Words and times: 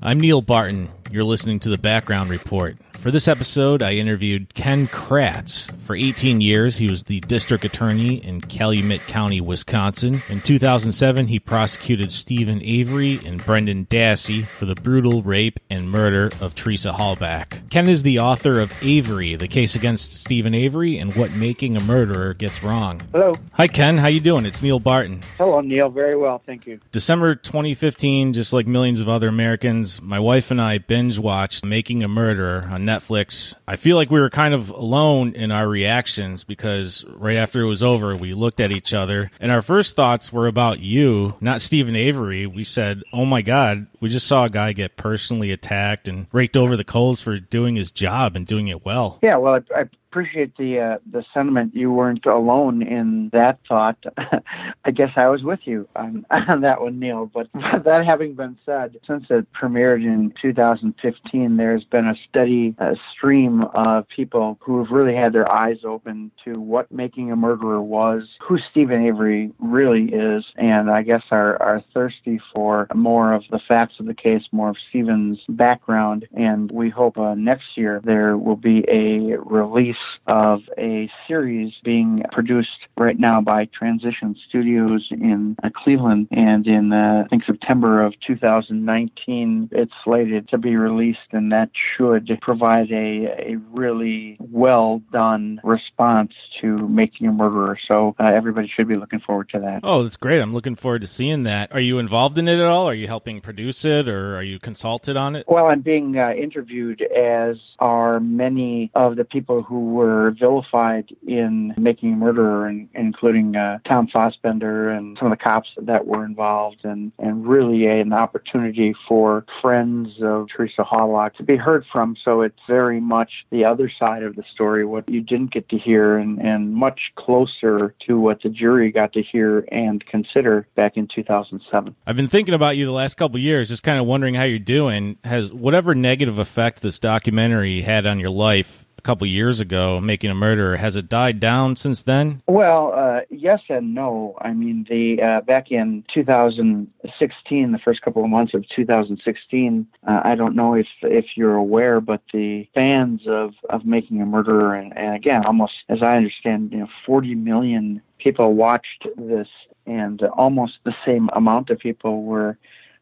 I'm 0.00 0.20
Neil 0.20 0.40
Barton. 0.42 0.88
You're 1.10 1.24
listening 1.24 1.58
to 1.60 1.70
the 1.70 1.78
Background 1.78 2.30
Report. 2.30 2.76
For 3.00 3.12
this 3.12 3.28
episode, 3.28 3.80
I 3.80 3.92
interviewed 3.92 4.54
Ken 4.54 4.88
Kratz. 4.88 5.70
For 5.82 5.94
18 5.94 6.40
years, 6.40 6.78
he 6.78 6.90
was 6.90 7.04
the 7.04 7.20
district 7.20 7.64
attorney 7.64 8.16
in 8.16 8.40
Calumet 8.40 9.06
County, 9.06 9.40
Wisconsin. 9.40 10.20
In 10.28 10.40
2007, 10.40 11.28
he 11.28 11.38
prosecuted 11.38 12.10
Steven 12.10 12.60
Avery 12.60 13.20
and 13.24 13.42
Brendan 13.46 13.86
Dassey 13.86 14.44
for 14.44 14.66
the 14.66 14.74
brutal 14.74 15.22
rape 15.22 15.60
and 15.70 15.88
murder 15.88 16.28
of 16.40 16.56
Teresa 16.56 16.90
Halbach. 16.90 17.70
Ken 17.70 17.88
is 17.88 18.02
the 18.02 18.18
author 18.18 18.58
of 18.58 18.72
Avery, 18.82 19.36
the 19.36 19.46
case 19.46 19.76
against 19.76 20.16
Steven 20.16 20.52
Avery 20.52 20.98
and 20.98 21.14
what 21.14 21.30
making 21.30 21.76
a 21.76 21.80
murderer 21.84 22.34
gets 22.34 22.64
wrong. 22.64 23.00
Hello. 23.12 23.32
Hi, 23.52 23.68
Ken. 23.68 23.98
How 23.98 24.08
you 24.08 24.20
doing? 24.20 24.44
It's 24.44 24.60
Neil 24.60 24.80
Barton. 24.80 25.22
Hello, 25.36 25.60
Neil. 25.60 25.88
Very 25.88 26.16
well, 26.16 26.42
thank 26.44 26.66
you. 26.66 26.80
December 26.90 27.36
2015, 27.36 28.32
just 28.32 28.52
like 28.52 28.66
millions 28.66 29.00
of 29.00 29.08
other 29.08 29.28
Americans, 29.28 30.02
my 30.02 30.18
wife 30.18 30.50
and 30.50 30.60
I 30.60 30.78
binge 30.78 31.20
watched 31.20 31.64
Making 31.64 32.02
a 32.02 32.08
Murderer 32.08 32.68
on 32.68 32.87
Netflix. 32.88 33.54
I 33.66 33.76
feel 33.76 33.96
like 33.96 34.10
we 34.10 34.20
were 34.20 34.30
kind 34.30 34.54
of 34.54 34.70
alone 34.70 35.34
in 35.34 35.50
our 35.50 35.68
reactions 35.68 36.44
because 36.44 37.04
right 37.08 37.36
after 37.36 37.60
it 37.60 37.68
was 37.68 37.82
over, 37.82 38.16
we 38.16 38.32
looked 38.32 38.60
at 38.60 38.72
each 38.72 38.94
other 38.94 39.30
and 39.40 39.52
our 39.52 39.62
first 39.62 39.94
thoughts 39.94 40.32
were 40.32 40.46
about 40.46 40.80
you, 40.80 41.34
not 41.40 41.60
Steven 41.60 41.94
Avery. 41.94 42.46
We 42.46 42.64
said, 42.64 43.02
Oh 43.12 43.24
my 43.24 43.42
God, 43.42 43.86
we 44.00 44.08
just 44.08 44.26
saw 44.26 44.44
a 44.44 44.50
guy 44.50 44.72
get 44.72 44.96
personally 44.96 45.52
attacked 45.52 46.08
and 46.08 46.26
raked 46.32 46.56
over 46.56 46.76
the 46.76 46.84
coals 46.84 47.20
for 47.20 47.38
doing 47.38 47.76
his 47.76 47.90
job 47.90 48.34
and 48.34 48.46
doing 48.46 48.68
it 48.68 48.84
well. 48.84 49.18
Yeah, 49.22 49.36
well, 49.36 49.60
I, 49.74 49.80
I 49.80 49.84
appreciate 50.10 50.56
the 50.56 50.80
uh, 50.80 50.98
the 51.10 51.24
sentiment. 51.34 51.74
You 51.74 51.92
weren't 51.92 52.24
alone 52.26 52.82
in 52.82 53.30
that 53.32 53.58
thought. 53.68 53.98
I 54.84 54.90
guess 54.90 55.10
I 55.16 55.28
was 55.28 55.42
with 55.42 55.60
you 55.64 55.88
on, 55.94 56.24
on 56.30 56.62
that 56.62 56.80
one, 56.80 56.98
Neil. 56.98 57.30
But 57.32 57.48
that 57.54 58.04
having 58.06 58.34
been 58.34 58.58
said, 58.64 58.96
since 59.06 59.24
it 59.30 59.46
premiered 59.52 60.02
in 60.02 60.32
2015, 60.40 61.56
there's 61.56 61.84
been 61.84 62.06
a 62.06 62.14
steady 62.28 62.74
uh, 62.78 62.94
stream 63.14 63.64
of 63.74 64.06
people 64.08 64.58
who 64.60 64.82
have 64.82 64.90
really 64.90 65.14
had 65.14 65.32
their 65.32 65.50
eyes 65.50 65.78
open 65.84 66.30
to 66.44 66.58
what 66.58 66.90
making 66.90 67.30
a 67.30 67.36
murderer 67.36 67.82
was, 67.82 68.22
who 68.40 68.58
Steven 68.70 69.06
Avery 69.06 69.52
really 69.58 70.04
is, 70.04 70.44
and 70.56 70.90
I 70.90 71.02
guess 71.02 71.22
are 71.30 71.60
are 71.62 71.84
thirsty 71.92 72.40
for 72.54 72.86
more 72.94 73.34
of 73.34 73.42
the 73.50 73.60
facts 73.68 73.94
of 74.00 74.06
the 74.06 74.14
case, 74.14 74.42
more 74.52 74.70
of 74.70 74.76
Steven's 74.88 75.40
background. 75.48 76.26
And 76.32 76.70
we 76.70 76.88
hope 76.88 77.18
uh, 77.18 77.34
next 77.34 77.76
year 77.76 78.00
there 78.04 78.36
will 78.38 78.56
be 78.56 78.84
a 78.88 79.38
release 79.38 79.97
of 80.26 80.60
a 80.76 81.10
series 81.26 81.72
being 81.84 82.22
produced 82.32 82.68
right 82.96 83.18
now 83.18 83.40
by 83.40 83.66
Transition 83.66 84.36
Studios 84.48 85.06
in 85.10 85.56
uh, 85.62 85.70
Cleveland. 85.74 86.28
And 86.30 86.66
in, 86.66 86.92
uh, 86.92 87.24
I 87.24 87.28
think, 87.28 87.44
September 87.44 88.04
of 88.04 88.14
2019, 88.26 89.70
it's 89.72 89.92
slated 90.04 90.48
to 90.50 90.58
be 90.58 90.76
released, 90.76 91.18
and 91.32 91.52
that 91.52 91.70
should 91.96 92.30
provide 92.42 92.90
a, 92.90 93.52
a 93.52 93.56
really 93.72 94.36
well 94.40 95.02
done 95.12 95.60
response 95.64 96.32
to 96.60 96.88
Making 96.88 97.28
a 97.28 97.32
Murderer. 97.32 97.78
So 97.86 98.14
uh, 98.18 98.24
everybody 98.24 98.70
should 98.74 98.88
be 98.88 98.96
looking 98.96 99.20
forward 99.20 99.48
to 99.50 99.60
that. 99.60 99.80
Oh, 99.82 100.02
that's 100.02 100.16
great. 100.16 100.40
I'm 100.40 100.52
looking 100.52 100.74
forward 100.74 101.02
to 101.02 101.06
seeing 101.06 101.44
that. 101.44 101.72
Are 101.72 101.80
you 101.80 101.98
involved 101.98 102.38
in 102.38 102.48
it 102.48 102.58
at 102.58 102.66
all? 102.66 102.88
Are 102.88 102.94
you 102.94 103.06
helping 103.06 103.40
produce 103.40 103.84
it 103.84 104.08
or 104.08 104.36
are 104.36 104.42
you 104.42 104.58
consulted 104.58 105.16
on 105.16 105.36
it? 105.36 105.44
Well, 105.48 105.66
I'm 105.66 105.80
being 105.80 106.18
uh, 106.18 106.32
interviewed, 106.32 107.02
as 107.02 107.56
are 107.78 108.20
many 108.20 108.90
of 108.94 109.16
the 109.16 109.24
people 109.24 109.62
who 109.62 109.87
were 109.88 110.34
vilified 110.38 111.14
in 111.26 111.74
Making 111.78 112.14
a 112.14 112.16
Murderer, 112.16 112.66
and, 112.66 112.88
including 112.94 113.56
uh, 113.56 113.78
Tom 113.86 114.08
Fassbender 114.08 114.90
and 114.90 115.16
some 115.18 115.32
of 115.32 115.38
the 115.38 115.42
cops 115.42 115.68
that 115.78 116.06
were 116.06 116.24
involved, 116.24 116.84
and, 116.84 117.12
and 117.18 117.46
really 117.46 117.86
an 117.86 118.12
opportunity 118.12 118.94
for 119.08 119.44
friends 119.60 120.10
of 120.22 120.48
Teresa 120.54 120.82
Halbach 120.82 121.34
to 121.36 121.42
be 121.42 121.56
heard 121.56 121.84
from. 121.92 122.16
So 122.24 122.42
it's 122.42 122.58
very 122.68 123.00
much 123.00 123.30
the 123.50 123.64
other 123.64 123.90
side 123.98 124.22
of 124.22 124.36
the 124.36 124.44
story, 124.54 124.84
what 124.84 125.08
you 125.10 125.20
didn't 125.20 125.52
get 125.52 125.68
to 125.70 125.78
hear, 125.78 126.18
and, 126.18 126.38
and 126.38 126.72
much 126.74 127.00
closer 127.16 127.94
to 128.06 128.18
what 128.18 128.42
the 128.42 128.48
jury 128.48 128.90
got 128.92 129.12
to 129.14 129.22
hear 129.22 129.66
and 129.70 130.04
consider 130.06 130.66
back 130.74 130.96
in 130.96 131.08
2007. 131.14 131.94
I've 132.06 132.16
been 132.16 132.28
thinking 132.28 132.54
about 132.54 132.76
you 132.76 132.84
the 132.84 132.92
last 132.92 133.16
couple 133.16 133.38
years, 133.38 133.68
just 133.68 133.82
kind 133.82 133.98
of 133.98 134.06
wondering 134.06 134.34
how 134.34 134.44
you're 134.44 134.58
doing. 134.58 135.18
Has 135.24 135.52
whatever 135.52 135.94
negative 135.94 136.38
effect 136.38 136.82
this 136.82 136.98
documentary 136.98 137.82
had 137.82 138.06
on 138.06 138.18
your 138.18 138.30
life 138.30 138.86
a 138.98 139.02
couple 139.02 139.26
years 139.26 139.60
ago, 139.60 140.00
making 140.00 140.30
a 140.30 140.34
murderer, 140.34 140.76
has 140.76 140.96
it 140.96 141.08
died 141.08 141.38
down 141.38 141.76
since 141.76 142.02
then? 142.02 142.42
Well, 142.46 142.92
uh, 142.94 143.20
yes 143.30 143.60
and 143.68 143.94
no. 143.94 144.36
I 144.40 144.52
mean, 144.52 144.86
the 144.88 145.22
uh, 145.22 145.40
back 145.42 145.70
in 145.70 146.04
2016, 146.12 147.72
the 147.72 147.78
first 147.78 148.02
couple 148.02 148.24
of 148.24 148.30
months 148.30 148.54
of 148.54 148.64
2016, 148.74 149.86
uh, 150.06 150.20
I 150.24 150.34
don't 150.34 150.56
know 150.56 150.74
if 150.74 150.88
if 151.02 151.26
you're 151.36 151.54
aware, 151.54 152.00
but 152.00 152.22
the 152.32 152.68
fans 152.74 153.22
of 153.26 153.54
of 153.70 153.86
Making 153.86 154.20
a 154.20 154.26
Murderer, 154.26 154.74
and, 154.74 154.96
and 154.96 155.14
again, 155.14 155.46
almost 155.46 155.74
as 155.88 156.02
I 156.02 156.16
understand, 156.16 156.72
you 156.72 156.78
know, 156.78 156.88
40 157.06 157.36
million 157.36 158.02
people 158.18 158.54
watched 158.54 159.06
this, 159.16 159.48
and 159.86 160.20
almost 160.36 160.74
the 160.84 160.94
same 161.06 161.30
amount 161.34 161.70
of 161.70 161.78
people 161.78 162.24
were. 162.24 162.58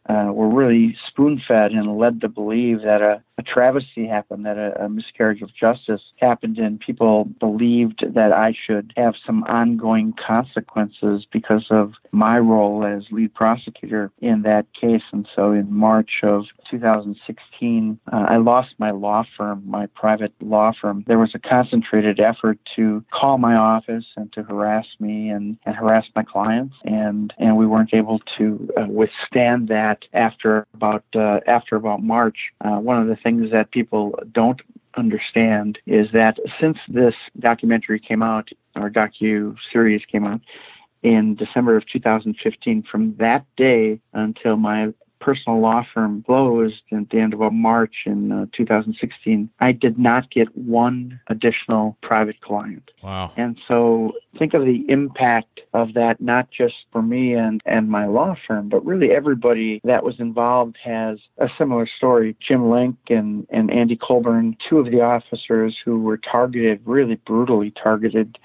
Uh, 0.09 0.31
were 0.33 0.49
really 0.49 0.97
spoon 1.09 1.41
fed 1.47 1.73
and 1.73 1.99
led 1.99 2.21
to 2.21 2.29
believe 2.29 2.83
that 2.83 3.03
a, 3.03 3.23
a 3.39 3.43
travesty 3.43 4.07
happened, 4.07 4.47
that 4.47 4.57
a, 4.57 4.85
a, 4.85 4.89
miscarriage 4.89 5.43
of 5.43 5.55
justice 5.55 6.01
happened, 6.21 6.59
and 6.59 6.79
people 6.79 7.25
believed 7.41 8.05
that 8.15 8.33
I 8.33 8.55
should 8.67 8.93
have 8.97 9.15
some 9.27 9.43
ongoing 9.45 10.15
consequences 10.25 11.27
because 11.33 11.67
of 11.71 11.95
my 12.13 12.39
role 12.39 12.85
as 12.85 13.05
lead 13.11 13.35
prosecutor 13.35 14.13
in 14.21 14.43
that 14.43 14.67
case. 14.81 15.03
And 15.13 15.29
so 15.35 15.53
in 15.53 15.75
March 15.75 16.21
of 16.23 16.45
2016, 16.71 17.99
uh, 18.13 18.17
I 18.29 18.37
lost 18.37 18.71
my 18.79 18.93
law 18.93 19.25
firm, 19.37 19.65
my 19.67 19.87
private 19.87 20.33
law 20.41 20.73
firm. 20.81 21.05
There 21.07 21.19
was 21.19 21.35
a 21.35 21.39
concentrated 21.39 22.21
effort 22.21 22.59
to 22.77 23.05
call 23.13 23.39
my 23.39 23.55
office 23.55 24.05
and 24.17 24.33
to 24.35 24.43
harass 24.45 24.87
me 24.99 25.31
and, 25.31 25.59
and 25.67 25.75
harass 25.75 26.07
my 26.15 26.23
clients, 26.23 26.77
and, 26.85 27.33
and 27.39 27.57
we 27.57 27.67
weren't 27.67 27.93
able 27.93 28.21
to 28.39 28.69
uh, 28.77 28.87
withstand 28.89 29.69
that 29.69 29.96
after 30.13 30.67
about 30.75 31.05
uh, 31.15 31.41
after 31.47 31.77
about 31.77 32.03
March. 32.03 32.37
Uh, 32.61 32.79
one 32.79 33.01
of 33.01 33.09
the 33.09 33.17
things 33.17 33.51
that 33.53 33.71
people 33.71 34.19
don't 34.33 34.61
understand 34.97 35.79
is 35.87 36.09
that 36.13 36.39
since 36.61 36.79
this 36.89 37.15
documentary 37.39 38.01
came 38.01 38.23
out, 38.23 38.49
or 38.75 38.91
docu 38.91 39.57
series 39.73 40.03
came 40.11 40.25
out 40.25 40.41
in 41.03 41.35
December 41.37 41.77
of 41.77 41.85
2015, 41.93 42.85
from 42.91 43.15
that 43.19 43.45
day 43.57 44.01
until 44.13 44.57
my 44.57 44.93
personal 45.21 45.61
law 45.61 45.85
firm 45.95 46.23
closed 46.27 46.83
at 46.93 47.11
the 47.11 47.19
end 47.19 47.35
of 47.35 47.53
March 47.53 47.95
in 48.07 48.33
uh, 48.33 48.47
2016, 48.57 49.51
I 49.61 49.73
did 49.73 49.99
not 49.99 50.31
get 50.31 50.57
one 50.57 51.21
additional 51.29 51.97
private 52.03 52.41
client. 52.41 52.91
Wow. 53.03 53.33
And 53.37 53.59
so 53.67 54.13
think 54.39 54.55
of 54.55 54.65
the 54.65 54.85
impact 54.89 55.61
of 55.73 55.95
that, 55.95 56.21
not 56.21 56.51
just 56.51 56.75
for 56.93 57.03
me 57.03 57.35
and, 57.35 57.61
and 57.67 57.89
my 57.89 58.07
law 58.07 58.35
firm, 58.47 58.69
but 58.69 58.85
really 58.85 59.11
everybody 59.11 59.81
that 59.85 60.05
was 60.05 60.15
involved 60.19 60.77
has 60.83 61.19
a 61.39 61.49
similar 61.59 61.87
story. 61.87 62.37
Jim 62.47 62.71
Link 62.71 62.97
and, 63.09 63.47
and 63.51 63.71
Andy 63.71 63.97
Colborn, 63.97 64.57
two 64.69 64.79
of 64.79 64.91
the 64.91 65.01
officers 65.01 65.77
who 65.85 66.01
were 66.01 66.19
targeted, 66.19 66.81
really 66.85 67.17
brutally 67.17 67.73
targeted 67.83 68.39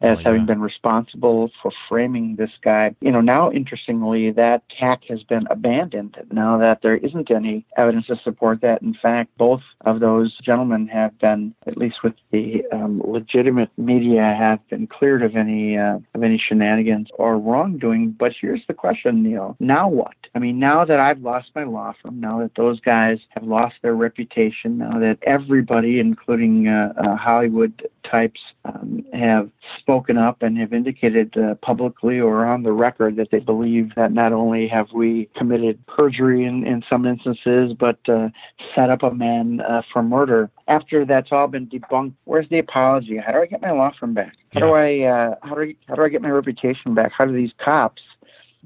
as 0.00 0.18
oh, 0.18 0.20
yeah. 0.20 0.28
having 0.28 0.46
been 0.46 0.60
responsible 0.60 1.50
for 1.60 1.72
framing 1.88 2.36
this 2.36 2.50
guy. 2.62 2.94
You 3.00 3.10
know, 3.10 3.20
now 3.20 3.50
interestingly, 3.50 4.30
that 4.32 4.62
tack 4.78 5.02
has 5.08 5.22
been 5.22 5.46
abandoned 5.50 6.16
now 6.32 6.58
that 6.58 6.80
there 6.82 6.96
isn't 6.96 7.30
any 7.30 7.64
evidence 7.76 8.06
to 8.06 8.16
support 8.22 8.60
that. 8.62 8.82
In 8.82 8.94
fact, 9.00 9.30
both 9.38 9.60
of 9.84 10.00
those 10.00 10.36
gentlemen 10.38 10.88
have 10.88 11.18
been, 11.18 11.54
at 11.66 11.76
least 11.76 11.96
with 12.02 12.14
the 12.30 12.62
um, 12.72 13.02
legitimate 13.04 13.70
media, 13.76 14.34
have 14.38 14.66
been 14.68 14.86
cleared 14.86 15.22
of 15.22 15.36
any 15.36 15.76
uh, 15.76 15.98
of 16.14 16.22
any 16.22 16.38
shenanigans 16.38 17.08
or 17.14 17.38
wrongdoing. 17.38 18.14
But 18.18 18.32
here's 18.40 18.62
the 18.68 18.74
question, 18.74 19.22
Neil: 19.22 19.56
Now 19.60 19.88
what? 19.88 20.14
I 20.34 20.38
mean, 20.38 20.58
now 20.58 20.84
that 20.84 21.00
I've 21.00 21.20
lost 21.20 21.50
my 21.54 21.64
law 21.64 21.94
firm, 22.02 22.20
now 22.20 22.40
that 22.40 22.52
those 22.56 22.80
guys 22.80 23.18
have 23.30 23.44
lost 23.44 23.76
their 23.82 23.94
reputation, 23.94 24.78
now 24.78 24.98
that 24.98 25.18
everybody, 25.22 26.00
including 26.00 26.68
uh, 26.68 26.92
uh, 26.96 27.16
Hollywood 27.16 27.88
types, 28.08 28.40
um, 28.64 29.04
have 29.12 29.50
spoken 29.80 30.16
up 30.16 30.42
and 30.42 30.58
have 30.58 30.72
indicated 30.72 31.36
uh, 31.36 31.54
publicly 31.56 32.20
or 32.20 32.44
on 32.46 32.62
the 32.62 32.72
record 32.72 33.16
that 33.16 33.30
they 33.30 33.40
believe 33.40 33.94
that 33.96 34.12
not 34.12 34.32
only 34.32 34.68
have 34.68 34.88
we 34.92 35.28
committed 35.36 35.84
perjury 36.08 36.44
in, 36.44 36.66
in 36.66 36.82
some 36.88 37.06
instances, 37.06 37.72
but 37.78 37.98
uh, 38.08 38.28
set 38.74 38.90
up 38.90 39.02
a 39.02 39.12
man 39.12 39.60
uh, 39.60 39.82
for 39.92 40.02
murder. 40.02 40.50
After 40.66 41.04
that's 41.04 41.28
all 41.32 41.46
been 41.46 41.66
debunked, 41.66 42.14
where's 42.24 42.48
the 42.48 42.58
apology? 42.58 43.18
How 43.18 43.32
do 43.32 43.38
I 43.38 43.46
get 43.46 43.62
my 43.62 43.72
law 43.72 43.90
firm 43.98 44.14
back? 44.14 44.34
How 44.52 44.60
yeah. 44.60 44.66
do 44.66 44.72
I 44.72 45.08
uh, 45.08 45.34
how 45.42 45.54
do 45.54 45.62
I, 45.62 45.74
how 45.88 45.94
do 45.96 46.02
I 46.02 46.08
get 46.08 46.22
my 46.22 46.30
reputation 46.30 46.94
back? 46.94 47.12
How 47.16 47.24
do 47.26 47.32
these 47.32 47.52
cops 47.62 48.02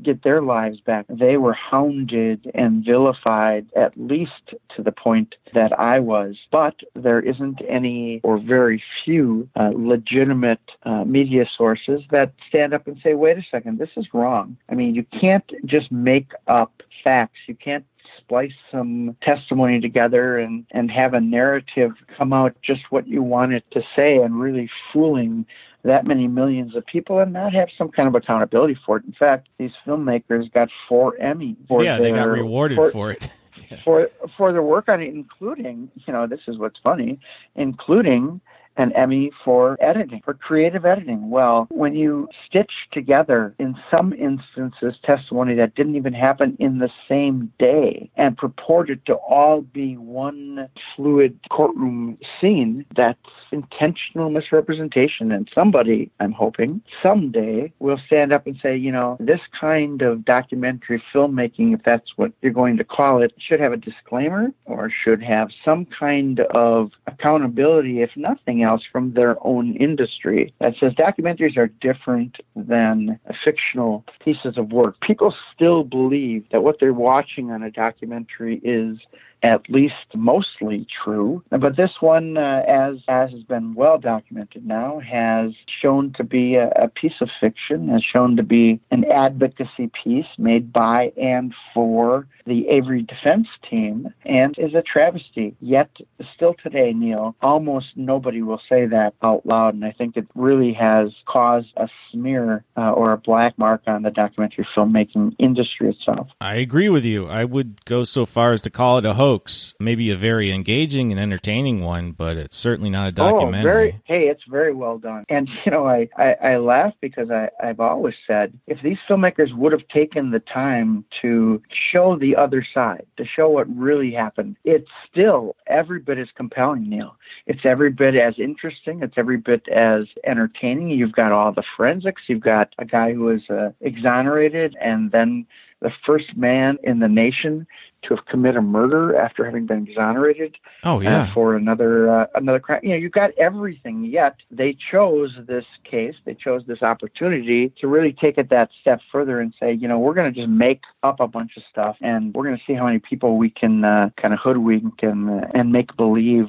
get 0.03 0.23
their 0.23 0.43
lives 0.43 0.81
back. 0.81 1.07
They 1.09 1.37
were 1.37 1.53
hounded 1.53 2.51
and 2.55 2.85
vilified, 2.85 3.67
at 3.77 3.93
least 3.97 4.55
to 4.77 4.83
the 4.83 4.93
point 4.93 5.35
that 5.55 5.79
I 5.79 6.01
was. 6.01 6.37
But 6.51 6.77
there 6.95 7.21
isn't 7.21 7.61
any, 7.69 8.21
or 8.23 8.39
very 8.39 8.83
few, 9.05 9.49
uh, 9.57 9.73
legitimate 9.75 10.61
uh, 10.85 11.05
media 11.05 11.47
sources 11.57 12.03
that 12.11 12.33
stand 12.49 12.73
up 12.73 12.87
and 12.87 12.99
say, 13.03 13.15
wait 13.15 13.39
a 13.39 13.43
second, 13.51 13.79
this 13.79 13.91
is 13.97 14.07
wrong. 14.15 14.57
I 14.69 14.75
mean, 14.75 14.95
you 14.95 15.05
can't 15.21 15.51
just 15.67 15.91
make 15.93 16.33
up 16.47 16.83
facts. 17.05 17.39
You 17.47 17.55
can't 17.55 17.85
splice 18.19 18.53
some 18.71 19.17
testimony 19.23 19.81
together 19.81 20.39
and, 20.39 20.65
and 20.71 20.91
have 20.91 21.15
a 21.15 21.21
narrative 21.21 21.93
come 22.17 22.33
out 22.33 22.55
just 22.63 22.83
what 22.91 23.07
you 23.09 23.23
want 23.23 23.53
it 23.53 23.65
to 23.73 23.83
say 23.97 24.17
and 24.17 24.41
really 24.41 24.71
fooling 24.93 25.47
that 25.85 26.07
many 26.07 26.29
millions 26.29 26.77
of 26.77 26.87
people 26.87 27.19
and 27.19 27.33
not 27.33 27.53
have 27.53 27.69
some 27.77 27.89
kind 27.91 28.09
of 28.09 28.15
accountability 28.15 28.79
for 28.87 28.99
it. 28.99 29.05
In 29.05 29.13
fact, 29.13 29.49
these 29.59 29.73
filmmakers 29.87 30.53
got 30.53 30.69
four 30.89 31.17
Emmys. 31.21 31.57
Yeah, 31.71 31.99
their, 31.99 32.03
they 32.03 32.13
got 32.13 32.29
rewarded 32.29 32.77
for, 32.77 32.91
for 32.91 33.11
it. 33.11 33.31
for 33.85 34.09
for 34.37 34.53
their 34.53 34.63
work 34.63 34.89
on 34.89 35.03
it, 35.03 35.09
including 35.09 35.91
you 36.07 36.13
know 36.13 36.27
this 36.27 36.41
is 36.47 36.59
what's 36.59 36.79
funny, 36.83 37.19
including 37.57 38.41
an 38.77 38.93
Emmy 38.93 39.31
for 39.45 39.77
editing, 39.81 40.21
for 40.25 40.35
creative 40.35 40.85
editing. 40.85 41.31
Well, 41.31 41.67
when 41.71 41.95
you 41.95 42.29
stitch 42.47 42.73
together, 42.93 43.55
in 43.59 43.77
some 43.91 44.13
instances, 44.13 44.95
testimony 45.05 45.55
that 45.57 45.75
didn't 45.75 45.97
even 45.97 46.13
happen 46.13 46.57
in 46.59 46.79
the 46.79 46.91
same 47.09 47.53
day 47.59 48.11
and 48.17 48.37
purported 48.37 49.05
to 49.07 49.15
all 49.15 49.63
be 49.63 49.97
one 49.97 50.69
fluid 50.97 51.39
courtroom 51.51 52.19
scene, 52.41 52.85
that's 52.97 53.19
intentional 53.51 54.31
misrepresentation. 54.31 55.33
And 55.33 55.51
somebody, 55.55 56.11
I'm 56.21 56.33
hoping, 56.33 56.83
someday 57.03 57.73
will 57.79 58.01
stand 58.07 58.33
up 58.33 58.47
and 58.47 58.57
say, 58.63 58.77
you 58.77 58.93
know, 58.93 59.17
this 59.21 59.41
kind 59.59 60.03
of 60.03 60.25
documentary 60.25 61.03
filmmaking, 61.15 61.75
if 61.75 61.83
that's 61.85 62.13
what 62.17 62.33
you're 62.41 62.53
going 62.53 62.77
to 62.79 62.85
call 62.85 63.23
it, 63.23 63.33
should 63.39 63.61
have 63.61 63.73
a 63.73 63.77
disclaimer 63.77 64.49
or 64.65 64.91
should 65.05 65.23
have 65.23 65.49
some 65.65 65.87
kind 65.87 66.41
of 66.55 66.91
accountability, 67.07 68.03
if 68.03 68.11
nothing 68.17 68.62
else 68.63 68.83
from 68.91 69.15
their 69.15 69.37
own 69.47 69.77
industry 69.77 70.55
that 70.61 70.75
says 70.79 70.93
documentaries 70.93 71.57
are 71.57 71.69
different 71.69 72.37
than 72.57 73.19
fictional 73.45 74.05
pieces 74.25 74.57
of 74.57 74.73
work. 74.73 75.01
People 75.01 75.35
still 75.55 75.85
believe 75.85 76.45
that 76.53 76.63
what 76.63 76.77
they're 76.81 76.93
watching 76.93 77.51
on 77.51 77.63
a 77.63 77.71
documentary 77.71 78.61
is 78.65 78.99
at 79.43 79.69
least 79.69 79.95
mostly 80.15 80.87
true. 81.05 81.43
But 81.51 81.77
this 81.77 81.91
one, 82.01 82.37
uh, 82.37 82.63
as 82.67 82.97
as 83.09 83.31
has 83.31 83.43
been 83.43 83.75
well 83.75 83.99
documented 83.99 84.67
now, 84.67 85.01
has 85.01 85.53
shown 85.81 86.13
to 86.17 86.25
be 86.25 86.55
a, 86.55 86.69
a, 86.71 86.89
piece 86.89 87.21
of 87.21 87.29
fiction, 87.41 87.89
has 87.89 88.03
shown 88.03 88.37
to 88.37 88.43
be 88.43 88.81
an 88.91 89.05
advocacy 89.11 89.91
piece 90.05 90.27
made 90.39 90.73
by 90.73 91.13
and 91.21 91.55
for 91.75 92.27
the 92.47 92.69
Avery 92.69 93.03
defense 93.03 93.47
team, 93.69 94.13
and 94.25 94.55
is 94.59 94.75
a 94.75 94.83
travesty. 94.83 95.55
Yet, 95.61 95.91
still 96.35 96.55
today, 96.61 96.93
Neil, 96.93 97.37
almost 97.41 97.87
nobody 97.95 98.43
will 98.43 98.61
say 98.69 98.87
that 98.87 99.15
out 99.23 99.47
loud, 99.47 99.75
and 99.75 99.85
I 99.85 99.93
think 99.93 100.17
it 100.17 100.27
really 100.35 100.73
has 100.73 101.11
caused 101.27 101.69
a 101.77 101.89
smear 102.11 102.65
uh, 102.77 102.91
or 102.91 103.13
a 103.13 103.19
black 103.19 103.57
mark 103.59 103.83
on 103.87 104.03
the 104.03 104.11
documentary 104.11 104.67
filmmaking 104.77 105.37
industry 105.39 105.91
itself. 105.91 106.29
I 106.41 106.57
agree 106.57 106.89
with 106.89 107.05
you. 107.05 107.27
I 107.27 107.45
would 107.45 107.85
go 107.85 108.05
so 108.05 108.27
far 108.27 108.53
as 108.53 108.63
to 108.63 108.71
call 108.71 108.99
it 108.99 109.05
a 109.05 109.15
hoax 109.15 109.32
hoax. 109.33 109.75
Maybe 109.81 110.11
a 110.11 110.17
very 110.17 110.53
engaging 110.53 111.11
and 111.11 111.19
entertaining 111.19 111.83
one, 111.83 112.13
but 112.13 112.37
it's 112.37 112.57
certainly 112.57 112.91
not 112.91 113.09
a 113.09 113.13
documentary. 113.13 113.59
Oh, 113.59 113.63
very, 113.63 114.03
hey, 114.05 114.29
it's 114.29 114.43
very 114.49 114.75
well 114.75 114.99
done. 114.99 115.25
And, 115.29 115.49
you 115.65 115.73
know, 115.73 115.87
I, 115.87 116.09
I, 116.17 116.33
I 116.43 116.57
laugh 116.59 116.93
because 117.01 117.31
I, 117.31 117.49
I've 117.63 117.81
always 117.81 118.15
said 118.27 118.59
if 118.67 118.79
these 118.83 118.99
filmmakers 119.09 119.55
would 119.57 119.73
have 119.73 119.87
taken 119.89 120.31
the 120.31 120.41
time 120.41 121.05
to 121.23 121.63
show 121.93 122.19
the 122.19 122.37
other 122.37 122.67
side, 122.75 123.07
to 123.17 123.25
show 123.25 123.49
what 123.49 123.75
really 123.75 124.13
happened, 124.13 124.57
it's 124.65 124.91
still 125.11 125.57
every 125.67 126.01
bit 126.01 126.19
as 126.19 126.29
compelling, 126.37 126.89
Neil. 126.89 127.17
It's 127.47 127.65
every 127.65 127.91
bit 127.91 128.15
as 128.15 128.35
interesting. 128.39 129.03
It's 129.03 129.15
every 129.17 129.39
bit 129.39 129.67
as 129.69 130.05
entertaining. 130.25 130.91
You've 130.91 131.13
got 131.13 131.33
all 131.33 131.53
the 131.53 131.65
forensics. 131.77 132.23
You've 132.29 132.43
got 132.43 132.75
a 132.79 132.85
guy 132.85 133.13
who 133.15 133.23
was 133.23 133.41
uh, 133.51 133.71
exonerated 133.81 134.77
and 134.81 135.11
then 135.11 135.47
the 135.83 135.91
first 136.07 136.37
man 136.37 136.79
in 136.83 137.01
the 137.01 137.09
nation 137.09 137.67
to 138.03 138.17
have 138.17 138.25
committed 138.27 138.57
a 138.57 138.63
murder 138.63 139.17
after 139.17 139.45
having 139.45 139.67
been 139.67 139.87
exonerated. 139.87 140.57
Oh 140.85 141.01
yeah, 141.01 141.23
uh, 141.23 141.35
for 141.35 141.57
another 141.57 142.11
uh, 142.11 142.27
another 142.35 142.61
crime. 142.61 142.81
You 142.83 142.91
know, 142.91 142.97
you 142.97 143.11
got 143.11 143.31
everything. 143.39 144.05
Yet 144.05 144.37
they 144.51 144.77
chose 144.91 145.37
this 145.47 145.65
case. 145.89 146.15
They 146.25 146.35
chose 146.35 146.63
this 146.67 146.83
opportunity 146.83 147.73
to 147.81 147.89
really 147.89 148.13
take 148.13 148.39
it 148.39 148.49
that 148.51 148.71
step 148.81 149.01
further 149.11 149.41
and 149.41 149.53
say, 149.59 149.73
you 149.73 149.89
know, 149.89 149.99
we're 149.99 150.15
going 150.15 150.33
to 150.33 150.41
just 150.41 150.51
make 150.51 150.83
up 151.03 151.21
a 151.21 151.29
bunch 151.29 151.57
of 151.57 151.63
stuff, 151.71 151.97
and 152.01 152.35
we're 152.35 152.45
going 152.45 152.57
to 152.57 152.63
see 152.67 152.75
how 152.75 152.87
many 152.87 152.99
people 152.99 153.37
we 153.37 153.51
can 153.51 153.85
uh, 153.85 154.11
kind 154.21 154.33
of 154.33 154.41
hoodwink 154.41 155.03
and 155.03 155.29
uh, 155.29 155.47
and 155.55 155.73
make 155.73 155.97
believe. 155.97 156.47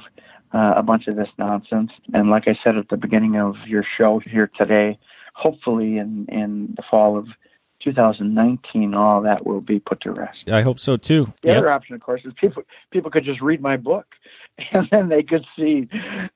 Uh, 0.56 0.76
a 0.78 0.84
bunch 0.84 1.08
of 1.08 1.16
this 1.16 1.30
nonsense, 1.40 1.90
and 2.14 2.30
like 2.30 2.48
I 2.48 2.56
said 2.64 2.78
at 2.78 2.88
the 2.90 2.96
beginning 2.96 3.38
of 3.38 3.56
your 3.66 3.84
show 3.98 4.22
here 4.24 4.52
today, 4.56 5.00
hopefully 5.34 5.98
in 5.98 6.28
in 6.30 6.76
the 6.78 6.84
fall 6.92 7.18
of 7.18 7.26
2019, 7.84 8.94
all 8.94 9.22
that 9.22 9.46
will 9.46 9.62
be 9.62 9.80
put 9.80 10.02
to 10.02 10.12
rest. 10.12 10.40
I 10.48 10.62
hope 10.62 10.80
so 10.80 10.98
too. 10.98 11.34
The 11.42 11.50
yep. 11.50 11.58
other 11.58 11.72
option, 11.72 11.96
of 11.96 12.02
course, 12.02 12.22
is 12.26 12.34
people 12.40 12.64
people 12.92 13.12
could 13.12 13.26
just 13.26 13.42
read 13.42 13.62
my 13.62 13.78
book 13.78 14.06
and 14.72 14.88
then 14.92 15.10
they 15.10 15.24
could 15.24 15.46
see 15.58 15.88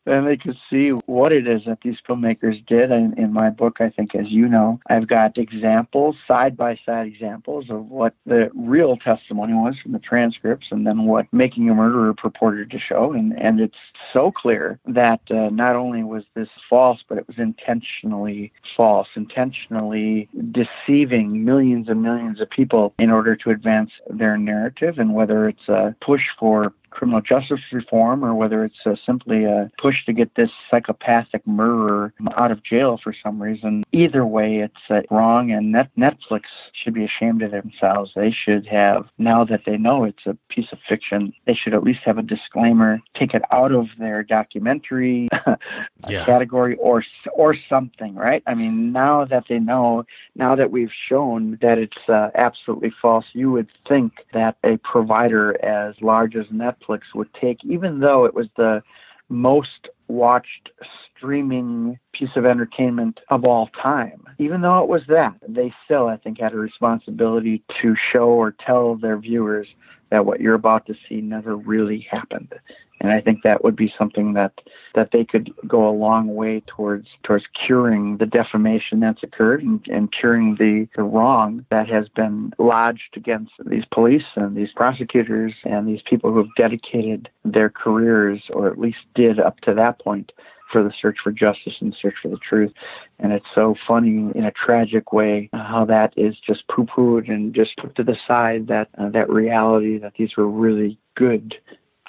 then 0.06 0.25
they 0.25 0.38
could 0.38 0.58
see 0.69 0.90
what 1.06 1.31
it 1.31 1.48
is 1.48 1.62
that 1.66 1.80
these 1.84 1.98
filmmakers 2.08 2.66
did. 2.66 2.92
And 2.92 3.18
in 3.18 3.34
my 3.34 3.50
book 3.50 3.78
i 3.80 3.90
think 3.90 4.16
as 4.16 4.30
you 4.30 4.48
know 4.48 4.80
i've 4.90 5.08
got 5.08 5.38
examples 5.38 6.16
side 6.28 6.58
by 6.58 6.78
side 6.86 7.08
examples 7.08 7.69
of 7.69 7.90
what 7.90 8.14
the 8.25 8.50
real 8.56 8.98
testimony 8.98 9.54
was 9.54 9.75
from 9.81 9.92
the 9.92 10.00
transcripts 10.00 10.68
and 10.72 10.86
then 10.86 11.06
what 11.06 11.28
making 11.31 11.69
a 11.69 11.74
murderer 11.74 12.14
purported 12.14 12.72
to 12.72 12.80
show. 12.80 13.14
And 13.14 13.34
and 13.40 13.60
it's 13.60 13.78
so 14.14 14.31
clear 14.31 14.80
that 14.88 15.22
uh, 15.30 15.50
not 15.50 15.75
only 15.75 16.04
was 16.04 16.24
this 16.34 16.50
false 16.70 17.00
but 17.08 17.18
it 17.18 17.28
was 17.28 17.38
intentionally 17.38 18.52
false 18.75 19.08
intentionally 19.16 20.30
deceiving 20.52 21.44
millions 21.46 21.88
and 21.90 22.02
millions 22.02 22.42
of 22.42 22.50
people 22.50 22.94
in 23.00 23.10
order 23.10 23.36
to 23.36 23.50
advance 23.50 23.92
their 24.10 24.38
narrative 24.38 24.98
and 24.98 25.13
whether 25.13 25.48
it's 25.48 25.68
a 25.68 25.96
push 26.02 26.24
for 26.40 26.74
criminal 26.89 27.22
justice 27.22 27.60
reform 27.72 28.24
or 28.24 28.34
whether 28.34 28.63
it's 28.63 28.86
uh, 28.86 28.95
simply 29.06 29.45
a 29.45 29.69
push 29.81 30.06
to 30.06 30.13
get 30.13 30.36
this 30.36 30.50
psychopathic 30.69 31.45
murderer 31.45 32.13
out 32.36 32.51
of 32.51 32.63
jail 32.63 33.00
for 33.01 33.13
some 33.24 33.42
reason. 33.42 33.84
Either 33.92 34.25
way, 34.25 34.57
it's 34.57 34.74
uh, 34.89 35.01
wrong, 35.13 35.51
and 35.51 35.72
Net- 35.72 35.92
Netflix 35.98 36.44
should 36.74 36.94
be 36.94 37.06
ashamed 37.06 37.42
of 37.42 37.51
themselves. 37.51 38.12
They 38.16 38.31
should 38.31 38.68
have, 38.68 39.06
now 39.18 39.44
that 39.45 39.62
they 39.66 39.78
know 39.78 40.04
it's 40.04 40.25
a 40.25 40.38
piece 40.50 40.68
of 40.72 40.80
fiction, 40.88 41.34
they 41.45 41.54
should 41.54 41.74
at 41.74 41.84
least 41.84 42.00
have 42.06 42.18
a 42.18 42.24
disclaimer, 42.24 43.00
take 43.18 43.34
it 43.34 43.42
out 43.51 43.72
of 43.72 43.88
their 44.00 44.24
documentary 44.24 45.28
yeah. 46.10 46.25
category 46.25 46.75
or 46.78 47.04
or 47.34 47.56
something, 47.69 48.16
right? 48.16 48.44
I 48.48 48.54
mean, 48.54 48.92
now 48.92 49.25
that 49.25 49.45
they 49.50 49.60
know, 49.60 50.06
now 50.36 50.56
that 50.56 50.72
we've 50.72 50.92
shown 51.10 51.57
that 51.62 51.78
it's 51.78 52.10
uh, 52.10 52.30
absolutely 52.36 52.92
false, 53.01 53.25
you 53.34 53.51
would 53.51 53.68
think 53.88 54.13
that 54.34 54.57
a 54.63 54.78
provider 54.78 55.63
as 55.63 55.95
large 56.01 56.36
as 56.36 56.45
Netflix 56.48 56.76
Netflix 56.77 57.01
would 57.15 57.33
take, 57.33 57.63
even 57.63 58.00
though 58.00 58.25
it 58.25 58.33
was 58.33 58.48
the 58.55 58.81
most 59.29 59.89
watched 60.07 60.69
streaming 61.17 62.00
piece 62.13 62.29
of 62.36 62.46
entertainment 62.46 63.19
of 63.29 63.43
all 63.43 63.69
time. 63.81 64.24
Even 64.39 64.62
though 64.62 64.81
it 64.81 64.88
was 64.88 65.01
that, 65.10 65.36
they 65.48 65.74
still, 65.84 66.07
I 66.07 66.17
think, 66.17 66.39
had 66.39 66.53
a 66.53 66.57
responsibility 66.57 67.63
to 67.81 67.96
show 68.13 68.29
or 68.29 68.55
tell 68.65 68.96
their 68.96 69.17
viewers 69.17 69.67
that 70.10 70.25
what 70.25 70.39
you're 70.39 70.53
about 70.53 70.86
to 70.86 70.96
see 71.10 71.19
never 71.19 71.55
really 71.57 72.07
happened 72.10 72.53
and 73.00 73.12
I 73.12 73.22
think 73.22 73.44
that 73.44 73.63
would 73.63 73.75
be 73.75 73.94
something 73.98 74.34
that 74.34 74.54
that 74.96 75.10
they 75.12 75.24
could 75.24 75.51
go 75.68 75.88
a 75.88 75.92
long 75.92 76.34
way 76.34 76.63
towards 76.66 77.08
towards 77.24 77.46
curing 77.66 78.18
the 78.18 78.25
defamation 78.25 79.00
that's 79.00 79.24
occurred 79.24 79.62
and, 79.63 79.86
and 79.88 80.12
curing 80.12 80.56
the, 80.56 80.88
the 80.96 81.04
wrong 81.04 81.66
that 81.70 81.88
has 81.89 82.08
been 82.10 82.54
lodged 82.58 83.16
against 83.16 83.51
these 83.66 83.86
police 83.94 84.25
and 84.36 84.56
these 84.56 84.72
prosecutors 84.75 85.54
and 85.63 85.88
these 85.88 86.01
people 86.10 86.32
who 86.32 86.39
have 86.39 86.56
dedicated 86.58 87.30
their 87.46 87.70
careers 87.70 88.42
or 88.51 88.68
at 88.68 88.80
least 88.80 88.98
did 89.13 89.39
up 89.39 89.60
to 89.62 89.74
that 89.74 90.00
point 90.00 90.32
for 90.72 90.84
the 90.84 90.92
search 91.01 91.18
for 91.24 91.32
justice 91.32 91.75
and 91.80 91.94
the 91.94 91.98
search 92.01 92.16
for 92.22 92.27
the 92.27 92.38
truth. 92.38 92.74
And 93.20 93.32
it's 93.32 93.46
so 93.56 93.75
funny 93.88 94.32
in 94.36 94.44
a 94.44 94.51
tragic 94.51 95.13
way 95.13 95.50
how 95.54 95.86
that 95.86 96.13
is 96.18 96.36
just 96.46 96.68
poo 96.68 96.86
pooed 96.86 97.30
and 97.30 97.54
just 97.54 97.77
put 97.77 97.96
to 97.96 98.04
the 98.04 98.18
side 98.27 98.68
that 98.68 98.89
uh, 98.98 99.10
that 99.10 99.30
reality 99.30 99.98
that 100.00 100.13
these 100.18 100.36
were 100.36 100.48
really 100.48 101.00
good 101.16 101.56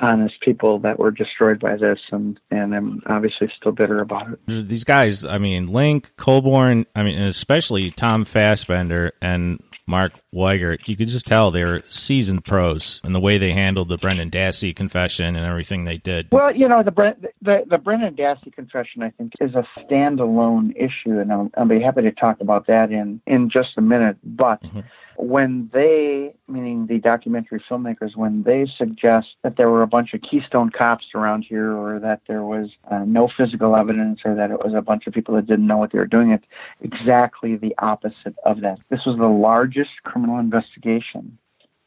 honest 0.01 0.41
people 0.41 0.79
that 0.81 0.99
were 0.99 1.11
destroyed 1.11 1.61
by 1.61 1.77
this, 1.77 1.99
and 2.11 2.39
and 2.51 2.75
I'm 2.75 3.03
obviously 3.07 3.51
still 3.57 3.73
bitter 3.73 4.01
about 4.01 4.33
it. 4.33 4.69
These 4.69 4.85
guys, 4.85 5.25
I 5.25 5.39
mean, 5.39 5.67
Link, 5.67 6.13
Colborn, 6.17 6.87
I 6.95 7.03
mean, 7.03 7.19
especially 7.21 7.91
Tom 7.91 8.25
Fassbender 8.25 9.13
and 9.21 9.63
Mark 9.87 10.13
Wiegert, 10.35 10.87
you 10.87 10.97
could 10.97 11.09
just 11.09 11.27
tell 11.27 11.51
they're 11.51 11.83
seasoned 11.89 12.45
pros 12.45 13.01
in 13.05 13.15
the 13.15 13.21
way 13.21 13.39
they 13.39 13.53
handled 13.53 13.89
the 13.89 13.97
Brendan 13.97 14.31
Dassey 14.31 14.77
confession 14.77 15.35
and 15.35 15.47
everything 15.47 15.85
they 15.85 15.97
did. 15.97 16.29
Well, 16.31 16.55
you 16.55 16.69
know, 16.69 16.83
the 16.83 17.17
the, 17.41 17.65
the 17.69 17.79
Brendan 17.79 18.15
Dassey 18.15 18.53
confession, 18.53 19.03
I 19.03 19.11
think, 19.11 19.33
is 19.41 19.55
a 19.55 19.67
standalone 19.79 20.77
issue, 20.77 21.19
and 21.19 21.33
I'll, 21.33 21.51
I'll 21.57 21.67
be 21.67 21.81
happy 21.81 22.03
to 22.03 22.13
talk 22.13 22.41
about 22.41 22.67
that 22.67 22.93
in 22.93 23.21
in 23.27 23.51
just 23.51 23.71
a 23.77 23.83
minute. 23.83 24.19
But 24.23 24.63
mm-hmm 24.63 24.81
when 25.19 25.69
they, 25.73 26.33
meaning 26.47 26.87
the 26.87 26.99
documentary 26.99 27.63
filmmakers, 27.69 28.15
when 28.15 28.45
they 28.45 28.67
suggest 28.79 29.27
that 29.43 29.57
there 29.57 29.69
were 29.69 29.83
a 29.83 29.87
bunch 29.87 30.15
of 30.15 30.23
Keystone 30.23 30.71
cops 30.71 31.07
around 31.13 31.45
here 31.49 31.73
or 31.73 31.99
that 31.99 32.21
there 32.29 32.45
was 32.45 32.71
uh, 32.89 33.01
no 33.05 33.29
physical 33.37 33.75
evidence 33.75 34.21
or 34.25 34.37
that 34.37 34.53
it 34.53 34.65
was 34.65 34.75
a 34.77 34.81
bunch 34.81 35.09
of 35.09 35.13
people 35.13 35.35
that 35.35 35.47
didn't 35.47 35.67
know 35.67 35.77
what 35.77 35.91
they 35.91 35.99
were 35.99 36.07
doing, 36.07 36.31
it's 36.31 36.47
exactly 36.81 37.57
the 37.57 37.75
opposite 37.79 38.37
of 38.45 38.61
that. 38.61 38.79
This 38.91 39.01
was 39.05 39.19
the 39.19 39.27
largest 39.27 39.91
criminal 40.05 40.39
investigation 40.39 41.37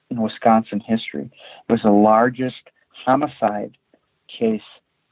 in 0.09 0.21
Wisconsin 0.21 0.81
history. 0.81 1.31
It 1.69 1.71
was 1.71 1.83
the 1.83 1.91
largest 1.91 2.69
homicide 3.05 3.77
case 4.27 4.61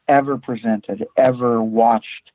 ever 0.09 0.37
presented, 0.37 1.07
ever 1.15 1.63
watched 1.63 2.31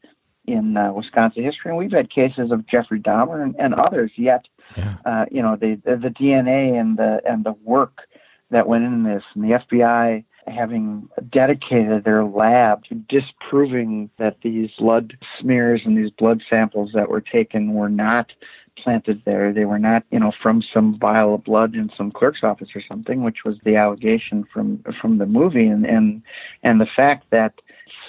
in 0.46 0.76
uh, 0.76 0.92
Wisconsin 0.92 1.42
history, 1.42 1.70
and 1.70 1.78
we've 1.78 1.92
had 1.92 2.10
cases 2.10 2.50
of 2.50 2.66
Jeffrey 2.66 3.00
Dahmer 3.00 3.42
and, 3.42 3.54
and 3.58 3.74
others. 3.74 4.12
Yet, 4.16 4.46
yeah. 4.76 4.96
uh, 5.04 5.24
you 5.30 5.42
know, 5.42 5.56
the, 5.56 5.80
the 5.84 5.96
the 5.96 6.08
DNA 6.08 6.78
and 6.78 6.96
the 6.98 7.20
and 7.26 7.44
the 7.44 7.54
work 7.64 8.02
that 8.50 8.68
went 8.68 8.84
into 8.84 9.14
this, 9.14 9.24
and 9.34 9.44
the 9.44 9.58
FBI 9.58 10.24
having 10.46 11.08
dedicated 11.32 12.04
their 12.04 12.24
lab 12.24 12.84
to 12.84 12.94
disproving 12.94 14.10
that 14.18 14.36
these 14.42 14.70
blood 14.78 15.16
smears 15.40 15.82
and 15.84 15.96
these 15.96 16.10
blood 16.10 16.42
samples 16.48 16.90
that 16.94 17.08
were 17.08 17.20
taken 17.20 17.72
were 17.72 17.88
not 17.88 18.32
planted 18.76 19.22
there. 19.24 19.52
They 19.52 19.64
were 19.64 19.78
not, 19.78 20.04
you 20.10 20.18
know, 20.18 20.32
from 20.42 20.62
some 20.72 20.98
vial 20.98 21.34
of 21.34 21.44
blood 21.44 21.74
in 21.74 21.90
some 21.96 22.10
clerk's 22.10 22.42
office 22.42 22.68
or 22.74 22.82
something, 22.86 23.22
which 23.22 23.44
was 23.44 23.56
the 23.64 23.76
allegation 23.76 24.44
from 24.52 24.84
from 25.00 25.18
the 25.18 25.26
movie, 25.26 25.66
and 25.66 25.84
and 25.86 26.22
and 26.62 26.80
the 26.80 26.88
fact 26.94 27.26
that 27.30 27.54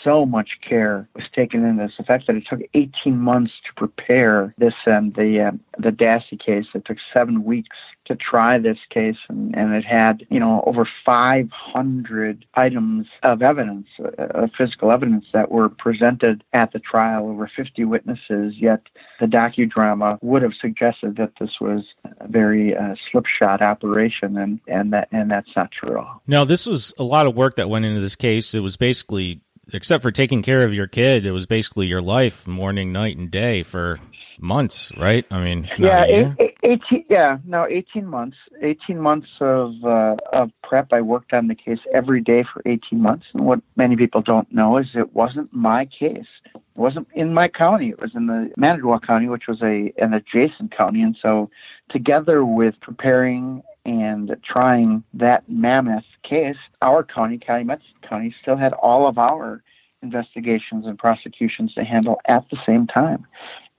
so 0.06 0.26
much 0.26 0.52
care 0.68 1.10
was 1.16 1.26
taken 1.36 1.66
in 1.66 1.78
this. 1.78 1.92
The 1.98 2.04
fact 2.04 2.28
that 2.28 2.36
it 2.36 2.46
took 2.50 2.62
18 2.74 3.18
months 3.18 3.52
to 3.68 3.74
prepare 3.76 4.54
this 4.58 4.74
and 4.86 5.14
the 5.16 5.52
uh, 5.52 5.52
the 5.78 5.90
Dassey 5.90 6.40
case. 6.40 6.66
It 6.74 6.86
took 6.86 6.98
seven 7.14 7.44
weeks 7.44 7.76
to 8.06 8.16
try 8.16 8.60
this 8.60 8.78
case, 8.92 9.18
and, 9.28 9.56
and 9.56 9.74
it 9.74 9.84
had 9.84 10.26
you 10.30 10.40
know 10.40 10.64
over 10.66 10.88
500 11.06 12.46
items 12.54 13.08
of 13.24 13.42
evidence, 13.42 13.88
uh, 14.00 14.26
of 14.30 14.52
physical 14.58 14.92
evidence 14.92 15.26
that 15.34 15.52
were 15.52 15.70
presented 15.70 16.44
at 16.54 16.72
the 16.72 16.80
trial. 16.80 17.28
Over 17.28 17.50
50 17.54 17.84
witnesses. 17.86 18.54
Yet 18.58 18.82
the 19.20 19.26
docudrama 19.26 20.20
would 20.22 20.44
have 20.44 20.54
suggested 20.60 21.18
that 21.18 21.34
this 21.40 21.60
was 21.60 21.84
a 22.20 22.28
very 22.28 22.76
uh, 22.76 22.96
slipshod 23.12 23.62
operation, 23.62 24.38
and 24.38 24.60
and 24.68 24.94
that 24.94 25.08
and 25.12 25.32
that's 25.32 25.56
not 25.56 25.72
true 25.72 25.92
at 25.92 25.98
all. 25.98 26.22
No, 26.28 26.46
this 26.46 26.68
was 26.68 26.94
a 27.00 27.04
lot 27.04 27.26
of 27.26 27.36
work 27.36 27.56
that 27.56 27.70
went 27.70 27.86
into 27.86 28.02
this 28.02 28.16
case. 28.16 28.54
It 28.54 28.60
was 28.60 28.78
basically 28.78 29.42
except 29.74 30.02
for 30.02 30.12
taking 30.12 30.42
care 30.42 30.64
of 30.64 30.74
your 30.74 30.88
kid, 30.88 31.26
it 31.26 31.32
was 31.32 31.46
basically 31.46 31.88
your 31.88 32.00
life, 32.00 32.48
morning, 32.48 32.92
night, 32.92 33.18
and 33.18 33.30
day 33.32 33.64
for 33.64 34.00
months, 34.40 34.92
right? 34.98 35.26
I 35.32 35.44
mean, 35.44 35.70
yeah, 35.78 36.06
eight, 36.06 36.58
18, 36.64 37.06
yeah, 37.10 37.38
no, 37.46 37.66
18 37.68 38.06
months. 38.06 38.38
18 38.62 39.00
months 39.00 39.28
of 39.40 39.74
uh, 39.84 40.16
of 40.34 40.52
prep. 40.64 40.92
I 40.92 41.02
worked 41.02 41.34
on 41.34 41.48
the 41.48 41.56
case 41.56 41.80
every 41.94 42.22
day 42.22 42.44
for 42.44 42.62
18 42.66 43.02
months. 43.02 43.26
And 43.34 43.46
what 43.46 43.62
many 43.76 43.96
people 43.96 44.22
don't 44.22 44.52
know 44.52 44.78
is 44.78 44.88
it 44.96 45.14
wasn't 45.14 45.54
my 45.54 45.86
case. 45.86 46.26
It 46.54 46.62
wasn't 46.76 47.08
in 47.14 47.34
my 47.34 47.48
county. 47.48 47.90
It 47.90 48.00
was 48.00 48.12
in 48.16 48.28
the 48.28 48.52
Manitowoc 48.58 49.06
County, 49.06 49.28
which 49.28 49.48
was 49.48 49.62
a 49.62 49.94
an 49.98 50.14
adjacent 50.14 50.76
county. 50.76 51.02
And 51.02 51.18
so, 51.22 51.50
together 51.90 52.44
with 52.44 52.76
preparing 52.82 53.62
and 53.86 54.36
trying 54.44 55.04
that 55.14 55.48
mammoth 55.48 56.04
case, 56.28 56.58
our 56.82 57.04
county, 57.04 57.38
Calumet 57.38 57.80
County, 58.08 58.36
still 58.42 58.58
had 58.58 58.74
all 58.74 59.08
of 59.08 59.18
our 59.18 59.64
investigations 60.02 60.86
and 60.86 60.98
prosecutions 60.98 61.74
to 61.74 61.84
handle 61.84 62.20
at 62.28 62.44
the 62.50 62.58
same 62.66 62.88
time. 62.88 63.26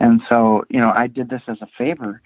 And 0.01 0.21
so, 0.29 0.65
you 0.69 0.79
know, 0.79 0.93
I 0.95 1.07
did 1.07 1.31
this 1.31 1.43
as 1.49 1.59
a 1.61 1.69
favor 1.79 2.23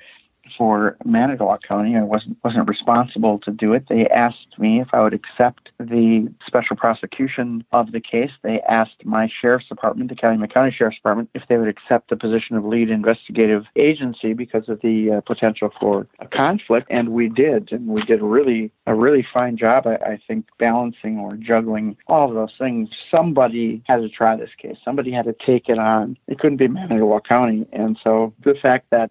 for 0.57 0.97
Manitowoc 1.04 1.62
County. 1.62 1.97
I 1.97 2.02
wasn't 2.02 2.37
wasn't 2.45 2.69
responsible 2.69 3.38
to 3.40 3.50
do 3.50 3.73
it. 3.73 3.87
They 3.88 4.07
asked 4.09 4.59
me 4.59 4.80
if 4.80 4.88
I 4.92 5.00
would 5.02 5.14
accept 5.14 5.71
the 5.78 6.33
special 6.47 6.76
prosecution 6.76 7.64
of 7.73 7.92
the 7.92 8.00
case. 8.00 8.30
They 8.42 8.61
asked 8.69 9.04
my 9.04 9.28
sheriff's 9.40 9.69
department, 9.69 10.11
the 10.11 10.16
Calumet 10.16 10.52
County 10.52 10.75
Sheriff's 10.76 10.97
Department, 10.97 11.30
if 11.35 11.42
they 11.49 11.57
would 11.57 11.69
accept 11.69 12.11
the 12.11 12.16
position 12.16 12.57
of 12.57 12.64
lead 12.64 12.90
investigative 12.90 13.64
agency 13.76 14.33
because 14.33 14.69
of 14.69 14.80
the 14.83 15.19
uh, 15.19 15.21
potential 15.23 15.71
for 15.78 16.07
a 16.19 16.26
conflict, 16.26 16.87
and 16.90 17.11
we 17.11 17.28
did, 17.28 17.73
and 17.73 17.88
we 17.88 18.02
did 18.02 18.21
a 18.21 18.25
really 18.25 18.73
a 18.87 18.95
really 18.95 19.26
fine 19.33 19.57
job. 19.57 19.87
I, 19.87 19.95
I 19.95 20.21
think 20.26 20.47
balancing 20.59 21.19
or 21.19 21.37
juggling 21.37 21.97
all 22.07 22.28
of 22.28 22.35
those 22.35 22.54
things. 22.59 22.88
Somebody 23.11 23.83
had 23.87 23.99
to 23.99 24.09
try 24.09 24.37
this 24.37 24.50
case. 24.61 24.76
Somebody 24.85 25.12
had 25.12 25.25
to 25.26 25.35
take 25.47 25.69
it 25.69 25.78
on. 25.78 26.16
It 26.26 26.38
couldn't 26.38 26.59
be 26.59 26.69
Manitowoc 26.69 27.26
County, 27.26 27.66
and 27.73 27.99
so 28.02 28.33
the 28.45 28.54
fact 28.61 28.87
that 28.90 29.11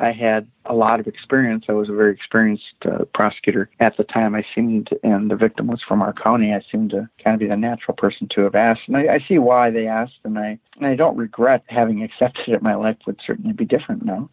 I 0.00 0.12
had 0.12 0.48
a 0.64 0.74
lot 0.74 0.98
of 0.98 1.06
experience. 1.06 1.66
I 1.68 1.72
was 1.72 1.90
a 1.90 1.92
very 1.92 2.12
experienced 2.12 2.74
uh, 2.86 3.04
prosecutor 3.12 3.68
at 3.80 3.98
the 3.98 4.04
time. 4.04 4.34
I 4.34 4.44
seemed, 4.54 4.88
and 5.02 5.30
the 5.30 5.36
victim 5.36 5.66
was 5.66 5.82
from 5.86 6.00
our 6.00 6.14
county. 6.14 6.54
I 6.54 6.62
seemed 6.72 6.90
to 6.90 7.08
kind 7.22 7.34
of 7.34 7.40
be 7.40 7.46
the 7.46 7.56
natural 7.56 7.94
person 7.94 8.26
to 8.34 8.40
have 8.42 8.54
asked, 8.54 8.82
and 8.86 8.96
I, 8.96 9.14
I 9.14 9.24
see 9.28 9.38
why 9.38 9.70
they 9.70 9.86
asked, 9.86 10.18
and 10.24 10.38
I 10.38 10.58
and 10.78 10.86
I 10.86 10.96
don't 10.96 11.18
regret 11.18 11.64
having 11.68 12.02
accepted 12.08 12.48
it. 12.48 12.62
My 12.62 12.74
life 12.74 12.96
would 13.06 13.20
certainly 13.24 13.52
be 13.52 13.66
different 13.66 14.04
now 14.04 14.30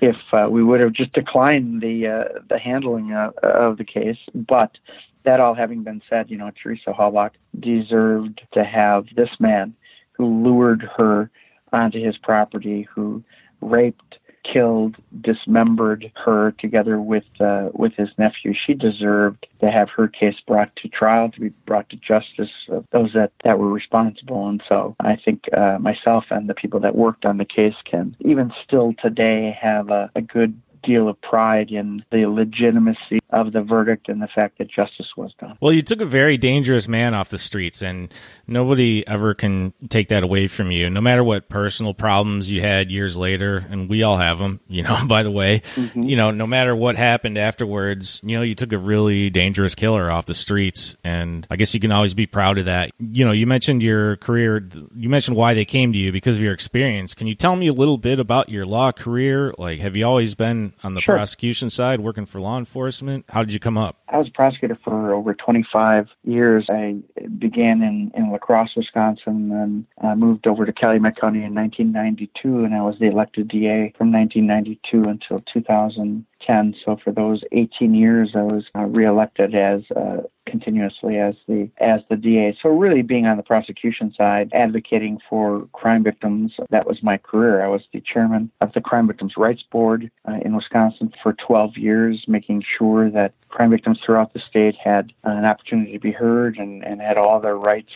if 0.00 0.16
uh, 0.32 0.48
we 0.50 0.64
would 0.64 0.80
have 0.80 0.94
just 0.94 1.12
declined 1.12 1.82
the 1.82 2.06
uh, 2.06 2.38
the 2.48 2.58
handling 2.58 3.12
uh, 3.12 3.30
of 3.42 3.76
the 3.78 3.84
case, 3.84 4.18
but. 4.34 4.78
That 5.24 5.38
all 5.38 5.54
having 5.54 5.84
been 5.84 6.02
said, 6.10 6.32
you 6.32 6.36
know, 6.36 6.50
Teresa 6.50 6.90
Halbach 6.90 7.30
deserved 7.60 8.40
to 8.54 8.64
have 8.64 9.06
this 9.14 9.30
man 9.38 9.72
who 10.14 10.26
lured 10.26 10.82
her 10.96 11.30
onto 11.72 12.04
his 12.04 12.18
property, 12.18 12.88
who 12.92 13.22
raped 13.60 14.18
killed, 14.44 14.96
dismembered 15.20 16.10
her 16.24 16.52
together 16.58 17.00
with 17.00 17.24
uh, 17.40 17.70
with 17.72 17.92
his 17.94 18.08
nephew. 18.18 18.52
She 18.54 18.74
deserved 18.74 19.46
to 19.60 19.70
have 19.70 19.88
her 19.90 20.08
case 20.08 20.36
brought 20.46 20.74
to 20.76 20.88
trial, 20.88 21.30
to 21.30 21.40
be 21.40 21.50
brought 21.66 21.88
to 21.90 21.96
justice. 21.96 22.50
Of 22.68 22.86
those 22.92 23.12
that 23.14 23.32
that 23.44 23.58
were 23.58 23.70
responsible, 23.70 24.48
and 24.48 24.62
so 24.68 24.96
I 25.00 25.16
think 25.16 25.44
uh, 25.56 25.78
myself 25.80 26.24
and 26.30 26.48
the 26.48 26.54
people 26.54 26.80
that 26.80 26.96
worked 26.96 27.24
on 27.24 27.38
the 27.38 27.44
case 27.44 27.74
can 27.84 28.16
even 28.20 28.52
still 28.64 28.94
today 29.00 29.56
have 29.60 29.90
a, 29.90 30.10
a 30.14 30.20
good 30.20 30.60
deal 30.82 31.08
of 31.08 31.20
pride 31.20 31.70
in 31.70 32.04
the 32.10 32.26
legitimacy 32.26 33.18
of 33.30 33.52
the 33.52 33.62
verdict 33.62 34.08
and 34.08 34.20
the 34.20 34.28
fact 34.28 34.58
that 34.58 34.70
justice 34.70 35.08
was 35.16 35.32
done. 35.40 35.56
Well, 35.60 35.72
you 35.72 35.82
took 35.82 36.00
a 36.00 36.06
very 36.06 36.36
dangerous 36.36 36.86
man 36.86 37.14
off 37.14 37.30
the 37.30 37.38
streets, 37.38 37.82
and 37.82 38.12
nobody 38.46 39.06
ever 39.08 39.34
can 39.34 39.72
take 39.88 40.08
that 40.08 40.22
away 40.22 40.48
from 40.48 40.70
you, 40.70 40.90
no 40.90 41.00
matter 41.00 41.24
what 41.24 41.48
personal 41.48 41.94
problems 41.94 42.50
you 42.50 42.60
had 42.60 42.90
years 42.90 43.16
later. 43.16 43.64
And 43.70 43.88
we 43.88 44.02
all 44.02 44.18
have 44.18 44.38
them, 44.38 44.60
you 44.68 44.82
know, 44.82 45.06
by 45.06 45.22
the 45.22 45.30
way. 45.30 45.62
Mm-hmm. 45.74 46.02
You 46.02 46.16
know, 46.16 46.30
no 46.30 46.46
matter 46.46 46.76
what 46.76 46.96
happened 46.96 47.38
afterwards, 47.38 48.20
you 48.22 48.36
know, 48.36 48.42
you 48.42 48.54
took 48.54 48.72
a 48.72 48.78
really 48.78 49.30
dangerous 49.30 49.74
killer 49.74 50.10
off 50.10 50.26
the 50.26 50.34
streets. 50.34 50.96
And 51.02 51.46
I 51.50 51.56
guess 51.56 51.74
you 51.74 51.80
can 51.80 51.92
always 51.92 52.14
be 52.14 52.26
proud 52.26 52.58
of 52.58 52.66
that. 52.66 52.90
You 52.98 53.24
know, 53.24 53.32
you 53.32 53.46
mentioned 53.46 53.82
your 53.82 54.16
career, 54.16 54.68
you 54.94 55.08
mentioned 55.08 55.36
why 55.36 55.54
they 55.54 55.64
came 55.64 55.92
to 55.92 55.98
you 55.98 56.12
because 56.12 56.36
of 56.36 56.42
your 56.42 56.52
experience. 56.52 57.14
Can 57.14 57.26
you 57.26 57.34
tell 57.34 57.56
me 57.56 57.68
a 57.68 57.72
little 57.72 57.98
bit 57.98 58.18
about 58.18 58.48
your 58.48 58.66
law 58.66 58.92
career? 58.92 59.54
Like, 59.56 59.80
have 59.80 59.96
you 59.96 60.06
always 60.06 60.34
been 60.34 60.71
on 60.82 60.94
the 60.94 61.00
sure. 61.00 61.16
prosecution 61.16 61.70
side, 61.70 62.00
working 62.00 62.26
for 62.26 62.40
law 62.40 62.58
enforcement? 62.58 63.24
How 63.28 63.42
did 63.42 63.52
you 63.52 63.60
come 63.60 63.78
up? 63.78 64.01
I 64.12 64.18
was 64.18 64.28
a 64.28 64.32
prosecutor 64.32 64.78
for 64.84 65.14
over 65.14 65.32
25 65.32 66.08
years. 66.24 66.66
I 66.68 66.96
began 67.38 67.82
in, 67.82 68.12
in 68.14 68.30
La 68.30 68.36
Crosse, 68.36 68.76
Wisconsin, 68.76 69.50
and 69.50 69.86
uh, 70.02 70.14
moved 70.14 70.46
over 70.46 70.66
to 70.66 70.72
Calumet 70.72 71.16
County 71.18 71.42
in 71.42 71.54
1992, 71.54 72.64
and 72.64 72.74
I 72.74 72.82
was 72.82 72.98
the 72.98 73.06
elected 73.06 73.48
DA 73.48 73.94
from 73.96 74.12
1992 74.12 75.04
until 75.04 75.42
2010. 75.52 76.74
So 76.84 76.98
for 77.02 77.10
those 77.10 77.42
18 77.52 77.94
years, 77.94 78.32
I 78.34 78.42
was 78.42 78.64
uh, 78.76 78.82
reelected 78.82 79.54
as 79.54 79.82
uh, 79.96 80.18
continuously 80.46 81.18
as 81.18 81.34
the 81.46 81.70
as 81.78 82.00
the 82.10 82.16
DA. 82.16 82.56
So 82.62 82.68
really 82.68 83.02
being 83.02 83.26
on 83.26 83.36
the 83.36 83.42
prosecution 83.42 84.12
side, 84.16 84.50
advocating 84.52 85.18
for 85.28 85.66
crime 85.72 86.02
victims, 86.02 86.52
that 86.70 86.86
was 86.86 87.02
my 87.02 87.16
career. 87.16 87.64
I 87.64 87.68
was 87.68 87.82
the 87.92 88.00
chairman 88.00 88.50
of 88.60 88.72
the 88.72 88.80
Crime 88.80 89.06
Victims' 89.06 89.34
Rights 89.36 89.62
Board 89.70 90.10
uh, 90.28 90.38
in 90.44 90.54
Wisconsin 90.54 91.12
for 91.22 91.32
12 91.34 91.76
years, 91.76 92.24
making 92.26 92.62
sure 92.78 93.10
that 93.10 93.34
crime 93.48 93.70
victims 93.70 94.00
throughout 94.04 94.32
the 94.32 94.40
state 94.40 94.76
had 94.76 95.12
an 95.24 95.44
opportunity 95.44 95.92
to 95.92 96.00
be 96.00 96.12
heard 96.12 96.56
and, 96.58 96.84
and 96.84 97.00
had 97.00 97.16
all 97.16 97.40
their 97.40 97.56
rights 97.56 97.92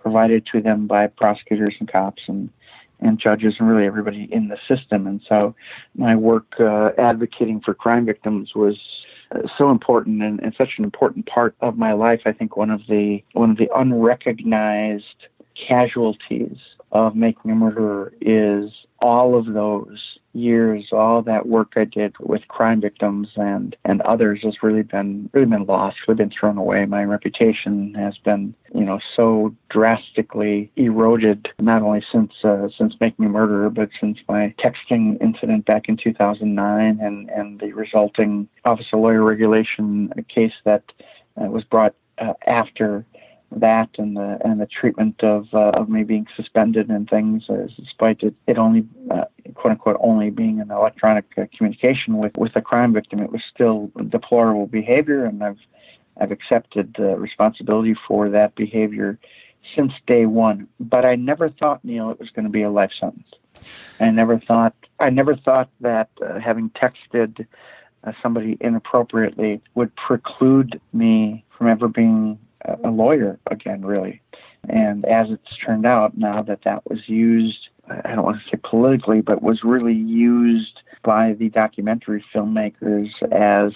provided 0.00 0.46
to 0.52 0.60
them 0.60 0.86
by 0.86 1.06
prosecutors 1.06 1.74
and 1.78 1.90
cops 1.90 2.22
and 2.26 2.50
and 3.02 3.18
judges 3.18 3.54
and 3.58 3.68
really 3.68 3.86
everybody 3.86 4.28
in 4.30 4.48
the 4.48 4.58
system. 4.68 5.06
And 5.06 5.22
so 5.26 5.54
my 5.94 6.14
work 6.14 6.52
uh, 6.60 6.90
advocating 6.98 7.60
for 7.60 7.72
crime 7.72 8.04
victims 8.04 8.54
was 8.54 8.76
uh, 9.34 9.40
so 9.56 9.70
important 9.70 10.22
and, 10.22 10.38
and 10.40 10.54
such 10.56 10.74
an 10.76 10.84
important 10.84 11.26
part 11.26 11.54
of 11.60 11.78
my 11.78 11.92
life. 11.92 12.20
I 12.26 12.32
think 12.32 12.56
one 12.56 12.70
of 12.70 12.82
the 12.88 13.22
one 13.32 13.50
of 13.50 13.56
the 13.56 13.70
unrecognized 13.74 15.26
casualties 15.66 16.56
of 16.92 17.14
making 17.14 17.50
a 17.50 17.54
murderer 17.54 18.12
is 18.20 18.70
all 19.00 19.36
of 19.36 19.46
those 19.46 20.18
years, 20.32 20.88
all 20.92 21.22
that 21.22 21.46
work 21.46 21.72
I 21.76 21.84
did 21.84 22.14
with 22.20 22.46
crime 22.48 22.80
victims 22.80 23.28
and, 23.36 23.76
and 23.84 24.00
others 24.02 24.40
has 24.44 24.62
really 24.62 24.82
been 24.82 25.28
really 25.32 25.46
been 25.46 25.64
lost, 25.64 25.96
really 26.06 26.18
been 26.18 26.30
thrown 26.30 26.58
away. 26.58 26.84
My 26.86 27.04
reputation 27.04 27.94
has 27.94 28.16
been, 28.18 28.54
you 28.74 28.84
know, 28.84 29.00
so 29.16 29.54
drastically 29.68 30.70
eroded, 30.76 31.48
not 31.60 31.82
only 31.82 32.04
since 32.12 32.32
uh, 32.44 32.68
since 32.76 32.94
making 33.00 33.26
a 33.26 33.28
murderer, 33.28 33.70
but 33.70 33.90
since 34.00 34.18
my 34.28 34.54
texting 34.58 35.20
incident 35.20 35.66
back 35.66 35.88
in 35.88 35.96
2009 35.96 36.98
and, 37.00 37.28
and 37.30 37.60
the 37.60 37.72
resulting 37.72 38.48
officer 38.64 38.96
lawyer 38.96 39.22
regulation 39.22 40.12
case 40.28 40.52
that 40.64 40.84
uh, 41.40 41.46
was 41.46 41.64
brought 41.64 41.94
uh, 42.18 42.34
after 42.46 43.04
that 43.52 43.90
and 43.98 44.16
the 44.16 44.38
and 44.44 44.60
the 44.60 44.66
treatment 44.66 45.22
of 45.22 45.48
uh, 45.52 45.70
of 45.70 45.88
me 45.88 46.04
being 46.04 46.26
suspended 46.36 46.88
and 46.88 47.08
things, 47.08 47.44
uh, 47.48 47.66
despite 47.76 48.22
it, 48.22 48.34
it 48.46 48.58
only 48.58 48.86
uh, 49.10 49.24
quote 49.54 49.72
unquote 49.72 49.96
only 50.00 50.30
being 50.30 50.60
an 50.60 50.70
electronic 50.70 51.24
uh, 51.36 51.46
communication 51.56 52.18
with 52.18 52.36
with 52.36 52.54
a 52.56 52.62
crime 52.62 52.92
victim, 52.92 53.20
it 53.20 53.32
was 53.32 53.42
still 53.52 53.90
deplorable 54.08 54.66
behavior, 54.66 55.24
and 55.24 55.42
I've 55.42 55.58
I've 56.20 56.30
accepted 56.30 56.96
responsibility 56.98 57.96
for 58.06 58.28
that 58.30 58.54
behavior 58.54 59.18
since 59.74 59.92
day 60.06 60.26
one. 60.26 60.68
But 60.78 61.04
I 61.04 61.16
never 61.16 61.48
thought, 61.48 61.84
Neil, 61.84 62.10
it 62.10 62.18
was 62.18 62.30
going 62.30 62.44
to 62.44 62.50
be 62.50 62.62
a 62.62 62.70
life 62.70 62.92
sentence. 62.98 63.28
I 63.98 64.10
never 64.10 64.38
thought 64.38 64.74
I 64.98 65.10
never 65.10 65.36
thought 65.36 65.70
that 65.80 66.08
uh, 66.24 66.38
having 66.38 66.70
texted 66.70 67.46
uh, 68.04 68.12
somebody 68.22 68.56
inappropriately 68.60 69.60
would 69.74 69.94
preclude 69.96 70.80
me 70.92 71.44
from 71.56 71.68
ever 71.68 71.88
being 71.88 72.38
a, 72.64 72.90
lawyer 72.90 73.38
again, 73.50 73.82
really. 73.82 74.20
And 74.68 75.04
as 75.06 75.28
it's 75.30 75.56
turned 75.64 75.86
out, 75.86 76.16
now 76.16 76.42
that 76.42 76.60
that 76.64 76.88
was 76.88 77.08
used, 77.08 77.68
I 77.88 78.14
don't 78.14 78.24
want 78.24 78.38
to 78.42 78.50
say 78.50 78.60
politically, 78.62 79.20
but 79.20 79.42
was 79.42 79.64
really 79.64 79.94
used 79.94 80.80
by 81.02 81.32
the 81.32 81.48
documentary 81.48 82.22
filmmakers 82.34 83.08
as 83.32 83.72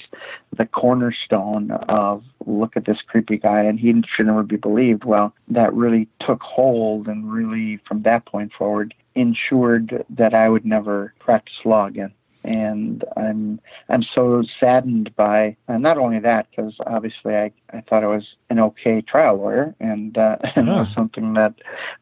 the 0.57 0.67
cornerstone 0.67 1.71
of 1.89 2.23
look 2.47 2.77
at 2.77 2.85
this 2.85 2.99
creepy 3.07 3.39
guy 3.39 3.63
and 3.63 3.81
he 3.81 3.95
should 4.15 4.27
never 4.27 4.43
be 4.43 4.57
believed. 4.57 5.05
Well, 5.05 5.35
that 5.49 5.73
really 5.73 6.07
took 6.21 6.43
hold 6.43 7.09
and 7.09 7.33
really, 7.33 7.81
from 7.89 8.03
that 8.03 8.27
point 8.27 8.53
forward, 8.57 8.95
ensured 9.15 10.05
that 10.11 10.35
I 10.35 10.49
would 10.49 10.67
never 10.67 11.15
practice 11.19 11.55
law 11.65 11.87
again 11.87 12.13
and 12.45 13.05
I'm 13.17 13.61
I'm 13.89 14.05
so 14.15 14.43
saddened 14.61 15.15
by 15.17 15.57
uh, 15.69 15.79
not 15.79 15.99
only 15.99 16.19
that 16.21 16.47
because 16.51 16.75
obviously 16.87 17.35
I, 17.35 17.51
I 17.73 17.81
thought 17.81 18.05
I 18.05 18.09
was 18.09 18.25
an 18.51 18.59
okay 18.59 19.01
trial 19.01 19.37
lawyer 19.37 19.75
and 19.81 20.17
uh, 20.17 20.37
and 20.57 20.69
was 20.69 20.89
something 20.95 21.35
that 21.35 21.55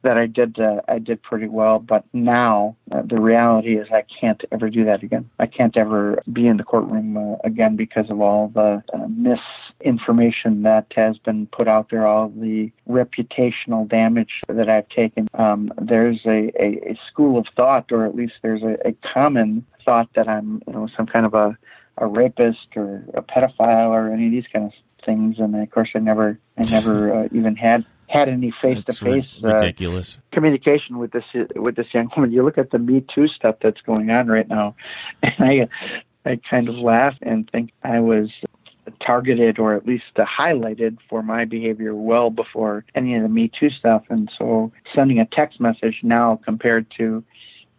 that 0.02 0.18
I 0.18 0.26
did 0.26 0.58
uh, 0.58 0.80
I 0.88 0.98
did 0.98 1.22
pretty 1.22 1.48
well. 1.48 1.78
But 1.78 2.04
now 2.12 2.76
uh, 2.90 3.02
the 3.02 3.20
reality 3.20 3.78
is 3.78 3.86
I 3.92 4.04
can't 4.20 4.42
ever 4.50 4.68
do 4.68 4.84
that 4.84 5.02
again. 5.02 5.30
I 5.38 5.46
can't 5.46 5.76
ever 5.76 6.20
be 6.32 6.46
in 6.46 6.56
the 6.56 6.64
courtroom 6.64 7.16
uh, 7.16 7.36
again 7.44 7.76
because 7.76 8.10
of 8.10 8.20
all 8.20 8.48
the 8.48 8.82
uh, 8.92 9.06
misinformation 9.08 10.62
that 10.62 10.86
has 10.96 11.18
been 11.18 11.46
put 11.46 11.68
out 11.68 11.88
there 11.90 12.06
all 12.06 12.28
the 12.28 12.70
reputational 12.88 13.88
damage 13.88 14.40
that 14.48 14.68
I've 14.68 14.88
taken. 14.88 15.28
Um, 15.34 15.72
there's 15.80 16.20
a, 16.26 16.50
a, 16.60 16.92
a 16.92 16.98
school 17.08 17.38
of 17.38 17.46
thought 17.56 17.92
or 17.92 18.04
at 18.04 18.14
least 18.14 18.34
there's 18.42 18.62
a, 18.62 18.76
a 18.86 18.92
common 19.14 19.64
thought 19.84 20.08
that 20.14 20.28
I'm, 20.28 20.62
you 20.66 20.72
know, 20.72 20.88
some 20.96 21.06
kind 21.06 21.26
of 21.26 21.34
a, 21.34 21.56
a 21.98 22.06
rapist 22.06 22.68
or 22.76 23.04
a 23.14 23.22
pedophile 23.22 23.90
or 23.90 24.12
any 24.12 24.26
of 24.26 24.32
these 24.32 24.46
kind 24.52 24.66
of 24.66 24.72
things. 25.04 25.36
And 25.38 25.54
of 25.54 25.70
course, 25.70 25.90
I 25.94 25.98
never, 25.98 26.38
I 26.58 26.62
never 26.70 27.14
uh, 27.24 27.28
even 27.32 27.56
had 27.56 27.84
had 28.08 28.28
any 28.28 28.52
face 28.60 28.84
to 28.84 28.92
face 28.92 29.24
ridiculous 29.42 30.18
communication 30.32 30.98
with 30.98 31.12
this 31.12 31.24
with 31.56 31.76
this 31.76 31.86
young 31.94 32.10
woman. 32.14 32.30
You 32.30 32.44
look 32.44 32.58
at 32.58 32.70
the 32.70 32.78
Me 32.78 33.04
Too 33.14 33.26
stuff 33.26 33.56
that's 33.62 33.80
going 33.80 34.10
on 34.10 34.26
right 34.26 34.46
now, 34.46 34.76
and 35.22 35.34
I 35.38 35.68
I 36.30 36.38
kind 36.48 36.68
of 36.68 36.76
laugh 36.76 37.14
and 37.22 37.50
think 37.50 37.70
I 37.82 38.00
was 38.00 38.28
targeted 39.04 39.58
or 39.58 39.74
at 39.74 39.86
least 39.86 40.04
uh, 40.16 40.24
highlighted 40.24 40.98
for 41.08 41.22
my 41.22 41.44
behavior 41.44 41.94
well 41.94 42.30
before 42.30 42.84
any 42.94 43.14
of 43.14 43.22
the 43.22 43.28
Me 43.28 43.50
Too 43.58 43.70
stuff. 43.70 44.02
And 44.10 44.30
so 44.36 44.72
sending 44.94 45.20
a 45.20 45.26
text 45.26 45.60
message 45.60 46.00
now 46.02 46.40
compared 46.44 46.86
to 46.98 47.24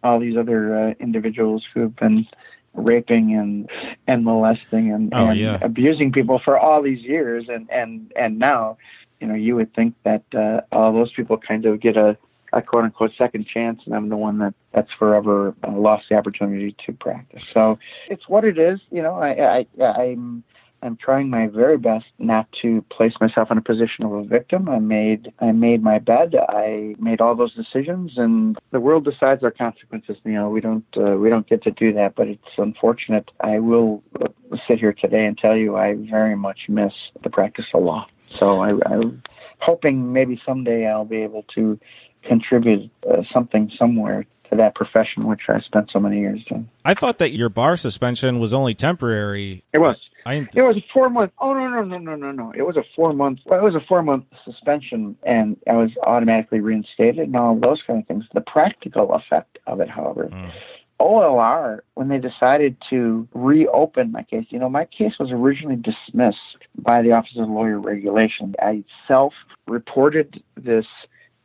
all 0.04 0.20
these 0.20 0.36
other 0.36 0.76
uh, 0.76 0.94
individuals 1.00 1.64
who 1.72 1.80
have 1.80 1.96
been 1.96 2.26
raping 2.74 3.34
and 3.34 3.70
and 4.06 4.24
molesting 4.24 4.92
and, 4.92 5.12
oh, 5.14 5.28
and 5.28 5.38
yeah. 5.38 5.58
abusing 5.62 6.12
people 6.12 6.38
for 6.38 6.58
all 6.58 6.82
these 6.82 7.02
years 7.02 7.48
and 7.48 7.70
and 7.70 8.12
and 8.16 8.38
now 8.38 8.76
you 9.20 9.26
know 9.26 9.34
you 9.34 9.54
would 9.54 9.72
think 9.74 9.94
that 10.02 10.22
uh, 10.34 10.60
all 10.72 10.92
those 10.92 11.12
people 11.12 11.38
kind 11.38 11.66
of 11.66 11.80
get 11.80 11.96
a, 11.96 12.16
a 12.52 12.60
quote 12.60 12.84
unquote 12.84 13.12
second 13.16 13.46
chance 13.46 13.80
and 13.86 13.94
I'm 13.94 14.08
the 14.08 14.16
one 14.16 14.38
that 14.38 14.54
that's 14.72 14.92
forever 14.92 15.54
uh, 15.62 15.70
lost 15.70 16.08
the 16.10 16.16
opportunity 16.16 16.74
to 16.86 16.92
practice 16.92 17.44
so 17.52 17.78
it's 18.08 18.28
what 18.28 18.44
it 18.44 18.58
is 18.58 18.80
you 18.90 19.02
know 19.02 19.14
I 19.14 19.66
I 19.80 19.84
I'm 19.84 20.42
I'm 20.84 20.96
trying 20.96 21.30
my 21.30 21.46
very 21.46 21.78
best 21.78 22.04
not 22.18 22.46
to 22.60 22.82
place 22.90 23.14
myself 23.20 23.50
in 23.50 23.56
a 23.56 23.62
position 23.62 24.04
of 24.04 24.12
a 24.12 24.22
victim. 24.22 24.68
I 24.68 24.78
made 24.78 25.32
I 25.40 25.52
made 25.52 25.82
my 25.82 25.98
bed. 25.98 26.34
I 26.48 26.94
made 26.98 27.22
all 27.22 27.34
those 27.34 27.54
decisions, 27.54 28.12
and 28.16 28.58
the 28.70 28.80
world 28.80 29.04
decides 29.04 29.42
our 29.42 29.50
consequences. 29.50 30.18
You 30.24 30.32
know, 30.32 30.50
we 30.50 30.60
don't 30.60 30.84
uh, 30.96 31.16
we 31.16 31.30
don't 31.30 31.48
get 31.48 31.62
to 31.64 31.70
do 31.70 31.92
that, 31.94 32.14
but 32.14 32.28
it's 32.28 32.58
unfortunate. 32.58 33.30
I 33.40 33.58
will 33.60 34.02
uh, 34.20 34.28
sit 34.68 34.78
here 34.78 34.92
today 34.92 35.24
and 35.24 35.38
tell 35.38 35.56
you 35.56 35.76
I 35.76 35.94
very 35.94 36.36
much 36.36 36.66
miss 36.68 36.92
the 37.22 37.30
practice 37.30 37.66
of 37.72 37.82
law. 37.82 38.06
So 38.28 38.60
I, 38.60 38.74
I'm 38.86 39.22
hoping 39.60 40.12
maybe 40.12 40.40
someday 40.44 40.86
I'll 40.86 41.06
be 41.06 41.22
able 41.22 41.44
to 41.54 41.78
contribute 42.24 42.90
uh, 43.10 43.22
something 43.32 43.70
somewhere 43.78 44.26
to 44.54 44.62
that 44.62 44.74
profession, 44.74 45.26
which 45.26 45.42
I 45.48 45.60
spent 45.60 45.90
so 45.92 45.98
many 45.98 46.20
years 46.20 46.40
doing. 46.48 46.68
I 46.84 46.94
thought 46.94 47.18
that 47.18 47.32
your 47.32 47.48
bar 47.48 47.76
suspension 47.76 48.38
was 48.38 48.54
only 48.54 48.74
temporary. 48.74 49.64
It 49.72 49.78
was. 49.78 49.96
I, 50.26 50.48
it 50.54 50.62
was 50.62 50.76
a 50.76 50.84
four 50.92 51.10
month. 51.10 51.32
Oh 51.38 51.52
no 51.52 51.68
no 51.68 51.82
no 51.82 51.98
no 51.98 52.14
no 52.14 52.32
no! 52.32 52.52
It 52.56 52.62
was 52.62 52.76
a 52.76 52.84
four 52.96 53.12
month. 53.12 53.40
Well, 53.44 53.58
it 53.58 53.62
was 53.62 53.74
a 53.74 53.84
four 53.86 54.02
month 54.02 54.24
suspension, 54.44 55.16
and 55.24 55.56
I 55.68 55.74
was 55.74 55.90
automatically 56.02 56.60
reinstated 56.60 57.26
and 57.26 57.36
all 57.36 57.58
those 57.58 57.82
kind 57.86 58.00
of 58.00 58.06
things. 58.06 58.24
The 58.32 58.40
practical 58.40 59.12
effect 59.14 59.58
of 59.66 59.80
it, 59.80 59.90
however. 59.90 60.28
Mm. 60.32 60.52
OLR, 61.00 61.80
when 61.94 62.08
they 62.08 62.18
decided 62.18 62.76
to 62.88 63.28
reopen 63.34 64.12
my 64.12 64.22
case, 64.22 64.46
you 64.50 64.60
know, 64.60 64.68
my 64.68 64.84
case 64.84 65.14
was 65.18 65.30
originally 65.32 65.76
dismissed 65.76 66.38
by 66.78 67.02
the 67.02 67.10
Office 67.10 67.36
of 67.36 67.48
Lawyer 67.48 67.80
Regulation. 67.80 68.54
I 68.60 68.84
self 69.08 69.34
reported 69.66 70.42
this 70.56 70.86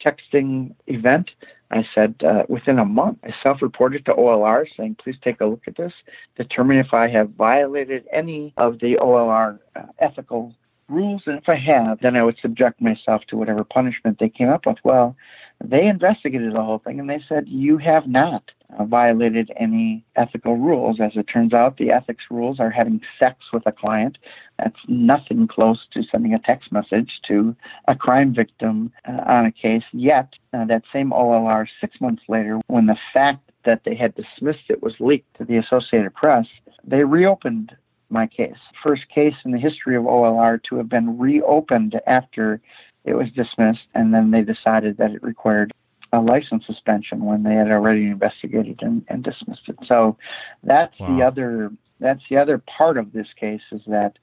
texting 0.06 0.76
event 0.88 1.32
I 1.72 1.86
said, 1.94 2.16
uh, 2.26 2.44
within 2.50 2.80
a 2.80 2.86
month, 2.86 3.20
I 3.24 3.34
self 3.44 3.62
reported 3.62 4.06
to 4.06 4.14
OLR 4.14 4.66
saying, 4.76 4.98
please 5.04 5.18
take 5.24 5.40
a 5.40 5.46
look 5.46 5.62
at 5.68 5.78
this, 5.78 5.94
determine 6.36 6.78
if 6.78 6.94
I 6.94 7.08
have 7.10 7.32
violated 7.32 8.06
any 8.12 8.54
of 8.58 8.80
the 8.80 8.96
OLR 8.96 9.60
uh, 9.76 9.82
ethical 10.00 10.56
rules. 10.90 11.24
And 11.26 11.38
if 11.38 11.48
I 11.48 11.56
have, 11.56 12.00
then 12.02 12.16
I 12.16 12.24
would 12.24 12.38
subject 12.42 12.82
myself 12.82 13.24
to 13.30 13.38
whatever 13.38 13.64
punishment 13.64 14.18
they 14.20 14.30
came 14.30 14.50
up 14.50 14.66
with. 14.66 14.78
Well, 14.84 15.16
they 15.64 15.88
investigated 15.88 16.54
the 16.54 16.64
whole 16.64 16.80
thing 16.80 17.00
and 17.00 17.10
they 17.10 17.22
said, 17.28 17.48
you 17.48 17.78
have 17.78 18.08
not 18.08 18.44
uh, 18.78 18.86
violated 18.86 19.52
any 19.58 20.06
ethical 20.16 20.56
rules. 20.56 21.00
As 21.02 21.12
it 21.16 21.24
turns 21.24 21.54
out, 21.54 21.78
the 21.78 21.92
ethics 21.92 22.24
rules 22.30 22.60
are 22.60 22.70
having 22.70 23.02
sex 23.18 23.38
with 23.52 23.64
a 23.66 23.72
client. 23.72 24.18
That's 24.58 24.80
nothing 24.88 25.48
close 25.48 25.80
to 25.94 26.04
sending 26.04 26.34
a 26.34 26.40
text 26.40 26.72
message 26.72 27.20
to 27.28 27.56
a 27.88 27.96
crime 27.96 28.34
victim 28.34 28.92
uh, 29.08 29.22
on 29.26 29.46
a 29.46 29.52
case. 29.52 29.84
Yet, 29.92 30.34
uh, 30.54 30.66
that 30.66 30.84
same 30.94 31.12
OLR, 31.12 31.68
six 31.82 32.00
months 32.00 32.24
later, 32.30 32.60
when 32.68 32.86
the 32.86 32.98
fact 33.14 33.50
that 33.66 33.82
they 33.86 33.96
had 33.96 34.16
dismissed 34.16 34.70
it 34.70 34.82
was 34.82 34.94
leaked 35.00 35.38
to 35.38 35.46
the 35.46 35.58
Associated 35.58 36.14
Press, 36.14 36.46
they 36.86 37.04
reopened 37.04 37.76
my 38.10 38.28
case. 38.28 38.58
First 38.84 39.04
case 39.14 39.36
in 39.46 39.52
the 39.52 39.60
history 39.60 39.96
of 39.96 40.04
OLR 40.04 40.62
to 40.64 40.76
have 40.78 40.90
been 40.90 41.18
reopened 41.18 42.00
after 42.08 42.62
it 43.06 43.14
was 43.14 43.30
dismissed, 43.32 43.88
and 43.94 44.14
then 44.14 44.32
they 44.32 44.42
decided 44.42 44.98
that 44.98 45.12
it 45.12 45.24
required 45.24 45.72
a 46.12 46.20
license 46.20 46.66
suspension 46.66 47.26
when 47.26 47.44
they 47.44 47.54
had 47.54 47.70
already 47.70 48.08
investigated 48.08 48.80
and, 48.82 49.06
and 49.10 49.24
dismissed 49.24 49.68
it. 49.68 49.78
So 49.86 50.18
that's 50.64 51.00
Wow. 51.00 51.16
the 51.16 51.24
other 51.24 51.72
that's 52.00 52.24
the 52.30 52.38
other 52.38 52.58
part 52.60 52.98
of 52.98 53.12
this 53.12 53.28
case 53.38 53.62
is 53.72 53.82
that 53.88 54.18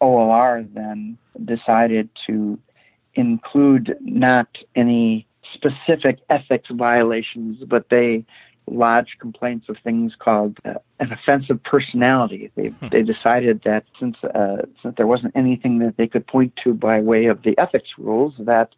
OLR 0.00 0.72
then 0.72 1.18
decided 1.44 2.08
to 2.26 2.58
include 3.14 3.96
not 4.00 4.46
any 4.76 5.26
specific 5.52 6.20
ethics 6.30 6.68
violations, 6.70 7.62
but 7.66 7.88
they 7.88 8.24
lodged 8.66 9.18
complaints 9.20 9.68
of 9.68 9.76
things 9.84 10.14
called 10.18 10.58
uh, 10.64 10.74
an 10.98 11.12
offensive 11.12 11.62
personality. 11.62 12.50
They 12.56 12.72
they 12.90 13.02
decided 13.02 13.62
that 13.64 13.84
since 13.98 14.16
uh, 14.22 14.62
since 14.82 14.94
there 14.96 15.06
wasn't 15.06 15.36
anything 15.36 15.78
that 15.80 15.96
they 15.96 16.06
could 16.06 16.26
point 16.26 16.54
to 16.64 16.74
by 16.74 17.00
way 17.00 17.26
of 17.26 17.42
the 17.42 17.56
ethics 17.58 17.90
rules, 17.98 18.34
that 18.38 18.74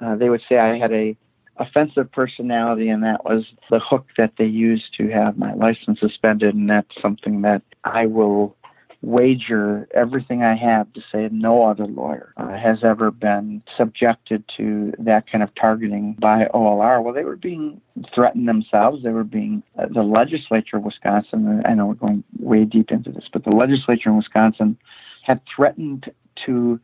uh, 0.00 0.16
they 0.16 0.28
would 0.28 0.42
say 0.48 0.58
I 0.58 0.78
had 0.78 0.92
a 0.92 1.16
offensive 1.58 2.10
personality, 2.12 2.88
and 2.88 3.02
that 3.02 3.24
was 3.24 3.44
the 3.70 3.78
hook 3.78 4.06
that 4.16 4.32
they 4.38 4.44
used 4.44 4.94
to 4.98 5.08
have 5.08 5.38
my 5.38 5.54
license 5.54 6.00
suspended. 6.00 6.54
And 6.54 6.68
that's 6.68 7.00
something 7.00 7.42
that 7.42 7.62
I 7.84 8.06
will 8.06 8.56
wager 9.02 9.88
everything 9.94 10.42
I 10.42 10.56
have 10.56 10.92
to 10.94 11.00
say 11.12 11.28
no 11.30 11.64
other 11.64 11.86
lawyer 11.86 12.32
uh, 12.36 12.56
has 12.56 12.78
ever 12.82 13.10
been 13.10 13.62
subjected 13.76 14.44
to 14.56 14.92
that 14.98 15.30
kind 15.30 15.44
of 15.44 15.54
targeting 15.54 16.16
by 16.18 16.46
OLR. 16.54 17.02
Well, 17.02 17.14
they 17.14 17.24
were 17.24 17.36
being 17.36 17.80
threatened 18.14 18.48
themselves. 18.48 19.02
They 19.02 19.10
were 19.10 19.24
being, 19.24 19.62
uh, 19.78 19.86
the 19.92 20.02
legislature 20.02 20.76
of 20.76 20.84
Wisconsin, 20.84 21.62
I 21.64 21.74
know 21.74 21.86
we're 21.86 21.94
going 21.94 22.24
way 22.38 22.64
deep 22.64 22.90
into 22.90 23.12
this, 23.12 23.24
but 23.32 23.44
the 23.44 23.50
legislature 23.50 24.08
in 24.08 24.16
Wisconsin 24.16 24.76
had 25.22 25.40
threatened 25.54 26.10
to 26.46 26.80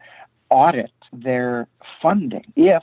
audit 0.50 0.92
their 1.12 1.66
funding 2.00 2.44
if 2.56 2.82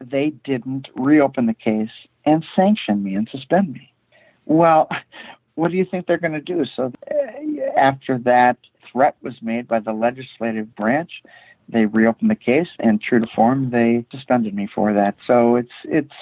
they 0.00 0.30
didn't 0.44 0.88
reopen 0.94 1.46
the 1.46 1.54
case 1.54 1.90
and 2.26 2.44
sanction 2.54 3.02
me 3.02 3.14
and 3.14 3.28
suspend 3.30 3.72
me. 3.72 3.92
Well, 4.46 4.88
what 5.54 5.70
do 5.70 5.76
you 5.76 5.84
think 5.84 6.06
they're 6.06 6.18
going 6.18 6.32
to 6.32 6.40
do? 6.40 6.64
So, 6.76 6.92
uh, 7.10 7.78
after 7.78 8.18
that 8.18 8.56
threat 8.90 9.16
was 9.22 9.34
made 9.42 9.68
by 9.68 9.80
the 9.80 9.92
legislative 9.92 10.74
branch, 10.74 11.22
they 11.68 11.86
reopened 11.86 12.30
the 12.30 12.36
case, 12.36 12.68
and 12.78 13.00
true 13.00 13.20
to 13.20 13.26
form, 13.34 13.70
they 13.70 14.04
suspended 14.10 14.54
me 14.54 14.68
for 14.72 14.92
that. 14.92 15.16
So 15.26 15.56
it's 15.56 15.72
it's 15.84 16.12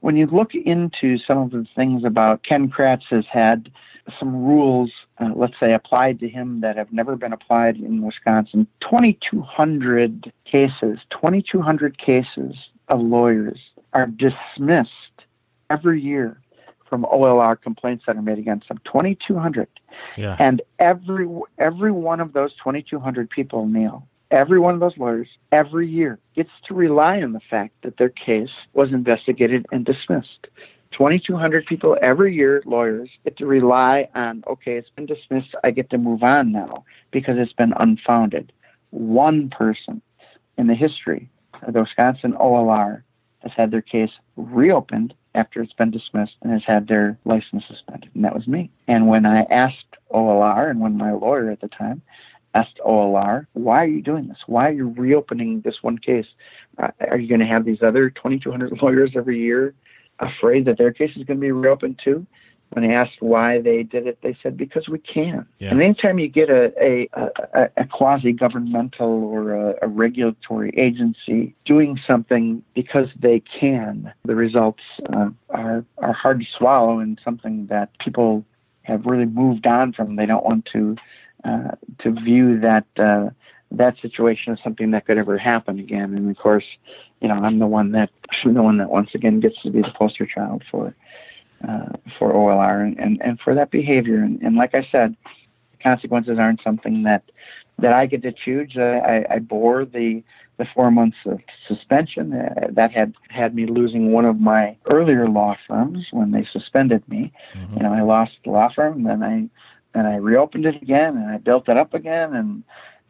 when 0.00 0.16
you 0.16 0.26
look 0.26 0.54
into 0.54 1.18
some 1.18 1.38
of 1.38 1.50
the 1.50 1.66
things 1.76 2.04
about 2.04 2.42
Ken 2.42 2.68
Kratz 2.68 3.04
has 3.10 3.24
had 3.30 3.70
some 4.18 4.34
rules, 4.34 4.90
uh, 5.18 5.30
let's 5.36 5.54
say, 5.60 5.74
applied 5.74 6.18
to 6.20 6.28
him 6.28 6.62
that 6.62 6.76
have 6.76 6.92
never 6.92 7.14
been 7.14 7.32
applied 7.32 7.76
in 7.76 8.02
Wisconsin. 8.02 8.66
2,200 8.80 10.32
cases, 10.50 10.98
2,200 11.10 11.98
cases 11.98 12.54
of 12.88 13.00
lawyers 13.00 13.58
are 13.92 14.06
dismissed 14.06 14.90
every 15.70 16.00
year 16.00 16.40
from 16.88 17.04
OLR 17.04 17.60
complaints 17.60 18.04
that 18.06 18.16
are 18.16 18.22
made 18.22 18.38
against 18.38 18.68
them. 18.68 18.78
2,200. 18.84 19.68
Yeah. 20.16 20.36
And 20.38 20.62
every 20.78 21.28
every 21.58 21.92
one 21.92 22.20
of 22.20 22.32
those 22.32 22.52
2,200 22.62 23.30
people, 23.30 23.66
Neil, 23.66 24.06
every 24.30 24.58
one 24.58 24.74
of 24.74 24.80
those 24.80 24.96
lawyers, 24.96 25.28
every 25.52 25.88
year, 25.88 26.18
gets 26.34 26.50
to 26.66 26.74
rely 26.74 27.20
on 27.20 27.32
the 27.32 27.40
fact 27.50 27.74
that 27.82 27.96
their 27.98 28.08
case 28.08 28.50
was 28.74 28.92
investigated 28.92 29.66
and 29.72 29.84
dismissed. 29.84 30.48
2,200 30.92 31.66
people 31.66 31.96
every 32.00 32.34
year, 32.34 32.62
lawyers, 32.64 33.10
get 33.24 33.36
to 33.36 33.46
rely 33.46 34.08
on, 34.14 34.42
okay, 34.48 34.76
it's 34.76 34.88
been 34.90 35.06
dismissed, 35.06 35.54
I 35.62 35.70
get 35.70 35.90
to 35.90 35.98
move 35.98 36.22
on 36.22 36.50
now 36.50 36.84
because 37.10 37.36
it's 37.38 37.52
been 37.52 37.74
unfounded. 37.78 38.52
One 38.90 39.50
person 39.50 40.00
in 40.56 40.66
the 40.66 40.74
history 40.74 41.28
of 41.62 41.74
the 41.74 41.80
Wisconsin 41.80 42.32
OLR 42.32 43.02
has 43.40 43.52
had 43.56 43.70
their 43.70 43.82
case 43.82 44.10
reopened 44.36 45.14
after 45.34 45.62
it's 45.62 45.72
been 45.72 45.90
dismissed 45.90 46.36
and 46.42 46.52
has 46.52 46.62
had 46.66 46.88
their 46.88 47.18
license 47.24 47.64
suspended, 47.68 48.10
and 48.14 48.24
that 48.24 48.34
was 48.34 48.46
me. 48.46 48.70
And 48.86 49.08
when 49.08 49.26
I 49.26 49.42
asked 49.42 49.96
OLR, 50.10 50.70
and 50.70 50.80
when 50.80 50.96
my 50.96 51.12
lawyer 51.12 51.50
at 51.50 51.60
the 51.60 51.68
time 51.68 52.02
asked 52.54 52.80
OLR, 52.84 53.46
why 53.52 53.84
are 53.84 53.88
you 53.88 54.02
doing 54.02 54.28
this? 54.28 54.38
Why 54.46 54.68
are 54.68 54.72
you 54.72 54.88
reopening 54.96 55.60
this 55.60 55.82
one 55.82 55.98
case? 55.98 56.26
Uh, 56.78 56.88
are 57.00 57.18
you 57.18 57.28
going 57.28 57.40
to 57.40 57.46
have 57.46 57.64
these 57.64 57.82
other 57.82 58.10
2,200 58.10 58.78
lawyers 58.82 59.12
every 59.14 59.38
year 59.38 59.74
afraid 60.18 60.64
that 60.64 60.78
their 60.78 60.92
case 60.92 61.10
is 61.10 61.24
going 61.24 61.38
to 61.38 61.40
be 61.40 61.52
reopened 61.52 62.00
too? 62.02 62.26
When 62.70 62.84
asked 62.84 63.20
why 63.20 63.60
they 63.60 63.82
did 63.82 64.06
it, 64.06 64.18
they 64.22 64.36
said 64.42 64.56
because 64.56 64.88
we 64.88 64.98
can. 64.98 65.46
Yeah. 65.58 65.70
And 65.70 65.80
anytime 65.80 66.18
you 66.18 66.28
get 66.28 66.50
a 66.50 66.72
a, 66.80 67.08
a, 67.54 67.68
a 67.78 67.86
quasi 67.86 68.32
governmental 68.32 69.24
or 69.24 69.54
a, 69.54 69.74
a 69.82 69.88
regulatory 69.88 70.70
agency 70.76 71.54
doing 71.64 71.98
something 72.06 72.62
because 72.74 73.08
they 73.18 73.42
can, 73.58 74.12
the 74.24 74.34
results 74.34 74.82
uh, 75.12 75.30
are 75.50 75.84
are 75.98 76.12
hard 76.12 76.40
to 76.40 76.46
swallow 76.56 76.98
and 76.98 77.18
something 77.24 77.66
that 77.68 77.90
people 77.98 78.44
have 78.82 79.06
really 79.06 79.26
moved 79.26 79.66
on 79.66 79.92
from. 79.92 80.16
They 80.16 80.26
don't 80.26 80.44
want 80.44 80.68
to 80.72 80.96
uh, 81.44 81.70
to 82.00 82.10
view 82.12 82.60
that 82.60 82.86
uh, 82.98 83.30
that 83.70 83.94
situation 84.00 84.52
as 84.52 84.58
something 84.62 84.90
that 84.90 85.06
could 85.06 85.18
ever 85.18 85.38
happen 85.38 85.78
again. 85.78 86.14
And 86.14 86.30
of 86.30 86.36
course, 86.36 86.64
you 87.20 87.28
know, 87.28 87.34
I'm 87.34 87.58
the 87.58 87.66
one 87.66 87.92
that 87.92 88.10
I'm 88.44 88.54
the 88.54 88.62
one 88.62 88.78
that 88.78 88.90
once 88.90 89.10
again 89.14 89.40
gets 89.40 89.60
to 89.62 89.70
be 89.70 89.80
the 89.80 89.92
poster 89.96 90.26
child 90.26 90.64
for 90.70 90.94
uh, 91.66 91.88
for 92.18 92.32
OLR 92.32 92.82
and, 92.82 92.98
and, 92.98 93.20
and 93.22 93.40
for 93.40 93.54
that 93.54 93.70
behavior. 93.70 94.18
And, 94.18 94.40
and 94.42 94.56
like 94.56 94.74
I 94.74 94.86
said, 94.90 95.16
consequences 95.82 96.38
aren't 96.38 96.62
something 96.62 97.02
that 97.04 97.22
that 97.80 97.92
I 97.92 98.06
get 98.06 98.22
to 98.22 98.32
choose. 98.32 98.72
Uh, 98.76 99.00
I, 99.04 99.24
I 99.34 99.38
bore 99.38 99.84
the 99.84 100.22
the 100.58 100.66
four 100.74 100.90
months 100.90 101.16
of 101.24 101.38
suspension 101.68 102.32
uh, 102.32 102.68
that 102.72 102.92
had 102.92 103.14
had 103.28 103.54
me 103.54 103.66
losing 103.66 104.12
one 104.12 104.24
of 104.24 104.40
my 104.40 104.76
earlier 104.90 105.28
law 105.28 105.56
firms 105.68 106.08
when 106.10 106.32
they 106.32 106.46
suspended 106.52 107.08
me. 107.08 107.32
Mm-hmm. 107.54 107.76
You 107.76 107.82
know, 107.84 107.92
I 107.92 108.02
lost 108.02 108.32
the 108.44 108.50
law 108.50 108.68
firm, 108.74 109.04
then 109.04 109.22
I 109.22 109.48
then 109.94 110.06
I 110.06 110.16
reopened 110.16 110.66
it 110.66 110.82
again, 110.82 111.16
and 111.16 111.30
I 111.30 111.38
built 111.38 111.68
it 111.68 111.76
up 111.76 111.94
again, 111.94 112.34
and 112.34 112.64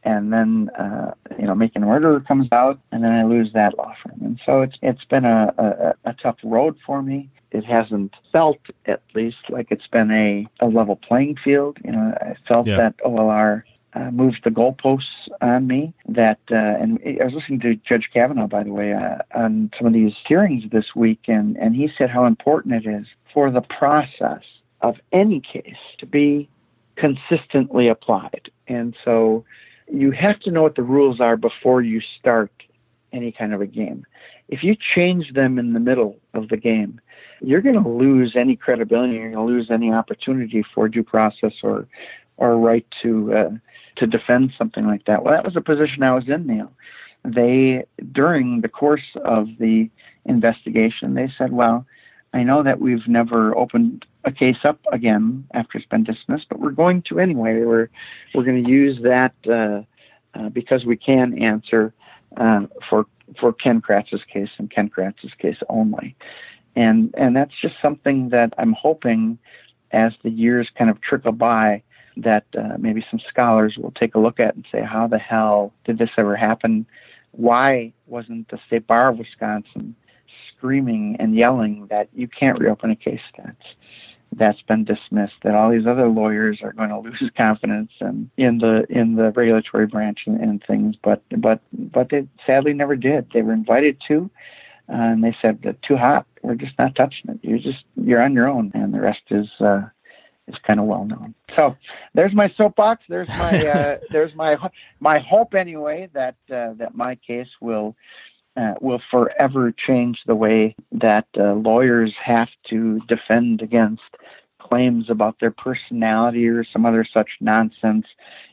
and 0.04 0.32
then 0.32 0.70
uh, 0.78 1.12
you 1.38 1.46
know 1.46 1.54
making 1.54 1.82
a 1.82 1.86
murderer 1.86 2.20
comes 2.20 2.48
out 2.52 2.78
and 2.92 3.02
then 3.04 3.12
i 3.12 3.24
lose 3.24 3.52
that 3.52 3.76
law 3.76 3.92
firm 4.02 4.18
and 4.22 4.40
so 4.44 4.60
it's 4.62 4.76
it's 4.82 5.04
been 5.04 5.24
a, 5.24 5.52
a, 5.58 6.10
a 6.10 6.14
tough 6.14 6.36
road 6.44 6.76
for 6.86 7.02
me. 7.02 7.28
It 7.50 7.64
hasn't 7.64 8.12
felt 8.30 8.58
at 8.86 9.02
least 9.14 9.38
like 9.48 9.68
it's 9.70 9.86
been 9.86 10.10
a, 10.10 10.46
a 10.60 10.68
level 10.68 10.96
playing 10.96 11.36
field. 11.42 11.78
You 11.84 11.92
know 11.92 12.14
i 12.20 12.34
felt 12.46 12.66
Yeah. 12.66 12.76
that 12.76 12.98
olr 13.04 13.62
uh, 13.94 14.10
moved 14.10 14.40
the 14.44 14.50
goalposts 14.50 15.28
on 15.40 15.66
me 15.66 15.94
that 16.08 16.40
uh, 16.50 16.82
and 16.82 16.98
i 17.20 17.24
was 17.24 17.34
listening 17.34 17.60
to 17.60 17.74
judge 17.76 18.10
kavanaugh 18.12 18.46
by 18.46 18.62
the 18.62 18.72
way 18.72 18.92
uh, 18.92 19.18
on 19.34 19.70
some 19.76 19.86
of 19.86 19.92
these 19.92 20.12
hearings 20.26 20.64
this 20.70 20.94
week 20.94 21.20
and 21.26 21.56
and 21.56 21.74
he 21.74 21.90
said 21.96 22.10
how 22.10 22.24
important 22.26 22.74
it 22.74 22.86
is 22.88 23.06
for 23.32 23.50
the 23.50 23.62
process 23.62 24.42
of 24.80 24.96
any 25.12 25.40
case 25.40 25.82
to 25.98 26.06
be 26.06 26.48
consistently 26.98 27.88
applied. 27.88 28.50
And 28.66 28.94
so 29.04 29.44
you 29.92 30.10
have 30.12 30.40
to 30.40 30.50
know 30.50 30.62
what 30.62 30.76
the 30.76 30.82
rules 30.82 31.20
are 31.20 31.36
before 31.36 31.82
you 31.82 32.00
start 32.18 32.50
any 33.12 33.32
kind 33.32 33.54
of 33.54 33.60
a 33.60 33.66
game. 33.66 34.04
If 34.48 34.62
you 34.62 34.76
change 34.94 35.32
them 35.32 35.58
in 35.58 35.72
the 35.72 35.80
middle 35.80 36.16
of 36.34 36.48
the 36.48 36.56
game, 36.56 37.00
you're 37.40 37.60
going 37.60 37.82
to 37.82 37.88
lose 37.88 38.34
any 38.36 38.56
credibility. 38.56 39.14
You're 39.14 39.32
going 39.32 39.46
to 39.46 39.52
lose 39.52 39.70
any 39.70 39.92
opportunity 39.92 40.64
for 40.74 40.88
due 40.88 41.04
process 41.04 41.52
or 41.62 41.86
or 42.36 42.56
right 42.56 42.86
to 43.02 43.34
uh, 43.34 43.50
to 43.96 44.06
defend 44.06 44.52
something 44.56 44.86
like 44.86 45.04
that. 45.06 45.24
Well, 45.24 45.34
that 45.34 45.44
was 45.44 45.56
a 45.56 45.60
position 45.60 46.02
I 46.02 46.14
was 46.14 46.28
in, 46.28 46.46
Neil. 46.46 46.72
They 47.24 47.84
during 48.12 48.60
the 48.60 48.68
course 48.68 49.16
of 49.24 49.48
the 49.58 49.90
investigation, 50.24 51.14
they 51.14 51.30
said, 51.36 51.52
"Well, 51.52 51.86
I 52.32 52.42
know 52.42 52.62
that 52.62 52.80
we've 52.80 53.06
never 53.08 53.56
opened 53.56 54.04
a 54.24 54.32
case 54.32 54.58
up 54.64 54.80
again 54.92 55.46
after 55.54 55.78
it's 55.78 55.86
been 55.86 56.04
dismissed, 56.04 56.46
but 56.48 56.60
we're 56.60 56.70
going 56.70 57.02
to 57.08 57.18
anyway. 57.18 57.60
We're 57.60 57.88
we're 58.34 58.44
going 58.44 58.62
to 58.62 58.70
use 58.70 59.00
that 59.02 59.34
uh, 59.48 60.38
uh, 60.38 60.48
because 60.50 60.84
we 60.84 60.96
can 60.96 61.42
answer 61.42 61.94
uh, 62.36 62.66
for 62.88 63.06
for 63.40 63.52
Ken 63.52 63.80
Kratz's 63.80 64.22
case 64.32 64.50
and 64.58 64.70
Ken 64.70 64.88
Kratz's 64.88 65.32
case 65.38 65.56
only, 65.68 66.16
and 66.76 67.14
and 67.16 67.34
that's 67.34 67.54
just 67.60 67.74
something 67.80 68.28
that 68.30 68.52
I'm 68.58 68.72
hoping 68.72 69.38
as 69.92 70.12
the 70.22 70.30
years 70.30 70.68
kind 70.76 70.90
of 70.90 71.00
trickle 71.00 71.32
by 71.32 71.82
that 72.18 72.44
uh, 72.58 72.76
maybe 72.78 73.04
some 73.10 73.20
scholars 73.28 73.76
will 73.78 73.92
take 73.92 74.14
a 74.14 74.18
look 74.18 74.40
at 74.40 74.54
and 74.54 74.66
say, 74.70 74.82
how 74.82 75.06
the 75.06 75.18
hell 75.18 75.72
did 75.84 75.98
this 75.98 76.10
ever 76.18 76.36
happen? 76.36 76.84
Why 77.30 77.92
wasn't 78.06 78.48
the 78.48 78.58
State 78.66 78.86
Bar 78.86 79.10
of 79.10 79.18
Wisconsin 79.18 79.94
screaming 80.58 81.16
and 81.18 81.34
yelling 81.34 81.86
that 81.90 82.08
you 82.14 82.28
can't 82.28 82.58
reopen 82.58 82.90
a 82.90 82.96
case 82.96 83.20
that's 83.36 83.66
that's 84.36 84.60
been 84.62 84.84
dismissed 84.84 85.34
that 85.42 85.54
all 85.54 85.70
these 85.70 85.86
other 85.86 86.06
lawyers 86.06 86.58
are 86.62 86.72
going 86.72 86.90
to 86.90 86.98
lose 86.98 87.30
confidence 87.36 87.90
in, 88.00 88.30
in 88.36 88.58
the 88.58 88.84
in 88.90 89.16
the 89.16 89.30
regulatory 89.30 89.86
branch 89.86 90.20
and, 90.26 90.40
and 90.40 90.62
things 90.66 90.96
but 91.02 91.22
but 91.38 91.60
but 91.72 92.10
they 92.10 92.26
sadly 92.46 92.72
never 92.72 92.96
did. 92.96 93.26
They 93.32 93.42
were 93.42 93.52
invited 93.54 93.98
to 94.08 94.30
uh, 94.88 94.92
and 94.92 95.24
they 95.24 95.36
said 95.40 95.62
that 95.62 95.80
too 95.82 95.96
hot 95.96 96.26
we're 96.42 96.54
just 96.54 96.78
not 96.78 96.94
touching 96.94 97.30
it. 97.30 97.38
You're 97.42 97.58
just 97.58 97.84
you're 97.96 98.22
on 98.22 98.34
your 98.34 98.48
own 98.48 98.70
and 98.74 98.92
the 98.92 99.00
rest 99.00 99.22
is 99.30 99.48
uh 99.60 99.82
is 100.46 100.56
kind 100.66 100.80
of 100.80 100.86
well 100.86 101.04
known. 101.04 101.34
So 101.54 101.76
there's 102.14 102.34
my 102.34 102.52
soapbox. 102.56 103.04
There's 103.08 103.28
my 103.28 103.66
uh 103.66 103.98
there's 104.10 104.34
my 104.34 104.56
my 105.00 105.18
hope 105.20 105.54
anyway 105.54 106.08
that 106.12 106.36
uh, 106.50 106.74
that 106.74 106.94
my 106.94 107.14
case 107.16 107.48
will 107.60 107.96
uh, 108.58 108.74
will 108.80 109.00
forever 109.10 109.72
change 109.72 110.18
the 110.26 110.34
way 110.34 110.74
that 110.92 111.26
uh, 111.38 111.54
lawyers 111.54 112.12
have 112.22 112.48
to 112.68 113.00
defend 113.08 113.62
against 113.62 114.02
claims 114.58 115.08
about 115.08 115.36
their 115.40 115.50
personality 115.50 116.46
or 116.46 116.64
some 116.64 116.84
other 116.84 117.06
such 117.10 117.30
nonsense 117.40 118.06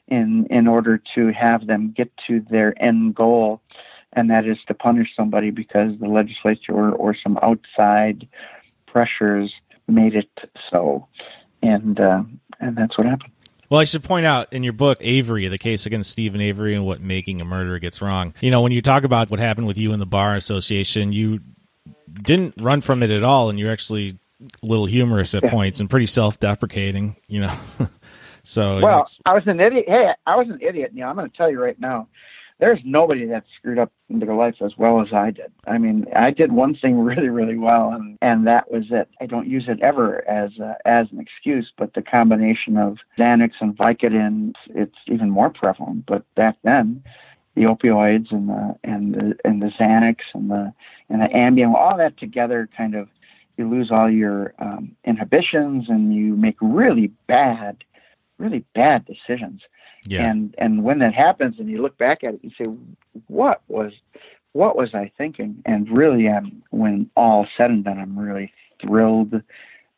in 0.07 0.45
in 0.49 0.67
order 0.67 1.01
to 1.15 1.33
have 1.33 1.67
them 1.67 1.93
get 1.97 2.11
to 2.27 2.39
their 2.49 2.73
end 2.81 3.15
goal 3.15 3.61
and 4.15 4.29
that 4.29 4.45
is 4.47 4.57
to 4.67 4.73
punish 4.73 5.09
somebody 5.15 5.51
because 5.51 5.91
the 5.99 6.07
legislature 6.07 6.71
or, 6.71 6.91
or 6.91 7.15
some 7.15 7.37
outside 7.41 8.27
pressures 8.87 9.53
made 9.87 10.15
it 10.15 10.29
so. 10.71 11.07
And 11.61 11.99
uh, 11.99 12.23
and 12.59 12.77
that's 12.77 12.97
what 12.97 13.07
happened 13.07 13.34
Well, 13.69 13.79
I 13.79 13.83
should 13.83 14.03
point 14.03 14.25
out 14.25 14.53
in 14.53 14.63
your 14.63 14.73
book, 14.73 14.97
Avery, 15.01 15.47
the 15.47 15.57
case 15.57 15.85
against 15.85 16.11
Steven 16.11 16.39
Avery 16.41 16.75
and 16.75 16.85
what 16.85 17.01
making 17.01 17.41
a 17.41 17.45
murderer 17.45 17.79
gets 17.79 18.01
wrong. 18.01 18.33
You 18.41 18.51
know, 18.51 18.61
when 18.61 18.71
you 18.71 18.81
talk 18.81 19.03
about 19.03 19.29
what 19.31 19.39
happened 19.39 19.67
with 19.67 19.77
you 19.77 19.91
and 19.91 20.01
the 20.01 20.05
Bar 20.05 20.35
Association, 20.35 21.11
you 21.13 21.39
didn't 22.13 22.55
run 22.59 22.81
from 22.81 23.01
it 23.03 23.09
at 23.11 23.23
all, 23.23 23.49
and 23.49 23.59
you're 23.59 23.71
actually 23.71 24.17
a 24.61 24.65
little 24.65 24.85
humorous 24.85 25.33
at 25.33 25.43
Yeah. 25.43 25.49
points 25.49 25.79
and 25.79 25.89
pretty 25.89 26.05
self 26.05 26.39
deprecating, 26.39 27.15
you 27.27 27.41
know. 27.41 27.53
so, 28.43 28.79
Well, 28.81 29.09
I 29.25 29.33
was 29.33 29.43
an 29.47 29.59
idiot. 29.59 29.85
Hey, 29.87 30.11
I 30.27 30.35
was 30.35 30.47
an 30.49 30.59
idiot. 30.61 30.93
Neil. 30.93 31.07
I'm 31.07 31.15
going 31.15 31.29
to 31.29 31.35
tell 31.35 31.49
you 31.49 31.61
right 31.61 31.79
now. 31.79 32.07
There's 32.59 32.79
nobody 32.85 33.25
that 33.27 33.43
screwed 33.57 33.79
up 33.79 33.91
their 34.09 34.33
life 34.33 34.55
as 34.63 34.71
well 34.77 35.01
as 35.01 35.09
I 35.13 35.31
did. 35.31 35.51
I 35.67 35.77
mean, 35.77 36.05
I 36.15 36.31
did 36.31 36.53
one 36.53 36.75
thing 36.75 36.99
really, 37.03 37.29
really 37.29 37.57
well, 37.57 37.89
and 37.91 38.17
and 38.21 38.47
that 38.47 38.71
was 38.71 38.85
it. 38.91 39.09
I 39.19 39.25
don't 39.25 39.47
use 39.47 39.65
it 39.67 39.81
ever 39.81 40.27
as 40.27 40.51
as 40.85 41.07
an 41.11 41.19
excuse, 41.19 41.71
but 41.77 41.93
the 41.93 42.01
combination 42.01 42.77
of 42.77 42.97
Xanax 43.17 43.51
and 43.59 43.77
Vicodin, 43.77 44.53
it's 44.69 44.97
even 45.07 45.29
more 45.29 45.49
prevalent. 45.49 46.05
But 46.05 46.23
back 46.35 46.55
then, 46.63 47.03
the 47.55 47.63
opioids 47.63 48.31
and 48.31 48.49
the 48.49 48.75
and 48.83 49.13
the 49.13 49.37
and 49.43 49.61
the 49.61 49.71
Xanax 49.79 50.17
and 50.33 50.49
the 50.49 50.73
and 51.09 51.21
the 51.21 51.27
Ambien, 51.27 51.73
all 51.73 51.97
that 51.97 52.17
together, 52.17 52.69
kind 52.75 52.95
of, 52.95 53.09
you 53.57 53.69
lose 53.69 53.91
all 53.91 54.09
your 54.09 54.53
um, 54.59 54.95
inhibitions 55.05 55.85
and 55.89 56.13
you 56.13 56.35
make 56.35 56.55
really 56.61 57.07
bad 57.27 57.83
really 58.37 58.65
bad 58.73 59.05
decisions. 59.05 59.61
Yeah. 60.07 60.29
And 60.29 60.53
and 60.57 60.83
when 60.83 60.99
that 60.99 61.13
happens, 61.13 61.59
and 61.59 61.69
you 61.69 61.81
look 61.81 61.97
back 61.97 62.23
at 62.23 62.35
it, 62.35 62.39
you 62.43 62.51
say, 62.51 62.69
"What 63.27 63.61
was, 63.67 63.91
what 64.53 64.75
was 64.75 64.93
I 64.93 65.11
thinking?" 65.17 65.63
And 65.65 65.89
really, 65.89 66.29
I'm 66.29 66.63
when 66.69 67.09
all 67.15 67.47
said 67.57 67.71
and 67.71 67.83
done, 67.83 67.99
I'm 67.99 68.17
really 68.17 68.53
thrilled 68.81 69.41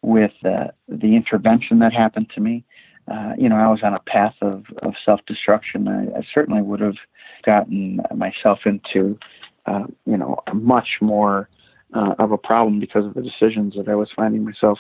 with 0.01 0.31
uh, 0.45 0.67
the 0.87 1.15
intervention 1.15 1.79
that 1.79 1.93
happened 1.93 2.29
to 2.35 2.41
me. 2.41 2.63
Uh, 3.09 3.33
you 3.37 3.47
know, 3.47 3.55
I 3.55 3.67
was 3.67 3.79
on 3.83 3.93
a 3.93 3.99
path 3.99 4.35
of, 4.41 4.65
of 4.81 4.93
self 5.05 5.21
destruction. 5.25 5.87
I, 5.87 6.19
I 6.19 6.27
certainly 6.33 6.61
would 6.61 6.81
have 6.81 6.97
gotten 7.45 8.01
myself 8.15 8.59
into, 8.65 9.17
uh, 9.65 9.85
you 10.05 10.17
know, 10.17 10.39
much 10.53 10.97
more 11.01 11.49
uh, 11.93 12.15
of 12.19 12.31
a 12.31 12.37
problem 12.37 12.79
because 12.79 13.05
of 13.05 13.13
the 13.13 13.21
decisions 13.21 13.75
that 13.75 13.87
I 13.87 13.95
was 13.95 14.09
finding 14.15 14.43
myself 14.43 14.79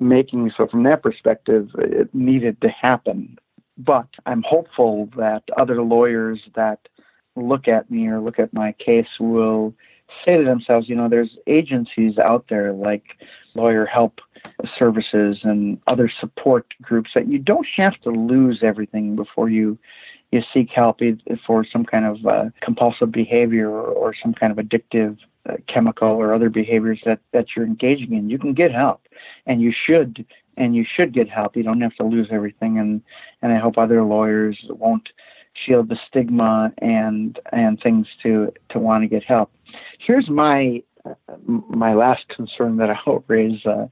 making. 0.00 0.50
So, 0.56 0.66
from 0.66 0.82
that 0.84 1.02
perspective, 1.02 1.70
it 1.78 2.14
needed 2.14 2.60
to 2.62 2.68
happen. 2.68 3.38
But 3.76 4.08
I'm 4.26 4.42
hopeful 4.42 5.08
that 5.16 5.42
other 5.56 5.82
lawyers 5.82 6.40
that 6.56 6.80
look 7.36 7.68
at 7.68 7.90
me 7.90 8.08
or 8.08 8.20
look 8.20 8.38
at 8.38 8.52
my 8.52 8.72
case 8.72 9.06
will 9.20 9.74
say 10.24 10.36
to 10.36 10.44
themselves, 10.44 10.88
you 10.88 10.96
know, 10.96 11.08
there's 11.08 11.36
agencies 11.46 12.18
out 12.18 12.46
there 12.48 12.72
like 12.72 13.04
Lawyer 13.54 13.86
Help 13.86 14.20
Services 14.78 15.38
and 15.42 15.78
other 15.86 16.10
support 16.20 16.66
groups 16.82 17.10
that 17.14 17.28
you 17.28 17.38
don't 17.38 17.66
have 17.76 18.00
to 18.02 18.10
lose 18.10 18.60
everything 18.62 19.16
before 19.16 19.48
you 19.48 19.78
you 20.30 20.42
seek 20.52 20.68
help 20.68 21.00
for 21.46 21.64
some 21.64 21.86
kind 21.86 22.04
of 22.04 22.26
uh, 22.26 22.44
compulsive 22.60 23.10
behavior 23.10 23.70
or, 23.70 23.86
or, 23.86 24.14
some 24.22 24.34
kind 24.34 24.52
of 24.52 24.62
addictive 24.62 25.16
uh, 25.48 25.54
chemical 25.72 26.08
or 26.08 26.34
other 26.34 26.50
behaviors 26.50 27.00
that, 27.04 27.20
that 27.32 27.46
you're 27.54 27.66
engaging 27.66 28.12
in. 28.12 28.30
You 28.30 28.38
can 28.38 28.54
get 28.54 28.72
help, 28.72 29.02
and 29.46 29.60
you 29.60 29.72
should 29.86 30.24
and 30.56 30.74
you 30.74 30.84
should 30.96 31.14
get 31.14 31.28
help. 31.28 31.56
You 31.56 31.62
don't 31.62 31.80
have 31.80 31.94
to 31.96 32.04
lose 32.04 32.28
everything, 32.30 32.78
and 32.78 33.02
and 33.42 33.52
I 33.52 33.58
hope 33.58 33.78
other 33.78 34.02
lawyers 34.02 34.58
won't 34.68 35.08
shield 35.54 35.88
the 35.88 35.98
stigma 36.08 36.72
and 36.78 37.38
and 37.52 37.80
things 37.80 38.06
to 38.22 38.52
to 38.70 38.78
want 38.78 39.04
to 39.04 39.08
get 39.08 39.24
help. 39.24 39.50
Here's 39.98 40.28
my 40.28 40.82
uh, 41.04 41.14
my 41.46 41.94
last 41.94 42.28
concern 42.28 42.76
that 42.78 42.90
I'll 42.90 43.24
raise 43.28 43.64
uh, 43.64 43.86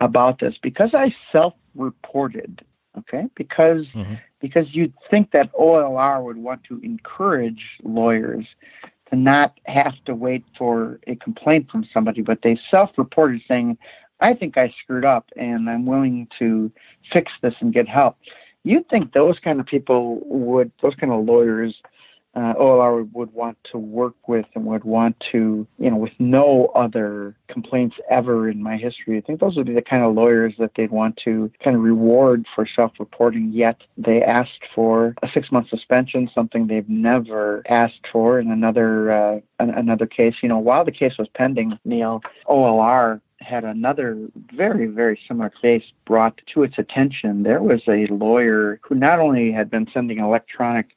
about 0.00 0.40
this 0.40 0.54
because 0.62 0.90
I 0.94 1.14
self-reported. 1.32 2.64
Okay, 2.98 3.26
because 3.36 3.86
mm-hmm. 3.94 4.14
because 4.40 4.66
you'd 4.72 4.92
think 5.10 5.30
that 5.30 5.52
OLR 5.54 6.24
would 6.24 6.38
want 6.38 6.64
to 6.64 6.80
encourage 6.82 7.62
lawyers 7.84 8.44
to 9.10 9.16
not 9.16 9.58
have 9.66 9.94
to 10.06 10.14
wait 10.14 10.44
for 10.56 11.00
a 11.06 11.16
complaint 11.16 11.70
from 11.70 11.86
somebody, 11.92 12.22
but 12.22 12.38
they 12.42 12.58
self-reported 12.70 13.42
saying, 13.46 13.76
"I 14.20 14.34
think 14.34 14.56
I 14.56 14.72
screwed 14.82 15.04
up, 15.04 15.28
and 15.36 15.68
I'm 15.68 15.86
willing 15.86 16.28
to 16.38 16.70
fix 17.12 17.32
this 17.42 17.54
and 17.60 17.72
get 17.72 17.88
help." 17.88 18.16
You'd 18.62 18.88
think 18.88 19.12
those 19.12 19.38
kind 19.38 19.58
of 19.58 19.66
people 19.66 20.20
would, 20.26 20.70
those 20.82 20.94
kind 20.94 21.12
of 21.12 21.24
lawyers 21.24 21.74
uh, 22.34 22.54
OLR 22.54 23.10
would 23.12 23.32
want 23.32 23.58
to 23.72 23.78
work 23.78 24.28
with 24.28 24.46
and 24.54 24.64
would 24.66 24.84
want 24.84 25.16
to, 25.32 25.66
you 25.78 25.90
know, 25.90 25.96
with 25.96 26.12
no 26.18 26.66
other 26.76 27.36
complaints 27.48 27.96
ever 28.08 28.48
in 28.48 28.62
my 28.62 28.76
history. 28.76 29.18
I 29.18 29.20
think 29.20 29.40
those 29.40 29.56
would 29.56 29.66
be 29.66 29.74
the 29.74 29.82
kind 29.82 30.04
of 30.04 30.14
lawyers 30.14 30.54
that 30.58 30.72
they'd 30.76 30.92
want 30.92 31.18
to 31.24 31.50
kind 31.62 31.76
of 31.76 31.82
reward 31.82 32.46
for 32.54 32.68
self-reporting. 32.74 33.50
Yet 33.52 33.80
they 33.96 34.22
asked 34.22 34.64
for 34.74 35.14
a 35.22 35.28
six-month 35.34 35.68
suspension, 35.68 36.30
something 36.32 36.66
they've 36.66 36.88
never 36.88 37.64
asked 37.68 38.06
for. 38.12 38.38
In 38.38 38.50
another 38.50 39.10
uh, 39.10 39.40
another 39.58 40.06
case, 40.06 40.34
you 40.42 40.48
know, 40.48 40.58
while 40.58 40.84
the 40.84 40.92
case 40.92 41.14
was 41.18 41.28
pending, 41.34 41.78
Neil 41.84 42.20
OLR 42.46 43.20
had 43.40 43.64
another 43.64 44.28
very, 44.54 44.86
very 44.86 45.18
similar 45.26 45.50
case 45.62 45.82
brought 46.06 46.40
to 46.54 46.62
its 46.62 46.74
attention. 46.78 47.42
There 47.42 47.62
was 47.62 47.80
a 47.88 48.06
lawyer 48.12 48.78
who 48.82 48.94
not 48.94 49.18
only 49.18 49.50
had 49.50 49.70
been 49.70 49.86
sending 49.92 50.18
electronic 50.18 50.88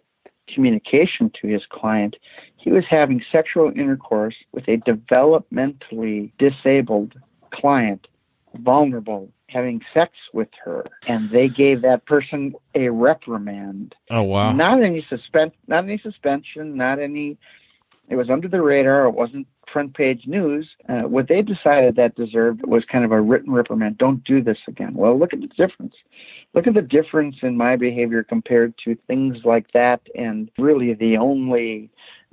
communication 0.53 1.31
to 1.41 1.47
his 1.47 1.63
client, 1.69 2.15
he 2.57 2.71
was 2.71 2.83
having 2.89 3.23
sexual 3.31 3.71
intercourse 3.75 4.35
with 4.51 4.67
a 4.67 4.77
developmentally 4.77 6.31
disabled 6.37 7.13
client, 7.51 8.07
vulnerable, 8.55 9.31
having 9.47 9.81
sex 9.93 10.13
with 10.33 10.49
her, 10.63 10.85
and 11.07 11.29
they 11.29 11.47
gave 11.47 11.81
that 11.81 12.05
person 12.05 12.53
a 12.73 12.89
reprimand. 12.89 13.95
Oh 14.09 14.23
wow! 14.23 14.51
Not 14.51 14.81
any 14.81 15.05
suspend, 15.09 15.51
not 15.67 15.83
any 15.83 15.99
suspension, 15.99 16.75
not 16.75 16.99
any. 16.99 17.37
It 18.09 18.15
was 18.15 18.29
under 18.29 18.47
the 18.47 18.61
radar. 18.61 19.05
It 19.07 19.11
wasn't 19.11 19.47
front 19.73 19.95
page 19.95 20.23
news. 20.27 20.69
Uh, 20.87 21.01
what 21.01 21.27
they 21.27 21.41
decided 21.41 21.95
that 21.95 22.15
deserved 22.15 22.61
was 22.65 22.85
kind 22.85 23.03
of 23.03 23.11
a 23.11 23.21
written 23.21 23.51
reprimand. 23.51 23.97
Don't 23.97 24.23
do 24.23 24.41
this 24.41 24.59
again. 24.67 24.93
Well, 24.93 25.19
look 25.19 25.33
at 25.33 25.41
the 25.41 25.47
difference 25.47 25.95
look 26.53 26.67
at 26.67 26.73
the 26.73 26.81
difference 26.81 27.37
in 27.41 27.57
my 27.57 27.75
behavior 27.75 28.23
compared 28.23 28.73
to 28.85 28.95
things 29.07 29.37
like 29.43 29.71
that 29.73 30.01
and 30.15 30.49
really 30.57 30.93
the 30.93 31.17
only 31.17 31.89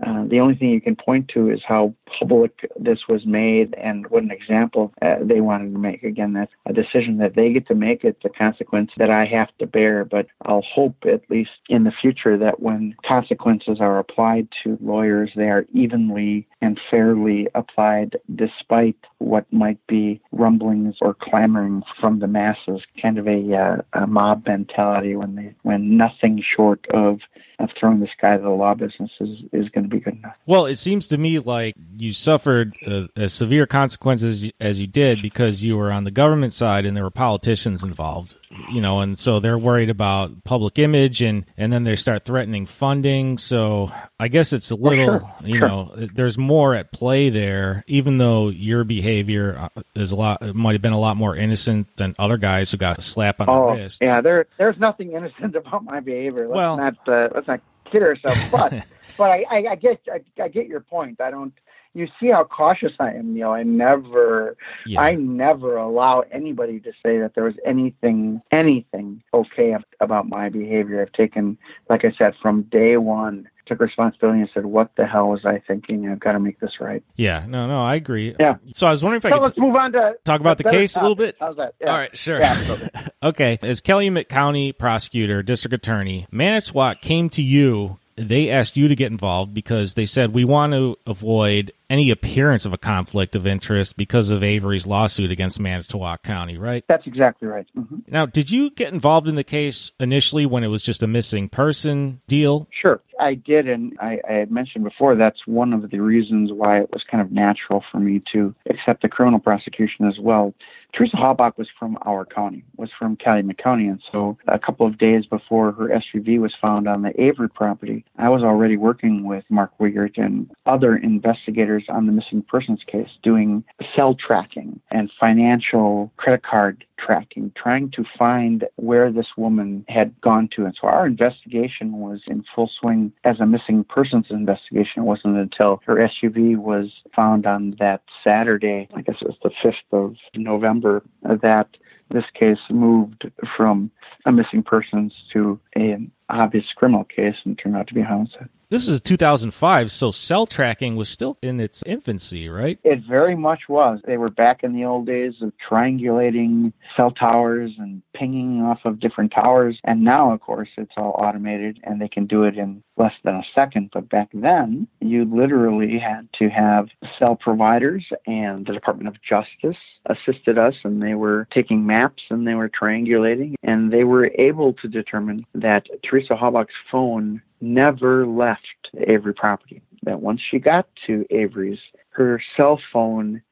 uh, 0.07 0.25
the 0.29 0.41
only 0.41 0.55
thing 0.55 0.71
you 0.71 0.81
can 0.81 0.97
point 0.97 1.29
to 1.29 1.51
is 1.51 1.61
how 1.67 1.95
public 2.19 2.67
this 2.79 3.01
was 3.07 3.27
made 3.27 3.75
and 3.75 4.07
what 4.07 4.23
an 4.23 4.31
example 4.31 4.95
uh, 5.03 5.17
they 5.21 5.43
wanted 5.43 5.71
to 5.75 5.79
make. 5.79 6.03
Again, 6.03 6.33
that's 6.33 6.53
a 6.65 6.73
decision 6.73 7.19
that 7.19 7.35
they 7.35 7.53
get 7.53 7.67
to 7.69 7.75
make. 7.75 8.03
It's 8.03 8.25
a 8.25 8.31
consequence 8.31 8.93
that 8.97 9.11
I 9.11 9.27
have 9.27 9.49
to 9.59 9.67
bear, 9.67 10.07
but 10.07 10.27
I'll 10.47 10.63
hope, 10.63 10.97
at 11.07 11.29
least 11.29 11.51
in 11.69 11.85
the 11.85 11.93
future, 12.01 12.39
that 12.39 12.61
when 12.61 12.97
consequences 13.07 13.77
are 13.79 13.99
applied 13.99 14.49
to 14.65 14.79
lawyers, 14.81 15.33
they 15.37 15.51
are 15.51 15.67
evenly 15.75 16.49
and 16.63 16.81
fairly 16.91 17.30
applied 17.55 18.17
despite 18.35 18.97
what 19.19 19.51
might 19.53 19.85
be 19.87 20.21
rumblings 20.33 20.97
or 21.01 21.15
clamoring 21.15 21.83
from 22.01 22.19
the 22.19 22.27
masses, 22.27 22.83
kind 23.01 23.19
of 23.19 23.27
a, 23.27 23.55
uh, 23.55 24.03
a 24.03 24.07
mob 24.07 24.47
mentality 24.47 25.17
when 25.17 25.35
they 25.37 25.55
when 25.63 25.97
nothing 25.97 26.43
short 26.57 26.85
of 26.93 27.21
of 27.61 27.71
throwing 27.79 28.01
this 28.01 28.11
guy 28.21 28.37
to 28.37 28.43
the 28.43 28.51
law 28.51 28.75
business 28.75 29.11
is, 29.21 29.39
is 29.53 29.69
going 29.71 29.85
to 29.85 29.89
be 29.89 30.01
good 30.01 30.17
enough. 30.17 30.37
Well, 30.47 30.67
it 30.67 30.77
seems 30.77 31.09
to 31.09 31.19
me 31.19 31.39
like 31.39 31.75
you 31.97 32.13
suffered 32.13 32.75
uh, 32.87 33.07
as 33.17 33.33
severe 33.33 33.67
consequences 33.67 34.51
as 34.61 34.81
you 34.81 34.87
did 34.87 35.23
because 35.23 35.65
you 35.65 35.77
were 35.77 35.93
on 35.93 36.05
the 36.05 36.11
government 36.11 36.53
side 36.53 36.87
and 36.87 36.97
there 36.97 37.05
were 37.05 37.11
politicians 37.11 37.85
involved 37.85 38.37
you 38.69 38.81
know, 38.81 39.01
and 39.01 39.19
so 39.19 39.39
they're 39.39 39.59
worried 39.59 39.91
about 39.91 40.45
public 40.45 40.79
image 40.79 41.23
and 41.23 41.45
and 41.57 41.73
then 41.73 41.85
they 41.85 41.95
start 41.95 42.25
threatening 42.25 42.67
funding. 42.67 43.39
So 43.39 43.93
I 44.19 44.29
guess 44.29 44.53
it's 44.53 44.71
a 44.73 44.77
little, 44.77 45.21
sure. 45.21 45.35
you 45.45 45.59
sure. 45.59 45.69
know, 45.69 45.93
there's 45.95 46.37
more 46.37 46.75
at 46.75 46.91
play 46.91 47.31
there. 47.31 47.85
Even 47.87 48.19
though 48.19 48.49
your 48.49 48.83
behavior 48.83 49.71
uh, 49.77 49.83
is 49.95 50.11
a 50.11 50.17
lot, 50.17 50.43
it 50.43 50.55
might 50.57 50.73
have 50.73 50.83
been 50.83 50.93
a 50.93 50.99
lot 50.99 51.17
more 51.17 51.37
innocent 51.37 51.97
than 51.97 52.15
other 52.19 52.39
guys 52.39 52.73
who 52.73 52.77
got 52.77 52.99
a 52.99 53.03
slap 53.03 53.41
on 53.41 53.49
oh, 53.49 53.75
the 53.75 53.83
wrist. 53.83 53.99
Yeah, 54.03 54.21
there 54.21 54.47
there's 54.59 54.79
nothing 54.79 55.13
innocent 55.13 55.55
about 55.57 55.85
my 55.85 56.01
behavior. 56.01 56.49
Let's 56.49 56.57
well, 56.57 56.77
not 56.77 57.09
uh, 57.09 57.29
let's 57.35 57.49
kid. 57.91 58.03
But 58.51 58.87
but 59.17 59.31
I, 59.31 59.45
I, 59.51 59.65
I 59.71 59.75
get 59.77 60.01
I, 60.13 60.43
I 60.43 60.49
get 60.49 60.67
your 60.67 60.81
point. 60.81 61.21
I 61.21 61.31
don't 61.31 61.53
you 61.95 62.07
see 62.21 62.29
how 62.29 62.45
cautious 62.45 62.93
I 63.01 63.13
am. 63.13 63.35
You 63.35 63.43
know, 63.43 63.53
I 63.53 63.63
never, 63.63 64.57
yeah. 64.87 65.01
I 65.01 65.15
never 65.15 65.77
allow 65.77 66.21
anybody 66.31 66.79
to 66.81 66.93
say 67.05 67.19
that 67.19 67.33
there 67.35 67.45
was 67.45 67.57
anything, 67.67 68.41
anything 68.53 69.23
okay 69.35 69.77
about 70.01 70.29
my 70.29 70.49
behavior. 70.49 71.03
I've 71.03 71.13
taken, 71.13 71.59
like 71.89 72.05
I 72.05 72.13
said, 72.17 72.35
from 72.41 72.63
day 72.63 72.97
one, 72.97 73.49
took 73.71 73.81
responsibility 73.81 74.41
and 74.41 74.51
said, 74.53 74.67
"What 74.67 74.91
the 74.97 75.07
hell 75.07 75.29
was 75.29 75.45
I 75.45 75.63
thinking? 75.67 76.09
I've 76.09 76.21
got 76.21 76.33
to 76.33 76.41
make 76.41 76.59
this 76.61 76.73
right." 76.81 77.03
Yeah, 77.17 77.47
no, 77.49 77.67
no, 77.67 77.81
I 77.83 77.95
agree. 77.95 78.35
Yeah. 78.39 78.57
So 78.75 78.87
I 78.87 78.91
was 78.91 79.03
wondering 79.03 79.19
if 79.19 79.25
I 79.27 79.31
so 79.31 79.37
could 79.37 79.45
let's 79.45 79.59
move 79.59 79.77
on 79.77 79.93
to 79.93 80.15
talk 80.25 80.41
about 80.41 80.59
the 80.59 80.65
case 80.65 80.95
topic. 80.95 81.03
a 81.03 81.09
little 81.09 81.17
bit. 81.17 81.37
How's 81.39 81.57
that? 81.57 81.75
Yeah. 81.81 81.91
All 81.91 81.97
right, 81.97 82.17
sure. 82.17 82.41
Yeah, 82.41 82.89
okay. 83.23 83.59
As 83.63 83.81
Calumet 83.81 84.29
County 84.29 84.73
prosecutor, 84.73 85.43
district 85.43 85.75
attorney, 85.75 86.27
Manitowoc 86.31 87.01
came 87.01 87.31
to 87.31 87.43
you 87.43 87.99
they 88.29 88.51
asked 88.51 88.77
you 88.77 88.89
to 88.89 88.95
get 88.95 89.11
involved 89.11 89.55
because 89.55 89.95
they 89.95 90.07
said 90.07 90.35
we 90.35 90.45
want 90.45 90.73
to 90.73 90.97
avoid 91.07 91.73
any 91.89 92.11
appearance 92.11 92.65
of 92.65 92.73
a 92.73 92.79
conflict 92.79 93.35
of 93.35 93.47
interest 93.47 93.97
because 93.97 94.31
of 94.31 94.43
Avery's 94.43 94.87
lawsuit 94.87 95.31
against 95.31 95.59
Manitowoc 95.59 96.23
County, 96.23 96.57
right? 96.57 96.85
That's 96.87 97.07
exactly 97.07 97.49
right. 97.49 97.67
Mm-hmm. 97.77 97.99
Now, 98.07 98.27
did 98.27 98.51
you 98.51 98.71
get 98.71 98.93
involved 98.93 99.27
in 99.27 99.35
the 99.35 99.45
case 99.45 99.91
initially 99.99 100.47
when 100.47 100.63
it 100.63 100.69
was 100.69 100.83
just 100.83 101.03
a 101.03 101.09
missing 101.09 101.49
person 101.49 102.21
deal? 102.29 102.69
Sure, 102.71 103.01
I 103.19 103.35
did. 103.35 103.69
And 103.69 103.99
I, 104.01 104.21
I 104.29 104.33
had 104.35 104.53
mentioned 104.53 104.85
before 104.85 105.17
that's 105.17 105.47
one 105.47 105.73
of 105.73 105.91
the 105.91 106.01
reasons 106.01 106.53
why 106.53 106.81
it 106.81 106.91
was 106.93 107.03
kind 107.11 107.21
of 107.21 107.33
natural 107.33 107.83
for 107.91 107.99
me 107.99 108.23
to 108.33 108.55
accept 108.69 109.03
the 109.03 109.09
criminal 109.09 109.41
prosecution 109.41 110.07
as 110.07 110.19
well. 110.21 110.55
Teresa 110.93 111.17
Halbach 111.17 111.57
was 111.57 111.69
from 111.79 111.99
our 112.05 112.25
county, 112.25 112.65
was 112.77 112.91
from 112.99 113.17
Calumet 113.17 113.59
County. 113.59 113.87
And 113.87 114.03
so 114.11 114.37
a 114.49 114.59
couple 114.59 114.87
of 114.87 114.99
days 114.99 115.27
before 115.27 115.73
her 115.73 115.89
SUV 115.89 116.39
was 116.41 116.55
found 116.61 116.89
on 116.89 117.03
the 117.03 117.21
Avery 117.21 117.49
property, 117.49 118.05
I 118.19 118.29
was 118.29 118.43
already 118.43 118.77
working 118.77 119.25
with 119.25 119.45
Mark 119.49 119.73
Wiegert 119.79 120.19
and 120.19 120.51
other 120.67 120.97
investigators 120.97 121.85
on 121.89 122.07
the 122.07 122.13
missing 122.13 122.43
persons 122.43 122.83
case 122.87 123.09
doing 123.23 123.65
cell 123.95 124.15
tracking 124.15 124.81
and 124.93 125.11
financial 125.19 126.13
credit 126.17 126.43
card 126.43 126.85
tracking, 127.05 127.53
trying 127.57 127.91
to 127.93 128.05
find 128.19 128.65
where 128.77 129.11
this 129.11 129.29
woman 129.37 129.85
had 129.89 130.19
gone 130.21 130.49
to. 130.57 130.65
And 130.65 130.77
so 130.81 130.89
our 130.89 131.07
investigation 131.07 131.93
was 131.99 132.21
in 132.27 132.45
full 132.55 132.71
swing 132.81 133.13
as 133.25 133.41
a 133.41 133.47
missing 133.47 133.85
persons 133.85 134.27
investigation. 134.31 135.03
It 135.03 135.07
wasn't 135.07 135.37
until 135.37 135.81
her 135.87 135.97
SUV 135.97 136.57
was 136.57 136.91
found 137.15 137.47
on 137.47 137.77
that 137.79 138.03
Saturday, 138.23 138.89
I 138.95 139.03
guess 139.03 139.17
it 139.21 139.29
was 139.29 139.39
the 139.43 139.51
5th 139.63 140.07
of 140.07 140.17
November, 140.35 141.03
that 141.23 141.69
this 142.11 142.25
case 142.35 142.59
moved 142.71 143.31
from 143.57 143.91
a 144.27 144.33
missing 144.33 144.63
persons 144.63 145.13
to 145.33 145.61
an 145.75 146.11
obvious 146.31 146.65
criminal 146.77 147.05
case 147.05 147.37
and 147.45 147.59
turned 147.59 147.77
out 147.77 147.89
to 147.89 147.95
be 147.95 148.03
homicide. 148.03 148.49
This 148.71 148.87
is 148.87 149.01
2005, 149.01 149.91
so 149.91 150.13
cell 150.13 150.47
tracking 150.47 150.95
was 150.95 151.09
still 151.09 151.37
in 151.43 151.59
its 151.59 151.83
infancy, 151.87 152.49
right? 152.49 152.79
It 152.85 153.01
very 153.01 153.35
much 153.35 153.63
was. 153.69 153.99
They 154.07 154.17
were 154.17 154.31
back 154.31 154.63
in 154.63 154.75
the 154.75 154.85
old 154.85 155.07
days 155.07 155.35
of 155.43 155.53
triangulating 155.69 156.73
cell 156.97 157.11
towers 157.11 157.73
and 157.79 158.01
pinging 158.15 158.63
off 158.63 158.79
of 158.85 159.01
different 159.01 159.33
towers. 159.33 159.81
And 159.83 160.05
now, 160.05 160.33
of 160.33 160.41
course, 160.41 160.69
it's 160.77 160.93
all 160.97 161.17
automated 161.19 161.81
and 161.83 162.01
they 162.01 162.07
can 162.07 162.27
do 162.27 162.45
it 162.45 162.57
in 162.57 162.85
less 162.97 163.15
than 163.25 163.35
a 163.35 163.43
second. 163.57 163.91
But 163.93 164.09
back 164.09 164.29
then, 164.33 164.87
you 165.01 165.25
literally 165.25 165.99
had 165.99 166.29
to 166.39 166.49
have 166.49 166.87
cell 167.19 167.35
providers, 167.35 168.05
and 168.29 168.67
the 168.67 168.73
Department 168.73 169.09
of 169.09 169.21
Justice 169.21 169.83
assisted 170.07 170.59
us, 170.59 170.75
and 170.85 171.03
they 171.03 171.15
were 171.15 171.49
taking 171.53 171.87
maps 171.87 172.23
and 172.31 172.47
they 172.47 172.55
were 172.55 172.71
triangulating, 172.71 173.55
and 173.65 173.93
they 173.93 174.05
were 174.05 174.31
able 174.39 174.75
to 174.75 174.89
determine 174.89 175.45
that 175.55 175.87
Teresa 176.21 176.37
Halbach's 176.37 176.75
phone 176.91 177.41
never 177.61 178.27
left 178.27 178.91
Avery 179.07 179.35
property. 179.35 179.81
That 180.03 180.21
once 180.21 180.41
she 180.51 180.59
got 180.59 180.87
to 181.07 181.25
Avery's, 181.31 181.79
her 182.11 182.43
cell 182.57 182.81
phone 182.93 183.43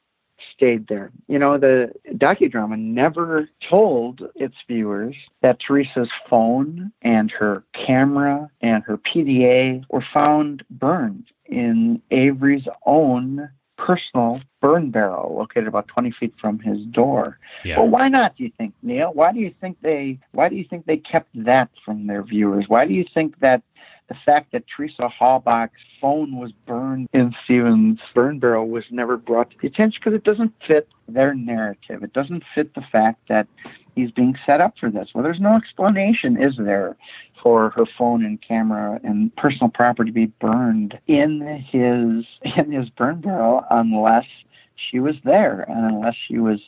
stayed 0.54 0.86
there. 0.88 1.10
You 1.28 1.38
know, 1.38 1.58
the 1.58 1.92
docudrama 2.14 2.78
never 2.78 3.48
told 3.68 4.22
its 4.34 4.54
viewers 4.66 5.14
that 5.42 5.58
Teresa's 5.60 6.10
phone 6.28 6.92
and 7.02 7.30
her 7.30 7.64
camera 7.86 8.48
and 8.60 8.82
her 8.84 8.98
PDA 8.98 9.84
were 9.90 10.04
found 10.12 10.62
burned 10.70 11.26
in 11.46 12.02
Avery's 12.10 12.66
own 12.84 13.48
personal 13.78 14.40
burn 14.60 14.90
barrel 14.90 15.36
located 15.36 15.68
about 15.68 15.88
20 15.88 16.12
feet 16.18 16.34
from 16.40 16.58
his 16.58 16.78
door. 16.86 17.38
Yeah. 17.64 17.78
Well, 17.78 17.88
why 17.88 18.08
not, 18.08 18.36
do 18.36 18.44
you 18.44 18.52
think, 18.58 18.74
Neil? 18.82 19.12
Why 19.14 19.32
do 19.32 19.38
you 19.38 19.54
think 19.60 19.78
they 19.80 20.18
why 20.32 20.48
do 20.48 20.56
you 20.56 20.64
think 20.68 20.84
they 20.84 20.98
kept 20.98 21.30
that 21.44 21.70
from 21.84 22.06
their 22.06 22.22
viewers? 22.22 22.66
Why 22.68 22.84
do 22.86 22.92
you 22.92 23.04
think 23.14 23.38
that 23.40 23.62
the 24.08 24.16
fact 24.24 24.52
that 24.52 24.64
Teresa 24.74 25.08
Halbach's 25.08 25.80
phone 26.00 26.36
was 26.36 26.50
burned 26.66 27.08
in 27.12 27.34
Steven's 27.44 28.00
burn 28.14 28.38
barrel 28.38 28.68
was 28.68 28.84
never 28.90 29.16
brought 29.16 29.50
to 29.50 29.56
the 29.60 29.68
attention 29.68 30.00
because 30.02 30.16
it 30.16 30.24
doesn't 30.24 30.52
fit 30.66 30.88
their 31.08 31.34
narrative. 31.34 32.02
It 32.02 32.12
doesn't 32.14 32.42
fit 32.54 32.74
the 32.74 32.84
fact 32.90 33.20
that 33.28 33.46
he's 33.98 34.10
being 34.10 34.36
set 34.46 34.60
up 34.60 34.74
for 34.78 34.90
this. 34.90 35.08
Well, 35.14 35.24
there's 35.24 35.40
no 35.40 35.56
explanation, 35.56 36.40
is 36.40 36.54
there, 36.56 36.96
for 37.42 37.70
her 37.70 37.84
phone 37.98 38.24
and 38.24 38.40
camera 38.40 39.00
and 39.02 39.34
personal 39.36 39.70
property 39.70 40.10
to 40.10 40.14
be 40.14 40.26
burned 40.40 40.98
in 41.06 41.40
his 41.70 42.24
in 42.56 42.72
his 42.72 42.88
burn 42.90 43.20
barrel 43.20 43.64
unless 43.70 44.26
she 44.76 45.00
was 45.00 45.16
there 45.24 45.62
and 45.68 45.84
unless 45.84 46.14
she 46.28 46.38
was 46.38 46.60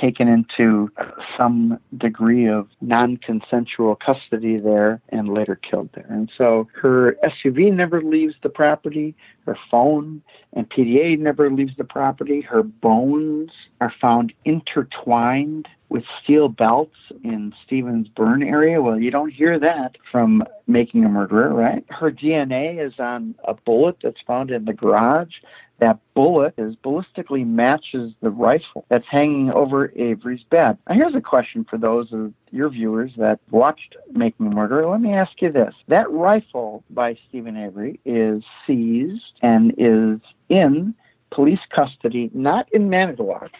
taken 0.00 0.28
into 0.28 0.88
some 1.36 1.78
degree 1.98 2.48
of 2.48 2.68
non 2.80 3.18
consensual 3.18 3.96
custody 3.96 4.56
there 4.56 5.02
and 5.10 5.28
later 5.28 5.56
killed 5.56 5.90
there. 5.94 6.06
And 6.08 6.30
so 6.38 6.68
her 6.80 7.18
SUV 7.22 7.72
never 7.72 8.00
leaves 8.00 8.34
the 8.42 8.48
property, 8.48 9.14
her 9.46 9.58
phone 9.70 10.22
and 10.54 10.70
PDA 10.70 11.18
never 11.18 11.50
leaves 11.50 11.72
the 11.76 11.84
property, 11.84 12.40
her 12.40 12.62
bones 12.62 13.50
are 13.80 13.92
found 14.00 14.32
intertwined 14.44 15.68
with 15.90 16.04
steel 16.22 16.48
belts 16.48 16.96
in 17.22 17.52
Steven's 17.66 18.08
burn 18.08 18.42
area. 18.42 18.80
Well, 18.80 18.98
you 18.98 19.10
don't 19.10 19.32
hear 19.32 19.58
that 19.58 19.96
from 20.10 20.44
making 20.66 21.04
a 21.04 21.08
murderer, 21.08 21.52
right? 21.52 21.84
Her 21.90 22.10
DNA 22.10 22.84
is 22.84 22.94
on 22.98 23.34
a 23.44 23.54
bullet 23.54 23.96
that's 24.02 24.20
found 24.26 24.50
in 24.50 24.64
the 24.64 24.72
garage 24.72 25.34
that 25.80 25.98
bullet 26.14 26.54
is 26.58 26.76
ballistically 26.76 27.46
matches 27.46 28.12
the 28.20 28.30
rifle 28.30 28.84
that's 28.88 29.06
hanging 29.10 29.50
over 29.50 29.92
Avery's 29.96 30.42
bed. 30.44 30.78
Now, 30.88 30.94
here's 30.94 31.14
a 31.14 31.20
question 31.20 31.64
for 31.68 31.78
those 31.78 32.12
of 32.12 32.32
your 32.50 32.68
viewers 32.68 33.12
that 33.16 33.40
watched 33.50 33.96
Making 34.12 34.46
a 34.48 34.50
Murderer. 34.50 34.88
Let 34.88 35.00
me 35.00 35.14
ask 35.14 35.32
you 35.40 35.50
this. 35.50 35.74
That 35.88 36.10
rifle 36.10 36.84
by 36.90 37.18
Steven 37.28 37.56
Avery 37.56 37.98
is 38.04 38.42
seized 38.66 39.40
and 39.42 39.72
is 39.78 40.20
in 40.48 40.94
police 41.30 41.60
custody, 41.74 42.30
not 42.34 42.70
in 42.72 42.90
Manitowoc, 42.90 43.50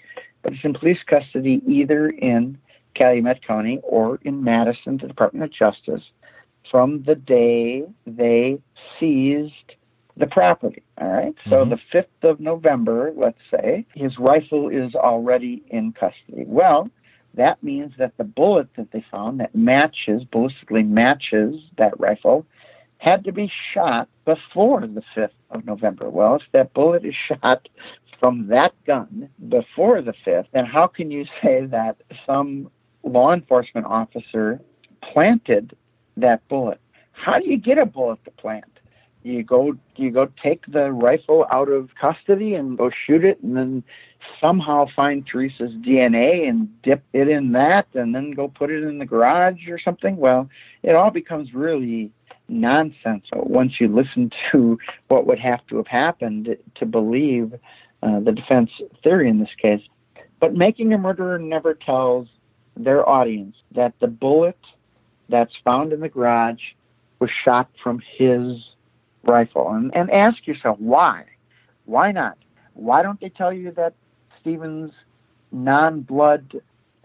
but 0.43 0.53
it's 0.53 0.65
in 0.65 0.75
police 0.75 0.99
custody 1.07 1.63
either 1.67 2.09
in 2.09 2.59
Calumet 2.95 3.45
County 3.47 3.81
or 3.83 4.19
in 4.23 4.43
Madison, 4.43 4.99
the 4.99 5.09
Department 5.09 5.45
of 5.45 5.53
Justice, 5.53 6.03
from 6.71 7.03
the 7.05 7.15
day 7.15 7.85
they 8.07 8.59
seized 8.99 9.75
the 10.17 10.27
property. 10.27 10.83
All 11.01 11.09
right? 11.09 11.35
mm-hmm. 11.35 11.51
So 11.51 11.65
the 11.65 11.79
5th 11.93 12.31
of 12.31 12.41
November, 12.41 13.13
let's 13.17 13.39
say, 13.51 13.87
his 13.95 14.19
rifle 14.19 14.69
is 14.69 14.95
already 14.95 15.63
in 15.69 15.93
custody. 15.93 16.45
Well, 16.47 16.91
that 17.35 17.63
means 17.63 17.93
that 17.99 18.17
the 18.17 18.25
bullet 18.25 18.69
that 18.77 18.91
they 18.93 19.05
found 19.11 19.41
that 19.41 19.55
matches, 19.55 20.23
ballistically 20.33 20.87
matches 20.87 21.57
that 21.79 21.99
rifle, 21.99 22.45
had 22.99 23.25
to 23.25 23.33
be 23.33 23.51
shot 23.73 24.09
before 24.25 24.83
the 24.83 25.03
5th 25.17 25.31
of 25.51 25.65
November. 25.65 26.11
Well, 26.11 26.37
if 26.37 26.43
that 26.53 26.75
bullet 26.75 27.05
is 27.05 27.15
shot 27.29 27.69
from 28.21 28.47
that 28.49 28.73
gun 28.87 29.29
before 29.49 30.01
the 30.03 30.15
5th, 30.27 30.47
then 30.53 30.67
how 30.67 30.87
can 30.87 31.11
you 31.11 31.25
say 31.43 31.65
that 31.67 31.97
some 32.27 32.71
law 33.03 33.33
enforcement 33.33 33.87
officer 33.87 34.61
planted 35.13 35.75
that 36.17 36.47
bullet? 36.49 36.81
How 37.13 37.41
do 37.41 37.51
you 37.51 37.57
get 37.57 37.79
a 37.79 37.87
bullet 37.87 38.23
to 38.25 38.31
plant? 38.33 38.65
you 39.23 39.43
go 39.43 39.75
you 39.97 40.11
go 40.11 40.29
take 40.43 40.65
the 40.67 40.91
rifle 40.91 41.47
out 41.51 41.69
of 41.69 41.91
custody 42.01 42.55
and 42.55 42.79
go 42.79 42.91
shoot 43.07 43.25
it 43.25 43.39
and 43.43 43.57
then 43.57 43.85
somehow 44.41 44.87
find 44.97 45.27
Teresa's 45.27 45.73
DNA 45.87 46.49
and 46.49 46.69
dip 46.83 47.03
it 47.13 47.29
in 47.29 47.53
that 47.53 47.87
and 47.95 48.15
then 48.15 48.31
go 48.31 48.49
put 48.49 48.71
it 48.71 48.83
in 48.83 48.99
the 48.99 49.05
garage 49.05 49.69
or 49.69 49.79
something 49.79 50.17
well 50.17 50.49
it 50.83 50.95
all 50.95 51.11
becomes 51.11 51.53
really 51.53 52.11
nonsense 52.49 53.27
once 53.35 53.75
you 53.79 53.89
listen 53.89 54.31
to 54.51 54.79
what 55.09 55.27
would 55.27 55.39
have 55.39 55.65
to 55.69 55.77
have 55.77 55.87
happened 55.87 56.57
to 56.75 56.87
believe 56.87 57.55
uh, 58.03 58.21
the 58.21 58.33
defense 58.33 58.71
theory 59.03 59.29
in 59.29 59.39
this 59.39 59.55
case 59.61 59.83
but 60.41 60.55
making 60.55 60.93
a 60.93 60.99
murderer 60.99 61.39
never 61.39 61.75
tells 61.75 62.27
their 62.77 63.07
audience 63.07 63.57
that 63.73 63.93
the 64.01 64.07
bullet 64.09 64.59
that's 65.29 65.53
found 65.63 65.93
in 65.93 66.01
the 66.01 66.09
garage 66.09 66.61
was 67.19 67.31
shot 67.45 67.69
from 67.83 68.03
his 68.17 68.57
rifle 69.25 69.71
and, 69.71 69.95
and 69.95 70.11
ask 70.11 70.47
yourself 70.47 70.79
why. 70.81 71.25
Why 71.85 72.11
not? 72.11 72.39
Why 72.73 73.03
don't 73.03 73.21
they 73.21 73.29
tell 73.29 73.53
you 73.53 73.71
that 73.73 73.95
Steven's 74.41 74.93
non 75.53 76.01
blood 76.01 76.61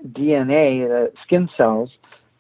DNA, 0.08 0.90
uh, 0.90 1.12
skin 1.24 1.50
cells, 1.58 1.90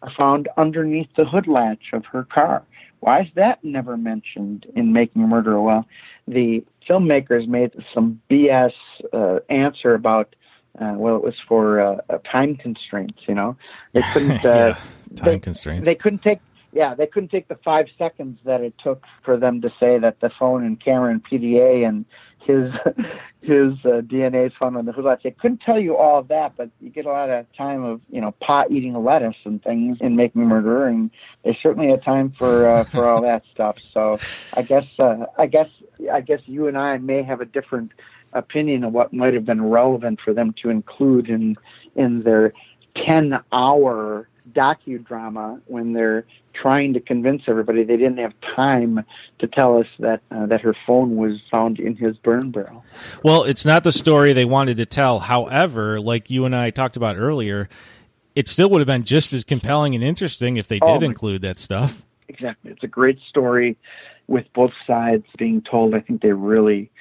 are 0.01 0.11
found 0.17 0.47
underneath 0.55 1.09
the 1.17 1.25
hood 1.25 1.47
latch 1.47 1.91
of 1.91 2.05
her 2.05 2.23
car? 2.23 2.63
Why 3.05 3.21
is 3.21 3.27
that 3.35 3.63
never 3.63 3.97
mentioned 3.97 4.65
in 4.75 4.91
Making 4.91 5.21
a 5.21 5.27
Murderer? 5.27 5.61
Well, 5.61 5.85
the 6.27 6.65
filmmakers 6.89 7.47
made 7.47 7.71
some 7.93 8.19
BS 8.31 8.71
uh, 9.13 9.41
answer 9.47 9.93
about, 9.93 10.35
uh, 10.81 10.95
well, 10.97 11.15
it 11.17 11.23
was 11.23 11.35
for 11.47 11.79
uh, 11.79 11.97
time 12.31 12.55
constraints, 12.55 13.19
you 13.27 13.35
know. 13.35 13.57
They 13.93 14.01
couldn't. 14.13 14.43
Uh, 14.43 14.49
yeah, 14.49 15.15
time 15.17 15.25
they, 15.33 15.39
constraints. 15.39 15.85
They 15.85 15.93
couldn't 15.93 16.23
take 16.23 16.39
yeah, 16.73 16.95
they 16.95 17.05
couldn't 17.05 17.29
take 17.29 17.47
the 17.47 17.59
five 17.63 17.85
seconds 17.95 18.39
that 18.43 18.61
it 18.61 18.73
took 18.83 19.03
for 19.23 19.37
them 19.37 19.61
to 19.61 19.69
say 19.79 19.99
that 19.99 20.19
the 20.19 20.31
phone 20.39 20.65
and 20.65 20.83
camera 20.83 21.11
and 21.11 21.23
PDA 21.23 21.87
and 21.87 22.05
his 22.45 22.71
his 23.41 23.73
uh, 23.86 24.01
DNA 24.01 24.47
is 24.47 24.53
found 24.60 24.77
on 24.77 24.86
the 24.86 24.91
latch. 24.93 25.23
They 25.23 25.31
couldn't 25.31 25.62
tell 25.62 25.79
you 25.79 25.95
all 25.97 26.19
of 26.19 26.27
that, 26.29 26.55
but 26.58 26.69
you 26.79 26.89
get 26.89 27.05
a 27.05 27.10
lot 27.10 27.29
of 27.29 27.45
time 27.55 27.84
of 27.84 28.01
you 28.10 28.21
know 28.21 28.31
pot 28.41 28.71
eating 28.71 28.93
lettuce 29.03 29.36
and 29.43 29.63
things 29.63 29.97
and 30.01 30.15
making 30.15 30.43
murder, 30.43 30.88
and 30.88 31.12
they 31.43 31.58
certainly 31.62 31.91
a 31.91 31.97
time 31.97 32.34
for 32.38 32.67
uh, 32.67 32.84
for 32.86 33.08
all 33.08 33.21
that 33.21 33.43
stuff. 33.53 33.77
So 33.93 34.17
I 34.53 34.62
guess 34.62 34.86
uh, 34.99 35.25
I 35.38 35.47
guess 35.47 35.69
I 36.12 36.21
guess 36.21 36.41
you 36.45 36.67
and 36.67 36.77
I 36.77 36.97
may 36.97 37.23
have 37.23 37.41
a 37.41 37.45
different 37.45 37.91
opinion 38.34 38.84
of 38.84 38.93
what 38.93 39.13
might 39.13 39.34
have 39.34 39.45
been 39.45 39.63
relevant 39.63 40.19
for 40.23 40.34
them 40.34 40.53
to 40.63 40.69
include 40.69 41.29
in 41.29 41.55
in 41.95 42.23
their 42.23 42.53
ten 42.95 43.39
hour 43.51 44.27
docudrama 44.53 45.62
when 45.65 45.93
they're 45.93 46.25
trying 46.53 46.93
to 46.93 46.99
convince 46.99 47.43
everybody 47.47 47.84
they 47.84 47.97
didn't 47.97 48.17
have 48.17 48.34
time 48.55 49.03
to 49.39 49.47
tell 49.47 49.77
us 49.77 49.88
that 49.99 50.21
uh, 50.31 50.45
that 50.45 50.62
her 50.62 50.75
phone 50.86 51.15
was 51.17 51.39
found 51.51 51.79
in 51.79 51.95
his 51.95 52.15
burn 52.17 52.51
barrel. 52.51 52.84
Well, 53.23 53.43
it's 53.43 53.65
not 53.65 53.84
the 53.84 53.91
story 53.91 54.34
they 54.34 54.45
wanted 54.45 54.77
to 54.77 54.86
tell. 54.86 55.19
However, 55.19 55.99
like 55.99 56.29
you 56.29 56.45
and 56.45 56.55
I 56.55 56.69
talked 56.69 56.95
about 56.95 57.17
earlier, 57.17 57.67
it 58.36 58.47
still 58.47 58.69
would 58.69 58.79
have 58.79 58.88
been 58.88 59.03
just 59.03 59.34
as 59.34 59.43
compelling 59.43 59.95
and 59.95 60.03
interesting 60.03 60.58
if 60.58 60.67
they 60.67 60.79
did 60.79 61.03
oh, 61.03 61.05
include 61.05 61.41
that 61.41 61.59
stuff. 61.59 62.05
Exactly. 62.28 62.72
It's 62.72 62.84
a 62.84 62.88
great 62.88 63.19
story 63.30 63.78
with 64.28 64.45
both 64.53 64.72
sides 64.88 65.26
being 65.38 65.61
told. 65.61 65.93
I 65.93 65.99
think 65.99 66.22
they 66.22 66.34
really 66.34 66.91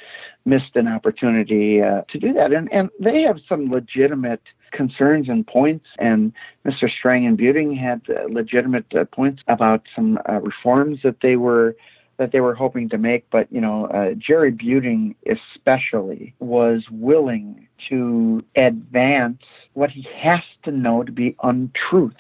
missed 0.45 0.77
an 0.77 0.87
opportunity 0.87 1.83
uh, 1.83 2.03
to 2.11 2.19
do 2.19 2.33
that. 2.35 2.53
And, 2.53 2.71
and 2.73 2.91
they 3.01 3.23
have 3.23 3.39
some 3.49 3.71
legitimate 3.71 4.43
concerns 4.75 5.29
and 5.29 5.47
points. 5.47 5.87
And 5.99 6.33
Mr. 6.67 6.91
Strang 6.91 7.27
and 7.27 7.39
Buting 7.39 7.79
had 7.79 8.03
uh, 8.11 8.25
legitimate 8.29 8.87
uh, 8.95 9.05
points 9.07 9.43
about 9.49 9.83
some 9.95 10.19
uh, 10.29 10.41
reforms 10.41 10.99
that 11.05 11.17
they 11.23 11.37
were 11.37 11.75
that 12.17 12.31
they 12.31 12.39
were 12.41 12.55
hoping 12.55 12.89
to 12.91 12.99
make. 12.99 13.29
But 13.31 13.51
you 13.53 13.61
know, 13.61 13.87
uh, 13.87 14.15
Jerry 14.15 14.53
Buting 14.53 15.15
especially 15.27 16.35
was 16.39 16.85
willing 16.91 17.67
to 17.89 18.45
advance 18.57 19.43
what 19.73 19.91
he 19.91 20.07
has 20.23 20.41
to 20.65 20.71
know 20.71 21.03
to 21.03 21.13
be 21.13 21.35
untruths. 21.43 22.17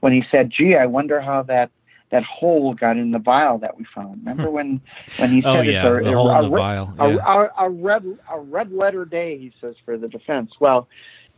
When 0.00 0.12
he 0.12 0.22
said, 0.30 0.50
"Gee, 0.56 0.76
I 0.76 0.86
wonder 0.86 1.20
how 1.20 1.42
that 1.44 1.70
that 2.10 2.22
hole 2.22 2.72
got 2.74 2.96
in 2.96 3.10
the 3.10 3.18
vial 3.18 3.58
that 3.58 3.76
we 3.76 3.84
found." 3.94 4.20
Remember 4.20 4.50
when 4.50 4.80
when 5.18 5.30
he 5.30 5.42
Oh, 5.44 5.54
said 5.56 5.66
yeah, 5.66 5.96
it's 5.96 6.06
a, 6.06 6.10
a, 6.10 6.42
the 6.42 6.46
a- 6.46 6.50
vial, 6.50 6.94
a, 6.98 7.14
yeah. 7.14 7.48
a, 7.58 7.64
a 7.66 7.70
red 7.70 8.04
a 8.30 8.38
red 8.38 8.70
letter 8.72 9.04
day, 9.04 9.38
he 9.38 9.52
says 9.60 9.74
for 9.84 9.98
the 9.98 10.08
defense. 10.08 10.52
Well, 10.60 10.88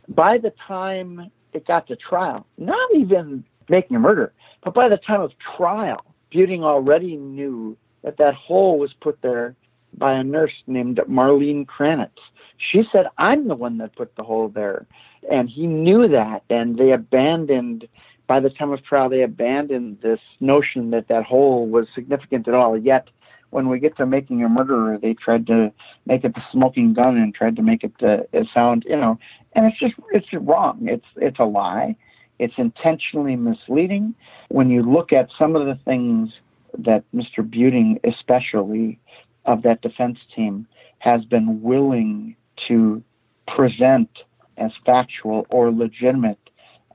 by 0.09 0.37
the 0.37 0.53
time 0.67 1.31
it 1.53 1.65
got 1.67 1.87
to 1.87 1.95
trial, 1.95 2.45
not 2.57 2.89
even 2.95 3.43
making 3.69 3.95
a 3.95 3.99
murder, 3.99 4.33
but 4.63 4.73
by 4.73 4.89
the 4.89 4.97
time 4.97 5.21
of 5.21 5.31
trial, 5.57 6.03
Buting 6.31 6.63
already 6.63 7.15
knew 7.15 7.77
that 8.03 8.17
that 8.17 8.33
hole 8.33 8.77
was 8.79 8.93
put 9.01 9.21
there 9.21 9.55
by 9.97 10.13
a 10.13 10.23
nurse 10.23 10.53
named 10.67 10.99
Marlene 11.09 11.65
Kranitz. 11.65 12.09
She 12.57 12.83
said, 12.91 13.07
I'm 13.17 13.47
the 13.47 13.55
one 13.55 13.77
that 13.77 13.95
put 13.95 14.15
the 14.15 14.23
hole 14.23 14.49
there. 14.49 14.85
And 15.31 15.49
he 15.49 15.65
knew 15.65 16.07
that, 16.07 16.43
and 16.49 16.77
they 16.77 16.91
abandoned, 16.91 17.87
by 18.27 18.39
the 18.39 18.49
time 18.49 18.71
of 18.71 18.83
trial, 18.83 19.09
they 19.09 19.23
abandoned 19.23 19.99
this 20.01 20.19
notion 20.39 20.91
that 20.91 21.07
that 21.07 21.23
hole 21.23 21.67
was 21.67 21.87
significant 21.95 22.47
at 22.47 22.53
all. 22.53 22.77
Yet, 22.77 23.09
when 23.51 23.69
we 23.69 23.79
get 23.79 23.97
to 23.97 24.05
making 24.05 24.43
a 24.43 24.49
murderer, 24.49 24.97
they 24.97 25.13
tried 25.13 25.47
to 25.47 25.71
make 26.05 26.23
it 26.23 26.35
the 26.35 26.41
smoking 26.51 26.93
gun 26.93 27.17
and 27.17 27.33
tried 27.33 27.55
to 27.55 27.61
make 27.61 27.83
it 27.83 27.93
the 27.99 28.27
it 28.31 28.47
sound, 28.53 28.85
you 28.87 28.95
know, 28.95 29.17
and 29.53 29.65
it's 29.65 29.79
just 29.79 29.95
it's 30.11 30.27
wrong. 30.33 30.79
It's 30.87 31.05
it's 31.15 31.39
a 31.39 31.45
lie. 31.45 31.95
It's 32.37 32.53
intentionally 32.57 33.35
misleading. 33.35 34.15
When 34.49 34.69
you 34.69 34.81
look 34.81 35.11
at 35.11 35.29
some 35.37 35.55
of 35.55 35.65
the 35.65 35.77
things 35.83 36.29
that 36.77 37.03
Mr. 37.13 37.39
Buting, 37.39 37.99
especially 38.03 38.99
of 39.45 39.63
that 39.63 39.81
defense 39.81 40.19
team, 40.35 40.67
has 40.99 41.25
been 41.25 41.61
willing 41.61 42.35
to 42.67 43.03
present 43.47 44.09
as 44.57 44.71
factual 44.85 45.47
or 45.49 45.71
legitimate 45.71 46.39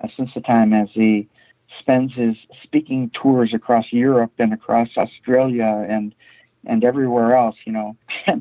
uh, 0.00 0.08
since 0.16 0.30
the 0.34 0.40
time 0.40 0.72
as 0.72 0.88
he 0.92 1.28
spends 1.80 2.14
his 2.14 2.36
speaking 2.62 3.10
tours 3.20 3.52
across 3.52 3.86
Europe 3.90 4.32
and 4.38 4.52
across 4.52 4.88
Australia 4.96 5.86
and 5.88 6.14
and 6.66 6.84
everywhere 6.84 7.36
else, 7.36 7.56
you 7.64 7.72
know. 7.72 7.96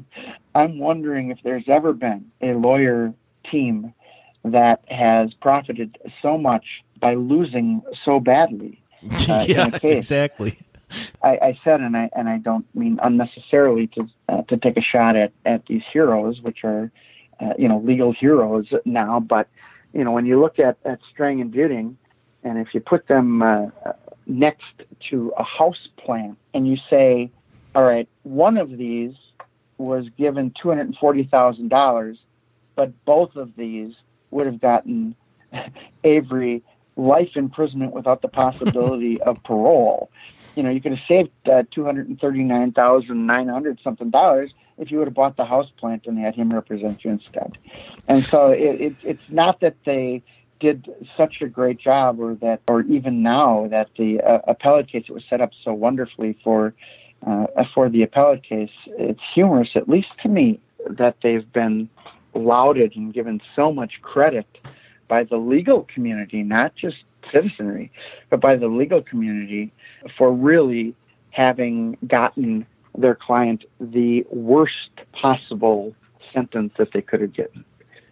I'm 0.56 0.80
wondering 0.80 1.32
if 1.32 1.40
there's 1.44 1.68
ever 1.68 1.94
been 1.94 2.32
a 2.42 2.54
lawyer 2.54 3.14
team 3.50 3.94
that 4.44 4.84
has 4.88 5.34
profited 5.36 5.98
so 6.22 6.38
much 6.38 6.66
by 7.00 7.16
losing 7.16 7.82
so 8.06 8.20
badly. 8.20 8.82
uh, 9.30 9.46
in 9.48 9.56
yeah, 9.56 9.68
a 9.68 9.80
case. 9.80 9.98
exactly. 9.98 10.58
I, 11.22 11.38
I 11.42 11.60
said, 11.64 11.82
and 11.82 11.98
I 11.98 12.10
and 12.16 12.30
I 12.30 12.38
don't 12.38 12.66
mean 12.76 13.00
unnecessarily 13.02 13.88
to 13.88 14.08
uh, 14.30 14.42
to 14.44 14.58
take 14.58 14.78
a 14.78 14.82
shot 14.82 15.16
at 15.16 15.32
at 15.46 15.66
these 15.66 15.82
heroes, 15.92 16.42
which 16.42 16.64
are 16.64 16.92
uh, 17.40 17.54
you 17.58 17.68
know 17.68 17.80
legal 17.80 18.14
heroes 18.14 18.68
now. 18.86 19.20
But 19.20 19.48
you 19.94 20.04
know 20.04 20.12
when 20.12 20.26
you 20.26 20.40
look 20.40 20.60
at 20.60 20.78
at 20.86 21.00
Strang 21.12 21.42
and 21.42 21.52
Buting, 21.52 21.96
and 22.44 22.58
if 22.58 22.74
you 22.74 22.80
put 22.80 23.08
them 23.08 23.42
uh, 23.42 23.68
uh, 23.86 23.94
next 24.28 24.84
to 25.10 25.34
a 25.38 25.44
house 25.44 25.88
plant, 25.98 26.38
and 26.54 26.68
you 26.68 26.78
say, 26.90 27.32
all 27.76 27.84
right, 27.84 28.08
one 28.24 28.58
of 28.58 28.78
these 28.78 29.14
was 29.78 30.06
given 30.18 30.54
two 30.62 30.70
hundred 30.70 30.88
and 30.88 30.98
forty 30.98 31.24
thousand 31.24 31.70
dollars, 31.70 32.18
but 32.76 32.92
both 33.06 33.36
of 33.36 33.56
these 33.56 33.94
would 34.32 34.46
have 34.46 34.62
gotten 34.62 35.16
Avery 36.04 36.64
life 36.96 37.32
imprisonment 37.36 37.94
without 37.94 38.22
the 38.22 38.28
possibility 38.28 39.20
of 39.26 39.42
parole. 39.44 40.10
You 40.56 40.64
know, 40.64 40.70
you 40.70 40.82
could 40.82 40.92
have 40.92 41.08
saved 41.08 41.32
uh, 41.52 41.64
two 41.72 41.84
hundred 41.84 42.08
and 42.08 42.20
thirty-nine 42.20 42.74
thousand 42.74 43.26
nine 43.26 43.48
hundred 43.48 43.80
something 43.84 44.10
dollars 44.10 44.52
if 44.78 44.92
you 44.92 44.98
would 44.98 45.08
have 45.08 45.14
bought 45.14 45.38
the 45.38 45.46
house 45.46 45.70
plant 45.78 46.06
and 46.08 46.18
had 46.18 46.36
him 46.36 46.52
represent 46.52 47.04
you 47.04 47.12
instead. 47.12 47.58
And 48.08 48.24
so 48.24 48.52
it, 48.52 48.82
it, 48.82 48.96
it's 49.04 49.30
not 49.30 49.60
that 49.60 49.76
they 49.86 50.24
did 50.60 50.90
such 51.18 51.42
a 51.42 51.48
great 51.48 51.78
job, 51.78 52.20
or 52.20 52.36
that, 52.36 52.62
or 52.70 52.82
even 52.84 53.22
now 53.22 53.68
that 53.70 53.90
the 53.98 54.22
uh, 54.22 54.40
appellate 54.48 54.88
case 54.88 55.10
was 55.10 55.24
set 55.30 55.42
up 55.42 55.52
so 55.64 55.74
wonderfully 55.74 56.38
for 56.44 56.74
uh, 57.26 57.46
for 57.74 57.90
the 57.90 58.04
appellate 58.04 58.44
case. 58.44 58.72
It's 58.88 59.22
humorous, 59.34 59.70
at 59.76 59.88
least 59.88 60.10
to 60.24 60.30
me, 60.30 60.60
that 60.90 61.18
they've 61.24 61.52
been 61.54 61.90
lauded 62.34 62.96
and 62.96 63.14
given 63.14 63.42
so 63.56 63.72
much 63.72 63.94
credit 64.02 64.48
by 65.08 65.24
the 65.24 65.38
legal 65.38 65.88
community, 65.94 66.44
not 66.44 66.76
just 66.76 66.98
citizenry, 67.32 67.92
but 68.30 68.42
by 68.42 68.56
the 68.56 68.68
legal 68.68 69.02
community 69.02 69.72
for 70.18 70.34
really 70.34 70.96
having 71.32 71.98
gotten 72.08 72.66
their 72.98 73.16
client 73.16 73.64
the 73.80 74.24
worst 74.32 74.92
possible 75.14 75.96
sentence 76.34 76.74
that 76.78 76.90
they 76.94 77.02
could 77.02 77.22
have 77.22 77.34
given. 77.34 77.64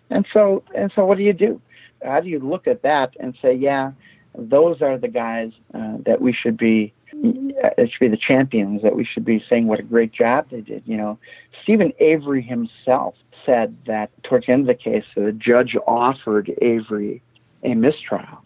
And 0.10 0.26
so, 0.34 0.64
and 0.76 0.92
so, 0.96 1.06
what 1.06 1.18
do 1.18 1.24
you 1.24 1.34
do? 1.34 1.62
How 2.04 2.20
do 2.20 2.30
you 2.30 2.40
look 2.40 2.68
at 2.68 2.82
that 2.82 3.16
and 3.20 3.38
say, 3.42 3.54
yeah, 3.54 3.92
those 4.38 4.82
are 4.82 4.98
the 4.98 5.08
guys 5.08 5.52
uh, 5.74 5.98
that 6.06 6.22
we 6.22 6.34
should 6.34 6.58
be, 6.58 6.94
it 7.14 7.90
should 7.92 8.00
be 8.00 8.08
the 8.08 8.18
champions 8.18 8.82
that 8.82 8.96
we 8.96 9.06
should 9.06 9.26
be 9.26 9.44
saying 9.50 9.68
what 9.68 9.80
a 9.80 9.84
great 9.84 10.12
job 10.12 10.48
they 10.52 10.62
did. 10.62 10.84
You 10.86 10.98
know, 10.98 11.20
Steven 11.64 11.94
Avery 12.00 12.42
himself 12.42 13.16
said 13.46 13.76
that 13.88 14.12
towards 14.24 14.46
the 14.46 14.54
end 14.54 14.62
of 14.62 14.68
the 14.68 14.82
case, 14.82 15.04
the 15.16 15.32
judge 15.32 15.76
offered 15.88 16.52
Avery 16.62 17.22
a 17.64 17.74
mistrial. 17.74 18.40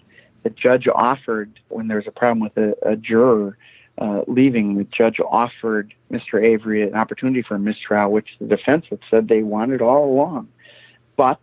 The 0.43 0.49
judge 0.49 0.88
offered, 0.93 1.59
when 1.70 1.88
there 1.88 1.97
was 1.97 2.07
a 2.07 2.11
problem 2.11 2.39
with 2.39 2.57
a, 2.57 2.76
a 2.88 2.95
juror 2.95 3.57
uh, 3.97 4.22
leaving, 4.28 4.78
the 4.78 4.84
judge 4.86 5.18
offered 5.20 5.93
Mr. 6.11 6.43
Avery 6.43 6.84
an 6.88 6.95
opportunity 6.95 7.41
for 7.41 7.55
a 7.55 7.59
mistrial, 7.59 8.11
which 8.11 8.30
the 8.39 8.45
defense 8.45 8.86
had 8.89 8.99
said 9.09 9.28
they 9.28 9.43
wanted 9.43 9.82
all 9.82 10.05
along. 10.11 10.47
But 11.18 11.39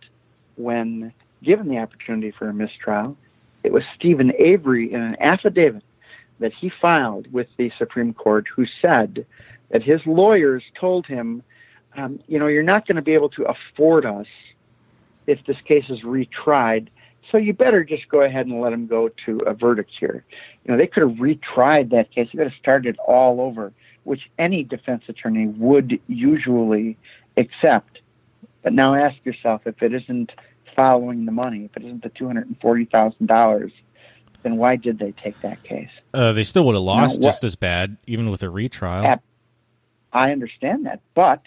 when 0.57 1.13
given 1.43 1.69
the 1.69 1.79
opportunity 1.79 2.31
for 2.31 2.49
a 2.49 2.55
mistrial, 2.55 3.17
it 3.65 3.73
was 3.73 3.83
Steven 3.97 4.33
Avery 4.39 4.93
in 4.93 5.01
an 5.01 5.17
affidavit 5.21 5.83
that 6.43 6.53
he 6.53 6.71
filed 6.81 7.33
with 7.33 7.49
the 7.57 7.71
Supreme 7.79 8.13
Court 8.15 8.47
who 8.55 8.67
said 8.81 9.27
that 9.71 9.83
his 9.83 10.01
lawyers 10.07 10.63
told 10.79 11.07
him, 11.07 11.43
um, 11.97 12.21
you 12.27 12.39
know, 12.39 12.47
you're 12.47 12.63
not 12.63 12.87
going 12.87 12.97
to 12.97 13.03
be 13.03 13.15
able 13.15 13.31
to 13.31 13.45
afford 13.45 14.07
us 14.07 14.27
if 15.27 15.39
this 15.47 15.57
case 15.67 15.85
is 15.89 16.01
retried. 16.03 16.89
So 17.31 17.39
you 17.39 17.53
better 17.53 17.85
just 17.85 18.09
go 18.09 18.23
ahead 18.23 18.47
and 18.47 18.61
let 18.61 18.73
him 18.73 18.87
go 18.87 19.09
to 19.27 19.39
a 19.47 19.55
verdict 19.55 19.91
here. 19.99 20.25
You 20.65 20.73
know, 20.73 20.79
they 20.79 20.87
could 20.87 21.03
have 21.03 21.19
retried 21.19 21.91
that 21.91 22.11
case. 22.11 22.29
They 22.33 22.39
could 22.39 22.51
have 22.51 22.61
started 22.61 22.99
all 23.07 23.41
over, 23.41 23.73
which 24.05 24.23
any 24.39 24.65
defense 24.65 25.05
attorney 25.09 25.47
would 25.47 26.01
usually 26.09 26.97
accept. 27.37 28.01
But 28.63 28.73
now 28.73 28.95
ask 28.95 29.17
yourself 29.25 29.63
if 29.67 29.83
it 29.83 29.95
isn't 29.95 30.33
following 30.75 31.27
the 31.27 31.33
money, 31.33 31.65
if 31.65 31.77
it 31.77 31.85
isn't 31.85 32.03
the 32.03 32.09
two 32.11 32.27
hundred 32.27 32.47
and 32.47 32.61
forty 32.61 32.85
thousand 32.85 33.27
dollars, 33.27 33.73
then 34.43 34.57
why 34.57 34.77
did 34.77 34.99
they 34.99 35.13
take 35.13 35.41
that 35.43 35.63
case? 35.63 35.91
Uh, 36.15 36.33
they 36.33 36.43
still 36.43 36.65
would 36.67 36.75
have 36.75 36.83
lost 36.83 37.21
what- 37.21 37.25
just 37.29 37.45
as 37.45 37.55
bad, 37.57 37.97
even 38.07 38.31
with 38.31 38.43
a 38.43 38.51
retrial. 38.51 39.05
Ab- 39.05 39.23
I 40.13 40.31
understand 40.33 40.85
that, 40.87 41.01
but 41.15 41.41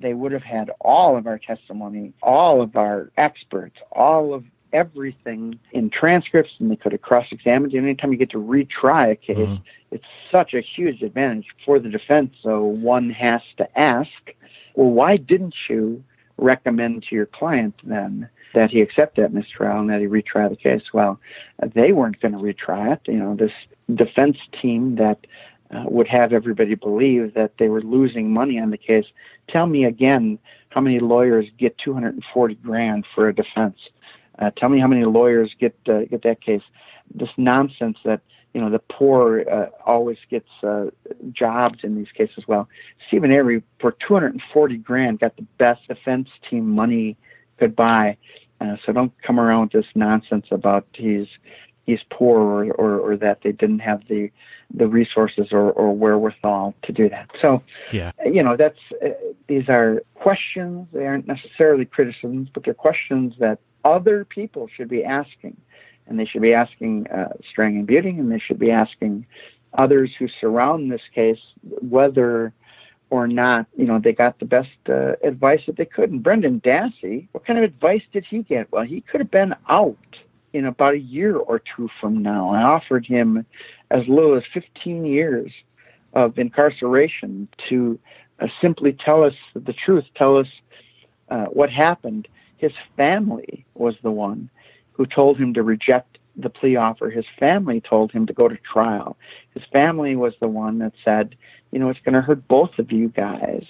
they 0.00 0.14
would 0.14 0.32
have 0.32 0.42
had 0.42 0.70
all 0.80 1.16
of 1.16 1.26
our 1.26 1.38
testimony, 1.38 2.12
all 2.22 2.60
of 2.62 2.76
our 2.76 3.10
experts, 3.16 3.76
all 3.92 4.34
of 4.34 4.44
everything 4.72 5.58
in 5.72 5.88
transcripts, 5.88 6.52
and 6.58 6.70
they 6.70 6.76
could 6.76 6.92
have 6.92 7.00
cross-examined. 7.02 7.72
you. 7.72 7.80
Anytime 7.80 8.10
you 8.12 8.18
get 8.18 8.30
to 8.30 8.38
retry 8.42 9.12
a 9.12 9.16
case, 9.16 9.38
Mhm. 9.48 9.62
it's 9.92 10.04
such 10.32 10.52
a 10.52 10.60
huge 10.60 11.00
advantage 11.02 11.46
for 11.64 11.78
the 11.78 11.88
defense. 11.88 12.34
So 12.42 12.64
one 12.64 13.10
has 13.10 13.40
to 13.58 13.78
ask, 13.78 14.10
well, 14.74 14.90
why 14.90 15.16
didn't 15.16 15.54
you 15.68 16.02
recommend 16.36 17.04
to 17.04 17.14
your 17.14 17.26
client 17.26 17.74
then 17.84 18.28
that 18.54 18.70
he 18.70 18.80
accept 18.80 19.16
that 19.16 19.32
mistrial 19.32 19.78
and 19.78 19.90
that 19.90 20.00
he 20.00 20.06
retry 20.06 20.48
the 20.48 20.56
case? 20.56 20.82
Well, 20.92 21.20
they 21.74 21.92
weren't 21.92 22.20
going 22.20 22.32
to 22.32 22.38
retry 22.38 22.94
it. 22.94 23.00
You 23.06 23.18
know, 23.18 23.36
this 23.36 23.52
defense 23.94 24.38
team 24.60 24.96
that 24.96 25.26
uh, 25.74 25.84
would 25.86 26.08
have 26.08 26.32
everybody 26.32 26.74
believe 26.74 27.34
that 27.34 27.52
they 27.58 27.68
were 27.68 27.82
losing 27.82 28.32
money 28.32 28.58
on 28.58 28.70
the 28.70 28.78
case. 28.78 29.06
Tell 29.48 29.66
me 29.66 29.84
again 29.84 30.38
how 30.70 30.80
many 30.80 31.00
lawyers 31.00 31.46
get 31.58 31.76
240 31.78 32.54
grand 32.56 33.04
for 33.14 33.28
a 33.28 33.34
defense. 33.34 33.78
Uh, 34.38 34.50
tell 34.56 34.68
me 34.68 34.80
how 34.80 34.86
many 34.86 35.04
lawyers 35.04 35.54
get 35.58 35.76
uh, 35.88 36.00
get 36.10 36.22
that 36.22 36.40
case. 36.40 36.62
This 37.14 37.28
nonsense 37.36 37.98
that 38.04 38.20
you 38.52 38.60
know 38.60 38.70
the 38.70 38.80
poor 38.80 39.44
uh, 39.50 39.66
always 39.86 40.18
gets 40.28 40.48
uh, 40.62 40.86
jobs 41.32 41.80
in 41.82 41.94
these 41.96 42.10
cases. 42.16 42.44
Well, 42.48 42.68
Steven 43.08 43.30
Avery 43.30 43.62
for 43.80 43.96
240 44.06 44.76
grand 44.78 45.20
got 45.20 45.36
the 45.36 45.46
best 45.58 45.86
defense 45.86 46.28
team 46.50 46.68
money 46.70 47.16
could 47.58 47.76
buy. 47.76 48.16
Uh, 48.64 48.76
so 48.84 48.92
don't 48.92 49.12
come 49.22 49.38
around 49.38 49.62
with 49.62 49.72
this 49.72 49.90
nonsense 49.94 50.46
about 50.50 50.86
he's 50.94 51.26
he's 51.86 52.00
poor 52.10 52.38
or, 52.40 52.72
or, 52.72 52.98
or 52.98 53.16
that 53.16 53.40
they 53.42 53.52
didn't 53.52 53.80
have 53.80 54.02
the 54.08 54.30
the 54.72 54.86
resources 54.86 55.48
or, 55.52 55.70
or 55.72 55.94
wherewithal 55.94 56.74
to 56.82 56.92
do 56.92 57.08
that. 57.08 57.28
So 57.42 57.62
Yeah. 57.92 58.12
you 58.24 58.42
know 58.42 58.56
that's 58.56 58.78
uh, 59.04 59.08
these 59.48 59.68
are 59.68 60.02
questions. 60.14 60.88
They 60.92 61.06
aren't 61.06 61.26
necessarily 61.26 61.84
criticisms, 61.84 62.48
but 62.52 62.64
they're 62.64 62.74
questions 62.74 63.34
that 63.38 63.58
other 63.84 64.24
people 64.24 64.68
should 64.74 64.88
be 64.88 65.04
asking, 65.04 65.56
and 66.06 66.18
they 66.18 66.24
should 66.24 66.42
be 66.42 66.54
asking 66.54 67.06
uh, 67.08 67.34
Strang 67.50 67.76
and 67.78 67.86
Buting, 67.86 68.18
and 68.18 68.32
they 68.32 68.38
should 68.38 68.58
be 68.58 68.70
asking 68.70 69.26
others 69.74 70.10
who 70.18 70.28
surround 70.40 70.90
this 70.90 71.02
case 71.14 71.40
whether 71.82 72.54
or 73.14 73.28
not, 73.28 73.66
you 73.76 73.84
know, 73.84 74.00
they 74.02 74.12
got 74.12 74.38
the 74.38 74.44
best 74.44 74.68
uh, 74.88 75.12
advice 75.22 75.60
that 75.66 75.76
they 75.76 75.84
could. 75.84 76.10
And 76.10 76.22
Brendan 76.22 76.60
Dassey, 76.60 77.28
what 77.32 77.46
kind 77.46 77.58
of 77.58 77.64
advice 77.64 78.02
did 78.12 78.24
he 78.28 78.42
get? 78.42 78.70
Well, 78.72 78.84
he 78.84 79.00
could 79.00 79.20
have 79.20 79.30
been 79.30 79.54
out 79.68 79.96
in 80.52 80.66
about 80.66 80.94
a 80.94 80.98
year 80.98 81.36
or 81.36 81.60
two 81.76 81.88
from 82.00 82.22
now. 82.22 82.50
I 82.50 82.62
offered 82.62 83.06
him 83.06 83.44
as 83.90 84.02
low 84.08 84.34
as 84.34 84.42
15 84.52 85.04
years 85.04 85.52
of 86.12 86.38
incarceration 86.38 87.48
to 87.68 87.98
uh, 88.40 88.46
simply 88.60 88.92
tell 88.92 89.22
us 89.24 89.34
the 89.54 89.72
truth, 89.72 90.04
tell 90.16 90.36
us 90.36 90.46
uh, 91.28 91.46
what 91.46 91.70
happened. 91.70 92.28
His 92.56 92.72
family 92.96 93.64
was 93.74 93.94
the 94.02 94.10
one 94.10 94.50
who 94.92 95.06
told 95.06 95.38
him 95.38 95.54
to 95.54 95.62
reject 95.62 96.18
the 96.36 96.50
plea 96.50 96.76
offer. 96.76 97.10
His 97.10 97.26
family 97.38 97.80
told 97.80 98.12
him 98.12 98.26
to 98.26 98.32
go 98.32 98.48
to 98.48 98.56
trial. 98.56 99.16
His 99.54 99.62
family 99.72 100.16
was 100.16 100.34
the 100.40 100.48
one 100.48 100.78
that 100.78 100.92
said, 101.04 101.36
you 101.74 101.80
know, 101.80 101.90
it's 101.90 101.98
going 102.04 102.14
to 102.14 102.20
hurt 102.20 102.46
both 102.46 102.78
of 102.78 102.92
you 102.92 103.08
guys 103.08 103.64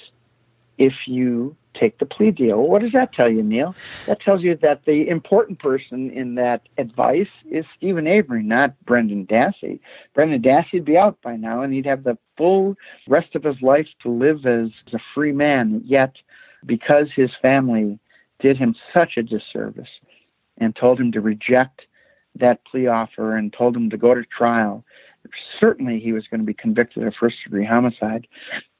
if 0.76 0.92
you 1.07 1.57
take 1.72 1.98
the 1.98 2.05
plea 2.05 2.30
deal. 2.30 2.59
What 2.59 2.82
does 2.82 2.92
that 2.92 3.14
tell 3.14 3.30
you, 3.30 3.42
Neil? 3.42 3.74
That 4.05 4.20
tells 4.20 4.42
you 4.42 4.57
that 4.61 4.84
the 4.84 5.09
important 5.09 5.59
person 5.59 6.11
in 6.11 6.34
that 6.34 6.68
advice 6.76 7.30
is 7.50 7.64
Steven 7.74 8.07
Avery, 8.07 8.42
not 8.42 8.74
Brendan 8.84 9.26
Dassey. 9.26 9.80
Brendan 10.12 10.42
Dassey 10.42 10.74
would 10.74 10.84
be 10.84 10.98
out 10.98 11.16
by 11.22 11.36
now, 11.36 11.62
and 11.62 11.72
he'd 11.72 11.86
have 11.86 12.05
the 12.05 12.18
full 12.36 12.76
rest 13.09 13.34
of 13.34 13.42
his 13.42 13.62
life 13.62 13.88
to 14.02 14.11
live 14.11 14.44
as 14.44 14.68
a 14.92 14.98
free 15.14 15.32
man. 15.32 15.80
Yet, 15.86 16.12
because 16.66 17.07
his 17.16 17.30
family 17.40 17.98
did 18.38 18.59
him 18.59 18.74
such 18.92 19.16
a 19.16 19.22
disservice 19.22 19.88
and 20.59 20.76
told 20.76 21.00
him 21.00 21.11
to 21.12 21.22
reject 21.22 21.86
that 22.36 22.64
plea 22.66 22.86
offer 22.86 23.34
and 23.34 23.50
told 23.50 23.74
him 23.74 23.88
to 23.88 23.96
go 23.96 24.12
to 24.12 24.24
trial, 24.24 24.84
certainly 25.61 26.01
he 26.01 26.12
was 26.12 26.26
going 26.28 26.41
to 26.41 26.47
be 26.47 26.55
convicted 26.55 27.07
of 27.07 27.14
first 27.18 27.37
degree 27.45 27.64
homicide. 27.64 28.26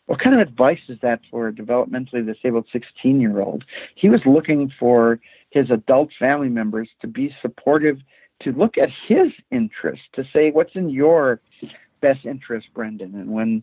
What 0.07 0.21
kind 0.21 0.39
of 0.39 0.47
advice 0.47 0.81
is 0.89 0.99
that 1.03 1.21
for 1.31 1.49
a 1.49 1.53
developmentally 1.53 2.27
disabled 2.27 2.67
16 2.73 3.21
year 3.21 3.41
old? 3.41 3.65
He 3.95 4.09
was 4.09 4.21
looking 4.27 4.71
for 4.79 5.21
his 5.51 5.71
adult 5.71 6.11
family 6.19 6.49
members 6.49 6.89
to 7.01 7.07
be 7.07 7.35
supportive, 7.41 7.99
to 8.43 8.53
look 8.53 8.77
at 8.77 8.91
his 9.09 9.33
interest, 9.51 10.03
to 10.15 10.25
say, 10.33 10.51
What's 10.51 10.75
in 10.75 10.91
your 10.91 11.41
best 12.01 12.27
interest, 12.27 12.67
Brendan? 12.75 13.15
And 13.15 13.31
when 13.31 13.63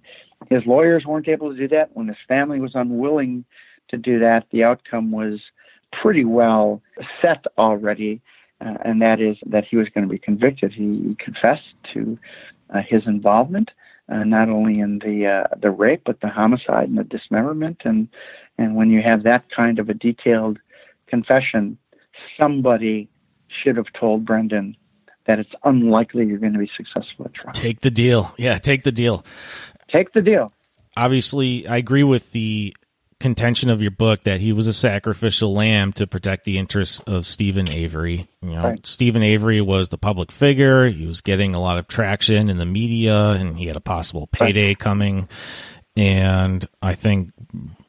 his 0.49 0.63
lawyers 0.65 1.05
weren't 1.05 1.27
able 1.27 1.51
to 1.51 1.57
do 1.57 1.67
that, 1.67 1.91
when 1.93 2.07
his 2.07 2.17
family 2.27 2.59
was 2.59 2.71
unwilling 2.73 3.45
to 3.89 3.97
do 3.97 4.17
that, 4.19 4.47
the 4.51 4.63
outcome 4.63 5.11
was 5.11 5.39
pretty 6.01 6.25
well 6.25 6.81
set 7.21 7.45
already. 7.57 8.21
Uh, 8.61 8.77
and 8.85 9.01
that 9.01 9.19
is 9.19 9.37
that 9.45 9.65
he 9.65 9.75
was 9.75 9.87
going 9.89 10.07
to 10.07 10.11
be 10.11 10.19
convicted. 10.19 10.71
He 10.71 11.15
confessed 11.19 11.73
to 11.93 12.17
his 12.79 13.03
involvement 13.05 13.71
uh, 14.11 14.23
not 14.23 14.49
only 14.49 14.79
in 14.79 14.99
the 14.99 15.25
uh, 15.27 15.55
the 15.61 15.71
rape 15.71 16.03
but 16.05 16.21
the 16.21 16.29
homicide 16.29 16.89
and 16.89 16.97
the 16.97 17.03
dismemberment 17.03 17.81
and 17.83 18.07
and 18.57 18.75
when 18.75 18.89
you 18.89 19.01
have 19.01 19.23
that 19.23 19.43
kind 19.55 19.79
of 19.79 19.89
a 19.89 19.93
detailed 19.93 20.57
confession 21.07 21.77
somebody 22.37 23.09
should 23.47 23.77
have 23.77 23.91
told 23.99 24.25
Brendan 24.25 24.75
that 25.27 25.39
it's 25.39 25.51
unlikely 25.63 26.25
you're 26.25 26.37
going 26.37 26.53
to 26.53 26.59
be 26.59 26.69
successful 26.75 27.25
at 27.25 27.33
trial. 27.33 27.53
Take 27.53 27.81
the 27.81 27.91
deal. 27.91 28.33
Yeah, 28.37 28.57
take 28.57 28.83
the 28.83 28.91
deal. 28.91 29.25
Take 29.89 30.13
the 30.13 30.21
deal. 30.21 30.51
Obviously, 30.97 31.67
I 31.67 31.77
agree 31.77 32.03
with 32.03 32.31
the 32.31 32.73
contention 33.21 33.69
of 33.69 33.81
your 33.81 33.91
book 33.91 34.23
that 34.23 34.41
he 34.41 34.51
was 34.51 34.67
a 34.67 34.73
sacrificial 34.73 35.53
lamb 35.53 35.93
to 35.93 36.05
protect 36.05 36.43
the 36.43 36.57
interests 36.57 36.99
of 37.07 37.25
Steven 37.25 37.69
Avery. 37.69 38.27
You 38.41 38.49
know, 38.49 38.63
right. 38.63 38.85
Steven 38.85 39.23
Avery 39.23 39.61
was 39.61 39.89
the 39.89 39.97
public 39.97 40.31
figure. 40.31 40.89
He 40.89 41.05
was 41.05 41.21
getting 41.21 41.55
a 41.55 41.59
lot 41.59 41.77
of 41.77 41.87
traction 41.87 42.49
in 42.49 42.57
the 42.57 42.65
media 42.65 43.29
and 43.31 43.57
he 43.57 43.67
had 43.67 43.77
a 43.77 43.81
possible 43.81 44.27
payday 44.27 44.69
right. 44.69 44.79
coming. 44.79 45.29
And 45.95 46.65
I 46.81 46.95
think, 46.95 47.31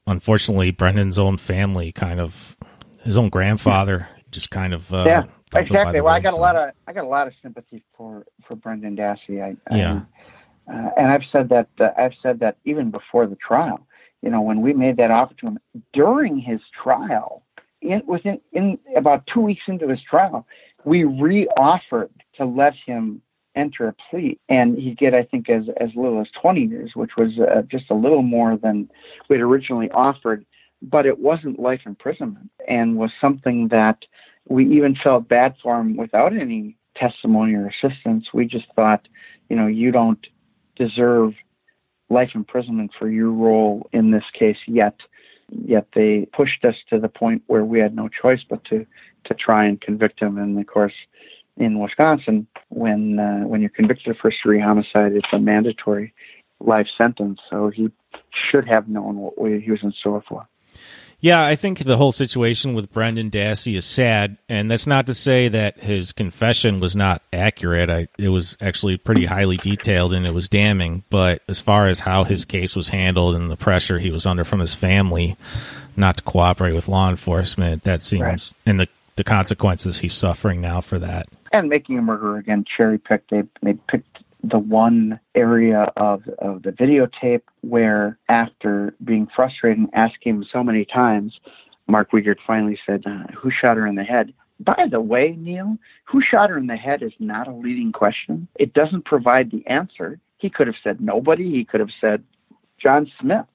unfortunately, 0.07 0.71
Brendan's 0.71 1.19
own 1.19 1.39
family 1.39 1.93
kind 1.93 2.21
of, 2.21 2.57
his 3.03 3.17
own 3.17 3.29
grandfather 3.29 4.09
just 4.31 4.51
kind 4.51 4.75
of, 4.75 4.93
uh, 4.93 5.05
yeah, 5.07 5.25
exactly. 5.55 6.01
Well, 6.01 6.15
I 6.15 6.21
got 6.21 6.33
a 6.33 6.37
lot 6.37 6.57
of, 6.57 6.71
I 6.87 6.93
got 6.93 7.05
a 7.05 7.09
lot 7.09 7.27
of 7.27 7.33
sympathy 7.43 7.83
for, 7.97 8.25
for 8.47 8.55
Brendan 8.55 8.97
Dassey. 8.97 9.43
I, 9.43 9.57
yeah. 9.75 10.03
I, 10.69 10.73
uh, 10.73 10.91
and 10.97 11.07
I've 11.09 11.25
said 11.33 11.49
that, 11.49 11.69
uh, 11.81 11.89
I've 11.99 12.15
said 12.23 12.41
that 12.41 12.57
even 12.65 12.91
before 12.91 13.27
the 13.27 13.37
trial 13.37 13.87
you 14.23 14.31
know, 14.31 14.41
when 14.41 14.61
we 14.63 14.73
made 14.73 14.97
that 14.97 15.11
offer 15.11 15.35
to 15.35 15.47
him 15.49 15.59
during 15.93 16.39
his 16.39 16.61
trial, 16.83 17.43
in, 17.81 18.03
within 18.07 18.41
in 18.53 18.79
about 18.97 19.27
two 19.33 19.41
weeks 19.41 19.63
into 19.67 19.89
his 19.89 20.01
trial, 20.09 20.47
we 20.85 21.05
re-offered 21.05 22.11
to 22.37 22.45
let 22.45 22.75
him 22.87 23.21
enter 23.55 23.89
a 23.89 23.95
plea, 24.09 24.39
and 24.49 24.79
he'd 24.79 24.97
get, 24.97 25.15
I 25.15 25.25
think, 25.25 25.51
as 25.51 25.65
as 25.81 25.91
little 25.95 26.21
as 26.21 26.29
20 26.41 26.63
years, 26.63 26.93
which 26.95 27.13
was 27.17 27.39
uh, 27.39 27.63
just 27.63 27.91
a 27.91 27.95
little 27.95 28.23
more 28.23 28.57
than 28.57 28.89
we'd 29.29 29.41
originally 29.41 29.91
offered. 29.91 30.47
But 30.81 31.07
it 31.07 31.19
wasn't 31.19 31.61
life 31.61 31.83
imprisonment, 31.85 32.51
and 32.67 32.97
was 32.97 33.11
something 33.21 33.69
that 33.69 33.99
we 34.49 34.65
even 34.77 34.97
felt 35.03 35.29
bad 35.29 35.55
for 35.63 35.79
him 35.81 35.97
without 35.97 36.33
any 36.33 36.77
testimony 36.97 37.55
or 37.55 37.69
assistance. 37.69 38.27
We 38.35 38.47
just 38.47 38.67
thought, 38.75 39.07
you 39.49 39.57
know, 39.57 39.67
you 39.67 39.93
don't 39.93 40.25
deserve 40.77 41.35
life 42.13 42.31
imprisonment 42.35 42.93
for 42.99 43.09
your 43.09 43.31
role 43.31 43.89
in 43.93 44.11
this 44.11 44.25
case 44.39 44.59
yet. 44.67 44.97
Yet 45.49 45.89
they 45.95 46.27
pushed 46.33 46.65
us 46.65 46.77
to 46.91 46.99
the 46.99 47.09
point 47.09 47.43
where 47.47 47.65
we 47.65 47.79
had 47.79 47.95
no 47.95 48.09
choice 48.09 48.41
but 48.49 48.65
to 48.67 48.87
to 49.25 49.35
try 49.35 49.65
and 49.65 49.81
convict 49.81 50.21
him. 50.21 50.39
And 50.39 50.59
of 50.59 50.67
course, 50.67 50.95
in 51.57 51.79
Wisconsin, 51.79 52.47
when 52.69 53.19
uh, 53.19 53.47
when 53.47 53.61
you're 53.61 53.71
convicted 53.71 54.09
of 54.09 54.17
first 54.19 54.39
degree 54.43 54.61
homicide, 54.61 55.13
it's 55.13 55.29
a 55.33 55.39
mandatory 55.39 56.15
life 56.61 56.87
sentence. 56.97 57.41
So 57.51 57.71
he 57.71 57.91
should 58.51 58.67
have 58.67 58.89
known 58.89 59.17
what 59.17 59.61
he 59.61 59.71
was 59.71 59.81
in 59.83 59.93
store 59.93 60.23
for. 60.27 60.49
Yeah, 61.23 61.47
I 61.47 61.55
think 61.55 61.79
the 61.79 61.97
whole 61.97 62.11
situation 62.11 62.75
with 62.75 62.93
Brendan 62.93 63.31
Dassey 63.31 63.77
is 63.77 63.85
sad, 63.85 64.39
and 64.49 64.69
that's 64.69 64.89
not 64.89 65.07
to 65.07 65.15
say 65.15 65.47
that 65.47 65.79
his 65.79 66.11
confession 66.11 66.79
was 66.79 66.97
not 66.97 67.23
accurate. 67.33 67.89
I, 67.91 68.09
it 68.19 68.31
was 68.31 68.57
actually 68.61 68.97
pretty 68.97 69.25
highly 69.25 69.57
detailed 69.57 70.15
and 70.15 70.27
it 70.27 70.35
was 70.35 70.49
damning. 70.49 71.05
But 71.11 71.43
as 71.47 71.61
far 71.61 71.87
as 71.87 72.01
how 72.01 72.25
his 72.25 72.45
case 72.45 72.75
was 72.75 72.89
handled 72.89 73.37
and 73.37 73.53
the 73.53 73.57
pressure 73.57 74.01
he 74.01 74.11
was 74.11 74.27
under 74.27 74.43
from 74.43 74.59
his 74.59 74.75
family 74.75 75.37
not 75.97 76.17
to 76.17 76.25
cooperate 76.25 76.73
with 76.73 76.89
law 76.89 77.09
enforcement, 77.09 77.85
that 77.85 78.03
seems 78.03 78.23
right. 78.23 78.53
and 78.67 78.81
the 78.81 78.89
the 79.17 79.25
consequences 79.25 79.99
he's 79.99 80.15
suffering 80.15 80.61
now 80.61 80.81
for 80.81 80.99
that. 80.99 81.29
And 81.53 81.69
making 81.69 81.99
a 81.99 82.03
murderer 82.03 82.39
again 82.39 82.65
cherry 82.77 82.99
picked. 82.99 83.31
They 83.31 83.45
they 83.63 83.75
picked 83.75 84.12
the 84.43 84.59
one 84.59 85.21
area 85.35 85.93
of, 85.97 86.23
of 86.39 86.63
the 86.63 86.71
videotape 86.71 87.43
where, 87.61 88.19
after 88.29 88.95
being 89.05 89.29
frustrated 89.35 89.79
and 89.79 89.91
asking 89.95 90.37
him 90.37 90.47
so 90.53 90.63
many 90.63 90.85
times, 90.85 91.39
Mark 91.87 92.11
Wiegert 92.11 92.39
finally 92.47 92.79
said, 92.85 93.05
uh, 93.07 93.25
Who 93.41 93.51
shot 93.51 93.77
her 93.77 93.87
in 93.87 93.95
the 93.95 94.05
head? 94.05 94.33
By 94.61 94.87
the 94.91 95.01
way, 95.01 95.37
Neil, 95.39 95.77
who 96.05 96.21
shot 96.23 96.51
her 96.51 96.59
in 96.59 96.67
the 96.67 96.77
head 96.77 97.03
is 97.03 97.13
not 97.19 97.49
a 97.49 97.55
leading 97.55 97.93
question. 97.93 98.49
It 98.59 98.75
doesn't 98.75 99.05
provide 99.05 99.51
the 99.51 99.67
answer. 99.67 100.19
He 100.39 100.51
could 100.51 100.67
have 100.67 100.77
said 100.83 101.01
nobody. 101.01 101.51
He 101.51 101.65
could 101.65 101.81
have 101.81 101.91
said 102.01 102.23
John 102.81 103.11
Smith, 103.21 103.47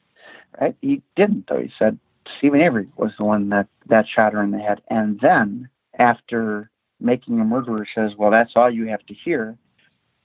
right? 0.60 0.76
He 0.82 1.02
didn't, 1.16 1.46
though. 1.48 1.62
He 1.62 1.72
said 1.78 1.98
Steven 2.38 2.62
Avery 2.62 2.88
was 2.98 3.12
the 3.18 3.26
one 3.26 3.50
that, 3.50 3.68
that 3.88 4.06
shot 4.08 4.34
her 4.34 4.44
in 4.44 4.52
the 4.52 4.60
head. 4.60 4.82
And 4.90 5.20
then, 5.22 5.70
after 5.98 6.70
making 7.00 7.40
a 7.40 7.46
murderer 7.46 7.88
says, 7.94 8.12
Well, 8.18 8.32
that's 8.32 8.54
all 8.56 8.72
you 8.72 8.88
have 8.88 9.06
to 9.06 9.14
hear, 9.14 9.58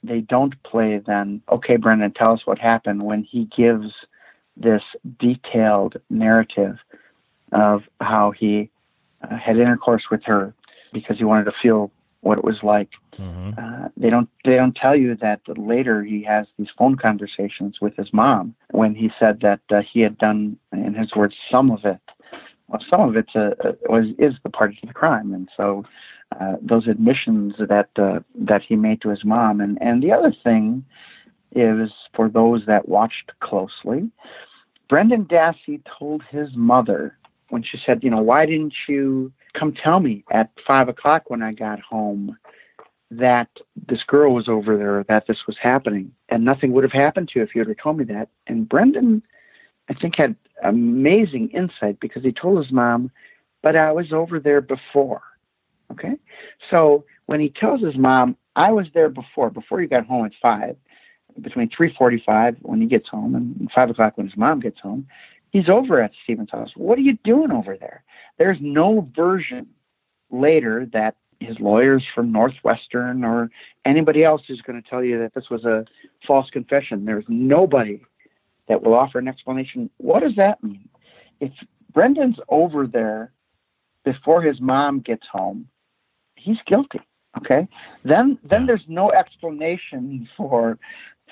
they 0.02 0.20
don't 0.20 0.60
play 0.64 1.00
then, 1.04 1.42
okay, 1.50 1.76
Brendan, 1.76 2.12
tell 2.12 2.32
us 2.32 2.40
what 2.44 2.58
happened 2.58 3.02
when 3.02 3.22
he 3.22 3.48
gives 3.56 3.92
this 4.56 4.82
detailed 5.18 5.96
narrative 6.10 6.76
of 7.52 7.82
how 8.00 8.32
he 8.32 8.70
uh, 9.22 9.36
had 9.36 9.56
intercourse 9.56 10.04
with 10.10 10.22
her 10.24 10.54
because 10.92 11.18
he 11.18 11.24
wanted 11.24 11.44
to 11.44 11.52
feel 11.62 11.90
what 12.20 12.38
it 12.38 12.44
was 12.44 12.58
like. 12.62 12.90
Mm-hmm. 13.18 13.50
Uh, 13.58 13.88
they 13.96 14.08
don't 14.08 14.28
they 14.44 14.56
don't 14.56 14.74
tell 14.74 14.96
you 14.96 15.16
that 15.16 15.40
later 15.56 16.02
he 16.02 16.22
has 16.22 16.46
these 16.58 16.68
phone 16.78 16.96
conversations 16.96 17.78
with 17.80 17.94
his 17.96 18.12
mom 18.12 18.54
when 18.70 18.94
he 18.94 19.10
said 19.18 19.40
that 19.40 19.60
uh, 19.70 19.82
he 19.92 20.00
had 20.00 20.16
done, 20.18 20.56
in 20.72 20.94
his 20.94 21.14
words, 21.14 21.34
some 21.50 21.70
of 21.70 21.84
it. 21.84 22.00
Well, 22.68 22.82
some 22.88 23.00
of 23.00 23.16
it 23.16 23.26
uh, 23.34 23.72
was 23.88 24.06
is 24.18 24.34
the 24.44 24.50
part 24.50 24.70
of 24.70 24.88
the 24.88 24.94
crime, 24.94 25.34
and 25.34 25.48
so 25.56 25.84
uh, 26.40 26.56
those 26.60 26.86
admissions 26.88 27.54
that 27.58 27.88
uh, 27.96 28.20
that 28.34 28.62
he 28.62 28.76
made 28.76 29.00
to 29.02 29.08
his 29.10 29.24
mom. 29.24 29.60
And 29.60 29.78
and 29.80 30.02
the 30.02 30.12
other 30.12 30.34
thing 30.44 30.84
is 31.54 31.90
for 32.14 32.28
those 32.28 32.62
that 32.66 32.88
watched 32.88 33.32
closely, 33.40 34.10
Brendan 34.88 35.26
Dassey 35.26 35.82
told 35.98 36.22
his 36.30 36.48
mother 36.54 37.16
when 37.50 37.62
she 37.62 37.78
said, 37.84 38.02
you 38.02 38.10
know, 38.10 38.22
why 38.22 38.46
didn't 38.46 38.74
you 38.88 39.30
come 39.58 39.72
tell 39.74 40.00
me 40.00 40.24
at 40.30 40.50
five 40.66 40.88
o'clock 40.88 41.28
when 41.28 41.42
I 41.42 41.52
got 41.52 41.80
home 41.80 42.36
that 43.10 43.48
this 43.88 44.02
girl 44.06 44.34
was 44.34 44.48
over 44.48 44.76
there, 44.76 45.04
that 45.08 45.26
this 45.26 45.46
was 45.46 45.56
happening, 45.62 46.10
and 46.30 46.44
nothing 46.44 46.72
would 46.72 46.84
have 46.84 46.92
happened 46.92 47.28
to 47.28 47.38
you 47.38 47.44
if 47.44 47.54
you 47.54 47.62
had 47.62 47.76
told 47.82 47.98
me 47.98 48.04
that. 48.04 48.28
And 48.46 48.66
Brendan, 48.66 49.22
I 49.90 49.94
think, 49.94 50.14
had 50.16 50.34
amazing 50.64 51.50
insight 51.50 52.00
because 52.00 52.22
he 52.22 52.32
told 52.32 52.58
his 52.64 52.72
mom, 52.72 53.10
but 53.62 53.76
I 53.76 53.92
was 53.92 54.12
over 54.12 54.40
there 54.40 54.62
before. 54.62 55.22
Okay. 55.92 56.14
So 56.70 57.04
when 57.26 57.40
he 57.40 57.50
tells 57.50 57.80
his 57.82 57.96
mom, 57.96 58.36
I 58.56 58.72
was 58.72 58.86
there 58.94 59.08
before, 59.08 59.50
before 59.50 59.80
you 59.80 59.88
got 59.88 60.06
home 60.06 60.26
at 60.26 60.32
five, 60.40 60.76
between 61.40 61.68
3:45 61.70 62.56
when 62.62 62.80
he 62.80 62.86
gets 62.86 63.08
home 63.08 63.34
and 63.34 63.70
5 63.74 63.90
o'clock 63.90 64.16
when 64.16 64.26
his 64.26 64.36
mom 64.36 64.60
gets 64.60 64.80
home. 64.80 65.06
He's 65.50 65.68
over 65.68 66.00
at 66.00 66.12
Steven's 66.24 66.50
house. 66.50 66.70
What 66.76 66.98
are 66.98 67.02
you 67.02 67.18
doing 67.24 67.50
over 67.50 67.76
there? 67.76 68.04
There's 68.38 68.58
no 68.60 69.08
version 69.14 69.68
later 70.30 70.86
that 70.92 71.16
his 71.40 71.58
lawyers 71.60 72.04
from 72.14 72.32
Northwestern 72.32 73.24
or 73.24 73.50
anybody 73.84 74.24
else 74.24 74.42
is 74.48 74.60
going 74.62 74.80
to 74.80 74.88
tell 74.88 75.02
you 75.02 75.18
that 75.18 75.34
this 75.34 75.50
was 75.50 75.64
a 75.64 75.84
false 76.26 76.48
confession. 76.50 77.04
There's 77.04 77.24
nobody 77.28 78.02
that 78.68 78.82
will 78.82 78.94
offer 78.94 79.18
an 79.18 79.28
explanation. 79.28 79.90
What 79.98 80.20
does 80.20 80.36
that 80.36 80.62
mean? 80.62 80.88
If 81.40 81.52
Brendan's 81.92 82.38
over 82.48 82.86
there 82.86 83.32
before 84.04 84.42
his 84.42 84.60
mom 84.60 85.00
gets 85.00 85.26
home, 85.30 85.68
he's 86.42 86.58
guilty. 86.66 87.00
Okay. 87.38 87.66
Then 88.04 88.38
then 88.44 88.66
there's 88.66 88.84
no 88.88 89.10
explanation 89.10 90.28
for 90.36 90.78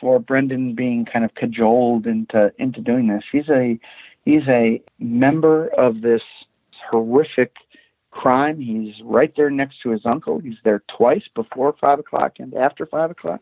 for 0.00 0.18
Brendan 0.18 0.74
being 0.74 1.04
kind 1.04 1.24
of 1.24 1.34
cajoled 1.34 2.06
into 2.06 2.52
into 2.58 2.80
doing 2.80 3.08
this. 3.08 3.24
He's 3.30 3.48
a 3.48 3.78
he's 4.24 4.46
a 4.48 4.82
member 4.98 5.68
of 5.68 6.00
this 6.00 6.22
horrific 6.90 7.54
crime. 8.10 8.60
He's 8.60 8.94
right 9.04 9.32
there 9.36 9.50
next 9.50 9.82
to 9.82 9.90
his 9.90 10.02
uncle. 10.04 10.38
He's 10.38 10.58
there 10.64 10.82
twice 10.96 11.24
before 11.34 11.74
five 11.80 11.98
o'clock 11.98 12.34
and 12.38 12.54
after 12.54 12.86
five 12.86 13.10
o'clock. 13.10 13.40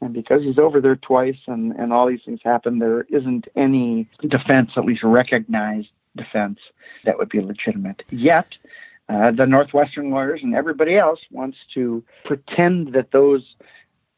And 0.00 0.14
because 0.14 0.42
he's 0.42 0.58
over 0.58 0.80
there 0.80 0.96
twice 0.96 1.38
and, 1.46 1.72
and 1.72 1.92
all 1.92 2.06
these 2.06 2.20
things 2.24 2.40
happen, 2.44 2.78
there 2.78 3.02
isn't 3.08 3.48
any 3.56 4.08
defense, 4.28 4.70
at 4.76 4.84
least 4.84 5.02
recognized 5.02 5.88
defense, 6.16 6.58
that 7.04 7.18
would 7.18 7.28
be 7.28 7.40
legitimate. 7.40 8.04
Yet, 8.10 8.46
uh, 9.08 9.30
the 9.30 9.46
Northwestern 9.46 10.10
lawyers 10.10 10.40
and 10.42 10.54
everybody 10.54 10.96
else 10.96 11.20
wants 11.30 11.56
to 11.74 12.04
pretend 12.24 12.92
that 12.94 13.12
those 13.12 13.42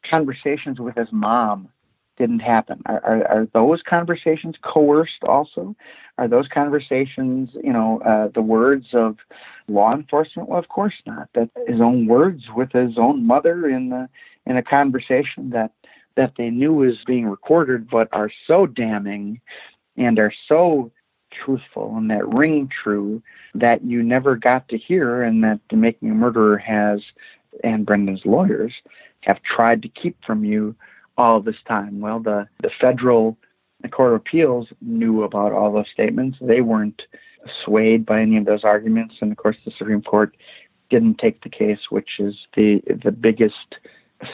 conversations 0.09 0.79
with 0.79 0.95
his 0.95 1.07
mom 1.11 1.69
didn't 2.17 2.41
happen. 2.41 2.81
Are, 2.85 3.03
are, 3.03 3.27
are 3.27 3.47
those 3.53 3.81
conversations 3.87 4.55
coerced 4.61 5.23
also? 5.27 5.75
Are 6.17 6.27
those 6.27 6.47
conversations, 6.53 7.49
you 7.63 7.73
know, 7.73 8.01
uh, 8.05 8.29
the 8.33 8.41
words 8.41 8.87
of 8.93 9.17
law 9.67 9.93
enforcement? 9.93 10.49
Well, 10.49 10.59
of 10.59 10.67
course 10.67 10.93
not. 11.05 11.29
That 11.33 11.49
his 11.67 11.81
own 11.81 12.07
words 12.07 12.43
with 12.55 12.71
his 12.73 12.97
own 12.97 13.25
mother 13.25 13.69
in 13.69 13.89
the 13.89 14.09
in 14.45 14.57
a 14.57 14.63
conversation 14.63 15.51
that 15.51 15.71
that 16.17 16.33
they 16.37 16.49
knew 16.49 16.73
was 16.73 16.97
being 17.07 17.27
recorded, 17.27 17.89
but 17.89 18.09
are 18.11 18.29
so 18.45 18.65
damning 18.65 19.39
and 19.97 20.19
are 20.19 20.33
so 20.47 20.91
truthful 21.31 21.95
and 21.97 22.09
that 22.09 22.27
ring 22.27 22.69
true 22.83 23.21
that 23.53 23.83
you 23.83 24.03
never 24.03 24.35
got 24.35 24.67
to 24.69 24.77
hear 24.77 25.23
and 25.23 25.43
that 25.43 25.59
the 25.69 25.75
making 25.75 26.09
a 26.09 26.13
murderer 26.13 26.57
has 26.57 27.01
and 27.63 27.85
brendan's 27.85 28.21
lawyers 28.25 28.73
have 29.21 29.41
tried 29.43 29.81
to 29.81 29.89
keep 29.89 30.17
from 30.25 30.43
you 30.43 30.75
all 31.17 31.41
this 31.41 31.61
time. 31.67 31.99
Well 31.99 32.19
the 32.19 32.47
the 32.61 32.71
federal 32.79 33.37
the 33.81 33.89
court 33.89 34.13
of 34.13 34.17
appeals 34.17 34.67
knew 34.81 35.23
about 35.23 35.51
all 35.51 35.73
those 35.73 35.89
statements. 35.91 36.37
They 36.39 36.61
weren't 36.61 37.01
swayed 37.65 38.05
by 38.05 38.21
any 38.21 38.37
of 38.37 38.45
those 38.45 38.63
arguments. 38.63 39.15
And 39.21 39.31
of 39.31 39.37
course 39.37 39.57
the 39.65 39.71
supreme 39.77 40.01
court 40.01 40.35
didn't 40.89 41.19
take 41.19 41.41
the 41.41 41.49
case 41.49 41.79
which 41.89 42.19
is 42.19 42.35
the 42.55 42.81
the 43.03 43.11
biggest 43.11 43.75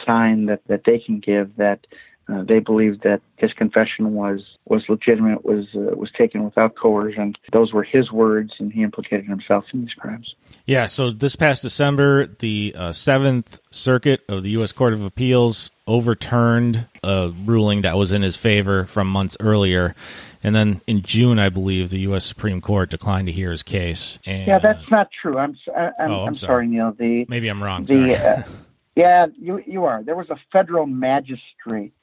sign 0.04 0.46
that 0.46 0.60
that 0.66 0.82
they 0.84 0.98
can 0.98 1.20
give 1.20 1.56
that 1.56 1.86
uh, 2.30 2.42
they 2.42 2.58
believed 2.58 3.02
that 3.04 3.22
his 3.36 3.52
confession 3.54 4.12
was 4.12 4.40
was 4.66 4.84
legitimate, 4.88 5.44
was 5.44 5.66
uh, 5.74 5.96
was 5.96 6.10
taken 6.12 6.44
without 6.44 6.74
coercion. 6.76 7.34
Those 7.52 7.72
were 7.72 7.82
his 7.82 8.12
words, 8.12 8.52
and 8.58 8.70
he 8.70 8.82
implicated 8.82 9.26
himself 9.26 9.64
in 9.72 9.80
these 9.80 9.94
crimes. 9.94 10.34
Yeah. 10.66 10.86
So 10.86 11.10
this 11.10 11.36
past 11.36 11.62
December, 11.62 12.26
the 12.26 12.74
uh, 12.76 12.92
Seventh 12.92 13.60
Circuit 13.70 14.20
of 14.28 14.42
the 14.42 14.50
U.S. 14.50 14.72
Court 14.72 14.92
of 14.92 15.02
Appeals 15.02 15.70
overturned 15.86 16.86
a 17.02 17.32
ruling 17.46 17.80
that 17.82 17.96
was 17.96 18.12
in 18.12 18.20
his 18.20 18.36
favor 18.36 18.84
from 18.84 19.08
months 19.08 19.38
earlier, 19.40 19.94
and 20.42 20.54
then 20.54 20.82
in 20.86 21.00
June, 21.00 21.38
I 21.38 21.48
believe, 21.48 21.88
the 21.88 22.00
U.S. 22.00 22.26
Supreme 22.26 22.60
Court 22.60 22.90
declined 22.90 23.28
to 23.28 23.32
hear 23.32 23.50
his 23.50 23.62
case. 23.62 24.18
And, 24.26 24.46
yeah, 24.46 24.58
that's 24.58 24.90
not 24.90 25.08
true. 25.22 25.38
I'm 25.38 25.56
I, 25.74 25.90
I'm, 25.98 26.10
oh, 26.10 26.22
I'm, 26.22 26.28
I'm 26.28 26.34
sorry. 26.34 26.50
sorry. 26.50 26.66
Neil. 26.66 26.92
The 26.92 27.24
maybe 27.26 27.48
I'm 27.48 27.62
wrong. 27.62 27.86
The, 27.86 28.16
uh, 28.16 28.42
yeah, 28.96 29.26
you 29.40 29.62
you 29.66 29.84
are. 29.86 30.02
There 30.02 30.16
was 30.16 30.28
a 30.28 30.36
federal 30.52 30.86
magistrate 30.86 31.94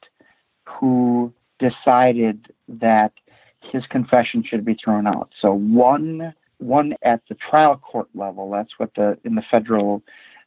who 0.68 1.32
decided 1.58 2.52
that 2.68 3.12
his 3.60 3.84
confession 3.86 4.44
should 4.48 4.64
be 4.64 4.76
thrown 4.82 5.06
out. 5.06 5.30
So 5.40 5.52
one 5.52 6.34
one 6.58 6.94
at 7.02 7.20
the 7.28 7.34
trial 7.34 7.76
court 7.76 8.08
level. 8.14 8.50
That's 8.50 8.78
what 8.78 8.94
the 8.94 9.18
in 9.24 9.34
the 9.34 9.42
federal 9.50 10.02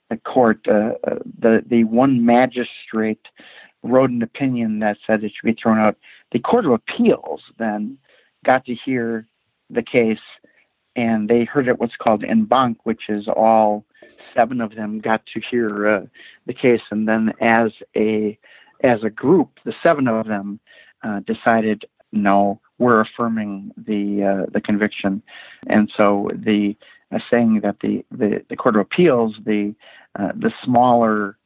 the 0.10 0.18
court 0.18 0.60
uh, 0.68 0.94
uh, 1.06 1.20
the 1.40 1.64
the 1.68 1.84
one 1.84 2.26
magistrate 2.26 3.28
wrote 3.84 4.10
an 4.10 4.22
opinion 4.22 4.80
that 4.80 4.98
said 5.06 5.24
it 5.24 5.32
should 5.36 5.46
be 5.46 5.60
thrown 5.62 5.78
out. 5.78 5.98
The 6.32 6.40
court 6.40 6.66
of 6.66 6.72
appeals 6.72 7.42
then 7.58 7.98
got 8.46 8.66
to 8.66 8.76
hear 8.76 9.26
the 9.70 9.84
case, 9.84 10.18
and 10.96 11.30
they 11.30 11.44
heard 11.46 11.68
it 11.68 11.80
what's 11.80 11.96
called 11.96 12.24
en 12.24 12.46
banc, 12.46 12.78
which 12.84 13.04
is 13.10 13.28
all 13.28 13.86
seven 14.34 14.62
of 14.62 14.76
them 14.76 15.00
got 15.00 15.26
to 15.34 15.42
hear 15.50 15.88
uh, 15.88 16.06
the 16.46 16.54
case, 16.54 16.82
and 16.92 17.08
then 17.08 17.34
as 17.42 17.72
a 17.96 18.38
as 18.84 19.04
a 19.04 19.10
group, 19.10 19.60
the 19.66 19.74
seven 19.84 20.08
of 20.08 20.28
them 20.28 20.60
uh, 21.04 21.20
decided 21.22 21.86
no, 22.12 22.60
we're 22.78 23.02
affirming 23.02 23.72
the 23.78 24.24
uh, 24.24 24.50
the 24.52 24.62
conviction, 24.62 25.22
and 25.68 25.92
so 25.96 26.30
the 26.34 26.76
uh, 27.12 27.20
saying 27.30 27.62
that 27.64 27.78
the, 27.82 28.06
the, 28.12 28.44
the 28.50 28.56
court 28.56 28.76
of 28.76 28.82
appeals 28.82 29.36
the 29.46 29.74
uh, 30.18 30.32
the 30.36 30.52
smaller 30.64 31.38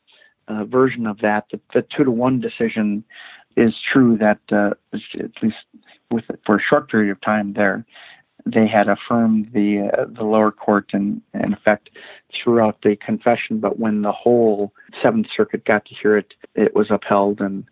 uh, 0.48 0.66
version 0.66 1.08
of 1.08 1.20
that 1.20 1.46
the, 1.52 1.60
the, 1.74 1.86
two 1.96 2.04
to 2.04 2.12
one 2.12 2.40
decision 2.40 3.04
is 3.56 3.74
true 3.92 4.18
that 4.18 4.40
uh, 4.52 4.72
at 4.94 5.32
least 5.42 5.56
with 6.12 6.26
for 6.46 6.58
a 6.58 6.62
short 6.62 6.90
period 6.90 7.12
of 7.12 7.22
time 7.22 7.54
there 7.54 7.86
they 8.46 8.68
had 8.68 8.88
affirmed 8.90 9.50
the 9.54 9.90
uh, 9.94 10.06
the 10.06 10.24
lower 10.24 10.52
court 10.52 10.90
and 10.94 11.22
in 11.34 11.54
effect 11.54 11.90
throughout 12.44 12.78
the 12.84 12.96
confession, 12.96 13.60
but 13.60 13.80
when 13.80 14.02
the 14.02 14.12
whole 14.12 14.74
Seventh 15.02 15.28
Circuit 15.36 15.66
got 15.66 15.86
to 15.86 15.96
hear 15.96 16.18
it, 16.18 16.34
it 16.56 16.76
was 16.76 16.88
upheld 16.90 17.40
and 17.40 17.66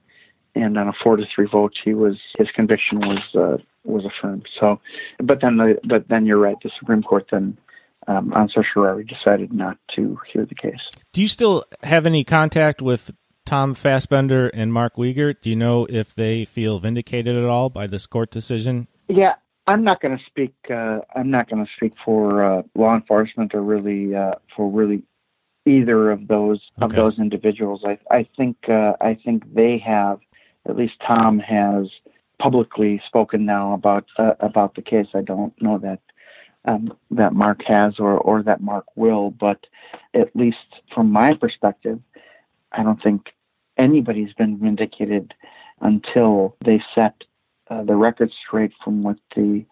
and 0.56 0.78
on 0.78 0.88
a 0.88 0.94
four 1.04 1.16
to 1.16 1.24
three 1.34 1.48
vote, 1.50 1.74
he 1.84 1.94
was 1.94 2.18
his 2.38 2.48
conviction 2.56 3.00
was 3.00 3.36
uh, 3.36 3.58
was 3.84 4.06
affirmed. 4.06 4.48
So, 4.60 4.80
but 5.20 5.40
then 5.42 5.58
the 5.58 5.80
but 5.84 6.08
then 6.08 6.26
you're 6.26 6.38
right, 6.38 6.58
the 6.64 6.72
Supreme 6.80 7.04
Court 7.04 7.28
then 7.32 7.58
um, 8.08 8.34
on 8.34 8.50
certiorari 8.50 9.04
decided 9.04 9.54
not 9.54 9.78
to 9.96 10.20
hear 10.32 10.46
the 10.46 10.56
case. 10.56 10.82
Do 11.14 11.22
you 11.22 11.28
still 11.28 11.64
have 11.84 12.06
any 12.06 12.24
contact 12.24 12.82
with 12.82 13.12
Tom 13.46 13.74
Fassbender 13.74 14.48
and 14.48 14.74
Mark 14.74 14.96
Wiegert? 14.96 15.42
Do 15.42 15.50
you 15.50 15.56
know 15.56 15.86
if 15.90 16.16
they 16.16 16.46
feel 16.46 16.80
vindicated 16.80 17.36
at 17.36 17.46
all 17.46 17.70
by 17.70 17.88
this 17.88 18.08
court 18.08 18.32
decision? 18.32 18.88
Yeah, 19.08 19.34
I'm 19.72 19.84
not 19.84 20.02
going 20.02 20.18
to 20.18 20.24
speak. 20.26 20.54
Uh, 20.70 21.00
I'm 21.16 21.32
not 21.32 21.50
going 21.50 21.66
to 21.66 21.72
speak 21.76 21.94
for 22.04 22.44
uh, 22.44 22.62
law 22.76 22.96
enforcement 22.96 23.56
or 23.56 23.62
really 23.62 24.16
uh, 24.16 24.36
for 24.56 24.70
really 24.70 25.04
either 25.66 26.12
of 26.12 26.28
those 26.28 26.60
okay. 26.78 26.86
of 26.86 26.92
those 26.94 27.20
individuals. 27.20 27.82
I, 27.86 27.98
I 28.10 28.28
think 28.38 28.58
uh, 28.68 28.94
I 29.02 29.18
think 29.26 29.54
they 29.54 29.78
have 29.80 30.20
at 30.68 30.76
least 30.76 30.94
Tom 31.06 31.40
has 31.40 31.88
publicly 32.40 33.02
spoken 33.06 33.46
now 33.46 33.74
about 33.74 34.06
uh, 34.18 34.34
about 34.40 34.76
the 34.76 34.82
case. 34.82 35.08
I 35.14 35.22
don't 35.22 35.60
know 35.62 35.78
that 35.80 36.02
um, 36.66 36.94
that 37.12 37.34
Mark 37.34 37.62
has 37.68 38.00
or 38.00 38.18
or 38.18 38.44
that 38.44 38.62
Mark 38.62 38.86
will, 38.96 39.32
but 39.32 39.66
at 40.14 40.36
least 40.36 40.58
from 40.94 41.12
my 41.12 41.34
perspective, 41.34 42.00
I 42.72 42.84
don't 42.84 43.02
think 43.02 43.34
anybody's 43.78 44.34
been 44.34 44.58
vindicated 44.58 45.34
until 45.82 46.56
they 46.64 46.82
set 46.94 47.24
uh, 47.72 47.84
the 47.84 47.96
record 47.96 48.32
straight 48.46 48.74
from 48.84 49.02
what 49.02 49.18
the 49.36 49.64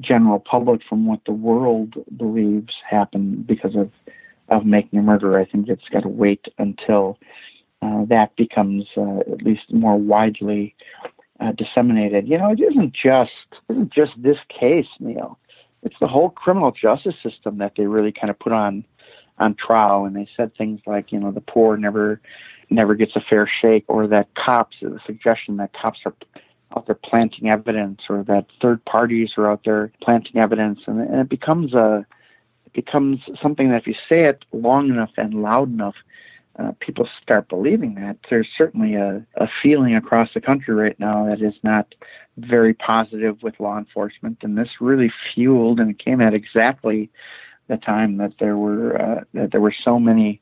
general 0.00 0.38
public, 0.38 0.82
from 0.86 1.06
what 1.06 1.20
the 1.24 1.32
world 1.32 1.94
believes 2.16 2.74
happened 2.88 3.46
because 3.46 3.74
of 3.74 3.90
of 4.48 4.64
making 4.64 4.98
a 4.98 5.02
murder. 5.02 5.38
I 5.38 5.44
think 5.44 5.68
it's 5.68 5.88
got 5.90 6.02
to 6.02 6.08
wait 6.08 6.46
until 6.58 7.18
uh, 7.82 8.04
that 8.04 8.36
becomes 8.36 8.84
uh, 8.96 9.20
at 9.20 9.42
least 9.42 9.72
more 9.72 9.96
widely 9.96 10.74
uh, 11.40 11.52
disseminated. 11.52 12.28
You 12.28 12.38
know, 12.38 12.50
it 12.50 12.60
isn't 12.60 12.92
just 12.92 13.30
it 13.68 13.72
isn't 13.72 13.92
just 13.92 14.12
this 14.18 14.38
case, 14.48 14.86
Neil. 15.00 15.38
It's 15.82 15.96
the 16.00 16.08
whole 16.08 16.30
criminal 16.30 16.72
justice 16.72 17.14
system 17.22 17.58
that 17.58 17.72
they 17.76 17.86
really 17.86 18.12
kind 18.12 18.30
of 18.30 18.38
put 18.38 18.52
on 18.52 18.84
on 19.38 19.54
trial, 19.54 20.04
and 20.04 20.14
they 20.14 20.28
said 20.36 20.52
things 20.56 20.80
like, 20.86 21.10
you 21.10 21.18
know, 21.18 21.30
the 21.30 21.40
poor 21.40 21.76
never 21.78 22.20
never 22.68 22.94
gets 22.94 23.16
a 23.16 23.20
fair 23.20 23.48
shake, 23.62 23.84
or 23.88 24.06
that 24.08 24.34
cops, 24.34 24.76
the 24.82 25.00
suggestion 25.06 25.56
that 25.56 25.72
cops 25.72 26.00
are 26.04 26.14
out 26.74 26.86
there 26.86 26.96
planting 26.96 27.48
evidence 27.48 28.00
or 28.08 28.22
that 28.24 28.46
third 28.60 28.84
parties 28.84 29.30
are 29.36 29.50
out 29.50 29.62
there 29.64 29.92
planting 30.02 30.36
evidence. 30.36 30.80
And, 30.86 31.00
and 31.00 31.20
it 31.20 31.28
becomes 31.28 31.74
a 31.74 32.06
it 32.66 32.72
becomes 32.72 33.20
something 33.40 33.70
that 33.70 33.82
if 33.82 33.86
you 33.86 33.94
say 34.08 34.24
it 34.24 34.44
long 34.52 34.88
enough 34.88 35.10
and 35.16 35.34
loud 35.34 35.72
enough 35.72 35.94
uh, 36.58 36.72
people 36.80 37.08
start 37.22 37.48
believing 37.48 37.94
that. 37.96 38.16
There's 38.30 38.48
certainly 38.56 38.94
a, 38.94 39.24
a 39.36 39.46
feeling 39.62 39.94
across 39.94 40.30
the 40.32 40.40
country 40.40 40.74
right 40.74 40.98
now 40.98 41.26
that 41.26 41.42
is 41.42 41.54
not 41.62 41.94
very 42.38 42.72
positive 42.72 43.42
with 43.42 43.60
law 43.60 43.78
enforcement. 43.78 44.38
And 44.42 44.56
this 44.56 44.68
really 44.80 45.12
fueled 45.34 45.80
and 45.80 45.90
it 45.90 45.98
came 45.98 46.20
at 46.20 46.34
exactly 46.34 47.10
the 47.68 47.76
time 47.76 48.16
that 48.18 48.34
there 48.38 48.56
were 48.56 49.00
uh, 49.00 49.24
that 49.34 49.50
there 49.52 49.60
were 49.60 49.74
so 49.84 49.98
many 49.98 50.40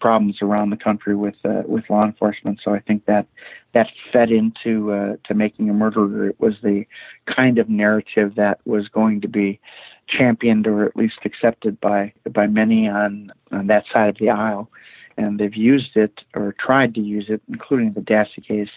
problems 0.00 0.38
around 0.42 0.70
the 0.70 0.76
country 0.76 1.14
with 1.14 1.36
uh, 1.44 1.62
with 1.66 1.88
law 1.88 2.04
enforcement. 2.04 2.60
So 2.62 2.74
I 2.74 2.80
think 2.80 3.06
that 3.06 3.26
that 3.74 3.88
fed 4.12 4.30
into 4.30 4.92
uh, 4.92 5.16
to 5.24 5.34
making 5.34 5.70
a 5.70 5.72
murderer. 5.72 6.28
It 6.28 6.40
was 6.40 6.54
the 6.62 6.86
kind 7.26 7.58
of 7.58 7.68
narrative 7.68 8.34
that 8.36 8.60
was 8.64 8.88
going 8.88 9.20
to 9.22 9.28
be 9.28 9.60
championed 10.08 10.66
or 10.66 10.84
at 10.84 10.96
least 10.96 11.18
accepted 11.24 11.80
by 11.80 12.12
by 12.30 12.46
many 12.46 12.88
on 12.88 13.32
on 13.52 13.66
that 13.68 13.84
side 13.92 14.08
of 14.08 14.18
the 14.18 14.30
aisle, 14.30 14.70
and 15.16 15.38
they've 15.38 15.54
used 15.54 15.96
it 15.96 16.20
or 16.34 16.54
tried 16.58 16.94
to 16.94 17.00
use 17.00 17.26
it, 17.28 17.42
including 17.48 17.92
the 17.92 18.00
Dassey 18.00 18.46
case, 18.46 18.70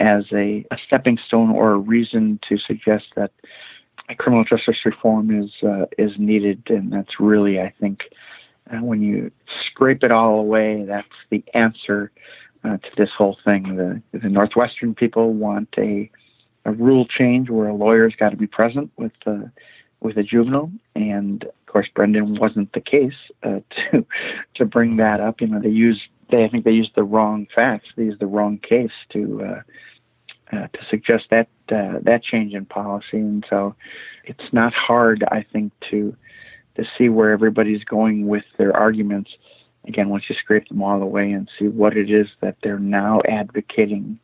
as 0.00 0.24
a, 0.32 0.64
a 0.70 0.76
stepping 0.86 1.18
stone 1.26 1.50
or 1.50 1.72
a 1.72 1.78
reason 1.78 2.40
to 2.48 2.58
suggest 2.58 3.06
that 3.16 3.30
criminal 4.18 4.44
justice 4.44 4.84
reform 4.84 5.42
is 5.42 5.50
uh, 5.62 5.86
is 5.98 6.12
needed, 6.18 6.62
and 6.68 6.92
that's 6.92 7.20
really, 7.20 7.60
I 7.60 7.72
think, 7.80 8.02
uh, 8.70 8.78
when 8.78 9.02
you 9.02 9.30
scrape 9.66 10.02
it 10.02 10.12
all 10.12 10.38
away, 10.38 10.84
that's 10.84 11.08
the 11.30 11.44
answer 11.54 12.10
uh, 12.64 12.76
to 12.78 12.88
this 12.96 13.10
whole 13.16 13.36
thing. 13.44 13.76
The 13.76 14.18
the 14.18 14.28
Northwestern 14.28 14.94
people 14.94 15.32
want 15.32 15.68
a 15.78 16.10
a 16.64 16.72
rule 16.72 17.06
change 17.06 17.50
where 17.50 17.68
a 17.68 17.74
lawyer's 17.74 18.14
got 18.14 18.30
to 18.30 18.36
be 18.36 18.46
present 18.46 18.90
with 18.96 19.12
the 19.24 19.50
with 20.00 20.16
a 20.16 20.22
juvenile, 20.22 20.70
and 20.94 21.44
of 21.44 21.66
course, 21.66 21.88
Brendan 21.94 22.38
wasn't 22.38 22.72
the 22.72 22.80
case 22.80 23.14
uh, 23.42 23.60
to 23.90 24.06
to 24.54 24.64
bring 24.64 24.96
that 24.96 25.20
up. 25.20 25.40
You 25.40 25.48
know, 25.48 25.60
they 25.60 25.68
used 25.68 26.02
they 26.30 26.44
I 26.44 26.48
think 26.48 26.64
they 26.64 26.72
used 26.72 26.94
the 26.94 27.04
wrong 27.04 27.46
facts. 27.54 27.88
They 27.96 28.04
used 28.04 28.20
the 28.20 28.26
wrong 28.26 28.58
case 28.58 28.92
to 29.10 29.42
uh, 29.44 30.56
uh, 30.56 30.68
to 30.68 30.78
suggest 30.90 31.24
that 31.30 31.48
uh, 31.70 31.98
that 32.02 32.22
change 32.22 32.54
in 32.54 32.64
policy, 32.66 33.18
and 33.18 33.44
so 33.48 33.74
it's 34.24 34.52
not 34.52 34.72
hard, 34.72 35.24
I 35.30 35.44
think, 35.52 35.72
to 35.90 36.16
to 36.76 36.84
see 36.96 37.08
where 37.08 37.30
everybody's 37.30 37.84
going 37.84 38.26
with 38.26 38.44
their 38.58 38.76
arguments. 38.76 39.30
Again, 39.86 40.08
once 40.08 40.24
you 40.28 40.36
scrape 40.36 40.68
them 40.68 40.82
all 40.82 41.02
away 41.02 41.32
and 41.32 41.50
see 41.58 41.68
what 41.68 41.96
it 41.96 42.10
is 42.10 42.28
that 42.40 42.56
they're 42.62 42.78
now 42.78 43.20
advocating 43.28 44.18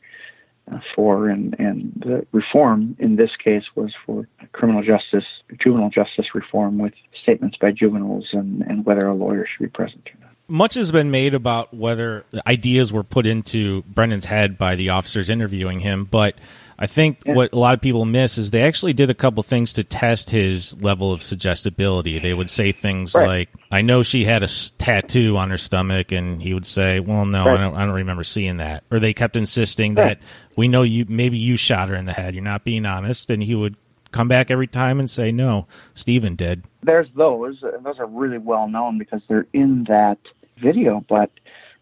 uh, 0.70 0.78
for, 0.94 1.28
and 1.28 1.56
and 1.58 1.92
the 2.04 2.26
reform 2.32 2.96
in 2.98 3.16
this 3.16 3.30
case 3.42 3.64
was 3.74 3.92
for 4.04 4.28
criminal 4.52 4.82
justice, 4.82 5.24
juvenile 5.58 5.90
justice 5.90 6.26
reform, 6.34 6.78
with 6.78 6.92
statements 7.22 7.56
by 7.56 7.72
juveniles 7.72 8.28
and 8.32 8.62
and 8.62 8.84
whether 8.84 9.06
a 9.06 9.14
lawyer 9.14 9.46
should 9.46 9.64
be 9.64 9.70
present 9.70 10.08
or 10.14 10.20
not 10.20 10.28
much 10.48 10.74
has 10.74 10.90
been 10.90 11.10
made 11.10 11.34
about 11.34 11.74
whether 11.74 12.24
ideas 12.46 12.92
were 12.92 13.04
put 13.04 13.26
into 13.26 13.82
Brendan's 13.82 14.24
head 14.24 14.56
by 14.56 14.74
the 14.74 14.88
officers 14.88 15.28
interviewing 15.28 15.80
him, 15.80 16.06
but 16.06 16.34
I 16.78 16.86
think 16.86 17.18
yeah. 17.26 17.34
what 17.34 17.52
a 17.52 17.58
lot 17.58 17.74
of 17.74 17.80
people 17.80 18.04
miss 18.04 18.38
is 18.38 18.52
they 18.52 18.62
actually 18.62 18.92
did 18.92 19.10
a 19.10 19.14
couple 19.14 19.42
things 19.42 19.72
to 19.74 19.84
test 19.84 20.30
his 20.30 20.80
level 20.80 21.12
of 21.12 21.22
suggestibility. 21.22 22.20
They 22.20 22.32
would 22.32 22.50
say 22.50 22.70
things 22.70 23.16
right. 23.16 23.26
like, 23.26 23.48
"I 23.72 23.82
know 23.82 24.04
she 24.04 24.24
had 24.24 24.44
a 24.44 24.48
tattoo 24.78 25.36
on 25.36 25.50
her 25.50 25.58
stomach," 25.58 26.12
and 26.12 26.40
he 26.40 26.54
would 26.54 26.66
say, 26.66 27.00
"Well, 27.00 27.26
no, 27.26 27.44
right. 27.44 27.58
I, 27.58 27.62
don't, 27.62 27.74
I 27.74 27.84
don't 27.84 27.94
remember 27.94 28.22
seeing 28.22 28.58
that." 28.58 28.84
Or 28.92 29.00
they 29.00 29.12
kept 29.12 29.36
insisting 29.36 29.96
right. 29.96 30.20
that 30.20 30.28
we 30.56 30.68
know 30.68 30.82
you 30.82 31.04
maybe 31.08 31.36
you 31.36 31.56
shot 31.56 31.88
her 31.88 31.96
in 31.96 32.04
the 32.04 32.12
head. 32.12 32.34
You're 32.34 32.44
not 32.44 32.62
being 32.62 32.86
honest, 32.86 33.28
and 33.30 33.42
he 33.42 33.56
would 33.56 33.76
come 34.12 34.28
back 34.28 34.50
every 34.50 34.68
time 34.68 35.00
and 35.00 35.10
say, 35.10 35.32
"No, 35.32 35.66
Steven 35.94 36.36
did." 36.36 36.62
There's 36.84 37.08
those. 37.16 37.60
Those 37.60 37.98
are 37.98 38.06
really 38.06 38.38
well 38.38 38.68
known 38.68 38.98
because 38.98 39.22
they're 39.28 39.48
in 39.52 39.84
that 39.88 40.18
video, 40.62 41.04
but 41.08 41.30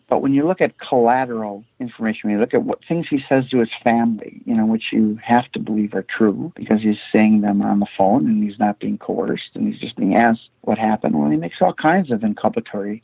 but 0.09 0.23
when 0.23 0.33
you 0.33 0.47
look 0.47 0.61
at 0.61 0.79
collateral 0.79 1.65
information, 1.81 2.21
when 2.25 2.35
you 2.35 2.41
look 2.41 2.55
at 2.55 2.63
what 2.63 2.79
things 2.87 3.07
he 3.11 3.21
says 3.29 3.49
to 3.51 3.59
his 3.59 3.71
family, 3.83 4.41
you 4.45 4.55
know, 4.55 4.65
which 4.65 4.93
you 4.93 5.19
have 5.23 5.51
to 5.53 5.59
believe 5.59 5.95
are 5.95 6.05
true 6.05 6.53
because 6.55 6.81
he's 6.83 6.99
saying 7.13 7.41
them 7.41 7.61
on 7.61 7.81
the 7.81 7.87
phone 7.99 8.27
and 8.27 8.43
he's 8.45 8.59
not 8.59 8.79
being 8.79 8.99
coerced 8.99 9.51
and 9.55 9.67
he's 9.67 9.81
just 9.81 9.97
being 9.97 10.15
asked 10.15 10.49
what 10.61 10.79
happened. 10.79 11.19
Well, 11.19 11.31
he 11.31 11.37
makes 11.37 11.57
all 11.61 11.73
kinds 11.73 12.13
of 12.13 12.21
inculpatory 12.21 13.03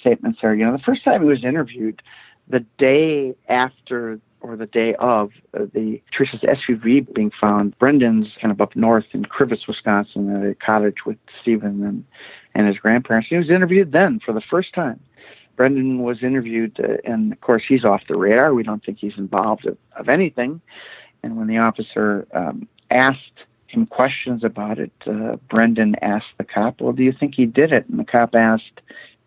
statements 0.00 0.38
there. 0.40 0.54
You 0.54 0.64
know, 0.64 0.72
the 0.72 0.82
first 0.82 1.04
time 1.04 1.20
he 1.20 1.28
was 1.28 1.44
interviewed, 1.44 2.00
the 2.48 2.64
day 2.78 3.34
after 3.48 4.18
or 4.40 4.56
the 4.56 4.66
day 4.66 4.94
of 5.00 5.32
uh, 5.52 5.66
the 5.74 6.00
Teresa's 6.16 6.40
SUV 6.40 7.12
being 7.12 7.32
found, 7.38 7.78
Brendan's 7.78 8.28
kind 8.40 8.52
of 8.52 8.60
up 8.60 8.74
north 8.76 9.04
in 9.12 9.24
Crivitz, 9.24 9.66
Wisconsin, 9.66 10.34
at 10.34 10.48
a 10.48 10.54
cottage 10.54 11.04
with 11.04 11.18
Steven 11.42 11.82
and, 11.82 12.04
and 12.54 12.68
his 12.68 12.78
grandparents. 12.78 13.28
He 13.28 13.36
was 13.36 13.50
interviewed 13.50 13.92
then 13.92 14.20
for 14.24 14.32
the 14.32 14.40
first 14.40 14.72
time. 14.74 15.00
Brendan 15.58 16.04
was 16.04 16.22
interviewed, 16.22 16.78
uh, 16.78 16.98
and 17.04 17.32
of 17.32 17.40
course, 17.40 17.64
he's 17.68 17.84
off 17.84 18.02
the 18.08 18.16
radar. 18.16 18.54
We 18.54 18.62
don't 18.62 18.82
think 18.82 18.98
he's 18.98 19.18
involved 19.18 19.66
of, 19.66 19.76
of 19.96 20.08
anything. 20.08 20.60
And 21.24 21.36
when 21.36 21.48
the 21.48 21.58
officer 21.58 22.28
um, 22.32 22.68
asked 22.92 23.44
him 23.66 23.84
questions 23.84 24.44
about 24.44 24.78
it, 24.78 24.92
uh, 25.04 25.34
Brendan 25.50 25.96
asked 26.00 26.28
the 26.38 26.44
cop, 26.44 26.80
Well, 26.80 26.92
do 26.92 27.02
you 27.02 27.12
think 27.12 27.34
he 27.34 27.44
did 27.44 27.72
it? 27.72 27.88
And 27.88 27.98
the 27.98 28.04
cop 28.04 28.36
asked, 28.36 28.80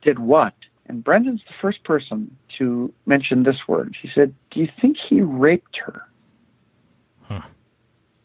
Did 0.04 0.20
what? 0.20 0.54
And 0.86 1.04
Brendan's 1.04 1.42
the 1.48 1.54
first 1.62 1.84
person 1.84 2.34
to 2.58 2.94
mention 3.06 3.44
this 3.44 3.68
word. 3.68 3.98
He 4.02 4.10
said, 4.16 4.34
Do 4.52 4.62
you 4.62 4.70
think 4.80 4.96
he 4.98 5.20
raped 5.20 5.80
her? 5.86 6.08
Huh. 7.24 7.42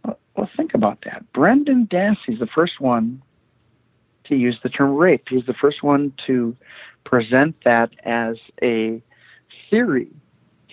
Well, 0.05 0.19
well, 0.37 0.51
think 0.57 0.75
about 0.75 0.99
that. 1.07 1.25
Brendan 1.33 1.89
Dassey's 1.89 2.39
the 2.39 2.47
first 2.47 2.81
one 2.81 3.21
to 4.29 4.37
use 4.37 4.59
the 4.63 4.69
term 4.69 4.95
rape. 4.95 5.27
He's 5.29 5.47
the 5.47 5.55
first 5.55 5.83
one 5.83 6.13
to 6.27 6.57
present 7.05 7.57
that 7.65 7.91
as 8.05 8.37
a 8.63 9.03
theory 9.71 10.09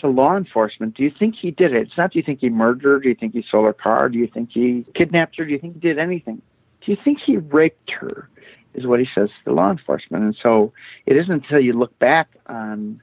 to 0.02 0.08
law 0.08 0.36
enforcement. 0.36 0.96
Do 0.96 1.04
you 1.04 1.12
think 1.18 1.36
he 1.36 1.52
did 1.52 1.74
it? 1.74 1.88
It's 1.88 1.98
not 1.98 2.12
do 2.12 2.20
you 2.20 2.24
think 2.24 2.40
he 2.40 2.50
murdered? 2.50 3.04
Do 3.04 3.10
you 3.10 3.16
think 3.16 3.34
he 3.34 3.42
stole 3.42 3.64
her 3.64 3.74
car? 3.74 4.10
Do 4.10 4.18
you 4.18 4.28
think 4.28 4.50
he 4.52 4.86
kidnapped 4.96 5.38
her? 5.38 5.46
Do 5.46 5.52
you 5.52 5.60
think 5.60 5.76
he 5.76 5.80
did 5.80 5.98
anything? 5.98 6.42
Do 6.86 6.92
you 6.92 6.98
think 7.04 7.20
he 7.26 7.38
raped 7.38 7.92
her? 7.92 8.30
Is 8.74 8.88
what 8.88 9.00
he 9.00 9.08
says 9.14 9.30
to 9.46 9.54
law 9.54 9.70
enforcement. 9.70 10.24
And 10.24 10.36
so 10.42 10.74
it 11.06 11.16
isn't 11.16 11.32
until 11.32 11.60
you 11.60 11.74
look 11.74 11.98
back 12.00 12.28
on 12.48 13.02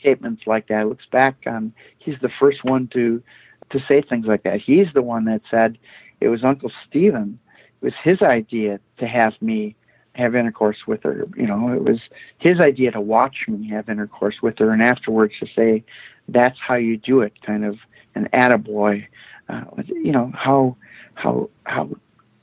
statements 0.00 0.42
like 0.46 0.66
that, 0.68 0.88
looks 0.88 1.06
back 1.10 1.36
on 1.46 1.72
he's 1.98 2.16
the 2.20 2.30
first 2.40 2.64
one 2.64 2.88
to 2.92 3.22
to 3.70 3.80
say 3.88 4.02
things 4.02 4.26
like 4.26 4.42
that. 4.42 4.60
He's 4.60 4.88
the 4.92 5.02
one 5.02 5.24
that 5.24 5.40
said 5.50 5.78
it 6.20 6.28
was 6.28 6.44
Uncle 6.44 6.70
Steven. 6.86 7.38
It 7.80 7.84
was 7.84 7.94
his 8.02 8.20
idea 8.22 8.80
to 8.98 9.06
have 9.06 9.32
me 9.40 9.76
have 10.14 10.34
intercourse 10.34 10.78
with 10.86 11.02
her. 11.02 11.26
You 11.36 11.46
know, 11.46 11.72
it 11.72 11.82
was 11.82 12.00
his 12.38 12.60
idea 12.60 12.90
to 12.92 13.00
watch 13.00 13.46
me 13.48 13.68
have 13.70 13.88
intercourse 13.88 14.36
with 14.42 14.58
her, 14.58 14.70
and 14.70 14.82
afterwards 14.82 15.34
to 15.40 15.46
say, 15.54 15.84
"That's 16.28 16.58
how 16.58 16.76
you 16.76 16.96
do 16.96 17.20
it," 17.20 17.32
kind 17.44 17.64
of 17.64 17.78
an 18.14 18.28
attaboy. 18.32 19.06
Uh, 19.48 19.64
you 19.88 20.12
know 20.12 20.32
how 20.34 20.76
how 21.14 21.50
how 21.64 21.90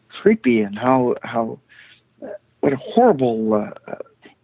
creepy 0.09 0.61
and 0.61 0.77
how 0.77 1.15
how 1.23 1.59
uh, 2.23 2.27
what 2.59 2.73
a 2.73 2.77
horrible 2.77 3.53
uh, 3.53 3.95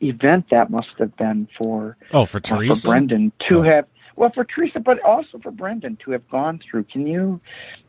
event 0.02 0.46
that 0.52 0.70
must 0.70 0.90
have 0.98 1.16
been 1.18 1.48
for 1.62 1.98
oh 2.14 2.26
for 2.26 2.40
Teresa 2.40 2.72
uh, 2.72 2.76
for 2.76 2.88
Brendan 2.88 3.32
to 3.50 3.60
oh. 3.60 3.64
have 3.64 3.86
well 4.16 4.32
for 4.34 4.44
Teresa, 4.44 4.80
but 4.80 5.00
also 5.02 5.38
for 5.40 5.52
Brendan 5.52 5.98
to 6.04 6.12
have 6.12 6.28
gone 6.30 6.60
through. 6.60 6.84
Can 6.86 7.08
you 7.08 7.40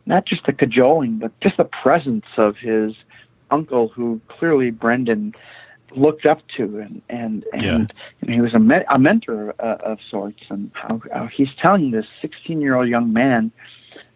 not 0.07 0.27
just 0.27 0.47
the 0.47 0.53
cajoling, 0.53 1.19
but 1.19 1.39
just 1.41 1.57
the 1.57 1.65
presence 1.65 2.27
of 2.37 2.57
his 2.57 2.95
uncle 3.51 3.89
who 3.89 4.21
clearly 4.29 4.71
Brendan 4.71 5.35
looked 5.97 6.27
up 6.27 6.41
to 6.57 6.79
and 6.79 7.03
and 7.09 7.45
and, 7.53 7.93
yeah. 8.23 8.35
he 8.35 8.41
was 8.41 8.55
a, 8.55 8.59
me- 8.59 8.85
a 8.91 8.99
mentor 8.99 9.55
uh, 9.61 9.77
of 9.83 9.99
sorts 10.11 10.43
and 10.51 10.71
how, 10.75 11.01
how, 11.13 11.27
he's 11.27 11.49
telling 11.61 11.91
this 11.91 12.05
16 12.21 12.61
year 12.61 12.75
old 12.75 12.89
young 12.89 13.13
man 13.13 13.51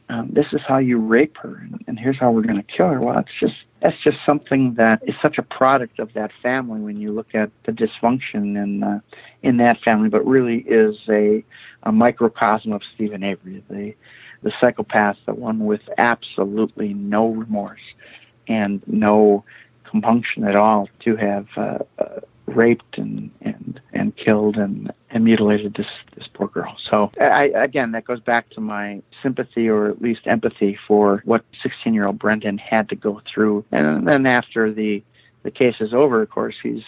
um, 0.08 0.28
this 0.30 0.46
is 0.52 0.60
how 0.66 0.76
you 0.78 0.98
rape 0.98 1.36
her 1.38 1.56
and, 1.56 1.82
and 1.86 1.98
here's 1.98 2.18
how 2.18 2.30
we're 2.30 2.42
going 2.42 2.62
to 2.62 2.76
kill 2.76 2.88
her 2.88 3.00
well 3.00 3.18
it's 3.18 3.30
just 3.40 3.54
that's 3.80 3.96
just 4.04 4.18
something 4.24 4.74
that 4.74 5.00
is 5.06 5.14
such 5.22 5.38
a 5.38 5.42
product 5.42 5.98
of 5.98 6.12
that 6.12 6.30
family 6.42 6.80
when 6.80 6.98
you 6.98 7.12
look 7.12 7.34
at 7.34 7.50
the 7.64 7.72
dysfunction 7.72 8.62
in 8.62 8.82
uh, 8.82 9.00
in 9.42 9.56
that 9.56 9.80
family 9.80 10.08
but 10.08 10.24
really 10.26 10.58
is 10.68 10.96
a 11.08 11.42
a 11.84 11.92
microcosm 11.92 12.72
of 12.72 12.82
Steven 12.94 13.22
Avery 13.22 13.62
the 13.70 13.94
the 14.42 14.52
psychopath 14.60 15.16
the 15.26 15.34
one 15.34 15.64
with 15.64 15.82
absolutely 15.96 16.92
no 16.92 17.28
remorse 17.28 17.80
and 18.48 18.82
no 18.86 19.44
compunction 19.84 20.44
at 20.44 20.56
all 20.56 20.88
to 21.00 21.16
have 21.16 21.46
uh, 21.56 21.78
uh, 21.98 22.20
raped 22.46 22.98
and, 22.98 23.30
and 23.40 23.80
and 23.92 24.16
killed 24.16 24.56
and, 24.56 24.92
and 25.10 25.24
mutilated 25.24 25.74
this 25.74 25.86
this 26.16 26.26
poor 26.32 26.48
girl. 26.48 26.76
So 26.82 27.10
I, 27.20 27.50
again, 27.54 27.92
that 27.92 28.04
goes 28.04 28.20
back 28.20 28.50
to 28.50 28.60
my 28.60 29.02
sympathy 29.22 29.68
or 29.68 29.88
at 29.88 30.02
least 30.02 30.22
empathy 30.26 30.78
for 30.88 31.22
what 31.24 31.44
16 31.62 31.94
year 31.94 32.06
old 32.06 32.18
Brendan 32.18 32.58
had 32.58 32.88
to 32.88 32.96
go 32.96 33.20
through. 33.32 33.64
And 33.70 34.06
then 34.06 34.26
after 34.26 34.72
the 34.72 35.02
the 35.42 35.50
case 35.50 35.76
is 35.80 35.92
over, 35.92 36.22
of 36.22 36.30
course, 36.30 36.54
he's 36.62 36.82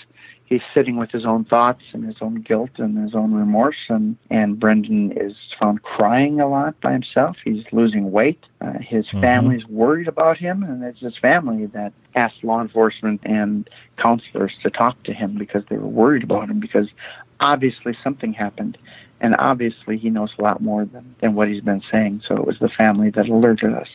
he's 0.47 0.61
sitting 0.75 0.97
with 0.97 1.11
his 1.11 1.25
own 1.25 1.45
thoughts 1.45 1.83
and 1.93 2.05
his 2.05 2.17
own 2.21 2.37
guilt 2.43 2.71
and 2.77 2.99
his 2.99 3.15
own 3.15 3.33
remorse 3.33 3.89
and 3.89 4.17
and 4.31 4.61
Brendan 4.61 5.13
is 5.17 5.35
found 5.59 5.83
crying 5.83 6.41
a 6.41 6.49
lot 6.49 6.79
by 6.81 6.93
himself. 6.93 7.37
He's 7.45 7.65
losing 7.73 8.13
weight. 8.13 8.45
Uh, 8.61 8.79
his 8.81 9.07
mm-hmm. 9.07 9.21
family's 9.21 9.67
worried 9.67 10.09
about 10.09 10.37
him 10.37 10.63
and 10.63 10.83
it's 10.83 11.01
his 11.01 11.17
family 11.19 11.67
that 11.67 11.93
asked 12.15 12.45
law 12.45 12.61
enforcement 12.61 13.21
and 13.25 13.69
counselors 13.99 14.53
to 14.63 14.71
talk 14.71 15.03
to 15.05 15.13
him 15.13 15.37
because 15.39 15.63
they 15.69 15.77
were 15.77 15.89
worried 15.89 16.23
about 16.23 16.51
him 16.51 16.61
because 16.61 16.89
obviously 17.41 17.97
something 18.03 18.33
happened 18.33 18.77
and 19.21 19.35
obviously 19.39 19.97
he 19.97 20.11
knows 20.11 20.31
a 20.39 20.43
lot 20.43 20.61
more 20.61 20.85
than 20.85 21.15
than 21.21 21.35
what 21.35 21.49
he's 21.49 21.63
been 21.63 21.83
saying. 21.91 22.23
So 22.29 22.37
it 22.37 22.47
was 22.47 22.59
the 22.61 22.69
family 22.69 23.11
that 23.11 23.29
alerted 23.29 23.73
us 23.73 23.89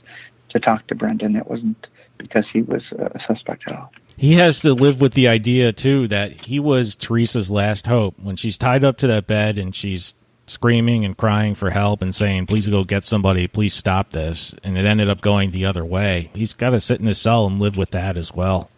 to 0.50 0.60
talk 0.60 0.88
to 0.88 0.96
Brendan. 0.96 1.36
It 1.36 1.48
wasn't 1.48 1.88
because 2.18 2.46
he 2.52 2.64
was 2.64 2.82
a 2.92 3.20
suspect 3.28 3.64
at 3.68 3.76
all 3.76 3.92
he 4.20 4.34
has 4.34 4.60
to 4.60 4.74
live 4.74 5.00
with 5.00 5.14
the 5.14 5.30
idea 5.30 5.72
too 5.72 6.06
that 6.10 6.34
he 6.46 6.60
was 6.60 6.94
Teresa's 6.94 7.50
last 7.50 7.88
hope 7.88 8.20
when 8.20 8.36
she's 8.36 8.58
tied 8.58 8.84
up 8.84 8.98
to 8.98 9.08
that 9.08 9.28
bed 9.28 9.58
and 9.58 9.74
she's 9.74 10.14
screaming 10.46 11.06
and 11.06 11.16
crying 11.16 11.56
for 11.56 11.70
help 11.70 12.02
and 12.02 12.14
saying, 12.14 12.46
"Please 12.48 12.68
go 12.68 12.84
get 12.84 13.06
somebody. 13.06 13.48
Please 13.48 13.74
stop 13.74 14.12
this." 14.12 14.54
And 14.62 14.78
it 14.78 14.86
ended 14.86 15.10
up 15.10 15.22
going 15.22 15.52
the 15.52 15.66
other 15.66 15.86
way. 15.86 16.32
He's 16.34 16.54
got 16.54 16.72
to 16.72 16.82
sit 16.82 17.00
in 17.00 17.08
his 17.08 17.18
cell 17.18 17.48
and 17.48 17.60
live 17.60 17.78
with 17.78 17.92
that 17.92 18.18
as 18.18 18.34
well. 18.34 18.70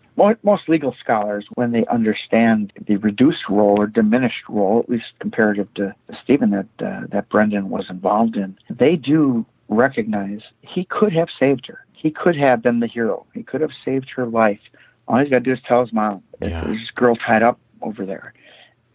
Most 0.43 0.69
legal 0.69 0.95
scholars, 0.99 1.47
when 1.55 1.71
they 1.71 1.85
understand 1.87 2.71
the 2.85 2.97
reduced 2.97 3.49
role 3.49 3.79
or 3.79 3.87
diminished 3.87 4.47
role, 4.47 4.79
at 4.79 4.89
least 4.89 5.05
comparative 5.19 5.73
to 5.75 5.95
Steven 6.23 6.51
that 6.51 6.67
uh, 6.85 7.07
that 7.09 7.29
Brendan 7.29 7.71
was 7.71 7.89
involved 7.89 8.35
in, 8.35 8.55
they 8.69 8.95
do 8.95 9.43
recognize 9.69 10.41
he 10.61 10.85
could 10.85 11.13
have 11.13 11.29
saved 11.39 11.65
her. 11.65 11.83
He 11.93 12.11
could 12.11 12.35
have 12.35 12.61
been 12.61 12.79
the 12.79 12.87
hero. 12.87 13.25
He 13.33 13.41
could 13.41 13.61
have 13.61 13.71
saved 13.83 14.11
her 14.15 14.27
life. 14.27 14.59
All 15.11 15.19
he's 15.19 15.29
got 15.29 15.39
to 15.39 15.43
do 15.43 15.51
is 15.51 15.59
tell 15.67 15.81
his 15.81 15.91
mom, 15.91 16.23
yeah. 16.41 16.63
"There's 16.63 16.79
this 16.79 16.91
girl 16.91 17.17
tied 17.17 17.43
up 17.43 17.59
over 17.81 18.05
there," 18.05 18.33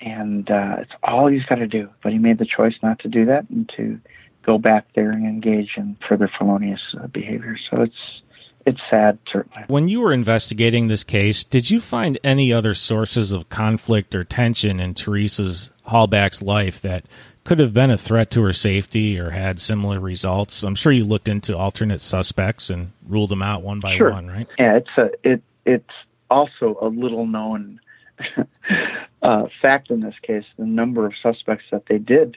and 0.00 0.50
uh, 0.50 0.76
it's 0.78 0.92
all 1.02 1.26
he's 1.26 1.44
got 1.44 1.56
to 1.56 1.66
do. 1.66 1.90
But 2.02 2.12
he 2.12 2.18
made 2.18 2.38
the 2.38 2.46
choice 2.46 2.74
not 2.82 2.98
to 3.00 3.08
do 3.08 3.26
that 3.26 3.50
and 3.50 3.70
to 3.76 4.00
go 4.42 4.56
back 4.56 4.86
there 4.94 5.10
and 5.10 5.26
engage 5.26 5.72
in 5.76 5.98
further 6.08 6.30
felonious 6.38 6.80
uh, 6.98 7.06
behavior. 7.08 7.58
So 7.70 7.82
it's 7.82 8.22
it's 8.64 8.80
sad, 8.88 9.18
certainly. 9.30 9.64
When 9.68 9.88
you 9.88 10.00
were 10.00 10.12
investigating 10.12 10.88
this 10.88 11.04
case, 11.04 11.44
did 11.44 11.70
you 11.70 11.80
find 11.80 12.18
any 12.24 12.50
other 12.50 12.72
sources 12.72 13.30
of 13.30 13.50
conflict 13.50 14.14
or 14.14 14.24
tension 14.24 14.80
in 14.80 14.94
Teresa's 14.94 15.70
Halbach's 15.86 16.40
life 16.40 16.80
that 16.80 17.04
could 17.44 17.60
have 17.60 17.74
been 17.74 17.92
a 17.92 17.98
threat 17.98 18.30
to 18.32 18.42
her 18.42 18.52
safety 18.52 19.20
or 19.20 19.30
had 19.30 19.60
similar 19.60 20.00
results? 20.00 20.64
I'm 20.64 20.74
sure 20.74 20.92
you 20.92 21.04
looked 21.04 21.28
into 21.28 21.56
alternate 21.56 22.00
suspects 22.00 22.70
and 22.70 22.92
ruled 23.06 23.28
them 23.28 23.42
out 23.42 23.62
one 23.62 23.80
by 23.80 23.98
sure. 23.98 24.10
one, 24.10 24.28
right? 24.28 24.48
Yeah, 24.58 24.78
it's 24.78 24.90
a 24.96 25.10
it 25.22 25.42
it's 25.64 25.90
also 26.30 26.76
a 26.80 26.88
little 26.88 27.26
known 27.26 27.80
uh, 29.22 29.44
fact 29.60 29.90
in 29.90 30.00
this 30.00 30.14
case. 30.22 30.44
The 30.58 30.66
number 30.66 31.06
of 31.06 31.12
suspects 31.22 31.64
that 31.70 31.84
they 31.88 31.98
did 31.98 32.36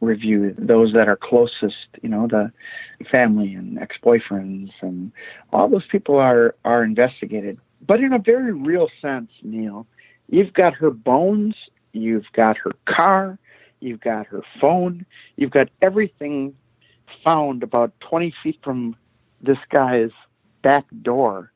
review, 0.00 0.54
those 0.58 0.92
that 0.92 1.08
are 1.08 1.16
closest, 1.16 1.88
you 2.02 2.08
know, 2.08 2.26
the 2.26 2.52
family 3.10 3.54
and 3.54 3.78
ex-boyfriends 3.78 4.70
and 4.82 5.12
all 5.52 5.68
those 5.68 5.86
people 5.90 6.16
are 6.16 6.54
are 6.64 6.84
investigated. 6.84 7.58
But 7.86 8.00
in 8.00 8.12
a 8.12 8.18
very 8.18 8.52
real 8.52 8.88
sense, 9.00 9.30
Neil, 9.42 9.86
you've 10.28 10.52
got 10.52 10.74
her 10.74 10.90
bones, 10.90 11.54
you've 11.92 12.26
got 12.34 12.56
her 12.58 12.72
car, 12.86 13.38
you've 13.80 14.00
got 14.00 14.26
her 14.26 14.42
phone, 14.60 15.06
you've 15.36 15.50
got 15.50 15.68
everything 15.82 16.54
found 17.22 17.62
about 17.62 17.92
20 18.00 18.34
feet 18.42 18.58
from 18.62 18.96
this 19.40 19.58
guy's 19.70 20.10
back 20.62 20.84
door. 21.02 21.52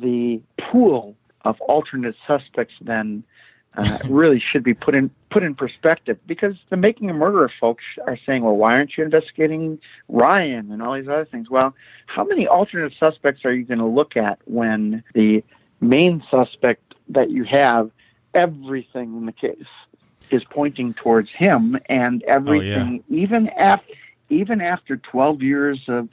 The 0.00 0.40
pool 0.58 1.16
of 1.44 1.60
alternate 1.62 2.16
suspects 2.26 2.74
then 2.80 3.24
uh, 3.76 3.98
really 4.08 4.40
should 4.40 4.62
be 4.62 4.74
put 4.74 4.94
in 4.94 5.10
put 5.30 5.42
in 5.42 5.54
perspective 5.54 6.18
because 6.26 6.54
the 6.70 6.76
making 6.76 7.08
a 7.10 7.14
murderer 7.14 7.50
folks 7.60 7.84
are 8.06 8.16
saying, 8.16 8.42
well, 8.42 8.56
why 8.56 8.72
aren't 8.72 8.96
you 8.96 9.04
investigating 9.04 9.78
Ryan 10.08 10.70
and 10.70 10.82
all 10.82 10.94
these 10.94 11.08
other 11.08 11.24
things? 11.24 11.48
Well, 11.48 11.74
how 12.06 12.24
many 12.24 12.46
alternate 12.46 12.92
suspects 12.98 13.44
are 13.44 13.52
you 13.52 13.64
going 13.64 13.78
to 13.78 13.86
look 13.86 14.16
at 14.16 14.38
when 14.44 15.02
the 15.14 15.42
main 15.80 16.22
suspect 16.30 16.94
that 17.08 17.30
you 17.30 17.44
have, 17.44 17.90
everything 18.34 19.16
in 19.16 19.26
the 19.26 19.32
case 19.32 19.56
is 20.30 20.42
pointing 20.44 20.94
towards 20.94 21.30
him, 21.30 21.78
and 21.86 22.22
everything, 22.24 23.02
oh, 23.02 23.14
yeah. 23.14 23.22
even 23.22 23.48
after 23.48 23.92
even 24.28 24.62
after 24.62 24.96
12 24.96 25.42
years 25.42 25.78
of 25.88 26.08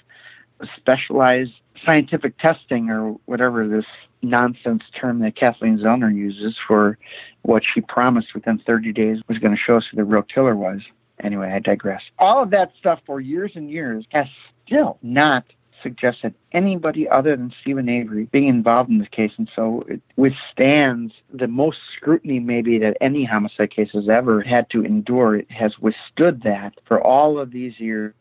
specialized 0.76 1.54
scientific 1.86 2.38
testing 2.38 2.90
or 2.90 3.16
whatever 3.26 3.68
this 3.68 3.86
nonsense 4.22 4.84
term 5.00 5.20
that 5.20 5.36
Kathleen 5.36 5.78
Zellner 5.80 6.14
uses 6.14 6.56
for 6.68 6.98
what 7.44 7.64
she 7.74 7.82
promised 7.82 8.34
within 8.34 8.60
30 8.60 8.92
days 8.94 9.18
was 9.28 9.38
going 9.38 9.56
to 9.56 9.62
show 9.62 9.78
us 9.78 9.86
who 9.90 9.98
the 9.98 10.04
real 10.04 10.24
killer 10.24 10.56
was. 10.56 10.82
Anyway, 11.24 11.52
I 11.54 11.60
digress. 11.60 12.02
All 12.18 12.42
of 12.44 12.50
that 12.52 12.72
stuff 12.80 13.00
for 13.06 13.20
years 13.20 13.52
and 13.56 13.70
years 13.70 14.06
has 14.12 14.28
still 14.66 14.98
not 15.02 15.46
suggested 15.82 16.34
anybody 16.52 17.08
other 17.08 17.36
than 17.36 17.54
Steven 17.62 17.88
Avery 17.90 18.26
being 18.32 18.48
involved 18.48 18.90
in 18.90 19.00
this 19.00 19.08
case, 19.10 19.32
and 19.38 19.50
so 19.56 19.84
it 19.88 20.02
withstands 20.18 21.14
the 21.34 21.48
most 21.48 21.78
scrutiny 21.96 22.40
maybe 22.40 22.80
that 22.80 22.98
any 23.02 23.24
homicide 23.24 23.74
case 23.74 23.90
has 23.94 24.10
ever 24.10 24.42
had 24.42 24.70
to 24.72 24.84
endure. 24.84 25.38
It 25.38 25.52
has 25.52 25.74
withstood 25.80 26.44
that 26.44 26.74
for 26.86 27.02
all 27.02 27.40
of 27.40 27.52
these 27.52 27.80
years, 27.80 28.14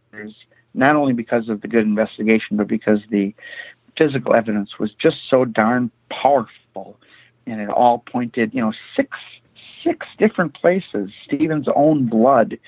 not 0.79 0.97
only 0.97 1.13
because 1.13 1.49
of 1.49 1.61
the 1.61 1.69
good 1.69 1.85
investigation, 1.85 2.57
but 2.57 2.69
because 2.69 3.01
the 3.11 3.35
physical 3.99 4.35
evidence 4.35 4.79
was 4.79 4.91
just 4.95 5.17
so 5.29 5.45
darn 5.45 5.91
powerful, 6.11 6.97
and 7.47 7.61
it 7.61 7.69
all 7.69 8.05
pointed, 8.11 8.55
you 8.55 8.61
know, 8.61 8.73
six 8.97 9.11
six 9.85 10.07
different 10.19 10.55
places. 10.55 11.11
Steven's 11.25 11.69
own 11.75 12.07
blood 12.07 12.59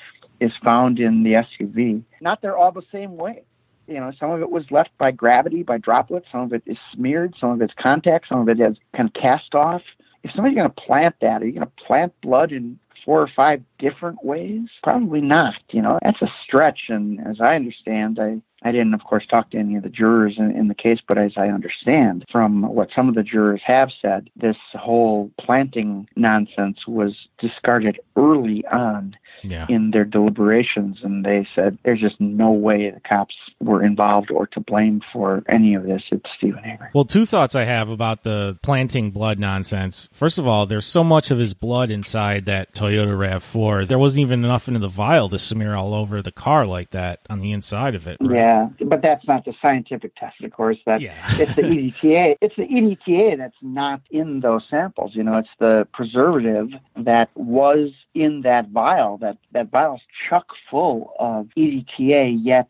is 0.41 0.53
found 0.63 0.99
in 0.99 1.23
the 1.23 1.33
SUV. 1.33 2.03
Not 2.21 2.43
they're 2.43 2.57
all 2.57 2.73
the 2.73 2.83
same 2.93 3.17
way. 3.17 3.43
You 3.87 3.99
know, 3.99 4.13
some 4.19 4.31
of 4.31 4.41
it 4.41 4.51
was 4.51 4.65
left 4.71 4.91
by 4.99 5.11
gravity, 5.11 5.63
by 5.63 5.79
droplets. 5.79 6.27
Some 6.31 6.43
of 6.43 6.53
it 6.53 6.63
is 6.67 6.79
smeared. 6.93 7.35
Some 7.41 7.51
of 7.51 7.63
it's 7.63 7.75
contact. 7.79 8.29
Some 8.29 8.41
of 8.41 8.49
it 8.49 8.59
has 8.59 8.77
kind 8.97 9.09
of 9.09 9.21
cast 9.21 9.55
off. 9.55 9.83
If 10.23 10.33
somebody's 10.33 10.57
going 10.57 10.71
to 10.71 10.81
plant 10.81 11.17
that, 11.21 11.43
are 11.43 11.47
you 11.47 11.53
going 11.53 11.67
to 11.67 11.85
plant 11.85 12.13
blood 12.23 12.53
in 12.53 12.79
four 13.05 13.21
or 13.21 13.31
five 13.35 13.63
different 13.79 14.25
ways? 14.25 14.69
Probably 14.83 15.21
not. 15.21 15.55
You 15.71 15.83
know, 15.83 15.99
that's 16.03 16.23
a 16.23 16.33
stretch. 16.45 16.81
And 16.89 17.21
as 17.27 17.41
I 17.41 17.57
understand, 17.57 18.19
I 18.21 18.41
I 18.63 18.73
didn't, 18.73 18.95
of 18.95 19.05
course, 19.05 19.27
talk 19.27 19.51
to 19.51 19.59
any 19.59 19.77
of 19.77 19.83
the 19.83 19.89
jurors 19.89 20.35
in, 20.39 20.51
in, 20.51 20.69
the 20.69 20.75
case, 20.75 20.99
but 21.07 21.17
as 21.17 21.33
I 21.37 21.49
understand 21.49 22.27
from 22.31 22.63
what 22.63 22.89
some 22.95 23.09
of 23.09 23.15
the 23.15 23.23
jurors 23.23 23.63
have 23.65 23.89
said, 24.03 24.29
this 24.37 24.57
whole 24.75 25.31
planting 25.41 26.07
nonsense 26.17 26.87
was 26.87 27.15
discarded 27.39 27.99
early 28.17 28.65
on 28.67 29.17
yeah. 29.43 29.67
in 29.69 29.93
their 29.93 30.05
deliberations. 30.05 30.99
And 31.03 31.25
they 31.25 31.49
said 31.55 31.79
there's 31.85 32.01
just 32.01 32.21
no 32.21 32.51
way 32.51 32.91
the 32.91 33.01
cops 33.01 33.35
were 33.61 33.83
involved 33.83 34.31
or 34.31 34.47
to 34.49 34.61
blame 34.61 35.01
for 35.13 35.43
any 35.49 35.75
of 35.75 35.85
this. 35.85 36.03
It's 36.13 36.29
Steven 36.37 36.65
Avery. 36.65 36.91
Well, 36.93 37.07
two 37.07 37.25
thoughts 37.25 37.55
I 37.55 37.65
have 37.65 37.89
about 37.89 38.25
the 38.25 38.59
planting 38.63 39.11
blood 39.11 39.39
nonsense. 39.39 40.09
First 40.13 40.39
of 40.39 40.47
all, 40.47 40.67
there's 40.67 40.87
so 40.87 41.03
much 41.03 41.31
of 41.31 41.39
his 41.39 41.55
blood 41.55 41.91
inside 41.91 42.45
that 42.47 42.75
Toyota 42.75 43.17
RAV4. 43.17 43.89
There 43.89 43.99
wasn't 43.99 44.21
even 44.23 44.45
enough 44.45 44.69
in 44.69 44.79
the 44.79 44.89
vial 44.89 45.31
to 45.31 45.39
smear 45.39 45.75
all 45.75 45.95
over 45.95 46.21
the 46.21 46.33
car 46.33 46.67
like 46.67 46.91
that 46.91 47.21
on 47.31 47.39
the 47.39 47.53
inside 47.53 47.95
of 47.95 48.07
it. 48.07 48.19
Right? 48.21 48.37
Yeah. 48.37 48.50
Yeah, 48.51 48.87
but 48.87 49.03
that's 49.03 49.27
not 49.27 49.45
the 49.45 49.55
scientific 49.61 50.15
test, 50.17 50.43
of 50.43 50.53
course. 50.53 50.79
That 50.87 51.01
yeah. 51.01 51.15
it's 51.41 51.55
the 51.55 51.63
EDTA. 51.63 52.37
It's 52.41 52.57
the 52.57 52.67
EDTA 52.67 53.39
that's 53.39 53.57
not 53.63 54.01
in 54.11 54.41
those 54.41 54.63
samples. 54.69 55.15
You 55.15 55.23
know, 55.23 55.39
it's 55.39 55.49
the 55.59 55.87
preservative 55.93 56.69
that 56.97 57.31
was 57.35 57.91
in 58.15 58.43
that 58.43 58.69
vial. 58.69 59.19
That 59.19 59.39
that 59.53 59.71
vial's 59.71 60.03
chock 60.29 60.47
full 60.71 61.13
of 61.19 61.49
EDTA, 61.57 62.39
yet 62.43 62.69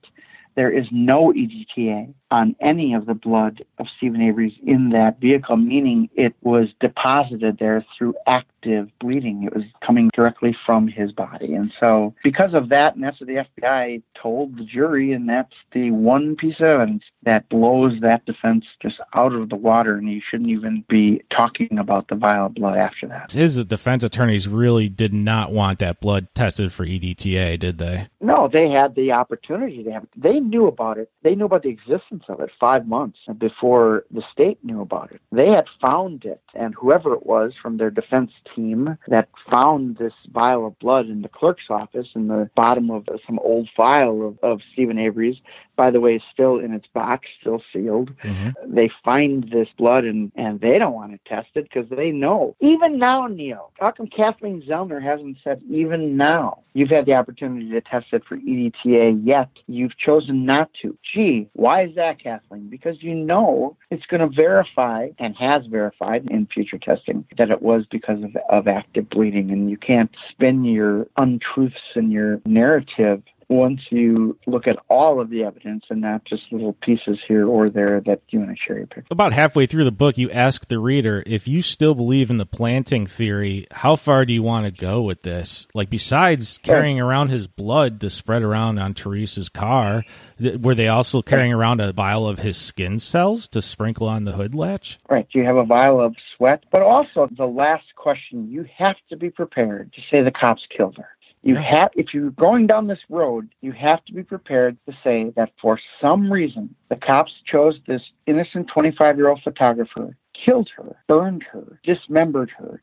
there 0.54 0.70
is 0.70 0.86
no 0.90 1.32
EDTA 1.32 2.12
on 2.30 2.54
any 2.60 2.94
of 2.94 3.06
the 3.06 3.14
blood 3.14 3.64
of 3.78 3.86
Steven 3.96 4.20
Avery's 4.20 4.54
in 4.64 4.90
that 4.90 5.20
vehicle, 5.20 5.56
meaning 5.56 6.08
it 6.14 6.34
was 6.42 6.68
deposited 6.80 7.58
there 7.58 7.84
through 7.96 8.14
active 8.26 8.88
bleeding. 9.00 9.44
It 9.44 9.54
was 9.54 9.64
coming 9.84 10.10
directly 10.14 10.56
from 10.66 10.86
his 10.86 11.12
body. 11.12 11.54
And 11.54 11.72
so, 11.80 12.14
because 12.22 12.54
of 12.54 12.68
that, 12.68 12.94
and 12.94 13.02
that's 13.02 13.20
what 13.20 13.28
the 13.28 13.44
FBI 13.58 14.02
told 14.20 14.56
the 14.56 14.64
jury, 14.64 15.12
and 15.12 15.28
that's 15.28 15.54
the 15.72 15.90
one 15.90 16.36
piece 16.36 16.56
of 16.60 16.66
evidence 16.66 17.04
that 17.22 17.48
blows 17.48 18.00
that 18.00 18.24
defense 18.26 18.64
just 18.80 18.96
out 19.14 19.32
of 19.32 19.48
the 19.48 19.56
water, 19.56 19.96
and 19.96 20.10
you 20.10 20.20
shouldn't 20.28 20.50
even 20.50 20.84
be 20.88 21.22
talking 21.34 21.78
about 21.78 22.08
the 22.08 22.14
vial 22.14 22.46
of 22.46 22.54
blood 22.54 22.76
after 22.78 23.06
that. 23.08 23.32
His 23.32 23.62
defense 23.64 24.04
attorneys 24.04 24.48
really 24.48 24.88
did 24.88 25.12
not 25.12 25.52
want 25.52 25.78
that 25.80 26.00
blood 26.00 26.28
tested 26.34 26.72
for 26.72 26.86
EDTA, 26.86 27.58
did 27.58 27.78
they? 27.78 28.08
No, 28.20 28.48
they 28.52 28.68
had 28.68 28.94
the 28.94 29.12
opportunity 29.12 29.82
to 29.82 29.90
have 29.90 30.04
it. 30.04 30.10
They 30.16 30.40
knew 30.40 30.66
about 30.66 30.98
it. 30.98 31.10
They 31.22 31.34
knew 31.34 31.46
about 31.46 31.62
the 31.62 31.70
existence 31.70 32.19
of 32.28 32.40
it 32.40 32.50
five 32.58 32.86
months 32.86 33.18
before 33.38 34.04
the 34.10 34.22
state 34.32 34.58
knew 34.62 34.80
about 34.80 35.12
it. 35.12 35.20
They 35.32 35.48
had 35.48 35.66
found 35.80 36.24
it, 36.24 36.40
and 36.54 36.74
whoever 36.74 37.14
it 37.14 37.26
was 37.26 37.52
from 37.60 37.76
their 37.76 37.90
defense 37.90 38.32
team 38.54 38.98
that 39.08 39.28
found 39.50 39.96
this 39.98 40.12
vial 40.32 40.66
of 40.66 40.78
blood 40.78 41.06
in 41.06 41.22
the 41.22 41.28
clerk's 41.28 41.70
office 41.70 42.08
in 42.14 42.28
the 42.28 42.50
bottom 42.56 42.90
of 42.90 43.06
some 43.26 43.38
old 43.40 43.68
file 43.76 44.22
of, 44.22 44.38
of 44.42 44.60
Steven 44.72 44.98
Avery's, 44.98 45.36
by 45.76 45.90
the 45.90 46.00
way, 46.00 46.22
still 46.32 46.58
in 46.58 46.74
its 46.74 46.86
box, 46.92 47.26
still 47.40 47.62
sealed. 47.72 48.14
Mm-hmm. 48.22 48.74
They 48.74 48.90
find 49.02 49.50
this 49.50 49.68
blood 49.78 50.04
and, 50.04 50.30
and 50.34 50.60
they 50.60 50.78
don't 50.78 50.92
want 50.92 51.12
to 51.12 51.28
test 51.28 51.48
it 51.54 51.68
because 51.72 51.88
they 51.88 52.10
know. 52.10 52.54
Even 52.60 52.98
now, 52.98 53.26
Neil, 53.26 53.72
how 53.80 53.92
come 53.92 54.06
Kathleen 54.06 54.62
Zellner 54.68 55.02
hasn't 55.02 55.38
said 55.42 55.62
even 55.70 56.16
now? 56.16 56.62
You've 56.74 56.90
had 56.90 57.06
the 57.06 57.14
opportunity 57.14 57.70
to 57.70 57.80
test 57.80 58.06
it 58.12 58.22
for 58.28 58.36
EDTA, 58.36 59.22
yet 59.24 59.48
you've 59.66 59.96
chosen 59.96 60.44
not 60.44 60.70
to. 60.82 60.96
Gee, 61.14 61.48
why 61.54 61.84
is 61.84 61.94
that, 61.94 62.09
Kathleen? 62.14 62.68
Because 62.68 63.02
you 63.02 63.14
know 63.14 63.76
it's 63.90 64.06
going 64.06 64.20
to 64.20 64.34
verify 64.34 65.08
and 65.18 65.36
has 65.36 65.66
verified 65.66 66.30
in 66.30 66.46
future 66.46 66.78
testing 66.78 67.24
that 67.38 67.50
it 67.50 67.62
was 67.62 67.84
because 67.90 68.22
of, 68.22 68.36
of 68.48 68.68
active 68.68 69.08
bleeding, 69.10 69.50
and 69.50 69.70
you 69.70 69.76
can't 69.76 70.10
spin 70.30 70.64
your 70.64 71.06
untruths 71.16 71.76
in 71.94 72.10
your 72.10 72.40
narrative 72.44 73.22
once 73.50 73.80
you 73.90 74.38
look 74.46 74.68
at 74.68 74.76
all 74.88 75.20
of 75.20 75.28
the 75.28 75.42
evidence 75.42 75.84
and 75.90 76.00
not 76.00 76.24
just 76.24 76.42
little 76.52 76.72
pieces 76.72 77.18
here 77.26 77.46
or 77.48 77.68
there 77.68 78.00
that 78.00 78.22
you 78.28 78.38
want 78.38 78.50
to 78.50 78.56
cherry 78.66 78.86
pick. 78.86 79.04
About 79.10 79.32
halfway 79.32 79.66
through 79.66 79.84
the 79.84 79.90
book, 79.90 80.16
you 80.16 80.30
ask 80.30 80.68
the 80.68 80.78
reader 80.78 81.24
if 81.26 81.48
you 81.48 81.60
still 81.60 81.96
believe 81.96 82.30
in 82.30 82.38
the 82.38 82.46
planting 82.46 83.06
theory. 83.06 83.66
How 83.72 83.96
far 83.96 84.24
do 84.24 84.32
you 84.32 84.42
want 84.42 84.66
to 84.66 84.70
go 84.70 85.02
with 85.02 85.22
this? 85.22 85.66
Like, 85.74 85.90
besides 85.90 86.58
carrying 86.62 87.00
around 87.00 87.28
his 87.28 87.48
blood 87.48 88.00
to 88.02 88.10
spread 88.10 88.42
around 88.42 88.78
on 88.78 88.94
Teresa's 88.94 89.48
car, 89.48 90.04
were 90.38 90.76
they 90.76 90.88
also 90.88 91.20
carrying 91.20 91.52
around 91.52 91.80
a 91.80 91.92
vial 91.92 92.28
of 92.28 92.38
his 92.38 92.56
skin 92.56 93.00
cells 93.00 93.48
to 93.48 93.60
sprinkle 93.60 94.06
on 94.06 94.24
the 94.24 94.32
hood 94.32 94.54
latch? 94.54 95.00
Right. 95.10 95.26
You 95.32 95.44
have 95.44 95.56
a 95.56 95.64
vial 95.64 96.00
of 96.00 96.14
sweat, 96.36 96.64
but 96.70 96.82
also 96.82 97.28
the 97.36 97.46
last 97.46 97.96
question 97.96 98.48
you 98.48 98.64
have 98.78 98.96
to 99.08 99.16
be 99.16 99.28
prepared 99.28 99.92
to 99.94 100.00
say 100.08 100.22
the 100.22 100.30
cops 100.30 100.62
killed 100.74 100.96
her. 100.96 101.08
You 101.42 101.56
have, 101.56 101.90
if 101.94 102.12
you're 102.12 102.30
going 102.32 102.66
down 102.66 102.86
this 102.86 102.98
road, 103.08 103.48
you 103.62 103.72
have 103.72 104.04
to 104.04 104.12
be 104.12 104.22
prepared 104.22 104.76
to 104.86 104.94
say 105.02 105.32
that 105.36 105.52
for 105.60 105.80
some 106.00 106.30
reason 106.30 106.74
the 106.90 106.96
cops 106.96 107.32
chose 107.46 107.76
this 107.86 108.02
innocent 108.26 108.68
25 108.72 109.16
year 109.16 109.28
old 109.28 109.40
photographer, 109.42 110.16
killed 110.44 110.68
her, 110.76 110.96
burned 111.08 111.42
her, 111.50 111.80
dismembered 111.82 112.50
her, 112.58 112.82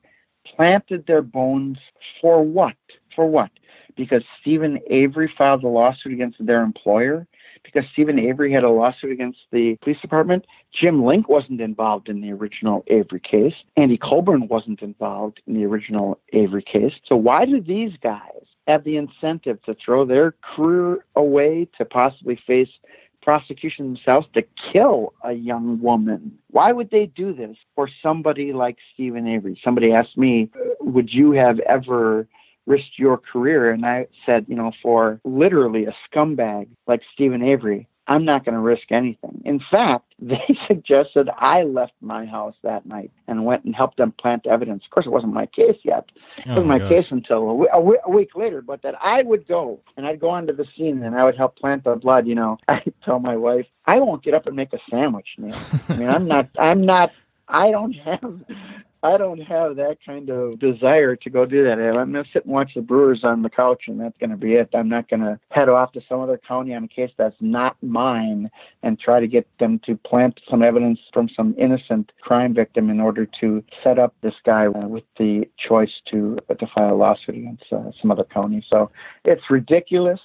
planted 0.55 1.05
their 1.05 1.21
bones 1.21 1.77
for 2.19 2.43
what? 2.43 2.75
For 3.15 3.27
what? 3.27 3.51
Because 3.95 4.23
Steven 4.41 4.79
Avery 4.89 5.31
filed 5.37 5.63
a 5.63 5.67
lawsuit 5.67 6.13
against 6.13 6.43
their 6.43 6.63
employer 6.63 7.27
because 7.63 7.83
Steven 7.93 8.19
Avery 8.19 8.51
had 8.51 8.63
a 8.63 8.69
lawsuit 8.69 9.11
against 9.11 9.39
the 9.51 9.77
police 9.81 9.99
department. 10.01 10.45
Jim 10.73 11.01
Lenk 11.01 11.27
wasn't 11.27 11.61
involved 11.61 12.09
in 12.09 12.21
the 12.21 12.31
original 12.31 12.83
Avery 12.87 13.19
case. 13.19 13.53
Andy 13.75 13.97
Colborn 13.97 14.47
wasn't 14.47 14.81
involved 14.81 15.41
in 15.47 15.53
the 15.53 15.65
original 15.65 16.19
Avery 16.33 16.63
case. 16.63 16.93
So 17.05 17.15
why 17.15 17.45
do 17.45 17.61
these 17.61 17.91
guys 18.01 18.43
have 18.67 18.83
the 18.83 18.97
incentive 18.97 19.61
to 19.63 19.75
throw 19.83 20.05
their 20.05 20.35
career 20.55 21.05
away 21.15 21.67
to 21.77 21.85
possibly 21.85 22.39
face 22.45 22.69
prosecution 23.27 23.93
themselves 23.93 24.25
to 24.33 24.41
kill 24.71 25.11
a 25.21 25.33
young 25.33 25.81
woman. 25.81 26.31
Why 26.49 26.71
would 26.71 26.91
they 26.91 27.07
do 27.07 27.33
this 27.33 27.57
for 27.75 27.89
somebody 28.01 28.53
like 28.53 28.77
Steven 28.93 29.27
Avery? 29.27 29.59
Somebody 29.61 29.91
asked 29.91 30.17
me, 30.17 30.49
Would 30.79 31.13
you 31.13 31.31
have 31.31 31.59
ever 31.59 32.25
risked 32.67 32.99
your 32.99 33.17
career. 33.17 33.71
And 33.71 33.85
I 33.85 34.07
said, 34.25 34.45
you 34.47 34.55
know, 34.55 34.71
for 34.83 35.19
literally 35.23 35.85
a 35.85 35.95
scumbag 36.07 36.67
like 36.85 37.01
Steven 37.13 37.41
Avery, 37.41 37.87
I'm 38.09 38.23
not 38.23 38.45
going 38.45 38.55
to 38.55 38.61
risk 38.61 38.91
anything. 38.91 39.41
In 39.43 39.59
fact, 39.71 40.05
they 40.19 40.57
suggested 40.67 41.29
I 41.37 41.63
left 41.63 41.93
my 42.01 42.25
house 42.25 42.55
that 42.63 42.85
night 42.85 43.11
and 43.27 43.45
went 43.45 43.65
and 43.65 43.75
helped 43.75 43.97
them 43.97 44.13
plant 44.19 44.47
evidence. 44.47 44.83
Of 44.85 44.91
course, 44.91 45.05
it 45.05 45.11
wasn't 45.11 45.33
my 45.33 45.45
case 45.45 45.77
yet. 45.83 46.05
It 46.37 46.45
oh 46.47 46.49
wasn't 46.49 46.67
my 46.67 46.79
gosh. 46.79 46.89
case 46.89 47.11
until 47.11 47.67
a, 47.71 47.77
a, 47.77 48.09
week 48.09 48.35
later, 48.35 48.61
but 48.61 48.81
that 48.83 48.95
I 49.01 49.23
would 49.23 49.47
go 49.47 49.81
and 49.95 50.05
I'd 50.05 50.19
go 50.19 50.29
onto 50.29 50.55
the 50.55 50.65
scene 50.75 51.03
and 51.03 51.15
I 51.15 51.23
would 51.23 51.37
help 51.37 51.57
plant 51.57 51.83
the 51.83 51.95
blood. 51.95 52.27
You 52.27 52.35
know, 52.35 52.57
I 52.67 52.83
tell 53.03 53.19
my 53.19 53.35
wife, 53.35 53.65
I 53.85 53.99
won't 53.99 54.23
get 54.23 54.33
up 54.33 54.47
and 54.47 54.55
make 54.55 54.73
a 54.73 54.79
sandwich, 54.89 55.27
Neil. 55.37 55.57
I 55.89 55.93
mean, 55.95 56.09
I'm 56.09 56.27
not, 56.27 56.49
I'm 56.57 56.81
not 56.81 57.11
I 57.49 57.71
don't 57.71 57.93
have 57.93 58.43
I 59.07 59.15
don't 59.15 59.39
have 59.39 59.77
that 59.77 59.99
kind 60.05 60.29
of 60.29 60.59
desire 60.59 61.15
to 61.15 61.29
go 61.29 61.45
do 61.45 61.63
that. 61.63 61.79
I'm 61.79 62.11
going 62.11 62.25
to 62.25 62.29
sit 62.33 62.43
and 62.43 62.53
watch 62.53 62.71
the 62.75 62.81
Brewers 62.81 63.21
on 63.23 63.41
the 63.41 63.49
couch, 63.49 63.83
and 63.87 64.01
that's 64.01 64.17
going 64.17 64.31
to 64.31 64.35
be 64.35 64.55
it. 64.55 64.69
I'm 64.73 64.89
not 64.89 65.09
going 65.09 65.21
to 65.21 65.39
head 65.49 65.69
off 65.69 65.93
to 65.93 66.01
some 66.09 66.19
other 66.19 66.37
county 66.45 66.73
on 66.73 66.83
a 66.83 66.87
case 66.89 67.11
that's 67.17 67.37
not 67.39 67.77
mine 67.81 68.49
and 68.83 68.99
try 68.99 69.21
to 69.21 69.27
get 69.27 69.47
them 69.61 69.79
to 69.85 69.95
plant 69.95 70.41
some 70.49 70.61
evidence 70.61 70.99
from 71.13 71.29
some 71.29 71.55
innocent 71.57 72.11
crime 72.21 72.53
victim 72.53 72.89
in 72.89 72.99
order 72.99 73.25
to 73.39 73.63
set 73.81 73.97
up 73.97 74.13
this 74.21 74.35
guy 74.45 74.65
uh, 74.65 74.87
with 74.87 75.05
the 75.17 75.47
choice 75.57 76.01
to 76.11 76.37
uh, 76.49 76.55
to 76.55 76.67
file 76.75 76.93
a 76.93 76.97
lawsuit 76.97 77.35
against 77.35 77.63
uh, 77.71 77.91
some 78.01 78.11
other 78.11 78.25
county. 78.25 78.65
So 78.69 78.91
it's 79.23 79.49
ridiculous. 79.49 80.19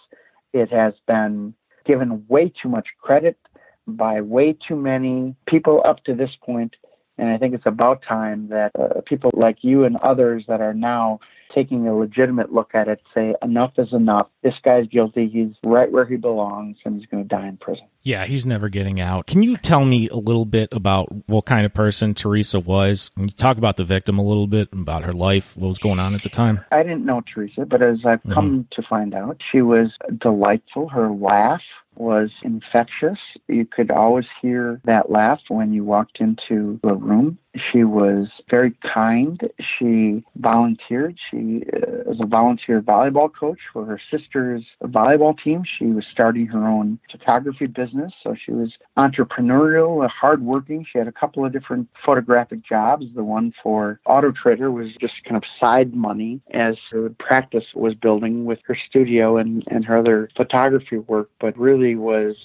It 0.52 0.72
has 0.72 0.94
been 1.06 1.54
given 1.86 2.24
way 2.26 2.52
too 2.60 2.68
much 2.68 2.88
credit 3.00 3.38
by 3.86 4.20
way 4.20 4.56
too 4.66 4.76
many 4.76 5.36
people 5.46 5.82
up 5.84 6.02
to 6.04 6.14
this 6.16 6.30
point 6.44 6.74
and 7.18 7.28
I 7.28 7.38
think 7.38 7.54
it's 7.54 7.66
about 7.66 8.02
time 8.06 8.48
that 8.48 8.72
uh, 8.78 9.00
people 9.06 9.30
like 9.34 9.58
you 9.62 9.84
and 9.84 9.96
others 9.98 10.44
that 10.48 10.60
are 10.60 10.74
now 10.74 11.20
taking 11.54 11.86
a 11.86 11.94
legitimate 11.94 12.52
look 12.52 12.74
at 12.74 12.88
it 12.88 13.00
say, 13.14 13.34
enough 13.42 13.72
is 13.76 13.92
enough. 13.92 14.28
This 14.42 14.54
guy's 14.64 14.86
guilty. 14.86 15.28
He's 15.28 15.54
right 15.62 15.90
where 15.90 16.06
he 16.06 16.16
belongs, 16.16 16.78
and 16.84 16.96
he's 16.98 17.06
going 17.06 17.22
to 17.22 17.28
die 17.28 17.46
in 17.46 17.56
prison. 17.58 17.86
Yeah, 18.02 18.24
he's 18.24 18.46
never 18.46 18.68
getting 18.68 19.00
out. 19.00 19.26
Can 19.26 19.42
you 19.42 19.56
tell 19.56 19.84
me 19.84 20.08
a 20.08 20.16
little 20.16 20.44
bit 20.44 20.70
about 20.72 21.08
what 21.26 21.44
kind 21.44 21.66
of 21.66 21.74
person 21.74 22.14
Teresa 22.14 22.58
was? 22.58 23.10
Can 23.10 23.24
you 23.24 23.34
talk 23.34 23.58
about 23.58 23.76
the 23.76 23.84
victim 23.84 24.18
a 24.18 24.24
little 24.24 24.46
bit, 24.46 24.72
about 24.72 25.04
her 25.04 25.12
life, 25.12 25.56
what 25.56 25.68
was 25.68 25.78
going 25.78 26.00
on 26.00 26.14
at 26.14 26.22
the 26.22 26.28
time? 26.28 26.64
I 26.72 26.82
didn't 26.82 27.04
know 27.04 27.22
Teresa, 27.32 27.66
but 27.66 27.82
as 27.82 27.98
I've 28.04 28.20
mm-hmm. 28.20 28.32
come 28.32 28.68
to 28.72 28.82
find 28.82 29.14
out, 29.14 29.40
she 29.50 29.60
was 29.60 29.88
delightful. 30.18 30.88
Her 30.88 31.10
laugh 31.10 31.62
was 31.97 32.30
infectious. 32.43 33.18
You 33.49 33.64
could 33.66 33.90
always 33.90 34.26
hear 34.40 34.80
that 34.84 35.11
laugh 35.11 35.40
when 35.49 35.72
you 35.72 35.84
walked 35.84 36.20
into 36.20 36.80
a 36.84 36.95
room. 36.95 37.38
She 37.70 37.84
was 37.84 38.28
very 38.48 38.72
kind. 38.94 39.38
She 39.78 40.24
volunteered. 40.36 41.18
She 41.30 41.62
uh, 41.74 42.05
was 42.07 42.18
a 42.20 42.26
volunteer 42.26 42.80
volleyball 42.80 43.30
coach 43.32 43.59
for 43.72 43.84
her 43.84 44.00
sister's 44.11 44.64
volleyball 44.82 45.36
team. 45.42 45.62
She 45.78 45.86
was 45.86 46.05
starting 46.11 46.46
her 46.46 46.66
own 46.66 46.98
photography 47.11 47.66
business, 47.66 48.12
so 48.22 48.34
she 48.34 48.53
was 48.53 48.72
entrepreneurial, 48.96 50.09
hardworking. 50.09 50.86
She 50.90 50.98
had 50.98 51.09
a 51.09 51.12
couple 51.12 51.44
of 51.44 51.53
different 51.53 51.88
photographic 52.05 52.64
jobs. 52.64 53.07
The 53.14 53.24
one 53.24 53.53
for 53.62 54.00
Auto 54.07 54.32
Trader 54.32 54.70
was 54.70 54.88
just 54.98 55.14
kind 55.24 55.36
of 55.36 55.42
side 55.61 55.94
money 55.94 56.40
as 56.53 56.76
her 56.90 57.11
practice 57.18 57.64
was 57.74 57.94
building 57.94 58.46
with 58.46 58.61
her 58.66 58.76
studio 58.88 59.36
and, 59.36 59.62
and 59.66 59.84
her 59.84 59.98
other 59.98 60.30
photography 60.36 60.98
work, 60.98 61.28
but 61.38 61.57
really 61.59 61.96
was 61.96 62.36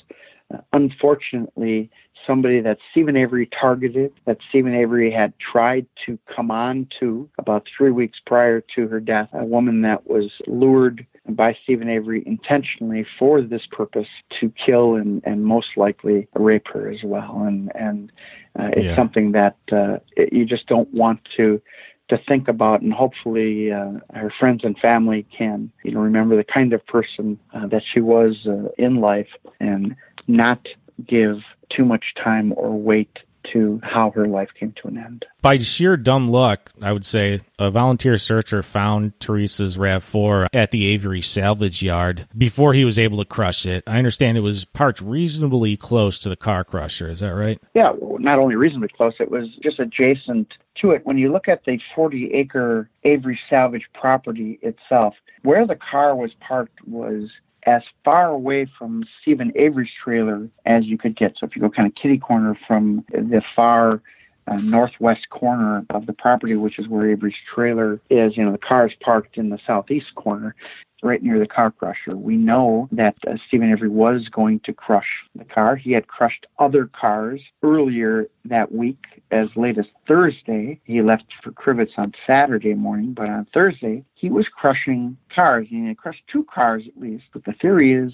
unfortunately 0.73 1.89
somebody 2.25 2.59
that 2.61 2.77
Steven 2.91 3.15
Avery 3.15 3.49
targeted, 3.59 4.11
that 4.25 4.37
Steven 4.49 4.73
Avery 4.73 5.11
had 5.11 5.33
tried 5.39 5.85
to 6.05 6.19
come 6.35 6.51
on 6.51 6.87
to 6.99 7.29
about 7.37 7.67
three 7.77 7.91
weeks 7.91 8.19
prior 8.25 8.61
to 8.75 8.87
her 8.87 8.99
death, 8.99 9.29
a 9.33 9.45
woman 9.45 9.81
that 9.81 10.07
was 10.07 10.31
lured 10.45 11.05
by 11.29 11.55
Steven 11.63 11.89
Avery 11.89 12.23
intentionally 12.25 13.05
for 13.17 13.41
this 13.41 13.63
purpose 13.71 14.07
to 14.39 14.51
kill 14.65 14.95
and, 14.95 15.21
and 15.25 15.45
most 15.45 15.67
likely 15.77 16.27
rape 16.35 16.67
her 16.73 16.89
as 16.89 16.99
well. 17.03 17.43
And, 17.45 17.71
and 17.75 18.11
uh, 18.59 18.69
it's 18.73 18.85
yeah. 18.85 18.95
something 18.95 19.31
that 19.33 19.57
uh, 19.71 19.97
it, 20.15 20.33
you 20.33 20.45
just 20.45 20.67
don't 20.67 20.91
want 20.93 21.19
to 21.37 21.61
to 22.09 22.17
think 22.27 22.47
about, 22.47 22.81
and 22.81 22.93
hopefully 22.93 23.71
uh, 23.71 23.93
her 24.13 24.31
friends 24.39 24.61
and 24.63 24.77
family 24.79 25.25
can, 25.37 25.71
you 25.83 25.91
know, 25.91 25.99
remember 25.99 26.37
the 26.37 26.43
kind 26.43 26.73
of 26.73 26.85
person 26.87 27.39
uh, 27.53 27.67
that 27.67 27.83
she 27.93 27.99
was 27.99 28.35
uh, 28.47 28.69
in 28.77 29.01
life, 29.01 29.27
and 29.59 29.95
not 30.27 30.67
give 31.05 31.37
too 31.69 31.85
much 31.85 32.13
time 32.21 32.53
or 32.55 32.71
weight 32.71 33.19
to 33.53 33.79
how 33.83 34.11
her 34.11 34.27
life 34.27 34.49
came 34.59 34.73
to 34.81 34.87
an 34.87 34.97
end. 34.97 35.25
By 35.41 35.57
sheer 35.59 35.95
dumb 35.95 36.29
luck, 36.29 36.71
I 36.81 36.91
would 36.91 37.05
say, 37.05 37.39
a 37.57 37.71
volunteer 37.71 38.17
searcher 38.17 38.61
found 38.61 39.19
Teresa's 39.19 39.77
RAV4 39.77 40.47
at 40.53 40.71
the 40.71 40.87
Avery 40.87 41.21
salvage 41.21 41.81
yard 41.81 42.27
before 42.37 42.73
he 42.73 42.83
was 42.83 42.99
able 42.99 43.17
to 43.19 43.25
crush 43.25 43.65
it. 43.65 43.83
I 43.87 43.97
understand 43.97 44.37
it 44.37 44.41
was 44.41 44.65
parked 44.65 45.01
reasonably 45.01 45.77
close 45.77 46.19
to 46.19 46.29
the 46.29 46.35
car 46.35 46.63
crusher. 46.63 47.09
Is 47.09 47.21
that 47.21 47.33
right? 47.33 47.59
Yeah, 47.73 47.93
not 48.19 48.39
only 48.39 48.55
reasonably 48.55 48.89
close, 48.89 49.13
it 49.19 49.31
was 49.31 49.47
just 49.63 49.79
adjacent 49.79 50.53
to 50.81 50.91
it. 50.91 51.05
When 51.05 51.17
you 51.17 51.31
look 51.31 51.47
at 51.47 51.65
the 51.65 51.79
40 51.95 52.33
acre 52.33 52.89
Avery 53.03 53.39
salvage 53.49 53.87
property 53.93 54.59
itself, 54.61 55.15
where 55.43 55.65
the 55.65 55.75
car 55.75 56.15
was 56.15 56.31
parked 56.39 56.85
was 56.87 57.29
as 57.63 57.81
far 58.05 58.27
away 58.27 58.65
from 58.77 59.03
Steven 59.21 59.51
Avery's 59.55 59.91
trailer 60.03 60.47
as 60.65 60.85
you 60.85 60.97
could 60.97 61.17
get. 61.17 61.35
So 61.37 61.45
if 61.45 61.55
you 61.55 61.61
go 61.61 61.69
kind 61.69 61.87
of 61.87 61.95
kitty 61.95 62.17
corner 62.17 62.57
from 62.67 63.03
the 63.09 63.41
far 63.55 64.01
uh, 64.47 64.55
northwest 64.57 65.29
corner 65.29 65.85
of 65.89 66.05
the 66.05 66.13
property, 66.13 66.55
which 66.55 66.79
is 66.79 66.87
where 66.87 67.09
Avery's 67.09 67.35
trailer 67.53 67.99
is, 68.09 68.37
you 68.37 68.45
know, 68.45 68.51
the 68.51 68.57
car 68.57 68.87
is 68.87 68.93
parked 69.01 69.37
in 69.37 69.49
the 69.49 69.59
southeast 69.65 70.15
corner 70.15 70.55
right 71.03 71.21
near 71.21 71.39
the 71.39 71.47
car 71.47 71.71
crusher. 71.71 72.15
We 72.15 72.37
know 72.37 72.89
that 72.91 73.15
uh, 73.27 73.35
Steven 73.47 73.71
Avery 73.71 73.89
was 73.89 74.27
going 74.31 74.61
to 74.61 74.73
crush 74.73 75.05
the 75.35 75.45
car. 75.45 75.75
He 75.75 75.91
had 75.91 76.07
crushed 76.07 76.47
other 76.57 76.89
cars 76.99 77.41
earlier 77.61 78.27
that 78.45 78.71
week, 78.71 79.03
as 79.31 79.47
late 79.55 79.77
as 79.77 79.85
Thursday. 80.07 80.79
He 80.85 81.01
left 81.01 81.25
for 81.43 81.51
Crivitz 81.51 81.91
on 81.97 82.13
Saturday 82.25 82.73
morning, 82.73 83.13
but 83.13 83.29
on 83.29 83.45
Thursday, 83.53 84.03
he 84.15 84.29
was 84.29 84.47
crushing 84.47 85.17
cars. 85.33 85.67
He 85.69 85.85
had 85.85 85.97
crushed 85.97 86.23
two 86.31 86.45
cars 86.51 86.83
at 86.87 86.99
least, 86.99 87.25
but 87.31 87.45
the 87.45 87.53
theory 87.53 87.93
is 87.93 88.13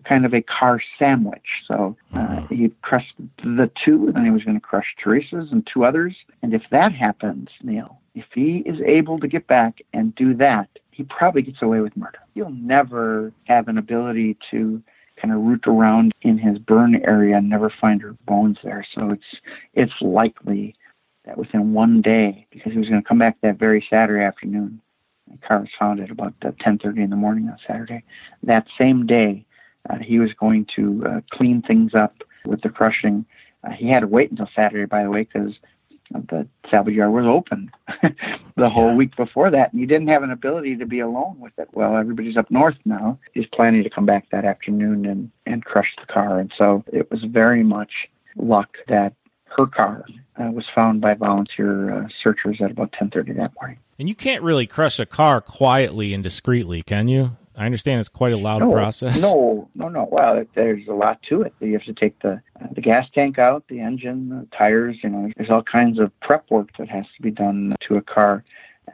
kind 0.00 0.24
of 0.24 0.34
a 0.34 0.42
car 0.42 0.80
sandwich. 0.98 1.46
So 1.68 1.96
uh, 2.14 2.18
mm-hmm. 2.18 2.54
he 2.54 2.72
crushed 2.82 3.14
the 3.44 3.70
two, 3.84 4.06
and 4.06 4.14
then 4.14 4.24
he 4.24 4.30
was 4.30 4.44
going 4.44 4.58
to 4.58 4.60
crush 4.60 4.94
Teresa's 5.02 5.52
and 5.52 5.66
two 5.72 5.84
others. 5.84 6.14
And 6.42 6.54
if 6.54 6.62
that 6.70 6.92
happens, 6.92 7.48
Neil, 7.62 7.98
if 8.14 8.24
he 8.34 8.58
is 8.66 8.80
able 8.86 9.18
to 9.20 9.28
get 9.28 9.46
back 9.46 9.82
and 9.92 10.14
do 10.14 10.34
that, 10.34 10.68
he 10.90 11.04
probably 11.04 11.42
gets 11.42 11.62
away 11.62 11.80
with 11.80 11.96
murder. 11.96 12.18
He'll 12.34 12.50
never 12.50 13.32
have 13.44 13.68
an 13.68 13.78
ability 13.78 14.36
to 14.50 14.82
kind 15.20 15.32
of 15.32 15.40
root 15.40 15.66
around 15.66 16.12
in 16.22 16.36
his 16.36 16.58
burn 16.58 16.96
area 17.04 17.36
and 17.36 17.48
never 17.48 17.72
find 17.80 18.02
her 18.02 18.14
bones 18.26 18.58
there. 18.64 18.84
So 18.94 19.10
it's 19.10 19.40
it's 19.74 19.92
likely 20.00 20.74
that 21.24 21.38
within 21.38 21.72
one 21.72 22.02
day, 22.02 22.46
because 22.50 22.72
he 22.72 22.78
was 22.78 22.88
going 22.88 23.00
to 23.00 23.08
come 23.08 23.18
back 23.18 23.36
that 23.42 23.58
very 23.58 23.86
Saturday 23.88 24.24
afternoon, 24.24 24.80
The 25.30 25.38
car 25.46 25.60
was 25.60 25.68
found 25.78 26.00
at 26.00 26.10
about 26.10 26.38
10:30 26.40 27.04
in 27.04 27.10
the 27.10 27.16
morning 27.16 27.48
on 27.48 27.56
Saturday. 27.66 28.02
That 28.42 28.66
same 28.76 29.06
day, 29.06 29.46
uh, 29.90 29.98
he 29.98 30.18
was 30.18 30.30
going 30.38 30.66
to 30.76 31.04
uh, 31.06 31.20
clean 31.30 31.62
things 31.62 31.94
up 31.94 32.14
with 32.44 32.62
the 32.62 32.68
crushing. 32.68 33.24
Uh, 33.64 33.70
he 33.70 33.88
had 33.88 34.00
to 34.00 34.06
wait 34.06 34.30
until 34.30 34.48
Saturday, 34.54 34.86
by 34.86 35.02
the 35.02 35.10
way, 35.10 35.28
because 35.30 35.54
the 36.10 36.46
salvage 36.70 36.94
yard 36.94 37.12
was 37.12 37.24
open 37.26 37.70
the 38.02 38.14
yeah. 38.56 38.68
whole 38.68 38.94
week 38.94 39.16
before 39.16 39.50
that, 39.50 39.72
and 39.72 39.80
you 39.80 39.86
didn't 39.86 40.08
have 40.08 40.22
an 40.22 40.30
ability 40.30 40.76
to 40.76 40.86
be 40.86 41.00
alone 41.00 41.38
with 41.38 41.52
it. 41.58 41.68
Well, 41.72 41.96
everybody's 41.96 42.36
up 42.36 42.50
north 42.50 42.76
now. 42.84 43.18
He's 43.32 43.46
planning 43.46 43.82
to 43.82 43.90
come 43.90 44.06
back 44.06 44.28
that 44.30 44.44
afternoon 44.44 45.06
and 45.06 45.30
and 45.46 45.64
crush 45.64 45.88
the 45.98 46.12
car, 46.12 46.38
and 46.38 46.52
so 46.56 46.84
it 46.92 47.10
was 47.10 47.22
very 47.24 47.62
much 47.62 47.92
luck 48.36 48.76
that 48.88 49.14
her 49.56 49.66
car 49.66 50.04
uh, 50.40 50.50
was 50.50 50.64
found 50.74 51.00
by 51.00 51.14
volunteer 51.14 51.94
uh, 51.94 52.08
searchers 52.22 52.58
at 52.60 52.70
about 52.70 52.92
10:30 52.92 53.36
that 53.36 53.52
morning. 53.60 53.78
And 53.98 54.08
you 54.08 54.14
can't 54.14 54.42
really 54.42 54.66
crush 54.66 54.98
a 54.98 55.06
car 55.06 55.40
quietly 55.40 56.12
and 56.12 56.22
discreetly, 56.22 56.82
can 56.82 57.08
you? 57.08 57.36
I 57.56 57.66
understand 57.66 58.00
it's 58.00 58.08
quite 58.08 58.32
a 58.32 58.38
loud 58.38 58.60
no, 58.60 58.72
process. 58.72 59.22
No, 59.22 59.68
no, 59.74 59.88
no. 59.88 60.08
Well, 60.10 60.44
there's 60.54 60.86
a 60.88 60.94
lot 60.94 61.22
to 61.28 61.42
it. 61.42 61.54
You 61.60 61.72
have 61.74 61.84
to 61.84 61.92
take 61.92 62.18
the 62.20 62.40
uh, 62.60 62.66
the 62.74 62.80
gas 62.80 63.06
tank 63.14 63.38
out, 63.38 63.64
the 63.68 63.80
engine, 63.80 64.30
the 64.30 64.46
tires. 64.56 64.96
You 65.02 65.10
know, 65.10 65.30
there's 65.36 65.50
all 65.50 65.62
kinds 65.62 65.98
of 65.98 66.10
prep 66.20 66.50
work 66.50 66.70
that 66.78 66.88
has 66.88 67.04
to 67.16 67.22
be 67.22 67.30
done 67.30 67.74
to 67.88 67.96
a 67.96 68.02
car 68.02 68.42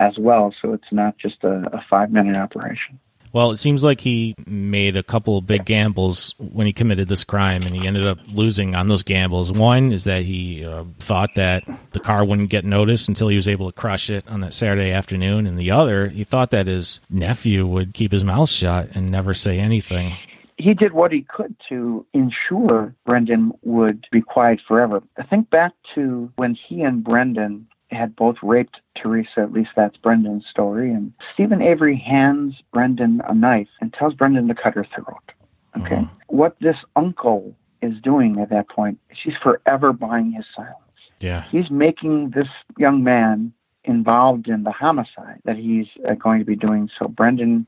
as 0.00 0.18
well. 0.18 0.54
So 0.60 0.72
it's 0.72 0.92
not 0.92 1.18
just 1.18 1.44
a, 1.44 1.68
a 1.72 1.84
five 1.88 2.10
minute 2.10 2.36
operation. 2.36 2.98
Well, 3.32 3.50
it 3.50 3.56
seems 3.58 3.84
like 3.84 4.00
he 4.00 4.34
made 4.46 4.96
a 4.96 5.02
couple 5.02 5.38
of 5.38 5.46
big 5.46 5.64
gambles 5.64 6.34
when 6.38 6.66
he 6.66 6.72
committed 6.72 7.08
this 7.08 7.24
crime, 7.24 7.62
and 7.62 7.74
he 7.74 7.86
ended 7.86 8.06
up 8.06 8.18
losing 8.28 8.74
on 8.74 8.88
those 8.88 9.02
gambles. 9.02 9.52
One 9.52 9.92
is 9.92 10.04
that 10.04 10.22
he 10.22 10.64
uh, 10.64 10.84
thought 10.98 11.34
that 11.34 11.64
the 11.92 12.00
car 12.00 12.24
wouldn't 12.24 12.50
get 12.50 12.64
noticed 12.64 13.08
until 13.08 13.28
he 13.28 13.36
was 13.36 13.48
able 13.48 13.70
to 13.70 13.78
crush 13.78 14.10
it 14.10 14.26
on 14.28 14.40
that 14.40 14.54
Saturday 14.54 14.90
afternoon, 14.90 15.46
and 15.46 15.58
the 15.58 15.70
other, 15.70 16.08
he 16.08 16.24
thought 16.24 16.50
that 16.50 16.66
his 16.66 17.00
nephew 17.10 17.66
would 17.66 17.94
keep 17.94 18.12
his 18.12 18.24
mouth 18.24 18.48
shut 18.48 18.90
and 18.94 19.10
never 19.10 19.34
say 19.34 19.58
anything. 19.58 20.16
He 20.56 20.74
did 20.74 20.92
what 20.92 21.12
he 21.12 21.22
could 21.22 21.54
to 21.68 22.04
ensure 22.14 22.92
Brendan 23.06 23.52
would 23.62 24.04
be 24.10 24.20
quiet 24.20 24.60
forever. 24.66 25.02
I 25.16 25.22
think 25.22 25.50
back 25.50 25.72
to 25.94 26.32
when 26.36 26.56
he 26.68 26.82
and 26.82 27.04
Brendan 27.04 27.68
had 27.90 28.14
both 28.16 28.36
raped 28.42 28.80
Teresa, 28.96 29.40
at 29.40 29.52
least 29.52 29.70
that's 29.76 29.96
Brendan's 29.96 30.44
story. 30.50 30.92
And 30.92 31.12
Steven 31.32 31.62
Avery 31.62 31.96
hands 31.96 32.54
Brendan 32.72 33.22
a 33.28 33.34
knife 33.34 33.68
and 33.80 33.92
tells 33.92 34.14
Brendan 34.14 34.48
to 34.48 34.54
cut 34.54 34.74
her 34.74 34.86
throat. 34.94 35.32
Okay. 35.78 35.96
Mm-hmm. 35.96 36.14
What 36.26 36.56
this 36.60 36.76
uncle 36.96 37.54
is 37.82 37.94
doing 38.02 38.38
at 38.40 38.50
that 38.50 38.68
point, 38.68 38.98
she's 39.12 39.36
forever 39.42 39.92
buying 39.92 40.32
his 40.32 40.44
silence. 40.54 40.74
Yeah. 41.20 41.44
He's 41.50 41.70
making 41.70 42.30
this 42.30 42.48
young 42.76 43.02
man 43.02 43.52
involved 43.84 44.48
in 44.48 44.64
the 44.64 44.72
homicide 44.72 45.40
that 45.44 45.56
he's 45.56 45.86
uh, 46.08 46.14
going 46.14 46.38
to 46.40 46.44
be 46.44 46.56
doing. 46.56 46.90
So 46.98 47.08
Brendan 47.08 47.66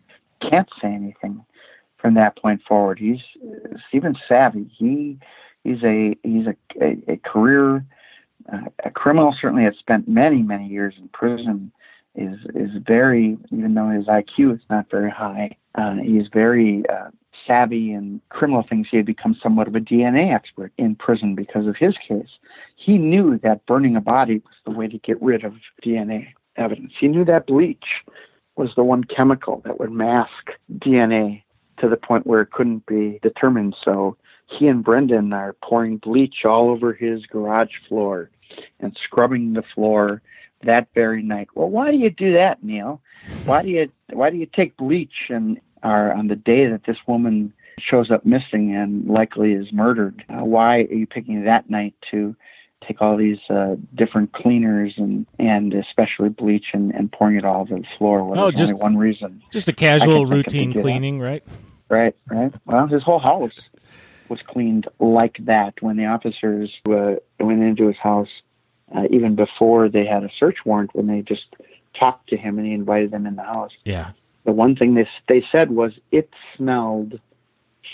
can't 0.48 0.68
say 0.80 0.88
anything 0.88 1.44
from 1.98 2.14
that 2.14 2.36
point 2.36 2.62
forward. 2.66 2.98
He's 2.98 3.20
uh, 3.42 3.76
Steven 3.88 4.16
savvy. 4.28 4.70
He 4.76 5.18
he's 5.64 5.82
a 5.82 6.16
he's 6.22 6.46
a, 6.46 6.84
a, 6.84 7.14
a 7.14 7.16
career 7.18 7.84
a 8.84 8.90
criminal 8.90 9.34
certainly 9.40 9.64
has 9.64 9.74
spent 9.78 10.08
many, 10.08 10.42
many 10.42 10.66
years 10.66 10.94
in 10.98 11.08
prison 11.08 11.72
is 12.14 12.38
is 12.54 12.70
very, 12.86 13.38
even 13.52 13.74
though 13.74 13.90
his 13.90 14.06
IQ 14.06 14.54
is 14.54 14.60
not 14.68 14.90
very 14.90 15.10
high, 15.10 15.56
uh, 15.76 15.94
he 15.94 16.18
is 16.18 16.26
very 16.32 16.82
uh, 16.88 17.10
savvy 17.46 17.92
in 17.92 18.20
criminal 18.28 18.64
things. 18.68 18.88
He 18.90 18.96
had 18.96 19.06
become 19.06 19.36
somewhat 19.40 19.68
of 19.68 19.74
a 19.74 19.80
DNA 19.80 20.34
expert 20.34 20.72
in 20.76 20.96
prison 20.96 21.34
because 21.34 21.66
of 21.66 21.76
his 21.76 21.94
case. 22.06 22.28
He 22.76 22.98
knew 22.98 23.38
that 23.42 23.64
burning 23.66 23.96
a 23.96 24.00
body 24.00 24.38
was 24.38 24.54
the 24.64 24.72
way 24.72 24.88
to 24.88 24.98
get 24.98 25.20
rid 25.22 25.44
of 25.44 25.54
DNA 25.84 26.28
evidence. 26.56 26.92
He 26.98 27.08
knew 27.08 27.24
that 27.24 27.46
bleach 27.46 27.84
was 28.56 28.70
the 28.76 28.84
one 28.84 29.04
chemical 29.04 29.62
that 29.64 29.78
would 29.78 29.92
mask 29.92 30.50
DNA 30.72 31.42
to 31.78 31.88
the 31.88 31.96
point 31.96 32.26
where 32.26 32.42
it 32.42 32.50
couldn't 32.50 32.84
be 32.86 33.18
determined. 33.22 33.74
So 33.82 34.16
he 34.46 34.66
and 34.66 34.84
Brendan 34.84 35.32
are 35.32 35.54
pouring 35.62 35.96
bleach 35.96 36.44
all 36.44 36.68
over 36.70 36.92
his 36.92 37.24
garage 37.26 37.70
floor 37.88 38.30
and 38.80 38.96
scrubbing 39.04 39.54
the 39.54 39.64
floor 39.74 40.22
that 40.64 40.88
very 40.94 41.22
night. 41.22 41.48
Well, 41.54 41.68
why 41.68 41.90
do 41.90 41.96
you 41.96 42.10
do 42.10 42.34
that, 42.34 42.62
Neil? 42.62 43.00
Why 43.44 43.62
do 43.62 43.68
you 43.68 43.90
why 44.10 44.30
do 44.30 44.36
you 44.36 44.46
take 44.46 44.76
bleach 44.76 45.28
and 45.28 45.60
are 45.82 46.12
on 46.12 46.28
the 46.28 46.36
day 46.36 46.66
that 46.66 46.84
this 46.86 46.98
woman 47.06 47.52
shows 47.80 48.10
up 48.10 48.26
missing 48.26 48.74
and 48.74 49.06
likely 49.06 49.52
is 49.52 49.72
murdered? 49.72 50.24
Uh, 50.28 50.44
why 50.44 50.80
are 50.80 50.94
you 50.94 51.06
picking 51.06 51.44
that 51.44 51.70
night 51.70 51.94
to 52.10 52.36
take 52.86 53.00
all 53.00 53.16
these 53.16 53.38
uh, 53.48 53.76
different 53.94 54.32
cleaners 54.32 54.94
and 54.96 55.26
and 55.38 55.72
especially 55.74 56.28
bleach 56.28 56.66
and, 56.72 56.94
and 56.94 57.10
pouring 57.12 57.36
it 57.36 57.44
all 57.44 57.62
over 57.62 57.76
the 57.76 57.86
floor? 57.98 58.24
Well, 58.24 58.40
oh, 58.40 58.50
just 58.50 58.74
one 58.74 58.96
reason. 58.96 59.42
Just 59.50 59.68
a 59.68 59.72
casual 59.72 60.26
routine 60.26 60.72
cleaning, 60.72 61.20
right? 61.20 61.42
Right, 61.88 62.14
right. 62.28 62.52
Well, 62.66 62.86
his 62.86 63.02
whole 63.02 63.18
house 63.18 63.58
was 64.30 64.40
cleaned 64.46 64.86
like 64.98 65.36
that 65.40 65.74
when 65.80 65.96
the 65.96 66.06
officers 66.06 66.70
uh, 66.88 67.16
went 67.38 67.62
into 67.62 67.88
his 67.88 67.96
house 67.96 68.28
uh, 68.94 69.04
even 69.10 69.34
before 69.34 69.88
they 69.88 70.06
had 70.06 70.24
a 70.24 70.30
search 70.38 70.58
warrant 70.64 70.94
when 70.94 71.06
they 71.06 71.22
just 71.22 71.54
talked 71.98 72.28
to 72.28 72.36
him 72.36 72.58
and 72.58 72.66
he 72.66 72.72
invited 72.72 73.10
them 73.10 73.26
in 73.26 73.36
the 73.36 73.42
house. 73.42 73.72
Yeah. 73.84 74.12
The 74.44 74.52
one 74.52 74.74
thing 74.74 74.94
they 74.94 75.08
they 75.28 75.44
said 75.52 75.70
was 75.70 75.92
it 76.10 76.30
smelled 76.56 77.20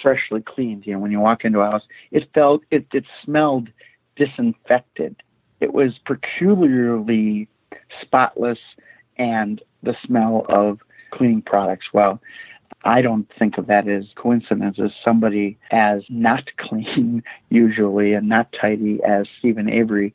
freshly 0.02 0.40
cleaned. 0.40 0.86
You 0.86 0.94
know, 0.94 0.98
when 1.00 1.10
you 1.10 1.20
walk 1.20 1.44
into 1.44 1.60
a 1.60 1.70
house, 1.70 1.82
it 2.10 2.28
felt 2.34 2.62
it 2.70 2.86
it 2.92 3.04
smelled 3.24 3.68
disinfected. 4.16 5.16
It 5.60 5.72
was 5.72 5.98
peculiarly 6.04 7.48
spotless 8.00 8.58
and 9.18 9.60
the 9.82 9.96
smell 10.04 10.46
of 10.48 10.78
cleaning 11.10 11.42
products. 11.42 11.86
Well, 11.92 12.20
I 12.86 13.02
don't 13.02 13.28
think 13.36 13.58
of 13.58 13.66
that 13.66 13.88
as 13.88 14.04
coincidence 14.14 14.78
as 14.82 14.92
somebody 15.04 15.58
as 15.72 16.02
not 16.08 16.44
clean 16.56 17.22
usually 17.50 18.12
and 18.12 18.28
not 18.28 18.54
tidy 18.58 19.00
as 19.06 19.26
Steven 19.38 19.68
Avery 19.68 20.14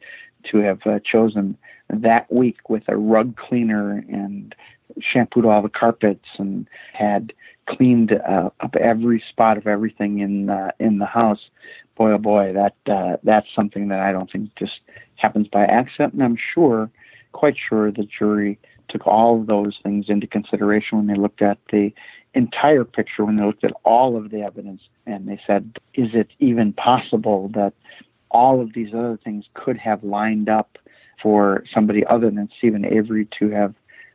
to 0.51 0.57
have 0.59 0.79
uh, 0.85 0.99
chosen 0.99 1.57
that 1.89 2.31
week 2.31 2.69
with 2.69 2.83
a 2.87 2.95
rug 2.95 3.35
cleaner 3.35 4.03
and 4.09 4.55
shampooed 4.99 5.45
all 5.45 5.61
the 5.61 5.69
carpets 5.69 6.25
and 6.37 6.67
had 6.93 7.33
cleaned 7.67 8.13
uh, 8.13 8.49
up 8.61 8.75
every 8.77 9.21
spot 9.29 9.57
of 9.57 9.67
everything 9.67 10.19
in 10.19 10.49
uh, 10.49 10.71
in 10.79 10.99
the 10.99 11.05
house. 11.05 11.49
Boy, 11.97 12.11
oh 12.11 12.17
boy, 12.17 12.53
that 12.53 12.75
uh, 12.91 13.17
that's 13.23 13.47
something 13.53 13.89
that 13.89 13.99
I 13.99 14.13
don't 14.13 14.31
think 14.31 14.49
just 14.57 14.79
happens 15.17 15.47
by 15.47 15.65
accident. 15.65 16.13
And 16.13 16.23
I'm 16.23 16.37
sure, 16.53 16.89
quite 17.33 17.55
sure, 17.69 17.91
the 17.91 18.07
jury 18.17 18.57
took 18.89 19.05
all 19.07 19.39
of 19.39 19.47
those 19.47 19.77
things 19.83 20.05
into 20.09 20.27
consideration 20.27 20.97
when 20.97 21.07
they 21.07 21.15
looked 21.15 21.41
at 21.41 21.57
the 21.71 21.93
entire 22.33 22.83
picture, 22.83 23.25
when 23.25 23.37
they 23.37 23.43
looked 23.43 23.63
at 23.63 23.73
all 23.83 24.17
of 24.17 24.31
the 24.31 24.41
evidence, 24.41 24.81
and 25.05 25.27
they 25.27 25.39
said, 25.45 25.77
is 25.93 26.09
it 26.13 26.29
even 26.39 26.73
possible 26.73 27.49
that 27.53 27.73
all 28.29 28.61
of 28.61 28.73
these 28.73 28.93
other 28.93 29.19
things 29.23 29.45
could 29.53 29.77
have 29.77 30.03
lined 30.03 30.49
up 30.49 30.77
for 31.21 31.63
somebody 31.73 32.05
other 32.05 32.31
than 32.31 32.49
Steven 32.57 32.85
Avery 32.85 33.27
to 33.39 33.49
have 33.49 33.73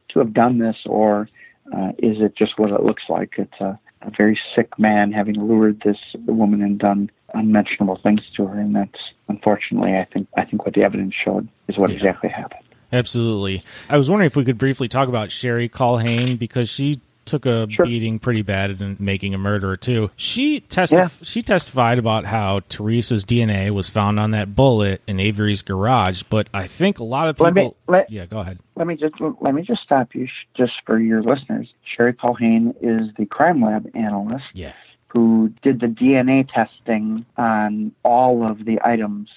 to 0.08 0.18
have 0.18 0.32
done 0.32 0.58
this, 0.58 0.76
or 0.86 1.28
uh, 1.74 1.92
is 1.98 2.16
it 2.20 2.36
just 2.36 2.58
what 2.58 2.70
it 2.70 2.82
looks 2.82 3.04
like? 3.08 3.34
It's 3.36 3.60
a, 3.60 3.78
a 4.02 4.10
very 4.16 4.38
sick 4.54 4.78
man 4.78 5.12
having 5.12 5.34
lured 5.34 5.82
this 5.84 5.98
woman 6.26 6.62
and 6.62 6.78
done 6.78 7.10
unmentionable 7.34 7.98
things 8.02 8.20
to 8.36 8.46
her, 8.46 8.58
and 8.58 8.74
that's 8.74 9.00
unfortunately, 9.28 9.96
I 9.96 10.06
think, 10.10 10.28
I 10.36 10.44
think 10.44 10.64
what 10.64 10.74
the 10.74 10.82
evidence 10.82 11.14
showed 11.22 11.48
is 11.68 11.76
what 11.76 11.90
yeah. 11.90 11.96
exactly 11.96 12.30
happened. 12.30 12.62
Absolutely. 12.92 13.64
I 13.90 13.98
was 13.98 14.08
wondering 14.08 14.26
if 14.26 14.36
we 14.36 14.44
could 14.44 14.58
briefly 14.58 14.88
talk 14.88 15.08
about 15.08 15.32
Sherry 15.32 15.68
Culhane 15.68 16.38
because 16.38 16.68
she 16.68 17.00
took 17.26 17.44
a 17.44 17.66
sure. 17.70 17.84
beating 17.84 18.18
pretty 18.18 18.42
bad 18.42 18.80
in 18.80 18.96
making 18.98 19.34
a 19.34 19.38
murderer 19.38 19.76
too. 19.76 20.10
She 20.16 20.60
testif- 20.62 20.92
yeah. 20.92 21.08
she 21.22 21.42
testified 21.42 21.98
about 21.98 22.24
how 22.24 22.60
Teresa's 22.68 23.24
DNA 23.24 23.70
was 23.70 23.90
found 23.90 24.18
on 24.18 24.30
that 24.30 24.54
bullet 24.54 25.02
in 25.06 25.20
Avery's 25.20 25.62
garage, 25.62 26.22
but 26.24 26.48
I 26.54 26.66
think 26.66 26.98
a 26.98 27.04
lot 27.04 27.28
of 27.28 27.36
people. 27.36 27.46
Let 27.46 27.54
me, 27.54 27.72
let, 27.88 28.10
yeah, 28.10 28.26
go 28.26 28.38
ahead. 28.38 28.58
Let 28.76 28.86
me 28.86 28.96
just 28.96 29.14
let 29.40 29.54
me 29.54 29.62
just 29.62 29.82
stop 29.82 30.14
you, 30.14 30.28
just 30.56 30.72
for 30.86 30.98
your 30.98 31.22
listeners. 31.22 31.68
Sherry 31.96 32.14
Culhane 32.14 32.74
is 32.80 33.14
the 33.18 33.26
crime 33.26 33.62
lab 33.62 33.90
analyst. 33.94 34.44
Yeah. 34.54 34.72
Who 35.08 35.52
did 35.62 35.80
the 35.80 35.86
DNA 35.86 36.46
testing 36.52 37.24
on 37.36 37.92
all 38.02 38.46
of 38.46 38.64
the 38.64 38.78
items 38.84 39.28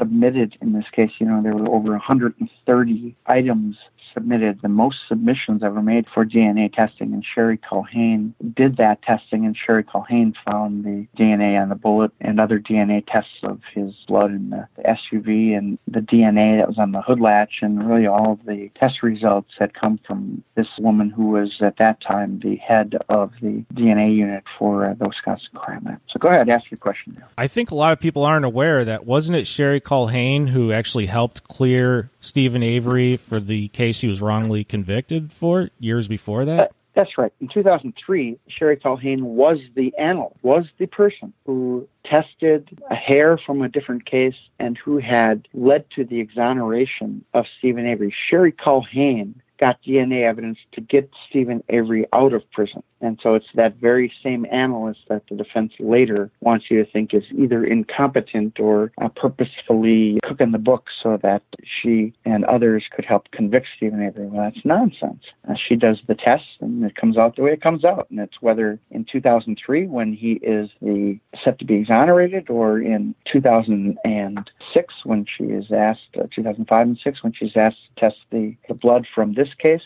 submitted 0.00 0.56
in 0.60 0.72
this 0.72 0.86
case. 0.92 1.10
You 1.18 1.26
know, 1.26 1.42
there 1.42 1.54
were 1.54 1.68
over 1.68 1.90
130 1.90 3.16
items 3.26 3.76
submitted, 4.12 4.60
the 4.62 4.68
most 4.68 4.96
submissions 5.08 5.62
ever 5.62 5.82
made 5.82 6.06
for 6.12 6.24
DNA 6.24 6.72
testing, 6.72 7.12
and 7.12 7.24
Sherry 7.24 7.58
Culhane 7.58 8.32
did 8.54 8.76
that 8.76 9.02
testing, 9.02 9.44
and 9.44 9.56
Sherry 9.56 9.84
Culhane 9.84 10.34
found 10.44 10.84
the 10.84 11.06
DNA 11.18 11.60
on 11.60 11.68
the 11.68 11.74
bullet 11.74 12.12
and 12.20 12.40
other 12.40 12.58
DNA 12.58 13.04
tests 13.06 13.30
of 13.42 13.60
his 13.74 13.94
blood 14.08 14.30
in 14.30 14.50
the, 14.50 14.66
SUV 14.80 15.56
and 15.56 15.78
the 15.86 16.00
DNA 16.00 16.58
that 16.58 16.68
was 16.68 16.78
on 16.78 16.92
the 16.92 17.02
hood 17.02 17.20
latch, 17.20 17.58
and 17.62 17.88
really 17.88 18.06
all 18.06 18.32
of 18.32 18.44
the 18.46 18.70
test 18.78 19.02
results 19.02 19.50
had 19.58 19.74
come 19.74 20.00
from 20.06 20.42
this 20.56 20.66
woman 20.78 21.10
who 21.10 21.28
was 21.28 21.58
at 21.60 21.76
that 21.78 22.00
time 22.00 22.40
the 22.42 22.56
head 22.56 22.96
of 23.08 23.32
the 23.40 23.64
DNA 23.74 24.14
unit 24.14 24.44
for 24.58 24.86
uh, 24.86 24.94
the 24.94 25.06
Wisconsin 25.06 25.50
Crime 25.54 25.82
Lab. 25.84 26.00
So 26.08 26.18
go 26.18 26.28
ahead, 26.28 26.48
ask 26.48 26.70
your 26.70 26.78
question 26.78 27.16
now. 27.18 27.26
I 27.36 27.46
think 27.46 27.70
a 27.70 27.74
lot 27.74 27.92
of 27.92 28.00
people 28.00 28.24
aren't 28.24 28.44
aware 28.44 28.84
that 28.84 29.06
wasn't 29.06 29.36
it 29.36 29.46
Sherry 29.46 29.80
Culhane 29.80 30.48
who 30.48 30.72
actually 30.72 31.06
helped 31.06 31.44
clear 31.44 32.10
Steven 32.20 32.62
Avery 32.62 33.16
for 33.16 33.40
the 33.40 33.68
case 33.68 33.99
he 34.00 34.08
was 34.08 34.20
wrongly 34.20 34.64
convicted 34.64 35.32
for 35.32 35.70
years 35.78 36.08
before 36.08 36.44
that? 36.44 36.60
Uh, 36.60 36.68
that's 36.94 37.16
right. 37.16 37.32
In 37.40 37.48
2003, 37.48 38.38
Sherry 38.48 38.76
Culhane 38.76 39.22
was 39.22 39.58
the 39.76 39.96
analyst, 39.96 40.36
was 40.42 40.66
the 40.78 40.86
person 40.86 41.32
who 41.46 41.88
tested 42.04 42.68
a 42.90 42.94
hair 42.94 43.38
from 43.38 43.62
a 43.62 43.68
different 43.68 44.06
case 44.06 44.34
and 44.58 44.76
who 44.76 44.98
had 44.98 45.46
led 45.54 45.84
to 45.96 46.04
the 46.04 46.20
exoneration 46.20 47.24
of 47.32 47.44
Steven 47.58 47.86
Avery. 47.86 48.14
Sherry 48.28 48.52
Culhane 48.52 49.34
got 49.58 49.80
DNA 49.86 50.28
evidence 50.28 50.58
to 50.72 50.80
get 50.80 51.10
Steven 51.28 51.62
Avery 51.68 52.06
out 52.12 52.32
of 52.32 52.50
prison. 52.50 52.82
And 53.00 53.18
so 53.22 53.34
it's 53.34 53.46
that 53.54 53.76
very 53.76 54.12
same 54.22 54.46
analyst 54.52 55.00
that 55.08 55.22
the 55.28 55.36
defense 55.36 55.72
later 55.78 56.30
wants 56.40 56.66
you 56.70 56.84
to 56.84 56.90
think 56.90 57.14
is 57.14 57.24
either 57.36 57.64
incompetent 57.64 58.60
or 58.60 58.92
uh, 59.00 59.08
purposefully 59.08 60.18
cooking 60.22 60.52
the 60.52 60.58
books 60.58 60.92
so 61.02 61.18
that 61.22 61.42
she 61.64 62.12
and 62.24 62.44
others 62.44 62.84
could 62.94 63.04
help 63.04 63.30
convict 63.30 63.68
Steven 63.76 64.02
Avery. 64.02 64.26
Well, 64.26 64.50
that's 64.50 64.64
nonsense. 64.64 65.22
Uh, 65.48 65.54
she 65.54 65.76
does 65.76 65.98
the 66.06 66.14
test 66.14 66.44
and 66.60 66.84
it 66.84 66.96
comes 66.96 67.16
out 67.16 67.36
the 67.36 67.42
way 67.42 67.52
it 67.52 67.62
comes 67.62 67.84
out. 67.84 68.08
And 68.10 68.20
it's 68.20 68.40
whether 68.40 68.78
in 68.90 69.04
2003 69.10 69.86
when 69.86 70.12
he 70.12 70.32
is 70.42 70.70
the, 70.82 71.18
set 71.42 71.58
to 71.60 71.64
be 71.64 71.74
exonerated 71.74 72.50
or 72.50 72.80
in 72.80 73.14
2006 73.32 74.94
when 75.04 75.26
she 75.36 75.44
is 75.44 75.72
asked, 75.72 76.00
uh, 76.18 76.26
2005 76.34 76.86
and 76.86 76.98
6 77.02 77.22
when 77.22 77.32
she's 77.32 77.56
asked 77.56 77.78
to 77.96 78.00
test 78.00 78.16
the, 78.30 78.54
the 78.68 78.74
blood 78.74 79.06
from 79.14 79.34
this 79.34 79.48
case 79.58 79.82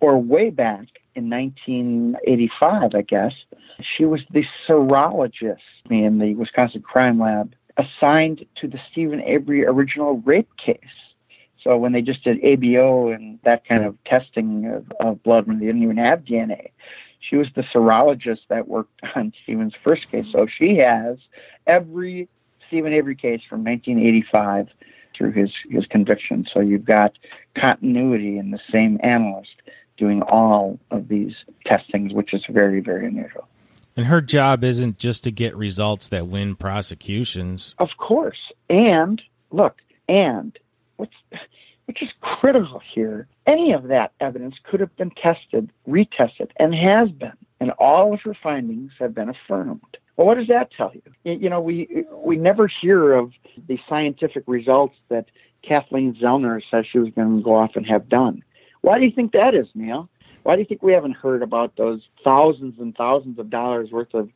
or 0.00 0.18
way 0.18 0.50
back 0.50 0.86
in 1.16 1.30
1985, 1.30 2.94
I 2.94 3.02
guess. 3.02 3.32
She 3.96 4.04
was 4.04 4.20
the 4.30 4.44
serologist 4.68 5.56
in 5.90 6.18
the 6.18 6.34
Wisconsin 6.34 6.82
Crime 6.82 7.18
Lab 7.18 7.54
assigned 7.76 8.44
to 8.60 8.68
the 8.68 8.78
Steven 8.90 9.20
Avery 9.22 9.66
original 9.66 10.18
rape 10.24 10.50
case. 10.56 10.78
So 11.62 11.76
when 11.76 11.92
they 11.92 12.02
just 12.02 12.22
did 12.22 12.40
ABO 12.42 13.14
and 13.14 13.38
that 13.44 13.66
kind 13.66 13.84
of 13.84 13.96
testing 14.04 14.66
of, 14.66 14.92
of 15.00 15.22
blood 15.22 15.46
when 15.46 15.58
they 15.58 15.66
didn't 15.66 15.82
even 15.82 15.96
have 15.96 16.20
DNA, 16.20 16.70
she 17.18 17.36
was 17.36 17.48
the 17.56 17.62
serologist 17.62 18.40
that 18.48 18.68
worked 18.68 19.00
on 19.16 19.32
Steven's 19.42 19.74
first 19.82 20.10
case. 20.10 20.26
So 20.30 20.46
she 20.46 20.76
has 20.76 21.18
every 21.66 22.28
Steven 22.68 22.92
Avery 22.92 23.16
case 23.16 23.40
from 23.48 23.64
1985 23.64 24.68
through 25.16 25.32
his, 25.32 25.50
his 25.70 25.86
conviction. 25.86 26.46
So 26.52 26.60
you've 26.60 26.84
got 26.84 27.12
continuity 27.58 28.38
in 28.38 28.50
the 28.50 28.60
same 28.70 29.00
analyst 29.02 29.62
doing 29.96 30.22
all 30.22 30.78
of 30.90 31.08
these 31.08 31.34
testings, 31.64 32.12
which 32.12 32.34
is 32.34 32.42
very, 32.48 32.80
very 32.80 33.06
unusual. 33.06 33.48
And 33.96 34.06
her 34.06 34.20
job 34.20 34.62
isn't 34.62 34.98
just 34.98 35.24
to 35.24 35.30
get 35.30 35.56
results 35.56 36.08
that 36.10 36.26
win 36.26 36.54
prosecutions. 36.54 37.74
Of 37.78 37.90
course. 37.96 38.52
And 38.68 39.22
look, 39.50 39.80
and 40.08 40.58
what's 40.96 41.14
which 41.86 42.02
is 42.02 42.10
critical 42.20 42.82
here, 42.94 43.28
any 43.46 43.72
of 43.72 43.84
that 43.84 44.12
evidence 44.20 44.56
could 44.64 44.80
have 44.80 44.94
been 44.96 45.12
tested, 45.12 45.70
retested, 45.88 46.50
and 46.56 46.74
has 46.74 47.10
been. 47.10 47.32
And 47.60 47.70
all 47.72 48.12
of 48.12 48.20
her 48.22 48.36
findings 48.42 48.90
have 48.98 49.14
been 49.14 49.28
affirmed. 49.28 49.80
Well, 50.16 50.26
what 50.26 50.36
does 50.36 50.48
that 50.48 50.70
tell 50.76 50.92
you? 50.92 51.02
You 51.24 51.48
know, 51.48 51.60
we 51.60 52.04
we 52.12 52.36
never 52.36 52.68
hear 52.68 53.14
of 53.14 53.32
the 53.68 53.78
scientific 53.88 54.44
results 54.46 54.96
that 55.08 55.26
Kathleen 55.62 56.14
Zellner 56.14 56.60
says 56.70 56.86
she 56.90 56.98
was 56.98 57.10
going 57.14 57.38
to 57.38 57.42
go 57.42 57.54
off 57.54 57.76
and 57.76 57.86
have 57.86 58.08
done. 58.08 58.42
Why 58.82 58.98
do 58.98 59.04
you 59.04 59.10
think 59.10 59.32
that 59.32 59.54
is, 59.54 59.66
Neil? 59.74 60.08
Why 60.42 60.54
do 60.54 60.60
you 60.60 60.66
think 60.66 60.82
we 60.82 60.92
haven't 60.92 61.16
heard 61.16 61.42
about 61.42 61.76
those 61.76 62.02
thousands 62.22 62.78
and 62.78 62.94
thousands 62.94 63.38
of 63.38 63.50
dollars 63.50 63.90
worth 63.90 64.14
of 64.14 64.30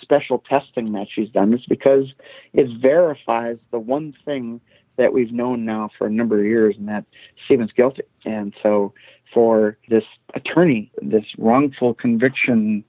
special 0.00 0.42
testing 0.48 0.92
that 0.92 1.06
she's 1.10 1.30
done? 1.30 1.54
It's 1.54 1.64
because 1.64 2.12
it 2.52 2.68
verifies 2.80 3.56
the 3.70 3.78
one 3.78 4.14
thing 4.24 4.60
that 4.96 5.12
we've 5.12 5.32
known 5.32 5.64
now 5.64 5.88
for 5.96 6.06
a 6.06 6.10
number 6.10 6.38
of 6.38 6.44
years, 6.44 6.76
and 6.78 6.88
that 6.88 7.04
Steven's 7.46 7.72
guilty. 7.72 8.02
And 8.24 8.52
so, 8.62 8.92
for 9.32 9.78
this 9.88 10.04
attorney, 10.34 10.92
this 11.02 11.24
wrongful 11.38 11.94
conviction 11.94 12.84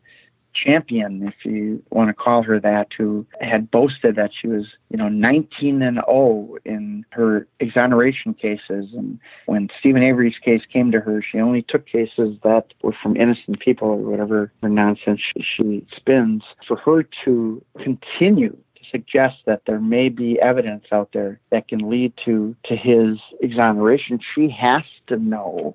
champion, 0.56 1.28
if 1.28 1.46
you 1.46 1.84
want 1.90 2.10
to 2.10 2.14
call 2.14 2.44
her 2.44 2.60
that, 2.60 2.88
who 2.98 3.26
had 3.42 3.70
boasted 3.70 4.16
that 4.16 4.32
she 4.40 4.48
was, 4.48 4.66
you 4.90 4.98
know, 4.98 5.10
19 5.10 5.82
and 5.82 6.00
0 6.08 6.56
in 6.66 7.06
her 7.12 7.48
exoneration 7.60 8.34
cases. 8.34 8.94
And 8.94 9.20
when 9.46 9.70
Steven 9.80 10.04
Avery's 10.04 10.38
case 10.44 10.62
came 10.72 10.92
to 10.92 11.00
her, 11.00 11.22
she 11.22 11.40
only 11.40 11.62
took 11.62 11.86
cases 11.86 12.38
that 12.44 12.74
were 12.82 12.96
from 13.02 13.18
innocent 13.18 13.60
people 13.60 13.90
or 13.90 13.98
whatever 13.98 14.52
nonsense 14.64 15.22
she 15.38 15.86
spins. 15.96 16.44
For 16.68 16.78
her 16.78 17.04
to 17.26 17.64
continue 17.82 18.52
to 18.52 18.84
suggest 18.92 19.38
that 19.46 19.62
there 19.68 19.80
may 19.80 20.10
be 20.10 20.40
evidence 20.42 20.86
out 20.92 21.10
there 21.14 21.40
that 21.52 21.68
can 21.68 21.90
lead 21.90 22.14
to 22.26 22.56
to 22.66 22.76
his 22.76 23.18
exoneration, 23.42 24.20
she 24.34 24.50
has 24.50 24.84
to 25.08 25.18
know 25.18 25.74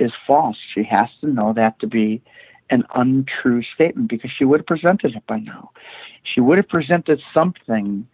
is 0.00 0.12
false. 0.26 0.56
She 0.74 0.82
has 0.84 1.08
to 1.20 1.26
know 1.26 1.52
that 1.52 1.78
to 1.80 1.86
be 1.86 2.22
an 2.70 2.84
untrue 2.94 3.62
statement 3.74 4.08
because 4.08 4.30
she 4.36 4.44
would 4.44 4.60
have 4.60 4.66
presented 4.66 5.14
it 5.14 5.26
by 5.26 5.38
now. 5.38 5.70
She 6.22 6.40
would 6.40 6.56
have 6.58 6.68
presented 6.68 7.20
something 7.34 8.06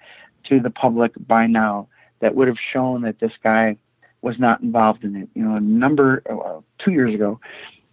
to 0.49 0.61
the 0.61 0.71
public 0.71 1.13
by 1.27 1.47
now 1.47 1.89
that 2.21 2.35
would 2.35 2.49
have 2.49 2.57
shown 2.73 3.03
that 3.03 3.21
this 3.21 3.33
guy 3.43 3.77
was 4.23 4.39
not 4.39 4.61
involved 4.61 5.05
in 5.05 5.15
it. 5.17 5.29
You 5.35 5.45
know, 5.45 5.57
a 5.57 5.61
number, 5.61 6.23
uh, 6.29 6.61
two 6.83 6.93
years 6.93 7.15
ago, 7.15 7.39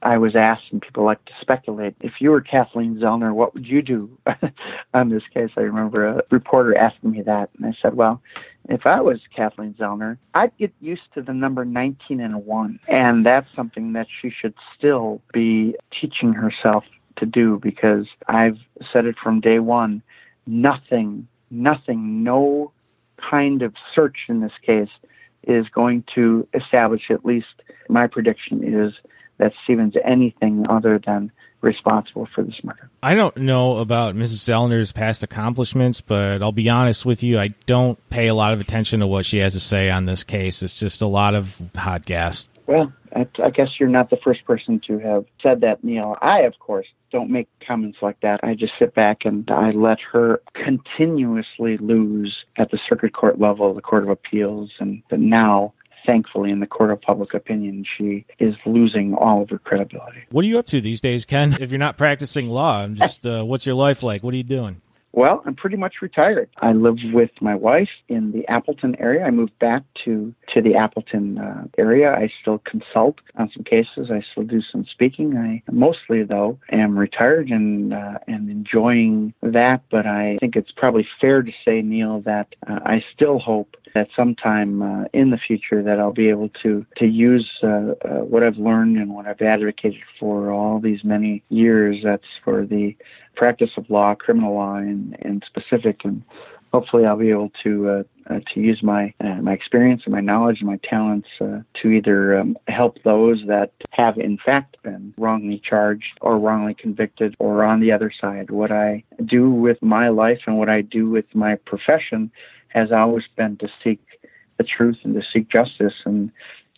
I 0.04 0.18
was 0.18 0.36
asked, 0.36 0.66
and 0.72 0.82
people 0.82 1.06
like 1.06 1.24
to 1.26 1.32
speculate, 1.42 1.96
if 2.02 2.14
you 2.20 2.32
were 2.32 2.42
Kathleen 2.42 2.98
Zellner, 2.98 3.34
what 3.34 3.54
would 3.54 3.66
you 3.66 3.82
do 3.82 4.10
on 4.94 5.10
this 5.10 5.24
case? 5.34 5.50
I 5.56 5.62
remember 5.62 6.06
a 6.06 6.24
reporter 6.30 6.78
asking 6.78 7.12
me 7.12 7.22
that, 7.22 7.50
and 7.58 7.66
I 7.66 7.74
said, 7.82 7.96
well, 7.96 8.22
if 8.70 8.86
I 8.86 9.00
was 9.02 9.20
Kathleen 9.36 9.74
Zellner, 9.80 10.18
I'd 10.34 10.56
get 10.58 10.74
used 10.82 11.14
to 11.16 11.22
the 11.22 11.34
number 11.34 11.64
19 11.64 12.20
and 12.20 12.46
1. 12.46 12.80
And 12.88 13.26
that's 13.26 13.48
something 13.56 13.94
that 13.94 14.08
she 14.22 14.30
should 14.30 14.54
still 14.78 15.22
be 15.34 15.76
teaching 16.00 16.34
herself 16.34 16.84
to 17.18 17.26
do 17.26 17.60
because 17.62 18.06
I've 18.28 18.58
said 18.92 19.06
it 19.06 19.16
from 19.22 19.40
day 19.40 19.60
one 19.60 20.02
nothing, 20.46 21.28
nothing, 21.50 22.24
no 22.24 22.74
kind 23.18 23.62
of 23.62 23.74
search 23.96 24.18
in 24.28 24.42
this 24.42 24.52
case 24.66 24.90
is 25.44 25.68
going 25.70 26.04
to 26.16 26.48
establish, 26.54 27.04
at 27.10 27.26
least 27.26 27.62
my 27.90 28.08
prediction 28.08 28.62
is 28.64 28.94
that 29.38 29.54
Steven's 29.64 29.96
anything 30.04 30.66
other 30.70 31.00
than 31.06 31.32
responsible 31.62 32.28
for 32.36 32.44
this 32.44 32.60
murder. 32.64 32.90
I 33.02 33.16
don't 33.16 33.36
know 33.38 33.78
about 33.78 34.16
Mrs. 34.16 34.50
Zellner's 34.50 34.92
past 34.92 35.24
accomplishments, 35.24 36.02
but 36.02 36.42
I'll 36.42 36.52
be 36.52 36.70
honest 36.70 37.06
with 37.06 37.24
you, 37.24 37.40
I 37.40 37.50
don't 37.66 37.98
pay 38.10 38.28
a 38.28 38.36
lot 38.36 38.54
of 38.54 38.60
attention 38.60 39.00
to 39.00 39.08
what 39.08 39.26
she 39.26 39.38
has 39.38 39.54
to 39.54 39.60
say 39.60 39.90
on 39.90 40.06
this 40.06 40.24
case. 40.24 40.62
It's 40.62 40.80
just 40.80 41.02
a 41.02 41.08
lot 41.08 41.36
of 41.36 41.58
hot 41.76 42.06
gas. 42.06 42.50
Well, 42.68 42.94
I 43.16 43.50
guess 43.50 43.70
you're 43.80 43.90
not 43.90 44.10
the 44.10 44.18
first 44.24 44.44
person 44.46 44.82
to 44.88 44.98
have 45.00 45.26
said 45.42 45.62
that, 45.62 45.84
Neil. 45.84 46.18
I, 46.22 46.42
of 46.42 46.58
course, 46.60 46.88
don't 47.12 47.30
make 47.30 47.48
comments 47.66 48.00
like 48.02 48.20
that. 48.22 48.40
I 48.44 48.56
just 48.56 48.74
sit 48.80 48.96
back 48.96 49.20
and 49.26 49.50
I 49.52 49.72
let 49.72 50.00
her 50.12 50.42
continuously 50.54 51.78
lose 51.78 52.36
at 52.58 52.72
the 52.72 52.80
circuit 52.90 53.14
court 53.14 53.40
level, 53.40 53.74
the 53.74 53.82
Court 53.82 54.04
of 54.04 54.10
Appeals, 54.10 54.72
and 54.80 55.04
but 55.10 55.20
now 55.20 55.74
thankfully, 56.06 56.52
in 56.52 56.60
the 56.60 56.68
court 56.68 56.92
of 56.92 57.02
public 57.02 57.34
opinion, 57.34 57.86
she 57.98 58.26
is 58.40 58.56
losing 58.66 59.14
all 59.14 59.42
of 59.42 59.50
her 59.50 59.60
credibility. 59.60 60.20
What 60.30 60.46
are 60.46 60.48
you 60.48 60.60
up 60.60 60.68
to 60.68 60.82
these 60.82 61.02
days, 61.02 61.26
Ken? 61.26 61.58
If 61.60 61.72
you're 61.72 61.80
not 61.80 61.98
practicing 61.98 62.50
law, 62.50 62.80
I'm 62.80 62.96
just 62.96 63.26
uh, 63.26 63.44
what's 63.44 63.66
your 63.66 63.76
life 63.76 64.04
like? 64.04 64.24
What 64.24 64.34
are 64.34 64.38
you 64.38 64.44
doing? 64.44 64.82
Well, 65.16 65.44
I'm 65.46 65.54
pretty 65.54 65.78
much 65.78 66.02
retired. 66.02 66.50
I 66.58 66.72
live 66.72 66.98
with 67.14 67.30
my 67.40 67.54
wife 67.54 67.90
in 68.10 68.32
the 68.32 68.48
Appleton 68.48 68.96
area. 69.00 69.24
I 69.24 69.30
moved 69.30 69.58
back 69.60 69.84
to 70.06 70.34
to 70.56 70.62
the 70.62 70.74
Appleton 70.76 71.38
uh, 71.38 71.66
area. 71.78 72.12
I 72.12 72.32
still 72.42 72.58
consult 72.58 73.20
on 73.36 73.52
some 73.54 73.64
cases. 73.64 74.10
I 74.12 74.24
still 74.32 74.44
do 74.44 74.62
some 74.72 74.86
speaking. 74.86 75.38
I 75.38 75.62
mostly 75.72 76.24
though 76.24 76.58
am 76.72 76.98
retired 76.98 77.50
and 77.50 77.94
uh, 77.94 78.18
and 78.28 78.50
enjoying 78.50 79.36
that. 79.44 79.84
But 79.92 80.08
I 80.08 80.38
think 80.40 80.56
it's 80.56 80.72
probably 80.72 81.08
fair 81.22 81.44
to 81.44 81.52
say, 81.64 81.84
Neil, 81.84 82.22
that 82.22 82.56
uh, 82.68 82.80
I 82.84 83.06
still 83.14 83.38
hope 83.38 83.76
that 83.94 84.08
sometime 84.16 84.82
uh, 84.82 85.04
in 85.14 85.30
the 85.30 85.38
future 85.38 85.84
that 85.84 86.00
I'll 86.00 86.12
be 86.12 86.30
able 86.30 86.50
to 86.64 86.88
to 86.98 87.06
use 87.06 87.48
uh, 87.62 87.68
uh, 87.68 88.24
what 88.24 88.42
I've 88.42 88.58
learned 88.58 88.98
and 88.98 89.14
what 89.14 89.28
I've 89.28 89.42
advocated 89.42 90.02
for 90.20 90.50
all 90.50 90.80
these 90.80 91.04
many 91.04 91.44
years. 91.50 91.98
That's 92.04 92.24
for 92.44 92.66
the 92.66 92.96
practice 93.36 93.72
of 93.78 93.90
law, 93.90 94.16
criminal 94.16 94.54
law 94.54 94.78
in, 94.78 95.16
in 95.20 95.42
specific, 95.46 96.02
and 96.04 96.24
hopefully 96.74 97.06
I'll 97.06 97.18
be 97.18 97.30
able 97.30 97.52
to 97.64 97.90
uh, 97.90 98.04
uh, 98.34 98.40
to 98.54 98.60
use 98.60 98.82
my 98.82 99.14
uh, 99.20 99.36
my 99.42 99.54
experience 99.54 100.02
and 100.06 100.14
my 100.14 100.22
knowledge 100.22 100.60
and 100.60 100.70
my 100.70 100.80
talents 100.84 101.28
uh, 101.40 101.60
to 101.82 101.90
either 101.90 102.40
um, 102.40 102.58
help 102.68 102.98
those 103.04 103.44
that 103.48 103.72
have 103.92 104.18
in 104.18 104.38
fact 104.44 104.78
been 104.84 105.14
wrongly 105.18 105.62
charged 105.64 106.18
or 106.22 106.38
wrongly 106.38 106.74
convicted, 106.74 107.36
or 107.40 107.64
on 107.64 107.80
the 107.80 107.92
other 107.92 108.12
side, 108.20 108.50
what 108.50 108.72
I 108.72 109.04
do 109.26 109.50
with 109.50 109.82
my 109.82 110.10
life 110.10 110.42
and 110.48 110.58
what 110.58 110.70
I 110.70 110.82
do 110.82 111.10
with 111.10 111.26
my 111.34 111.56
profession 111.56 112.32
has 112.70 112.92
always 112.92 113.26
been 113.38 113.58
to 113.58 113.68
seek 113.84 114.02
the 114.58 114.64
truth 114.64 114.98
and 115.04 115.14
to 115.14 115.22
seek 115.32 115.50
justice 115.50 115.94
and 116.06 116.32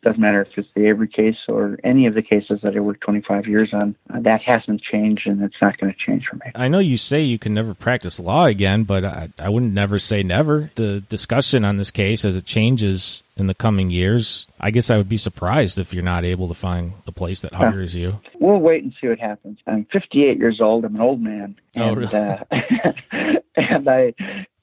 doesn't 0.03 0.21
matter 0.21 0.41
if 0.41 0.49
it's 0.55 0.67
the 0.75 0.87
Avery 0.87 1.07
case 1.07 1.37
or 1.47 1.79
any 1.83 2.05
of 2.05 2.13
the 2.13 2.21
cases 2.21 2.59
that 2.61 2.75
I 2.75 2.79
worked 2.79 3.01
25 3.01 3.47
years 3.47 3.69
on. 3.73 3.95
Uh, 4.13 4.19
that 4.21 4.41
hasn't 4.41 4.81
changed, 4.81 5.25
and 5.25 5.41
it's 5.41 5.55
not 5.61 5.77
going 5.77 5.91
to 5.91 5.97
change 5.97 6.27
for 6.29 6.35
me. 6.35 6.51
I 6.53 6.67
know 6.67 6.79
you 6.79 6.97
say 6.97 7.23
you 7.23 7.39
can 7.39 7.53
never 7.53 7.73
practice 7.73 8.19
law 8.19 8.45
again, 8.45 8.83
but 8.83 9.03
I, 9.03 9.29
I 9.39 9.49
wouldn't 9.49 9.73
never 9.73 9.97
say 9.97 10.21
never. 10.21 10.69
The 10.75 11.01
discussion 11.01 11.65
on 11.65 11.77
this 11.77 11.91
case 11.91 12.23
as 12.23 12.35
it 12.35 12.45
changes 12.45 13.23
in 13.35 13.47
the 13.47 13.55
coming 13.55 13.89
years, 13.89 14.47
I 14.59 14.71
guess 14.71 14.89
I 14.89 14.97
would 14.97 15.09
be 15.09 15.17
surprised 15.17 15.79
if 15.79 15.93
you're 15.93 16.03
not 16.03 16.23
able 16.25 16.47
to 16.47 16.53
find 16.53 16.93
a 17.07 17.11
place 17.11 17.41
that 17.41 17.53
hires 17.53 17.93
you. 17.93 18.19
We'll 18.39 18.59
wait 18.59 18.83
and 18.83 18.93
see 18.99 19.07
what 19.07 19.19
happens. 19.19 19.59
I'm 19.67 19.85
58 19.91 20.37
years 20.37 20.61
old. 20.61 20.85
I'm 20.85 20.95
an 20.95 21.01
old 21.01 21.21
man. 21.21 21.55
Oh, 21.75 21.81
and, 21.81 21.91
oh, 21.91 21.99
really? 21.99 22.15
uh, 22.15 23.33
and 23.57 23.89
I 23.89 24.13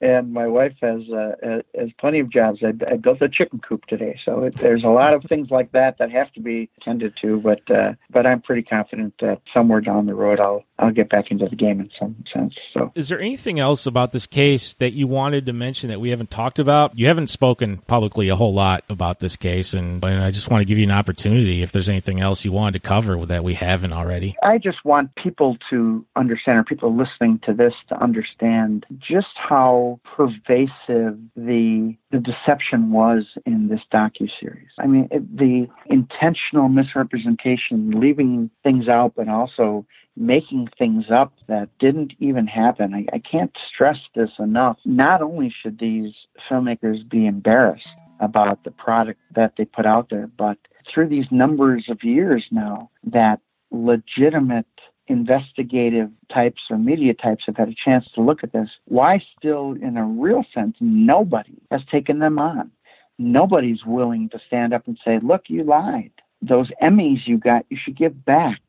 and 0.03 0.33
my 0.33 0.47
wife 0.47 0.73
has 0.81 1.01
uh, 1.09 1.61
has 1.77 1.89
plenty 1.97 2.19
of 2.19 2.29
jobs. 2.29 2.59
I, 2.61 2.73
I 2.91 2.97
built 2.97 3.21
a 3.21 3.29
chicken 3.29 3.59
coop 3.59 3.85
today, 3.85 4.19
so 4.25 4.43
it, 4.43 4.55
there's 4.55 4.83
a 4.83 4.89
lot 4.89 5.13
of 5.13 5.23
things 5.29 5.49
like 5.49 5.71
that 5.71 5.97
that 5.99 6.11
have 6.11 6.31
to 6.33 6.41
be 6.41 6.69
tended 6.81 7.13
to. 7.21 7.39
But 7.39 7.69
uh, 7.71 7.93
but 8.09 8.25
I'm 8.25 8.41
pretty 8.41 8.63
confident 8.63 9.13
that 9.21 9.41
somewhere 9.53 9.81
down 9.81 10.05
the 10.05 10.15
road 10.15 10.39
I'll 10.39 10.65
I'll 10.77 10.91
get 10.91 11.09
back 11.09 11.31
into 11.31 11.47
the 11.47 11.55
game 11.55 11.79
in 11.79 11.89
some 11.97 12.23
sense. 12.33 12.53
So, 12.73 12.91
is 12.95 13.09
there 13.09 13.19
anything 13.19 13.59
else 13.59 13.85
about 13.85 14.11
this 14.11 14.27
case 14.27 14.73
that 14.73 14.91
you 14.91 15.07
wanted 15.07 15.45
to 15.45 15.53
mention 15.53 15.89
that 15.89 16.01
we 16.01 16.09
haven't 16.09 16.31
talked 16.31 16.59
about? 16.59 16.97
You 16.97 17.07
haven't 17.07 17.27
spoken 17.27 17.77
publicly 17.77 18.29
a 18.29 18.35
whole 18.35 18.53
lot 18.53 18.83
about 18.89 19.19
this 19.19 19.37
case, 19.37 19.73
and, 19.73 19.82
and 19.83 20.23
I 20.23 20.31
just 20.31 20.49
want 20.49 20.61
to 20.61 20.65
give 20.65 20.77
you 20.77 20.83
an 20.83 20.91
opportunity 20.91 21.61
if 21.61 21.71
there's 21.71 21.89
anything 21.89 22.19
else 22.19 22.45
you 22.45 22.51
wanted 22.51 22.81
to 22.81 22.87
cover 22.87 23.25
that 23.25 23.43
we 23.43 23.53
haven't 23.53 23.93
already. 23.93 24.35
I 24.43 24.57
just 24.57 24.83
want 24.85 25.13
people 25.15 25.57
to 25.69 26.05
understand, 26.15 26.59
or 26.59 26.63
people 26.63 26.95
listening 26.95 27.39
to 27.45 27.53
this 27.53 27.73
to 27.89 28.01
understand 28.01 28.85
just 28.97 29.35
how 29.35 29.99
pervasive 30.15 31.17
the 31.35 31.95
the 32.11 32.19
deception 32.19 32.91
was 32.91 33.25
in 33.45 33.69
this 33.69 33.81
docu 33.91 34.29
series. 34.39 34.69
I 34.79 34.85
mean, 34.85 35.07
it, 35.11 35.35
the 35.35 35.67
intentional 35.87 36.69
misrepresentation, 36.69 37.99
leaving 37.99 38.51
things 38.63 38.87
out, 38.87 39.13
but 39.15 39.27
also 39.27 39.85
making 40.15 40.69
things 40.77 41.05
up 41.11 41.33
that 41.47 41.69
didn't 41.79 42.13
even 42.19 42.45
happen. 42.45 42.93
I, 42.93 43.05
I 43.15 43.19
can't 43.19 43.55
stress 43.73 43.97
this 44.15 44.29
enough. 44.37 44.77
Not 44.85 45.21
only 45.21 45.53
should 45.61 45.79
these 45.79 46.13
filmmakers 46.49 47.07
be 47.09 47.25
embarrassed 47.25 47.87
about 48.23 48.63
the 48.63 48.71
product 48.71 49.19
that 49.35 49.53
they 49.57 49.65
put 49.65 49.85
out 49.85 50.09
there, 50.09 50.27
but 50.37 50.57
through 50.91 51.07
these 51.09 51.25
numbers 51.31 51.85
of 51.89 52.03
years 52.03 52.43
now, 52.51 52.89
that 53.03 53.39
legitimate 53.71 54.65
investigative 55.07 56.09
types 56.33 56.61
or 56.69 56.77
media 56.77 57.13
types 57.13 57.43
have 57.45 57.57
had 57.57 57.69
a 57.69 57.75
chance 57.75 58.05
to 58.15 58.21
look 58.21 58.43
at 58.43 58.53
this, 58.53 58.69
why 58.85 59.21
still, 59.37 59.73
in 59.81 59.97
a 59.97 60.05
real 60.05 60.45
sense, 60.53 60.75
nobody 60.79 61.57
has 61.71 61.81
taken 61.91 62.19
them 62.19 62.39
on? 62.39 62.71
Nobody's 63.19 63.85
willing 63.85 64.29
to 64.29 64.39
stand 64.47 64.73
up 64.73 64.87
and 64.87 64.97
say, 65.03 65.19
look, 65.21 65.43
you 65.47 65.63
lied. 65.63 66.11
Those 66.41 66.69
Emmys 66.81 67.27
you 67.27 67.37
got, 67.37 67.65
you 67.69 67.77
should 67.81 67.97
give 67.97 68.25
back. 68.25 68.61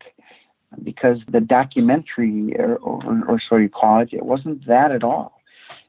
Because 0.83 1.19
the 1.31 1.41
documentary, 1.41 2.57
or, 2.59 2.77
or, 2.77 3.25
or 3.29 3.41
so 3.49 3.57
you 3.57 3.69
call 3.69 4.01
it, 4.01 4.13
it 4.13 4.27
wasn't 4.27 4.67
that 4.67 4.91
at 4.91 5.05
all. 5.05 5.34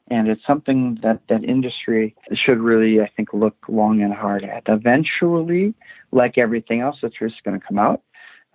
And 0.10 0.28
it's 0.28 0.46
something 0.46 1.00
that 1.02 1.22
that 1.30 1.44
industry 1.44 2.16
should 2.34 2.60
really, 2.60 3.02
I 3.02 3.10
think, 3.18 3.34
look 3.34 3.56
long 3.68 4.02
and 4.02 4.14
hard 4.14 4.44
at. 4.44 4.64
Eventually, 4.68 5.74
like 6.12 6.38
everything 6.38 6.82
else, 6.82 6.98
the 7.02 7.10
truth's 7.10 7.42
going 7.44 7.60
to 7.60 7.66
come 7.66 7.80
out 7.80 8.02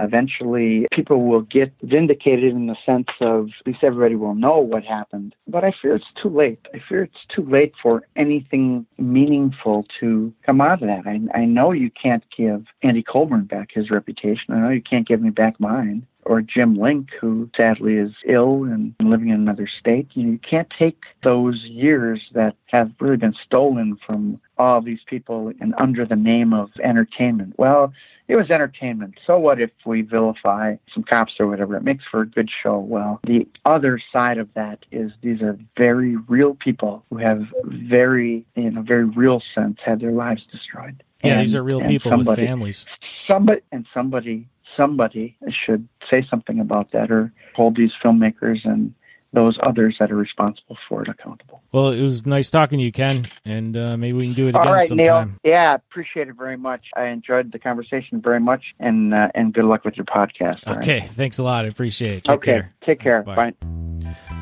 eventually 0.00 0.86
people 0.92 1.24
will 1.24 1.42
get 1.42 1.72
vindicated 1.82 2.52
in 2.52 2.66
the 2.66 2.76
sense 2.84 3.08
of 3.20 3.48
at 3.60 3.66
least 3.66 3.84
everybody 3.84 4.16
will 4.16 4.34
know 4.34 4.58
what 4.58 4.84
happened. 4.84 5.34
But 5.46 5.64
I 5.64 5.72
fear 5.80 5.94
it's 5.94 6.04
too 6.20 6.28
late. 6.28 6.66
I 6.74 6.78
fear 6.88 7.04
it's 7.04 7.26
too 7.34 7.44
late 7.48 7.72
for 7.82 8.02
anything 8.16 8.86
meaningful 8.98 9.86
to 10.00 10.32
come 10.44 10.60
out 10.60 10.82
of 10.82 10.88
that. 10.88 11.06
I, 11.06 11.38
I 11.38 11.44
know 11.44 11.72
you 11.72 11.90
can't 11.90 12.24
give 12.36 12.64
Andy 12.82 13.02
Colborn 13.02 13.44
back 13.44 13.70
his 13.72 13.90
reputation. 13.90 14.54
I 14.54 14.60
know 14.60 14.70
you 14.70 14.82
can't 14.82 15.06
give 15.06 15.20
me 15.20 15.30
back 15.30 15.60
mine. 15.60 16.06
Or 16.24 16.42
Jim 16.42 16.76
Lenk, 16.76 17.08
who 17.20 17.50
sadly 17.56 17.94
is 17.94 18.12
ill 18.26 18.64
and 18.64 18.94
living 19.02 19.30
in 19.30 19.36
another 19.36 19.68
state. 19.80 20.08
You, 20.12 20.24
know, 20.24 20.32
you 20.32 20.38
can't 20.38 20.72
take 20.78 21.02
those 21.24 21.62
years 21.64 22.20
that 22.34 22.56
have 22.66 22.92
really 23.00 23.16
been 23.16 23.34
stolen 23.44 23.96
from 24.06 24.40
all 24.58 24.80
these 24.80 25.00
people 25.06 25.52
and 25.60 25.74
under 25.78 26.04
the 26.04 26.16
name 26.16 26.52
of 26.52 26.70
entertainment. 26.82 27.54
Well, 27.56 27.92
it 28.28 28.36
was 28.36 28.48
entertainment. 28.48 29.14
So 29.26 29.38
what 29.40 29.60
if 29.60 29.70
we 29.84 30.02
vilify 30.02 30.76
some 30.94 31.02
cops 31.02 31.32
or 31.40 31.48
whatever? 31.48 31.76
It 31.76 31.82
makes 31.82 32.04
for 32.08 32.20
a 32.20 32.26
good 32.26 32.48
show. 32.62 32.78
Well, 32.78 33.18
the 33.24 33.48
other 33.64 34.00
side 34.12 34.38
of 34.38 34.48
that 34.54 34.84
is 34.92 35.10
these 35.20 35.42
are 35.42 35.58
very 35.76 36.14
real 36.14 36.54
people 36.54 37.04
who 37.10 37.16
have 37.16 37.42
very, 37.64 38.46
in 38.54 38.76
a 38.76 38.82
very 38.82 39.04
real 39.04 39.42
sense, 39.52 39.78
had 39.84 39.98
their 39.98 40.12
lives 40.12 40.42
destroyed. 40.52 41.02
Yeah, 41.24 41.32
and, 41.32 41.42
these 41.42 41.56
are 41.56 41.62
real 41.62 41.80
people 41.80 42.12
somebody, 42.12 42.42
with 42.42 42.48
families. 42.48 42.86
Somebody 43.26 43.62
and 43.72 43.84
somebody 43.92 44.48
somebody 44.76 45.36
should 45.48 45.88
say 46.10 46.26
something 46.28 46.60
about 46.60 46.92
that 46.92 47.10
or 47.10 47.32
hold 47.54 47.76
these 47.76 47.92
filmmakers 48.02 48.64
and 48.64 48.94
those 49.32 49.58
others 49.62 49.96
that 50.00 50.10
are 50.10 50.16
responsible 50.16 50.76
for 50.88 51.02
it 51.02 51.08
accountable. 51.08 51.62
Well, 51.72 51.90
it 51.90 52.02
was 52.02 52.26
nice 52.26 52.50
talking 52.50 52.78
to 52.78 52.84
you, 52.84 52.92
Ken, 52.92 53.28
and 53.44 53.76
uh, 53.76 53.96
maybe 53.96 54.18
we 54.18 54.26
can 54.26 54.34
do 54.34 54.46
it 54.46 54.50
again 54.50 54.66
All 54.66 54.74
right, 54.74 54.88
sometime. 54.88 55.38
Neil. 55.44 55.52
Yeah, 55.52 55.72
I 55.72 55.74
appreciate 55.76 56.28
it 56.28 56.34
very 56.36 56.56
much. 56.56 56.86
I 56.96 57.06
enjoyed 57.06 57.52
the 57.52 57.58
conversation 57.58 58.20
very 58.20 58.40
much, 58.40 58.74
and 58.80 59.14
uh, 59.14 59.28
and 59.34 59.52
good 59.54 59.64
luck 59.64 59.84
with 59.84 59.96
your 59.96 60.06
podcast. 60.06 60.66
Okay, 60.66 61.00
right? 61.00 61.10
thanks 61.10 61.38
a 61.38 61.44
lot. 61.44 61.64
I 61.64 61.68
appreciate 61.68 62.18
it. 62.18 62.24
Take 62.24 62.36
okay, 62.36 62.52
care. 62.52 62.74
take 62.84 63.00
care. 63.00 63.22
Bye. 63.22 63.52
Bye. 63.60 63.80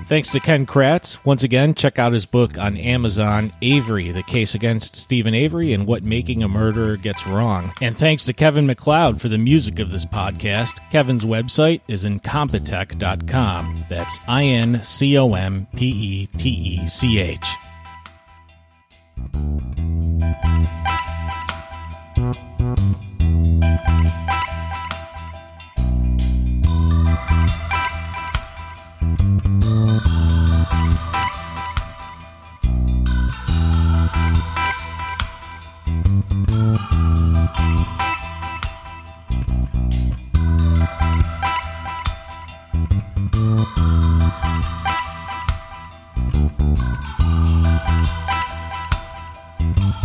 Thanks 0.09 0.32
to 0.32 0.40
Ken 0.40 0.65
Kratz. 0.65 1.19
Once 1.27 1.43
again, 1.43 1.74
check 1.74 1.98
out 1.98 2.15
his 2.15 2.24
book 2.24 2.56
on 2.56 2.78
Amazon, 2.78 3.52
Avery, 3.60 4.10
the 4.10 4.23
case 4.23 4.55
against 4.55 4.97
Steven 4.97 5.35
Avery 5.35 5.74
and 5.74 5.86
what 5.86 6.02
making 6.02 6.43
a 6.43 6.48
murderer 6.48 6.97
gets 6.97 7.27
wrong. 7.27 7.74
And 7.82 7.94
thanks 7.94 8.24
to 8.24 8.32
Kevin 8.32 8.65
MacLeod 8.65 9.20
for 9.20 9.28
the 9.28 9.36
music 9.36 9.78
of 9.78 9.90
this 9.90 10.06
podcast. 10.06 10.81
Kevin's 10.90 11.27
website 11.27 11.82
is 11.89 12.06
incompetech.com. 12.06 13.85
That's 13.90 14.19
I 14.27 14.44
N 14.44 14.77
C 14.82 15.18
O 15.18 15.34
M 15.34 15.66
P 15.74 15.86
E 15.86 16.26
T 16.26 16.48
E 16.48 16.86
C 16.88 17.18
H. 17.18 17.59